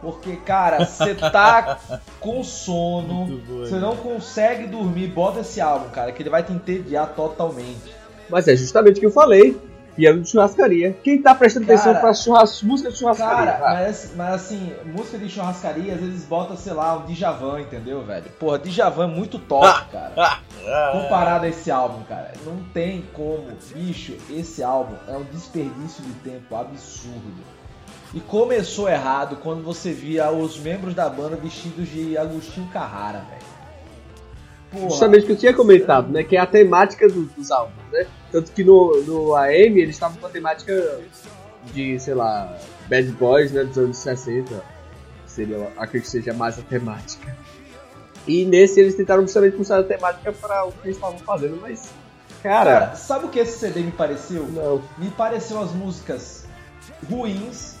Porque, 0.00 0.36
cara, 0.36 0.84
você 0.84 1.14
tá 1.14 1.80
com 2.20 2.44
sono, 2.44 3.40
você 3.46 3.74
né? 3.74 3.80
não 3.80 3.96
consegue 3.96 4.66
dormir, 4.66 5.08
bota 5.08 5.40
esse 5.40 5.60
álbum, 5.60 5.88
cara, 5.88 6.12
que 6.12 6.22
ele 6.22 6.30
vai 6.30 6.42
te 6.42 6.52
entediar 6.52 7.14
totalmente. 7.14 7.94
Mas 8.28 8.46
é 8.48 8.56
justamente 8.56 8.96
o 8.96 9.00
que 9.00 9.06
eu 9.06 9.10
falei. 9.10 9.58
Piano 9.96 10.20
de 10.20 10.30
churrascaria. 10.30 10.92
Quem 11.02 11.22
tá 11.22 11.34
prestando 11.34 11.66
Cara, 11.66 11.78
atenção 11.80 12.00
pra 12.00 12.12
churras... 12.14 12.62
música 12.62 12.90
de 12.90 12.98
churrascaria? 12.98 13.52
Cara, 13.52 13.66
Ah, 13.66 13.74
mas, 13.82 14.12
mas 14.14 14.34
assim, 14.34 14.72
música 14.84 15.16
de 15.16 15.28
churrascaria, 15.28 15.94
às 15.94 16.00
vezes 16.00 16.24
bota, 16.24 16.54
sei 16.56 16.74
lá, 16.74 16.98
um 16.98 17.06
Djavan, 17.06 17.60
entendeu, 17.62 18.04
velho? 18.04 18.30
Porra, 18.38 18.58
Djavan 18.58 19.04
é 19.04 19.06
muito 19.08 19.38
top, 19.38 19.86
cara. 19.90 20.40
Comparado 20.92 21.46
a 21.46 21.48
esse 21.48 21.70
álbum, 21.70 22.02
cara. 22.04 22.32
Não 22.44 22.62
tem 22.74 23.02
como. 23.14 23.46
Bicho, 23.74 24.14
esse 24.30 24.62
álbum 24.62 24.94
é 25.08 25.16
um 25.16 25.24
desperdício 25.24 26.04
de 26.04 26.12
tempo 26.28 26.54
absurdo. 26.54 27.56
E 28.12 28.20
começou 28.20 28.88
errado 28.88 29.36
quando 29.42 29.62
você 29.62 29.92
via 29.92 30.30
os 30.30 30.58
membros 30.58 30.94
da 30.94 31.08
banda 31.08 31.36
vestidos 31.36 31.88
de 31.88 32.16
Agostinho 32.16 32.68
Carrara, 32.68 33.24
velho. 33.30 33.45
Porra, 34.70 34.88
Justamente 34.90 35.22
o 35.24 35.26
que 35.26 35.32
eu 35.32 35.36
tinha 35.36 35.54
comentado, 35.54 36.10
né? 36.12 36.22
Que 36.24 36.36
é 36.36 36.40
a 36.40 36.46
temática 36.46 37.08
do- 37.08 37.24
dos 37.24 37.50
álbuns, 37.50 37.76
né? 37.92 38.06
Tanto 38.32 38.50
que 38.52 38.64
no, 38.64 39.02
no 39.04 39.34
AM 39.36 39.80
eles 39.80 39.94
estavam 39.96 40.16
com 40.18 40.26
a 40.26 40.30
temática 40.30 41.00
de, 41.72 41.98
sei 42.00 42.14
lá, 42.14 42.56
Bad 42.88 43.08
Boys, 43.12 43.52
né? 43.52 43.64
Dos 43.64 43.78
anos 43.78 43.96
60. 43.98 44.62
Seria, 45.26 45.68
acredito 45.76 46.04
que 46.06 46.10
seja 46.10 46.32
mais 46.32 46.58
a 46.58 46.62
temática. 46.62 47.36
E 48.26 48.44
nesse 48.44 48.80
eles 48.80 48.94
tentaram 48.96 49.22
justamente 49.22 49.56
puxar 49.56 49.78
a 49.78 49.84
temática 49.84 50.32
para 50.32 50.64
o 50.66 50.72
que 50.72 50.78
eles 50.88 50.96
estavam 50.96 51.18
fazendo, 51.18 51.58
mas. 51.60 51.88
Cara, 52.42 52.80
Cara, 52.80 52.94
sabe 52.96 53.26
o 53.26 53.28
que 53.28 53.38
esse 53.38 53.58
CD 53.58 53.80
me 53.80 53.92
pareceu? 53.92 54.46
não. 54.48 54.82
Me 54.98 55.10
pareceu 55.10 55.60
as 55.60 55.72
músicas 55.72 56.44
ruins 57.08 57.76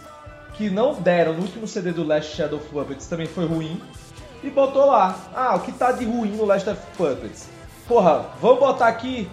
que 0.54 0.70
não 0.70 0.94
deram 0.94 1.34
no 1.34 1.42
último 1.42 1.66
CD 1.66 1.92
do 1.92 2.02
Last 2.04 2.34
Shadow 2.34 2.58
of 2.58 2.68
Puppets 2.68 3.06
também 3.06 3.26
foi 3.26 3.44
ruim. 3.46 3.80
E 4.46 4.50
botou 4.50 4.86
lá. 4.86 5.18
Ah, 5.34 5.56
o 5.56 5.60
que 5.60 5.72
tá 5.72 5.90
de 5.90 6.04
ruim 6.04 6.36
no 6.36 6.44
Last 6.44 6.70
of 6.70 6.80
Puppets? 6.96 7.48
Porra, 7.88 8.26
vamos 8.40 8.60
botar 8.60 8.86
aqui. 8.86 9.28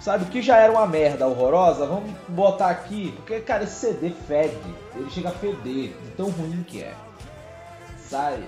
Sabe, 0.00 0.24
o 0.24 0.26
que 0.26 0.42
já 0.42 0.56
era 0.56 0.72
uma 0.72 0.86
merda 0.86 1.28
horrorosa, 1.28 1.86
vamos 1.86 2.10
botar 2.28 2.68
aqui. 2.68 3.12
Porque, 3.16 3.38
cara, 3.38 3.62
esse 3.62 3.86
CD 3.86 4.10
fede. 4.10 4.56
Ele 4.96 5.08
chega 5.10 5.28
a 5.28 5.32
feder, 5.32 5.92
de 5.92 6.10
tão 6.16 6.28
ruim 6.30 6.64
que 6.66 6.82
é. 6.82 6.92
Sabe? 8.08 8.42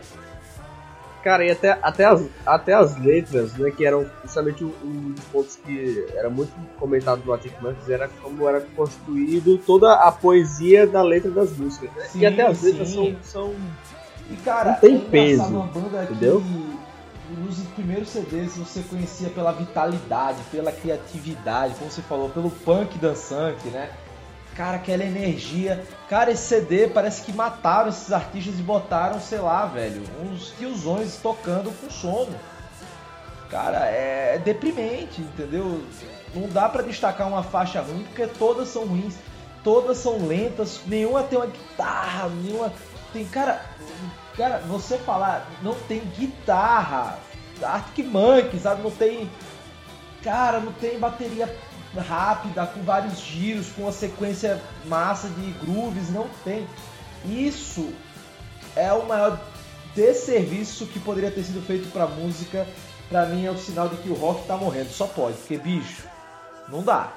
Cara, 1.23 1.45
e 1.45 1.51
até, 1.53 1.79
até, 1.81 2.05
as, 2.07 2.27
até 2.45 2.73
as 2.73 2.97
letras, 2.99 3.55
né, 3.55 3.71
que 3.71 3.87
eram 3.87 4.11
justamente 4.25 4.65
um, 4.65 4.73
um 4.83 5.13
dos 5.13 5.25
pontos 5.27 5.57
que 5.57 6.07
era 6.15 6.29
muito 6.29 6.53
comentado 6.77 7.23
no 7.25 7.33
Arctic 7.33 7.53
Monkeys, 7.61 7.89
era 7.89 8.09
como 8.21 8.49
era 8.49 8.63
construído 8.75 9.59
toda 9.59 9.93
a 9.93 10.11
poesia 10.11 10.89
da 10.89 11.03
letra 11.03 11.31
das 11.31 11.57
músicas, 11.57 11.91
né? 11.95 12.05
Sim, 12.05 12.21
e 12.21 12.27
até 12.27 12.43
as 12.43 12.63
letras 12.63 12.89
sim. 12.89 13.17
são, 13.23 13.53
são 13.53 13.55
E 14.31 14.37
cara, 14.37 14.73
Não 14.73 14.79
tem 14.81 14.97
é 14.97 15.11
peso, 15.11 15.43
uma 15.45 15.67
banda 15.67 16.05
entendeu? 16.05 16.41
que 16.41 17.35
nos 17.41 17.59
primeiros 17.75 18.09
CDs 18.09 18.57
você 18.57 18.81
conhecia 18.83 19.29
pela 19.31 19.53
vitalidade, 19.53 20.39
pela 20.51 20.73
criatividade, 20.73 21.75
como 21.79 21.91
você 21.91 22.03
falou, 22.03 22.29
pelo 22.31 22.51
punk 22.51 22.99
dançante, 22.99 23.69
né? 23.69 23.91
Cara, 24.57 24.77
aquela 24.77 25.05
energia. 25.05 25.85
Cara, 26.09 26.31
esse 26.33 26.43
CD 26.43 26.89
parece 26.89 27.23
que 27.23 27.33
mataram 27.33 27.89
esses 27.89 28.13
artistas 28.13 28.59
e 28.59 28.63
botaram, 28.63 29.21
sei 29.21 29.39
lá, 29.39 29.65
velho, 29.67 30.03
uns 30.23 30.51
tiozões 30.59 31.17
tocando 31.23 31.71
com 31.81 31.89
sono. 31.91 32.35
Cara, 33.49 33.87
é 33.87 34.41
deprimente, 34.45 35.21
entendeu? 35.21 35.83
Não 36.35 36.49
dá 36.49 36.69
pra 36.69 36.83
destacar 36.83 37.27
uma 37.29 37.43
faixa 37.43 37.81
ruim 37.81 38.05
porque 38.05 38.27
todas 38.27 38.69
são 38.69 38.85
ruins, 38.87 39.15
todas 39.65 39.99
são 39.99 40.27
lentas, 40.27 40.81
nenhuma 40.87 41.23
tem 41.23 41.39
uma 41.39 41.47
guitarra, 41.47 42.29
nenhuma 42.29 42.73
tem 43.13 43.25
cara, 43.27 43.65
cara, 44.37 44.59
você 44.59 44.99
falar 44.99 45.49
não 45.63 45.75
tem 45.75 46.01
guitarra, 46.17 47.19
Arctic 47.63 48.07
Monkey, 48.07 48.59
sabe? 48.59 48.83
Não 48.83 48.91
tem, 48.91 49.31
cara, 50.23 50.61
não 50.61 50.73
tem 50.73 50.99
bateria 50.99 51.55
rápida 51.99 52.67
com 52.67 52.83
vários 52.83 53.19
giros, 53.21 53.69
com 53.71 53.83
uma 53.83 53.93
sequência 53.93 54.61
massa 54.87 55.29
de 55.29 55.51
grooves, 55.65 56.11
não 56.11 56.29
tem. 56.45 56.67
Isso 57.25 57.93
é 58.77 58.93
o 58.93 59.07
maior 59.07 59.41
desserviço 59.95 60.87
que 60.87 61.01
poderia 61.01 61.31
ter 61.31 61.43
sido 61.43 61.61
feito 61.63 61.91
pra 61.93 62.07
música. 62.07 62.67
Pra 63.09 63.27
mim 63.27 63.45
é 63.45 63.51
o 63.51 63.59
sinal 63.59 63.89
de 63.89 63.97
que 63.97 64.09
o 64.09 64.15
rock 64.15 64.47
tá 64.47 64.57
morrendo, 64.57 64.91
só 64.91 65.05
pode, 65.05 65.37
porque 65.39 65.59
bicho, 65.59 66.05
não 66.69 66.81
dá. 66.81 67.13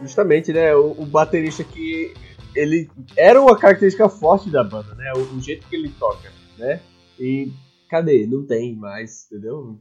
justamente, 0.00 0.50
né, 0.50 0.74
o, 0.74 0.92
o 0.92 1.04
baterista 1.04 1.62
que 1.62 2.14
ele 2.58 2.90
era 3.16 3.40
uma 3.40 3.56
característica 3.56 4.08
forte 4.08 4.50
da 4.50 4.64
banda, 4.64 4.94
né, 4.94 5.12
o, 5.14 5.36
o 5.36 5.40
jeito 5.40 5.66
que 5.68 5.76
ele 5.76 5.90
toca, 5.90 6.30
né, 6.58 6.80
e 7.18 7.52
cadê? 7.88 8.26
Não 8.26 8.44
tem 8.44 8.74
mais, 8.74 9.26
entendeu? 9.26 9.78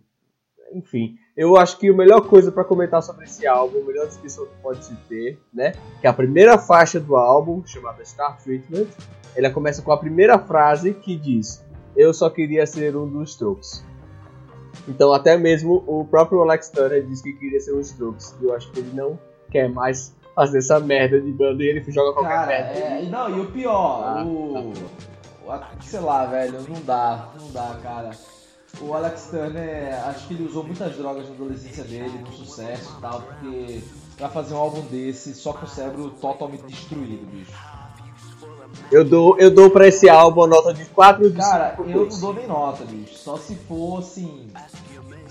Enfim, 0.74 1.16
eu 1.36 1.56
acho 1.56 1.78
que 1.80 1.90
a 1.90 1.94
melhor 1.94 2.28
coisa 2.28 2.52
pra 2.52 2.64
comentar 2.64 3.02
sobre 3.02 3.26
esse 3.26 3.48
álbum, 3.48 3.80
a 3.80 3.86
melhor 3.86 4.06
descrição 4.06 4.46
que 4.46 4.62
pode 4.62 4.84
se 4.86 4.96
ter, 5.08 5.40
né, 5.54 5.72
que 6.02 6.08
é 6.08 6.10
a 6.10 6.14
primeira 6.14 6.58
faixa 6.58 7.00
do 7.00 7.16
álbum, 7.16 7.66
chamada 7.66 8.04
Star 8.04 8.38
Treatment, 8.42 8.88
ela 9.38 9.52
começa 9.52 9.82
com 9.82 9.92
a 9.92 9.98
primeira 9.98 10.40
frase 10.40 10.94
que 10.94 11.16
diz: 11.16 11.64
Eu 11.96 12.12
só 12.12 12.28
queria 12.28 12.66
ser 12.66 12.96
um 12.96 13.08
dos 13.08 13.32
Strokes. 13.32 13.86
Então, 14.88 15.14
até 15.14 15.38
mesmo 15.38 15.84
o 15.86 16.04
próprio 16.06 16.42
Alex 16.42 16.70
Turner 16.70 17.06
disse 17.06 17.24
que 17.24 17.34
queria 17.34 17.60
ser 17.60 17.74
um 17.74 17.80
Strokes. 17.80 18.36
E 18.42 18.46
eu 18.46 18.54
acho 18.56 18.72
que 18.72 18.80
ele 18.80 18.92
não 18.94 19.20
quer 19.52 19.70
mais 19.70 20.16
fazer 20.38 20.60
essa 20.60 20.80
merda 20.80 21.20
de 21.20 21.32
banda 21.32 21.64
e 21.64 21.68
ele 21.68 21.92
joga 21.92 22.14
qualquer 22.14 22.30
Cara, 22.32 22.48
merda. 22.48 22.70
é, 22.80 23.02
não, 23.10 23.36
e 23.36 23.40
o 23.42 23.46
pior, 23.48 24.04
Ah, 24.06 24.24
o, 24.24 24.72
o- 25.48 25.52
a- 25.52 25.68
Sei 25.82 26.00
lá, 26.00 26.26
velho, 26.28 26.62
não 26.70 26.80
dá, 26.82 27.30
não 27.42 27.50
dá, 27.52 27.76
cara. 27.82 28.12
O 28.80 28.94
Alex 28.94 29.30
Turner, 29.32 30.08
acho 30.08 30.28
que 30.28 30.36
ele 30.36 30.46
usou 30.46 30.64
muitas 30.64 30.96
drogas 30.96 31.28
na 31.28 31.34
adolescência 31.34 31.84
dele, 31.84 32.20
no 32.24 32.32
sucesso 32.32 32.94
e 32.98 33.02
tal, 33.02 33.22
porque 33.22 33.82
pra 34.16 34.30
fazer 34.30 34.54
um 34.54 34.58
álbum 34.58 34.82
desse, 34.82 35.34
só 35.34 35.54
com 35.54 35.66
o 35.66 35.70
cérebro 35.70 36.12
totalmente 36.22 36.62
destruído, 36.68 37.26
bicho. 37.32 37.52
Eu 38.92 39.04
dou, 39.04 39.40
eu 39.40 39.50
dou 39.50 39.72
pra 39.72 39.88
esse 39.88 40.08
álbum 40.08 40.44
a 40.44 40.48
nota 40.48 40.72
de 40.72 40.86
4 40.86 41.32
de 41.32 41.38
Cara, 41.38 41.76
5 41.78 41.90
eu 41.90 42.06
não 42.06 42.20
dou 42.20 42.34
nem 42.36 42.46
nota, 42.48 42.86
bicho. 42.86 43.16
Só 43.16 43.38
se 43.38 43.56
for 43.56 44.00
assim, 44.00 44.48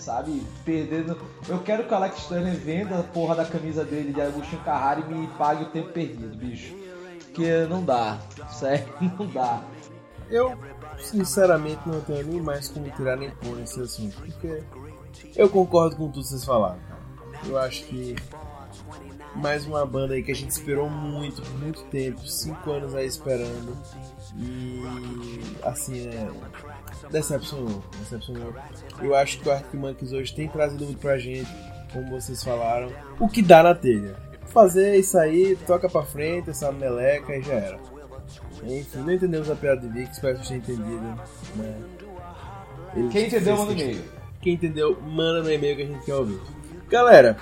sabe, 0.06 0.40
perdendo. 0.64 1.18
Eu 1.48 1.58
quero 1.58 1.84
que 1.84 1.92
o 1.92 1.96
Alex 1.96 2.26
Turner 2.26 2.54
venda 2.54 3.00
a 3.00 3.02
porra 3.02 3.34
da 3.34 3.44
camisa 3.44 3.84
dele 3.84 4.12
de 4.12 4.20
Agostinho 4.20 4.62
Carrara 4.62 5.00
e 5.00 5.12
me 5.12 5.26
pague 5.36 5.64
o 5.64 5.70
tempo 5.70 5.92
perdido, 5.92 6.36
bicho. 6.36 6.72
Porque 7.24 7.66
não 7.68 7.84
dá, 7.84 8.18
sério, 8.48 8.86
não 9.18 9.26
dá. 9.26 9.64
Eu, 10.30 10.56
sinceramente, 10.98 11.80
não 11.86 12.00
tenho 12.00 12.24
nem 12.24 12.40
mais 12.40 12.68
como 12.68 12.88
tirar 12.90 13.16
nem 13.16 13.30
pôr 13.30 13.56
nesse 13.56 13.80
assunto, 13.80 14.16
porque 14.22 14.62
eu 15.34 15.48
concordo 15.48 15.96
com 15.96 16.08
tudo 16.08 16.22
que 16.22 16.28
vocês 16.28 16.44
falaram. 16.44 16.78
Eu 17.44 17.58
acho 17.58 17.84
que 17.84 18.14
mais 19.34 19.66
uma 19.66 19.84
banda 19.84 20.14
aí 20.14 20.22
que 20.22 20.32
a 20.32 20.34
gente 20.34 20.50
esperou 20.50 20.88
muito, 20.88 21.42
muito 21.58 21.82
tempo, 21.84 22.26
cinco 22.26 22.70
anos 22.70 22.94
aí 22.94 23.06
esperando, 23.06 23.76
e 24.38 24.82
assim, 25.62 26.08
é, 26.08 26.28
decepcionou, 27.10 27.82
decepcionou. 27.98 28.52
Eu 29.00 29.14
acho 29.14 29.38
que 29.40 29.48
o 29.48 29.52
Arctic 29.52 29.74
Monkeys 29.74 30.12
hoje 30.12 30.34
tem 30.34 30.48
trazido 30.48 30.84
muito 30.84 30.98
pra 30.98 31.18
gente, 31.18 31.48
como 31.92 32.10
vocês 32.10 32.42
falaram, 32.42 32.90
o 33.20 33.28
que 33.28 33.42
dá 33.42 33.62
na 33.62 33.74
telha. 33.74 34.16
Fazer 34.46 34.96
isso 34.96 35.18
aí, 35.18 35.56
toca 35.66 35.88
pra 35.88 36.02
frente, 36.02 36.50
essa 36.50 36.70
meleca 36.72 37.36
e 37.36 37.42
já 37.42 37.54
era. 37.54 37.78
Enfim, 38.64 38.98
não 38.98 39.12
entendemos 39.12 39.50
a 39.50 39.54
piada 39.56 39.80
de 39.82 39.88
Vic, 39.88 40.10
espero 40.10 40.38
que 40.38 40.46
vocês 40.46 40.64
tenham 40.64 40.80
entendido. 40.80 41.20
Né? 41.56 41.76
Quem 43.12 43.26
entendeu, 43.26 43.56
manda 43.56 43.72
fez- 43.72 43.82
e-mail. 43.82 44.04
Quem 44.40 44.54
entendeu, 44.54 45.00
manda 45.02 45.42
no 45.42 45.52
e-mail 45.52 45.76
que 45.76 45.82
a 45.82 45.86
gente 45.86 46.04
quer 46.04 46.14
ouvir. 46.14 46.40
Galera, 46.88 47.36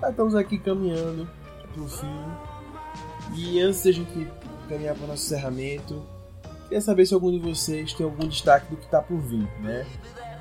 já 0.00 0.10
estamos 0.10 0.34
aqui 0.34 0.58
caminhando 0.58 1.28
pro 1.74 1.86
fim. 1.88 2.24
E 3.36 3.60
antes 3.60 3.82
da 3.84 3.92
gente 3.92 4.26
caminhar 4.68 4.94
para 4.94 5.04
o 5.04 5.08
nosso 5.08 5.24
encerramento, 5.26 6.02
queria 6.68 6.82
saber 6.82 7.06
se 7.06 7.14
algum 7.14 7.30
de 7.30 7.38
vocês 7.38 7.94
tem 7.94 8.04
algum 8.04 8.28
destaque 8.28 8.70
do 8.70 8.76
que 8.76 8.84
está 8.84 9.00
por 9.00 9.18
vir, 9.18 9.48
né? 9.60 9.86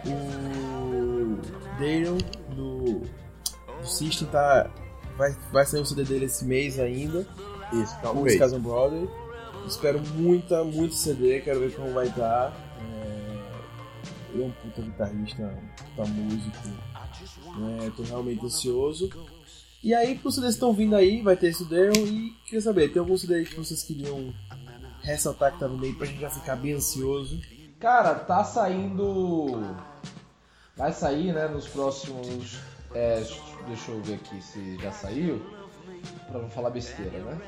O 0.05 1.37
Darion 1.79 2.17
do, 2.53 2.99
do 3.79 3.87
System 3.87 4.27
tá, 4.27 4.69
vai, 5.17 5.35
vai 5.51 5.65
sair 5.65 5.81
o 5.81 5.85
CD 5.85 6.03
dele 6.03 6.25
esse 6.25 6.45
mês 6.45 6.79
ainda 6.79 7.25
Isso, 7.73 7.97
calma 8.01 8.21
o 8.21 8.59
Brother. 8.59 9.07
Espero 9.65 10.01
muita, 10.15 10.63
muito 10.63 10.95
CD, 10.95 11.41
quero 11.41 11.61
ver 11.61 11.75
como 11.75 11.93
vai 11.93 12.07
estar. 12.07 12.53
É... 12.79 14.33
Ele 14.33 14.43
é 14.43 14.45
um 14.45 14.51
puta 14.51 14.81
guitarrista, 14.81 15.43
um 15.43 15.83
puta 15.83 16.09
músico. 16.09 16.67
Né? 17.57 17.91
Tô 17.95 18.03
realmente 18.03 18.45
ansioso. 18.45 19.09
E 19.83 19.93
aí, 19.93 20.19
os 20.23 20.35
CDs 20.35 20.53
estão 20.53 20.73
vindo 20.73 20.95
aí, 20.95 21.21
vai 21.21 21.37
ter 21.37 21.47
esse 21.47 21.63
Daryl 21.65 22.05
e 22.07 22.33
queria 22.45 22.61
saber, 22.61 22.91
tem 22.91 22.99
algum 22.99 23.17
CD 23.17 23.35
aí 23.35 23.45
que 23.45 23.55
vocês 23.55 23.83
queriam 23.83 24.33
ressaltar 25.07 25.53
que 25.53 25.59
tá 25.59 25.67
no 25.67 25.77
meio 25.77 25.95
pra 25.95 26.05
gente 26.05 26.19
já 26.19 26.29
ficar 26.29 26.55
bem 26.55 26.73
ansioso? 26.73 27.39
Cara, 27.79 28.15
tá 28.15 28.43
saindo. 28.43 29.75
Vai 30.75 30.93
sair, 30.93 31.33
né, 31.33 31.47
nos 31.47 31.67
próximos. 31.67 32.59
É, 32.93 33.23
deixa 33.67 33.91
eu 33.91 34.01
ver 34.01 34.15
aqui 34.15 34.41
se 34.41 34.77
já 34.77 34.91
saiu. 34.91 35.41
Pra 36.27 36.39
não 36.39 36.49
falar 36.49 36.69
besteira, 36.69 37.19
né? 37.19 37.41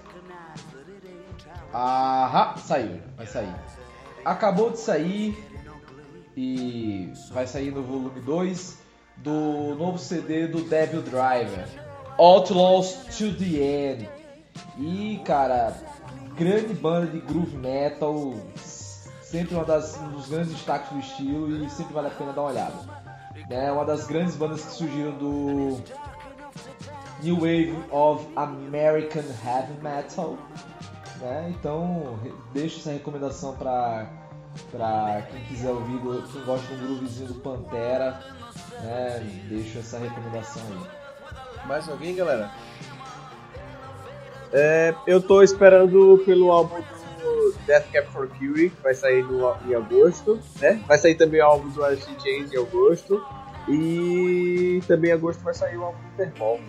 Aham, 1.74 2.58
saiu, 2.58 3.02
vai 3.16 3.28
sair. 3.28 3.56
Acabou 4.26 4.72
de 4.72 4.80
sair 4.80 5.38
e 6.36 7.12
vai 7.32 7.46
sair 7.46 7.72
no 7.72 7.84
volume 7.84 8.20
2 8.22 8.80
do 9.18 9.76
novo 9.76 9.98
CD 9.98 10.48
do 10.48 10.62
Devil 10.64 11.02
Driver, 11.02 11.68
Outlaws 12.18 12.94
to 13.18 13.34
the 13.34 13.58
End. 13.58 14.10
E 14.78 15.22
cara, 15.26 15.76
grande 16.40 16.74
banda 16.74 17.08
de 17.08 17.20
groove 17.20 17.58
metal, 17.58 18.34
sempre 19.22 19.56
uma 19.56 19.66
das, 19.66 19.98
um 19.98 20.12
dos 20.12 20.30
grandes 20.30 20.54
destaques 20.54 20.90
do 20.90 21.00
estilo 21.00 21.66
e 21.66 21.70
sempre 21.70 21.94
vale 21.94 22.08
a 22.08 22.12
pena 22.12 22.32
dar 22.32 22.42
uma 22.42 22.52
olhada. 22.52 22.76
É 23.50 23.70
uma 23.70 23.84
das 23.84 24.08
grandes 24.08 24.38
bandas 24.38 24.64
que 24.64 24.72
surgiram 24.72 25.12
do 25.18 25.82
New 27.22 27.36
Wave 27.36 27.76
of 27.92 28.26
American 28.38 29.24
Heavy 29.46 29.74
Metal. 29.82 30.38
Né? 31.20 31.54
Então, 31.54 32.18
deixo 32.54 32.80
essa 32.80 32.92
recomendação 32.94 33.56
para 33.58 34.08
para 34.72 35.22
quem 35.30 35.44
quiser 35.44 35.72
ouvir, 35.72 36.00
quem 36.32 36.44
gosta 36.44 36.74
um 36.74 36.78
groovezinho 36.78 37.28
do 37.28 37.36
Pantera, 37.36 38.20
né? 38.82 39.20
Deixo 39.48 39.78
essa 39.78 40.00
recomendação 40.00 40.62
aí. 40.72 41.68
Mais 41.68 41.88
alguém, 41.88 42.16
galera? 42.16 42.52
É, 44.52 44.94
eu 45.06 45.22
tô 45.22 45.44
esperando 45.44 46.22
pelo 46.26 46.52
álbum 46.52 46.82
do 47.22 47.54
Death 47.68 47.92
Cab 47.92 48.08
for 48.08 48.28
Curie, 48.28 48.70
que 48.70 48.82
vai 48.82 48.94
sair 48.94 49.24
no, 49.24 49.54
em 49.68 49.76
agosto, 49.76 50.40
né? 50.60 50.82
Vai 50.88 50.98
sair 50.98 51.16
também 51.16 51.42
o 51.42 51.46
álbum 51.46 51.70
do 51.70 51.84
Alice 51.84 52.10
Chains 52.20 52.52
em 52.52 52.58
agosto. 52.58 53.22
E 53.68 54.82
também 54.88 55.12
em 55.12 55.14
agosto 55.14 55.44
vai 55.44 55.54
sair 55.54 55.78
o 55.78 55.84
álbum 55.84 56.00
do 56.00 56.14
Interpol. 56.14 56.60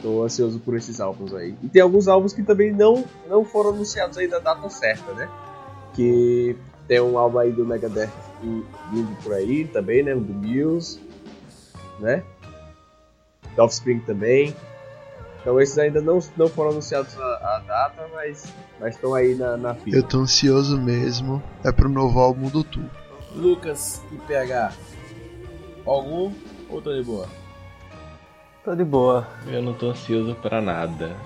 Tô 0.00 0.22
ansioso 0.22 0.58
por 0.60 0.76
esses 0.76 1.00
álbuns 1.00 1.34
aí. 1.34 1.54
E 1.62 1.68
tem 1.68 1.82
alguns 1.82 2.08
álbuns 2.08 2.32
que 2.32 2.42
também 2.42 2.72
não, 2.72 3.04
não 3.28 3.44
foram 3.44 3.70
anunciados 3.70 4.16
aí 4.16 4.26
da 4.28 4.38
data 4.38 4.70
certa, 4.70 5.12
né? 5.12 5.28
Que 5.94 6.56
tem 6.86 7.00
um 7.00 7.18
álbum 7.18 7.38
aí 7.38 7.52
do 7.52 7.66
Megadeth 7.66 8.10
vindo 8.90 9.22
por 9.22 9.34
aí 9.34 9.66
também, 9.66 10.02
né? 10.02 10.14
Do 10.14 10.32
Muse, 10.32 11.00
né? 11.98 12.22
Do 13.54 13.62
Offspring 13.62 14.00
também. 14.00 14.54
Então 15.40 15.60
esses 15.60 15.78
ainda 15.78 16.00
não, 16.00 16.18
não 16.36 16.48
foram 16.48 16.70
anunciados 16.70 17.16
a, 17.18 17.22
a 17.22 17.62
data, 17.66 18.06
mas 18.12 18.52
estão 18.86 19.14
aí 19.14 19.34
na, 19.34 19.56
na 19.56 19.74
fila. 19.74 19.96
Eu 19.96 20.02
tô 20.02 20.18
ansioso 20.18 20.78
mesmo. 20.80 21.42
É 21.64 21.72
pro 21.72 21.88
novo 21.88 22.18
álbum 22.18 22.48
do 22.48 22.64
Tu. 22.64 22.82
Lucas 23.34 24.02
e 24.12 24.16
PH. 24.16 24.72
Algum 25.86 26.32
ou 26.68 26.82
tô 26.82 26.94
de 26.94 27.02
boa? 27.02 27.26
Tô 28.64 28.74
de 28.74 28.84
boa. 28.84 29.26
Eu 29.46 29.62
não 29.62 29.72
tô 29.72 29.90
ansioso 29.90 30.34
pra 30.34 30.60
nada. 30.60 31.16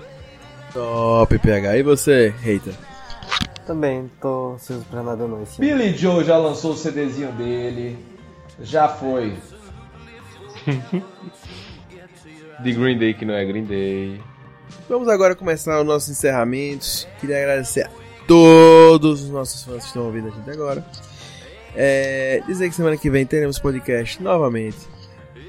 Top, 0.71 1.37
PH. 1.37 1.77
E 1.77 1.83
você, 1.83 2.29
hater? 2.41 2.73
Também 3.65 4.09
tô 4.21 4.53
ansioso 4.53 4.85
pra 4.89 5.03
nada 5.03 5.27
não 5.27 5.43
esse 5.43 5.61
ano. 5.61 5.77
Billy 5.77 5.97
Joe 5.97 6.23
já 6.23 6.37
lançou 6.37 6.71
o 6.71 6.77
CDzinho 6.77 7.31
dele. 7.33 7.97
Já 8.61 8.87
foi. 8.87 9.35
De 12.63 12.71
Green 12.71 12.97
Day 12.97 13.13
que 13.13 13.25
não 13.25 13.33
é 13.33 13.45
Green 13.45 13.65
Day. 13.65 14.21
Vamos 14.87 15.09
agora 15.09 15.35
começar 15.35 15.79
os 15.81 15.85
nossos 15.85 16.09
encerramentos. 16.09 17.07
Queria 17.19 17.37
agradecer 17.37 17.85
a 17.85 17.89
todos 18.25 19.23
os 19.23 19.29
nossos 19.29 19.63
fãs 19.63 19.81
que 19.81 19.87
estão 19.87 20.05
ouvindo 20.05 20.29
a 20.29 20.31
gente 20.31 20.49
agora. 20.49 20.85
É, 21.75 22.41
dizer 22.47 22.69
que 22.69 22.75
semana 22.75 22.95
que 22.95 23.09
vem 23.09 23.25
teremos 23.25 23.59
podcast 23.59 24.23
novamente. 24.23 24.77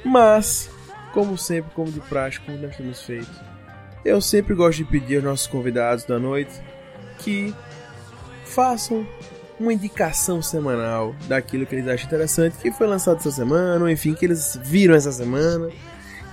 Mas, 0.05 0.69
como 1.13 1.39
sempre, 1.39 1.71
como 1.73 1.91
de 1.91 2.01
prática, 2.01 2.45
como 2.47 2.59
nós 2.59 2.77
temos 2.77 3.01
feito, 3.03 3.31
eu 4.05 4.21
sempre 4.21 4.55
gosto 4.55 4.79
de 4.79 4.85
pedir 4.85 5.17
aos 5.17 5.25
nossos 5.25 5.47
convidados 5.47 6.05
da 6.05 6.19
noite 6.19 6.53
que 7.19 7.55
façam 8.45 9.07
uma 9.59 9.73
indicação 9.73 10.43
semanal 10.43 11.15
daquilo 11.29 11.65
que 11.65 11.77
eles 11.77 11.87
acham 11.87 12.07
interessante, 12.07 12.59
que 12.59 12.73
foi 12.73 12.87
lançado 12.87 13.19
essa 13.19 13.31
semana, 13.31 13.85
ou 13.85 13.89
enfim, 13.89 14.15
que 14.15 14.25
eles 14.25 14.59
viram 14.65 14.95
essa 14.95 15.13
semana, 15.13 15.71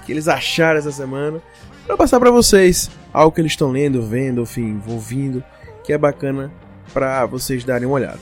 que 0.06 0.12
eles 0.12 0.28
acharam 0.28 0.80
essa 0.80 0.92
semana, 0.92 1.42
para 1.86 1.98
passar 1.98 2.20
para 2.20 2.32
vocês 2.32 2.90
algo 3.14 3.34
que 3.34 3.42
eles 3.42 3.54
estão 3.54 3.72
lendo, 3.72 4.02
vendo, 4.02 4.42
enfim, 4.42 4.82
ouvindo, 4.88 5.44
que 5.84 5.94
é 5.94 5.98
bacana 5.98 6.52
para 6.94 7.26
vocês 7.26 7.64
darem 7.64 7.88
uma 7.88 7.96
olhada. 7.96 8.20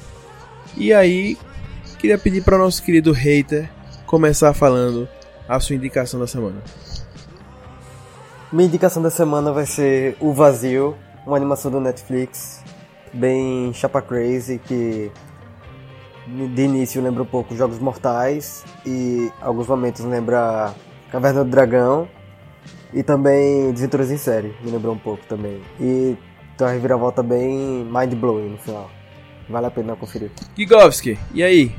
E 0.78 0.94
aí, 0.94 1.38
queria 1.98 2.18
pedir 2.18 2.44
para 2.44 2.56
o 2.56 2.60
nosso 2.60 2.82
querido 2.82 3.12
hater 3.12 3.70
começar 4.06 4.54
falando 4.54 5.08
a 5.48 5.60
sua 5.60 5.76
indicação 5.76 6.20
da 6.20 6.28
semana. 6.28 6.62
Minha 8.52 8.68
indicação 8.68 9.02
da 9.02 9.12
semana 9.12 9.52
vai 9.52 9.66
ser 9.66 10.16
O 10.20 10.34
Vazio, 10.34 10.96
uma 11.26 11.38
animação 11.38 11.70
do 11.70 11.80
Netflix, 11.80 12.64
bem 13.14 13.72
chapa 13.74 14.02
crazy, 14.02 14.60
que 14.60 15.12
de 16.28 16.62
início 16.62 17.02
lembra 17.02 17.24
um 17.24 17.26
pouco 17.26 17.56
Jogos 17.56 17.80
Mortais 17.80 18.64
e 18.86 19.32
alguns 19.42 19.68
momentos 19.68 20.04
lembra 20.06 20.74
Caverna 21.12 21.44
do 21.44 21.50
Dragão 21.50 22.08
e 22.94 23.04
também 23.04 23.72
Desventuras 23.72 24.12
em 24.12 24.18
Série, 24.18 24.56
me 24.62 24.72
lembrou 24.72 24.94
um 24.94 25.00
pouco 25.00 25.26
também. 25.26 25.62
E 25.80 26.18
tem 26.58 26.68
uma 26.68 26.74
reviravolta 26.74 27.24
bem 27.24 27.86
mind-blowing 27.86 28.50
no 28.50 28.58
final. 28.58 28.92
Vale 29.50 29.68
a 29.68 29.72
pena 29.72 29.96
conferir. 29.96 30.32
Gigovski, 30.56 31.18
e 31.34 31.42
aí? 31.42 31.76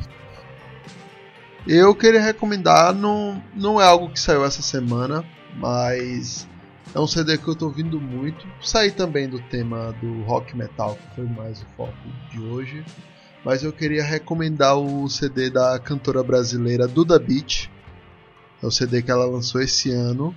Eu 1.66 1.94
queria 1.94 2.20
recomendar, 2.20 2.94
não, 2.94 3.40
não 3.54 3.80
é 3.80 3.84
algo 3.84 4.10
que 4.10 4.18
saiu 4.18 4.44
essa 4.44 4.62
semana, 4.62 5.24
mas 5.56 6.48
é 6.94 6.98
um 6.98 7.06
CD 7.06 7.38
que 7.38 7.46
eu 7.46 7.54
tô 7.54 7.66
ouvindo 7.66 8.00
muito. 8.00 8.46
Saí 8.60 8.90
também 8.90 9.28
do 9.28 9.38
tema 9.38 9.94
do 10.00 10.22
rock 10.22 10.56
metal, 10.56 10.96
que 10.96 11.16
foi 11.16 11.26
mais 11.26 11.62
o 11.62 11.66
foco 11.76 11.92
de 12.30 12.40
hoje. 12.40 12.84
Mas 13.44 13.62
eu 13.62 13.72
queria 13.72 14.02
recomendar 14.02 14.76
o 14.76 15.08
CD 15.08 15.50
da 15.50 15.78
cantora 15.78 16.22
brasileira 16.22 16.88
Duda 16.88 17.18
Beat. 17.18 17.70
É 18.62 18.66
o 18.66 18.70
CD 18.70 19.02
que 19.02 19.10
ela 19.10 19.24
lançou 19.24 19.60
esse 19.60 19.90
ano, 19.90 20.34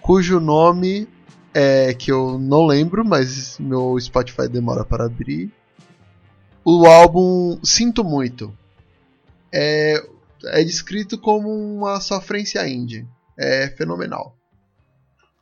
cujo 0.00 0.40
nome 0.40 1.08
é 1.54 1.92
que 1.92 2.10
eu 2.10 2.38
não 2.38 2.66
lembro, 2.66 3.04
mas 3.04 3.58
meu 3.58 3.98
Spotify 4.00 4.48
demora 4.48 4.84
para 4.84 5.04
abrir. 5.04 5.52
O 6.64 6.86
álbum 6.86 7.58
Sinto 7.62 8.02
Muito. 8.02 8.56
É, 9.52 10.02
é 10.44 10.64
descrito 10.64 11.18
como 11.18 11.50
uma 11.50 12.00
sofrência 12.00 12.66
indie. 12.66 13.06
É 13.36 13.68
fenomenal. 13.68 14.36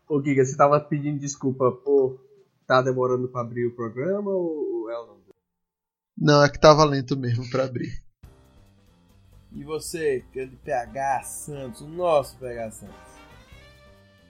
Ô 0.08 0.20
Giga, 0.20 0.44
você 0.44 0.56
tava 0.56 0.80
pedindo 0.80 1.20
desculpa 1.20 1.70
por 1.70 2.18
tá 2.66 2.82
demorando 2.82 3.28
pra 3.28 3.42
abrir 3.42 3.66
o 3.66 3.74
programa 3.74 4.30
ou 4.30 4.90
é 4.90 4.98
o 4.98 5.06
nome? 5.06 5.20
Não, 6.16 6.44
é 6.44 6.48
que 6.48 6.60
tava 6.60 6.84
lento 6.84 7.16
mesmo 7.16 7.48
pra 7.50 7.64
abrir. 7.64 8.02
E 9.52 9.64
você, 9.64 10.24
aquele 10.28 10.56
PH 10.64 11.22
Santos, 11.22 11.80
o 11.80 11.88
nosso 11.88 12.36
PH 12.38 12.70
Santos. 12.70 13.10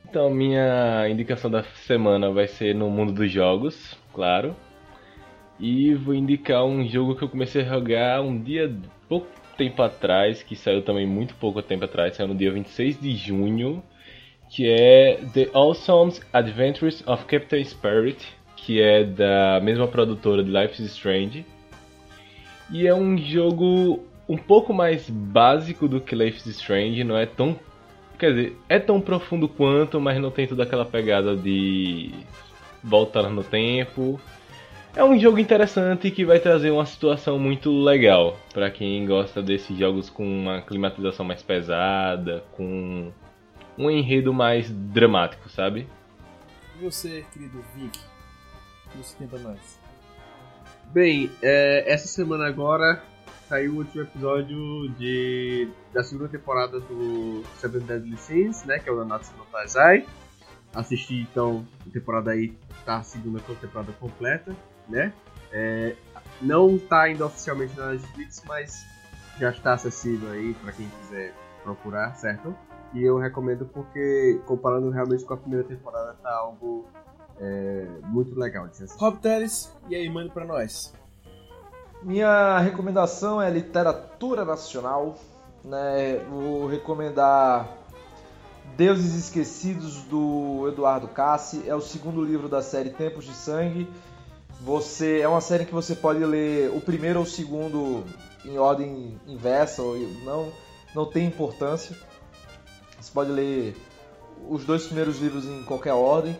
Então, 0.08 0.30
minha 0.30 1.08
indicação 1.08 1.50
da 1.50 1.62
semana 1.62 2.30
vai 2.30 2.48
ser 2.48 2.74
no 2.74 2.90
mundo 2.90 3.12
dos 3.12 3.30
jogos, 3.30 3.96
claro. 4.12 4.56
E 5.58 5.94
vou 5.94 6.14
indicar 6.14 6.64
um 6.64 6.88
jogo 6.88 7.14
que 7.14 7.22
eu 7.22 7.28
comecei 7.28 7.62
a 7.62 7.66
jogar 7.66 8.22
um 8.22 8.42
dia 8.42 8.74
pouco 9.08 9.28
tempo 9.58 9.82
atrás, 9.82 10.42
que 10.42 10.56
saiu 10.56 10.82
também 10.82 11.06
muito 11.06 11.34
pouco 11.34 11.62
tempo 11.62 11.84
atrás, 11.84 12.16
saiu 12.16 12.28
no 12.28 12.34
dia 12.34 12.50
26 12.50 12.98
de 12.98 13.14
junho, 13.14 13.82
que 14.48 14.66
é 14.66 15.20
The 15.34 15.50
Awesome 15.52 16.14
Adventures 16.32 17.06
of 17.06 17.26
Captain 17.26 17.62
Spirit, 17.62 18.26
que 18.56 18.80
é 18.80 19.04
da 19.04 19.60
mesma 19.62 19.86
produtora 19.86 20.42
de 20.42 20.50
Life 20.50 20.82
is 20.82 20.90
Strange. 20.92 21.44
E 22.70 22.86
é 22.86 22.94
um 22.94 23.18
jogo 23.18 24.02
um 24.30 24.36
pouco 24.36 24.72
mais 24.72 25.10
básico 25.10 25.88
do 25.88 26.00
que 26.00 26.14
Life 26.14 26.38
is 26.38 26.46
Strange, 26.58 27.02
não 27.02 27.16
é 27.16 27.26
tão. 27.26 27.58
Quer 28.16 28.30
dizer, 28.30 28.56
é 28.68 28.78
tão 28.78 29.00
profundo 29.00 29.48
quanto, 29.48 30.00
mas 30.00 30.20
não 30.20 30.30
tem 30.30 30.46
toda 30.46 30.62
aquela 30.62 30.84
pegada 30.84 31.36
de 31.36 32.12
voltar 32.82 33.28
no 33.28 33.42
tempo. 33.42 34.20
É 34.94 35.02
um 35.02 35.18
jogo 35.18 35.40
interessante 35.40 36.12
que 36.12 36.24
vai 36.24 36.38
trazer 36.38 36.70
uma 36.70 36.86
situação 36.86 37.40
muito 37.40 37.72
legal 37.72 38.36
para 38.54 38.70
quem 38.70 39.04
gosta 39.04 39.42
desses 39.42 39.76
jogos 39.76 40.08
com 40.08 40.24
uma 40.24 40.60
climatização 40.62 41.26
mais 41.26 41.42
pesada, 41.42 42.44
com 42.52 43.10
um 43.76 43.90
enredo 43.90 44.32
mais 44.32 44.70
dramático, 44.70 45.48
sabe? 45.48 45.88
E 46.78 46.84
você, 46.84 47.24
querido 47.32 47.64
Vic, 47.74 47.98
o 48.86 48.90
que 48.90 48.98
você 48.98 49.26
pra 49.26 49.40
nós? 49.40 49.80
Bem, 50.92 51.30
é, 51.42 51.84
essa 51.92 52.06
semana 52.06 52.46
agora 52.46 53.02
saiu 53.50 53.72
o 53.72 53.76
último 53.78 54.04
episódio 54.04 54.88
de, 54.90 55.68
da 55.92 56.04
segunda 56.04 56.28
temporada 56.28 56.78
do 56.78 57.42
Seven 57.56 57.80
Deadly 57.80 58.16
Sins, 58.16 58.64
né, 58.64 58.78
que 58.78 58.88
é 58.88 58.92
o 58.92 58.96
Nanatsu 58.96 59.36
no 59.36 59.44
Taizai. 59.46 60.06
Assisti 60.72 61.22
então 61.22 61.66
a 61.84 61.90
temporada 61.90 62.30
aí, 62.30 62.56
tá 62.86 62.98
a 62.98 63.02
segunda 63.02 63.40
temporada 63.40 63.92
completa 63.98 64.56
né? 64.88 65.12
É, 65.52 65.96
não 66.40 66.76
está 66.76 67.02
ainda 67.02 67.26
oficialmente 67.26 67.76
na 67.76 67.92
Netflix, 67.92 68.42
mas 68.46 68.86
já 69.38 69.50
está 69.50 69.74
acessível 69.74 70.30
aí 70.30 70.54
para 70.54 70.72
quem 70.72 70.88
quiser 70.88 71.34
procurar, 71.64 72.14
certo? 72.14 72.54
E 72.92 73.02
eu 73.02 73.18
recomendo 73.18 73.66
porque, 73.66 74.40
comparando 74.46 74.90
realmente 74.90 75.24
com 75.24 75.34
a 75.34 75.36
primeira 75.36 75.64
temporada, 75.64 76.14
tá 76.22 76.32
algo 76.32 76.88
é, 77.38 77.86
muito 78.04 78.38
legal 78.38 78.66
de 78.66 78.72
assistir. 78.72 78.98
Rob 78.98 79.18
Teles, 79.18 79.72
e 79.88 79.94
aí, 79.94 80.08
manda 80.08 80.30
pra 80.32 80.44
nós. 80.44 80.92
Minha 82.02 82.58
recomendação 82.60 83.42
é 83.42 83.50
literatura 83.50 84.44
nacional. 84.44 85.16
Né? 85.62 86.24
Vou 86.30 86.66
recomendar 86.66 87.76
Deuses 88.74 89.14
Esquecidos 89.14 89.96
do 90.04 90.66
Eduardo 90.68 91.08
Cassi. 91.08 91.62
É 91.66 91.74
o 91.74 91.80
segundo 91.80 92.24
livro 92.24 92.48
da 92.48 92.62
série 92.62 92.90
Tempos 92.90 93.26
de 93.26 93.34
Sangue. 93.34 93.86
Você 94.62 95.20
é 95.20 95.28
uma 95.28 95.42
série 95.42 95.66
que 95.66 95.74
você 95.74 95.94
pode 95.94 96.24
ler 96.24 96.70
o 96.74 96.80
primeiro 96.80 97.18
ou 97.18 97.24
o 97.24 97.28
segundo 97.28 98.04
em 98.44 98.58
ordem 98.58 99.18
inversa, 99.26 99.82
ou 99.82 99.98
não, 100.24 100.50
não 100.94 101.04
tem 101.04 101.26
importância. 101.26 101.94
Você 102.98 103.10
pode 103.12 103.30
ler 103.30 103.76
os 104.48 104.64
dois 104.64 104.84
primeiros 104.84 105.18
livros 105.18 105.44
em 105.44 105.62
qualquer 105.64 105.92
ordem. 105.92 106.38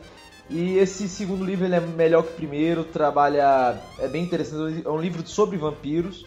E 0.50 0.78
esse 0.78 1.08
segundo 1.08 1.44
livro 1.44 1.64
ele 1.64 1.76
é 1.76 1.80
melhor 1.80 2.24
que 2.24 2.30
o 2.30 2.34
primeiro, 2.34 2.82
trabalha. 2.82 3.80
é 3.98 4.08
bem 4.08 4.24
interessante, 4.24 4.82
é 4.84 4.90
um 4.90 5.00
livro 5.00 5.24
sobre 5.26 5.56
vampiros, 5.56 6.26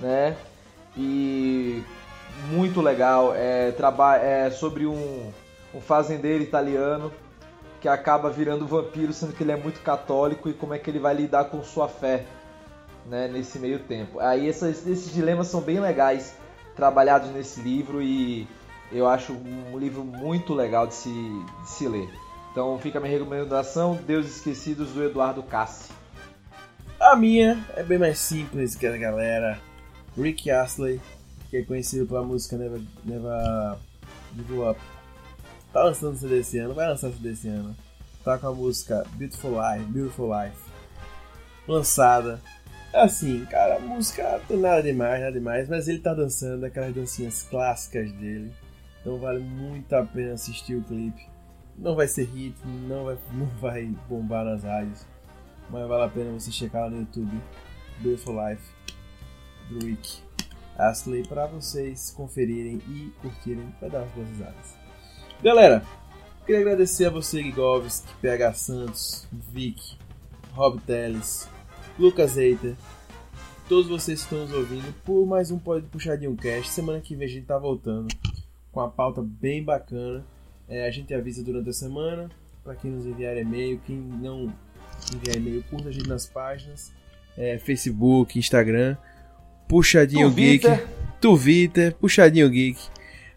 né? 0.00 0.34
E 0.96 1.82
muito 2.50 2.80
legal. 2.80 3.34
É, 3.34 3.70
traba, 3.72 4.16
é 4.16 4.50
sobre 4.50 4.86
um, 4.86 5.30
um 5.74 5.80
fazendeiro 5.82 6.42
italiano 6.42 7.12
que 7.78 7.88
acaba 7.88 8.30
virando 8.30 8.66
vampiro, 8.66 9.12
sendo 9.12 9.34
que 9.34 9.42
ele 9.42 9.52
é 9.52 9.56
muito 9.56 9.80
católico 9.80 10.48
e 10.48 10.54
como 10.54 10.72
é 10.72 10.78
que 10.78 10.88
ele 10.88 10.98
vai 10.98 11.12
lidar 11.12 11.44
com 11.46 11.62
sua 11.62 11.88
fé 11.88 12.24
né, 13.04 13.28
nesse 13.28 13.58
meio 13.58 13.80
tempo. 13.80 14.18
Aí 14.18 14.46
esses, 14.46 14.86
esses 14.86 15.12
dilemas 15.12 15.48
são 15.48 15.60
bem 15.60 15.78
legais 15.78 16.34
trabalhados 16.74 17.30
nesse 17.30 17.60
livro 17.60 18.00
e 18.00 18.48
eu 18.90 19.06
acho 19.06 19.32
um 19.32 19.78
livro 19.78 20.04
muito 20.04 20.54
legal 20.54 20.86
de 20.86 20.94
se, 20.94 21.10
de 21.10 21.68
se 21.68 21.86
ler. 21.86 22.08
Então 22.52 22.78
fica 22.78 22.98
a 22.98 23.00
minha 23.00 23.14
recomendação, 23.14 23.98
Deus 24.06 24.26
Esquecidos, 24.26 24.90
do 24.90 25.02
Eduardo 25.02 25.42
Cassi. 25.42 25.90
A 27.00 27.16
minha 27.16 27.66
é 27.74 27.82
bem 27.82 27.98
mais 27.98 28.18
simples 28.18 28.76
que 28.76 28.86
a 28.86 28.94
galera. 28.96 29.58
Rick 30.14 30.50
Astley, 30.50 31.00
que 31.48 31.56
é 31.56 31.62
conhecido 31.62 32.06
pela 32.06 32.22
música 32.22 32.58
Never, 32.58 32.82
Never 33.04 33.78
Give 34.36 34.60
Up. 34.60 34.78
Tá 35.72 35.82
lançando 35.84 36.18
CD 36.18 36.40
esse 36.40 36.58
ano, 36.58 36.74
vai 36.74 36.86
lançar 36.86 37.10
CD 37.10 37.30
esse 37.30 37.48
ano. 37.48 37.74
Tá 38.22 38.36
com 38.36 38.48
a 38.48 38.54
música 38.54 39.02
Beautiful 39.14 39.52
Life, 39.52 39.84
Beautiful 39.86 40.30
Life. 40.38 40.58
Lançada. 41.66 42.38
Assim, 42.92 43.46
cara, 43.46 43.76
a 43.76 43.80
música 43.80 44.30
não 44.30 44.40
tem 44.40 44.58
nada 44.58 44.82
demais, 44.82 45.20
nada 45.20 45.32
demais, 45.32 45.68
mas 45.70 45.88
ele 45.88 46.00
tá 46.00 46.12
dançando 46.12 46.66
aquelas 46.66 46.94
dancinhas 46.94 47.42
clássicas 47.44 48.12
dele. 48.12 48.52
Então 49.00 49.16
vale 49.18 49.38
muito 49.38 49.90
a 49.94 50.04
pena 50.04 50.34
assistir 50.34 50.74
o 50.74 50.82
clipe. 50.82 51.31
Não 51.76 51.94
vai 51.94 52.06
ser 52.06 52.24
hit, 52.24 52.56
não 52.88 53.04
vai, 53.04 53.18
não 53.32 53.46
vai 53.60 53.86
bombar 54.08 54.44
nas 54.44 54.62
rádios, 54.62 55.06
mas 55.70 55.88
vale 55.88 56.04
a 56.04 56.08
pena 56.08 56.32
você 56.32 56.50
checar 56.50 56.82
lá 56.82 56.90
no 56.90 57.00
YouTube 57.00 57.40
Beautiful 58.00 58.34
Life 58.34 58.62
do 59.68 59.84
Rick 59.86 60.22
Astley 60.76 61.26
para 61.26 61.46
vocês 61.46 62.10
conferirem 62.10 62.80
e 62.88 63.12
curtirem 63.20 63.72
para 63.78 63.88
dar 63.88 63.98
umas 64.00 64.12
boas 64.12 64.28
risadas. 64.28 64.76
Galera, 65.42 65.84
queria 66.46 66.60
agradecer 66.60 67.06
a 67.06 67.10
você, 67.10 67.42
Gigovski, 67.42 68.08
PH 68.20 68.54
Santos, 68.54 69.28
Vic, 69.32 69.96
Rob 70.54 70.80
Teles, 70.82 71.48
Lucas 71.98 72.36
Reiter, 72.36 72.74
todos 73.68 73.88
vocês 73.88 74.20
que 74.20 74.24
estão 74.24 74.46
nos 74.46 74.52
ouvindo 74.52 74.92
por 75.04 75.26
mais 75.26 75.50
um 75.50 75.58
Pode 75.58 75.86
Puxadinho 75.86 76.36
Cast. 76.36 76.70
Semana 76.70 77.00
que 77.00 77.16
vem 77.16 77.26
a 77.26 77.30
gente 77.30 77.46
tá 77.46 77.58
voltando 77.58 78.08
com 78.70 78.80
a 78.80 78.88
pauta 78.88 79.22
bem 79.22 79.62
bacana. 79.62 80.24
É, 80.68 80.86
a 80.86 80.90
gente 80.90 81.12
avisa 81.12 81.42
durante 81.42 81.68
a 81.70 81.72
semana 81.72 82.30
para 82.62 82.74
quem 82.76 82.90
nos 82.90 83.06
enviar 83.06 83.36
e-mail, 83.36 83.80
quem 83.84 83.96
não 83.96 84.52
enviar 85.14 85.36
e-mail, 85.36 85.64
curta 85.68 85.88
a 85.88 85.92
gente 85.92 86.08
nas 86.08 86.26
páginas, 86.26 86.92
é, 87.36 87.58
Facebook, 87.58 88.38
Instagram, 88.38 88.96
Puxadinho 89.68 90.30
Twitter. 90.30 90.76
Geek, 90.76 90.88
Twitter, 91.20 91.94
Puxadinho 91.94 92.48
Geek. 92.48 92.78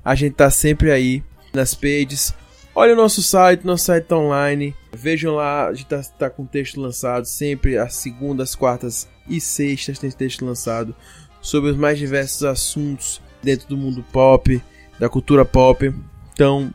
A 0.04 0.14
gente 0.14 0.36
tá 0.36 0.50
sempre 0.50 0.92
aí 0.92 1.24
nas 1.54 1.74
pages. 1.74 2.34
Olha 2.76 2.94
o 2.94 2.96
nosso 2.96 3.24
site, 3.24 3.66
nosso 3.66 3.86
site 3.86 4.06
tá 4.06 4.18
online. 4.18 4.76
Vejam 4.94 5.36
lá, 5.36 5.68
a 5.68 5.74
gente 5.74 5.88
tá, 5.88 6.02
tá 6.20 6.30
com 6.30 6.46
texto 6.46 6.80
lançado 6.80 7.26
sempre 7.26 7.78
às 7.78 7.96
segundas, 7.96 8.54
quartas 8.54 9.08
e 9.28 9.40
sextas 9.42 9.98
tem 9.98 10.12
texto 10.12 10.46
lançado 10.46 10.96
sobre 11.42 11.72
os 11.72 11.78
mais 11.78 11.98
diversos 11.98 12.44
assuntos 12.44 13.22
dentro 13.42 13.68
do 13.68 13.78
mundo 13.78 14.04
pop, 14.12 14.62
da 15.00 15.08
cultura 15.10 15.46
pop. 15.46 15.94
Então, 16.34 16.74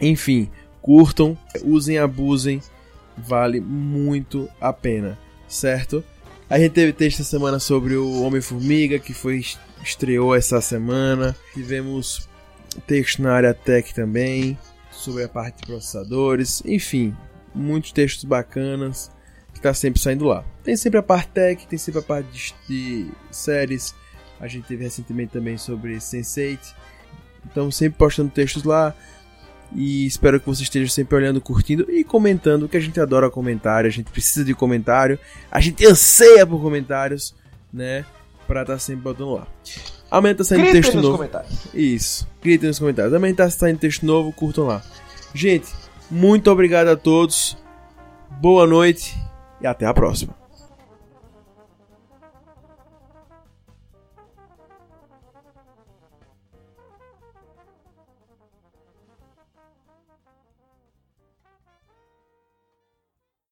enfim, 0.00 0.50
curtam, 0.80 1.36
usem, 1.62 1.98
abusem, 1.98 2.60
vale 3.16 3.60
muito 3.60 4.48
a 4.60 4.72
pena, 4.72 5.18
certo? 5.46 6.02
A 6.48 6.58
gente 6.58 6.72
teve 6.72 6.92
texto 6.92 7.20
essa 7.20 7.30
semana 7.30 7.60
sobre 7.60 7.94
o 7.94 8.22
Homem-Formiga, 8.22 8.98
que 8.98 9.14
foi 9.14 9.44
estreou 9.82 10.34
essa 10.34 10.60
semana. 10.60 11.36
Tivemos 11.54 12.28
texto 12.86 13.22
na 13.22 13.32
área 13.32 13.54
tech 13.54 13.94
também, 13.94 14.58
sobre 14.90 15.24
a 15.24 15.28
parte 15.28 15.60
de 15.60 15.66
processadores, 15.66 16.62
enfim, 16.64 17.16
muitos 17.54 17.92
textos 17.92 18.24
bacanas 18.24 19.10
que 19.54 19.60
tá 19.60 19.72
sempre 19.74 20.00
saindo 20.00 20.24
lá. 20.24 20.44
Tem 20.62 20.76
sempre 20.76 20.98
a 20.98 21.02
parte 21.02 21.28
tech, 21.28 21.66
tem 21.66 21.78
sempre 21.78 22.00
a 22.00 22.02
parte 22.02 22.28
de, 22.30 22.54
de 22.66 23.10
séries. 23.30 23.94
A 24.38 24.46
gente 24.46 24.66
teve 24.66 24.84
recentemente 24.84 25.32
também 25.32 25.56
sobre 25.58 25.96
Sense8. 25.96 26.74
Então 27.46 27.70
sempre 27.70 27.98
postando 27.98 28.30
textos 28.30 28.62
lá. 28.62 28.94
E 29.74 30.04
espero 30.06 30.40
que 30.40 30.46
você 30.46 30.62
esteja 30.62 30.90
sempre 30.90 31.16
olhando, 31.16 31.40
curtindo 31.40 31.86
e 31.90 32.02
comentando, 32.02 32.68
que 32.68 32.76
a 32.76 32.80
gente 32.80 33.00
adora 33.00 33.30
comentário, 33.30 33.88
a 33.88 33.92
gente 33.92 34.10
precisa 34.10 34.44
de 34.44 34.52
comentário, 34.54 35.18
a 35.50 35.60
gente 35.60 35.86
anseia 35.86 36.46
por 36.46 36.60
comentários, 36.60 37.34
né? 37.72 38.04
Pra 38.46 38.62
estar 38.62 38.78
sempre 38.78 39.02
botando 39.02 39.34
lá. 39.34 39.46
Amanhã 40.10 40.34
tá 40.34 40.42
saindo 40.42 40.62
Gritem 40.62 40.82
texto 40.82 40.94
nos 40.94 41.04
novo. 41.04 41.18
comentários. 41.18 41.68
Isso. 41.72 42.28
Gritem 42.42 42.68
nos 42.68 42.78
comentários. 42.80 43.12
Também 43.12 43.32
tá 43.32 43.48
saindo 43.48 43.78
texto 43.78 44.04
novo, 44.04 44.32
curtam 44.32 44.66
lá. 44.66 44.82
Gente, 45.32 45.68
muito 46.10 46.50
obrigado 46.50 46.88
a 46.88 46.96
todos. 46.96 47.56
Boa 48.40 48.66
noite 48.66 49.16
e 49.60 49.66
até 49.66 49.86
a 49.86 49.94
próxima. 49.94 50.39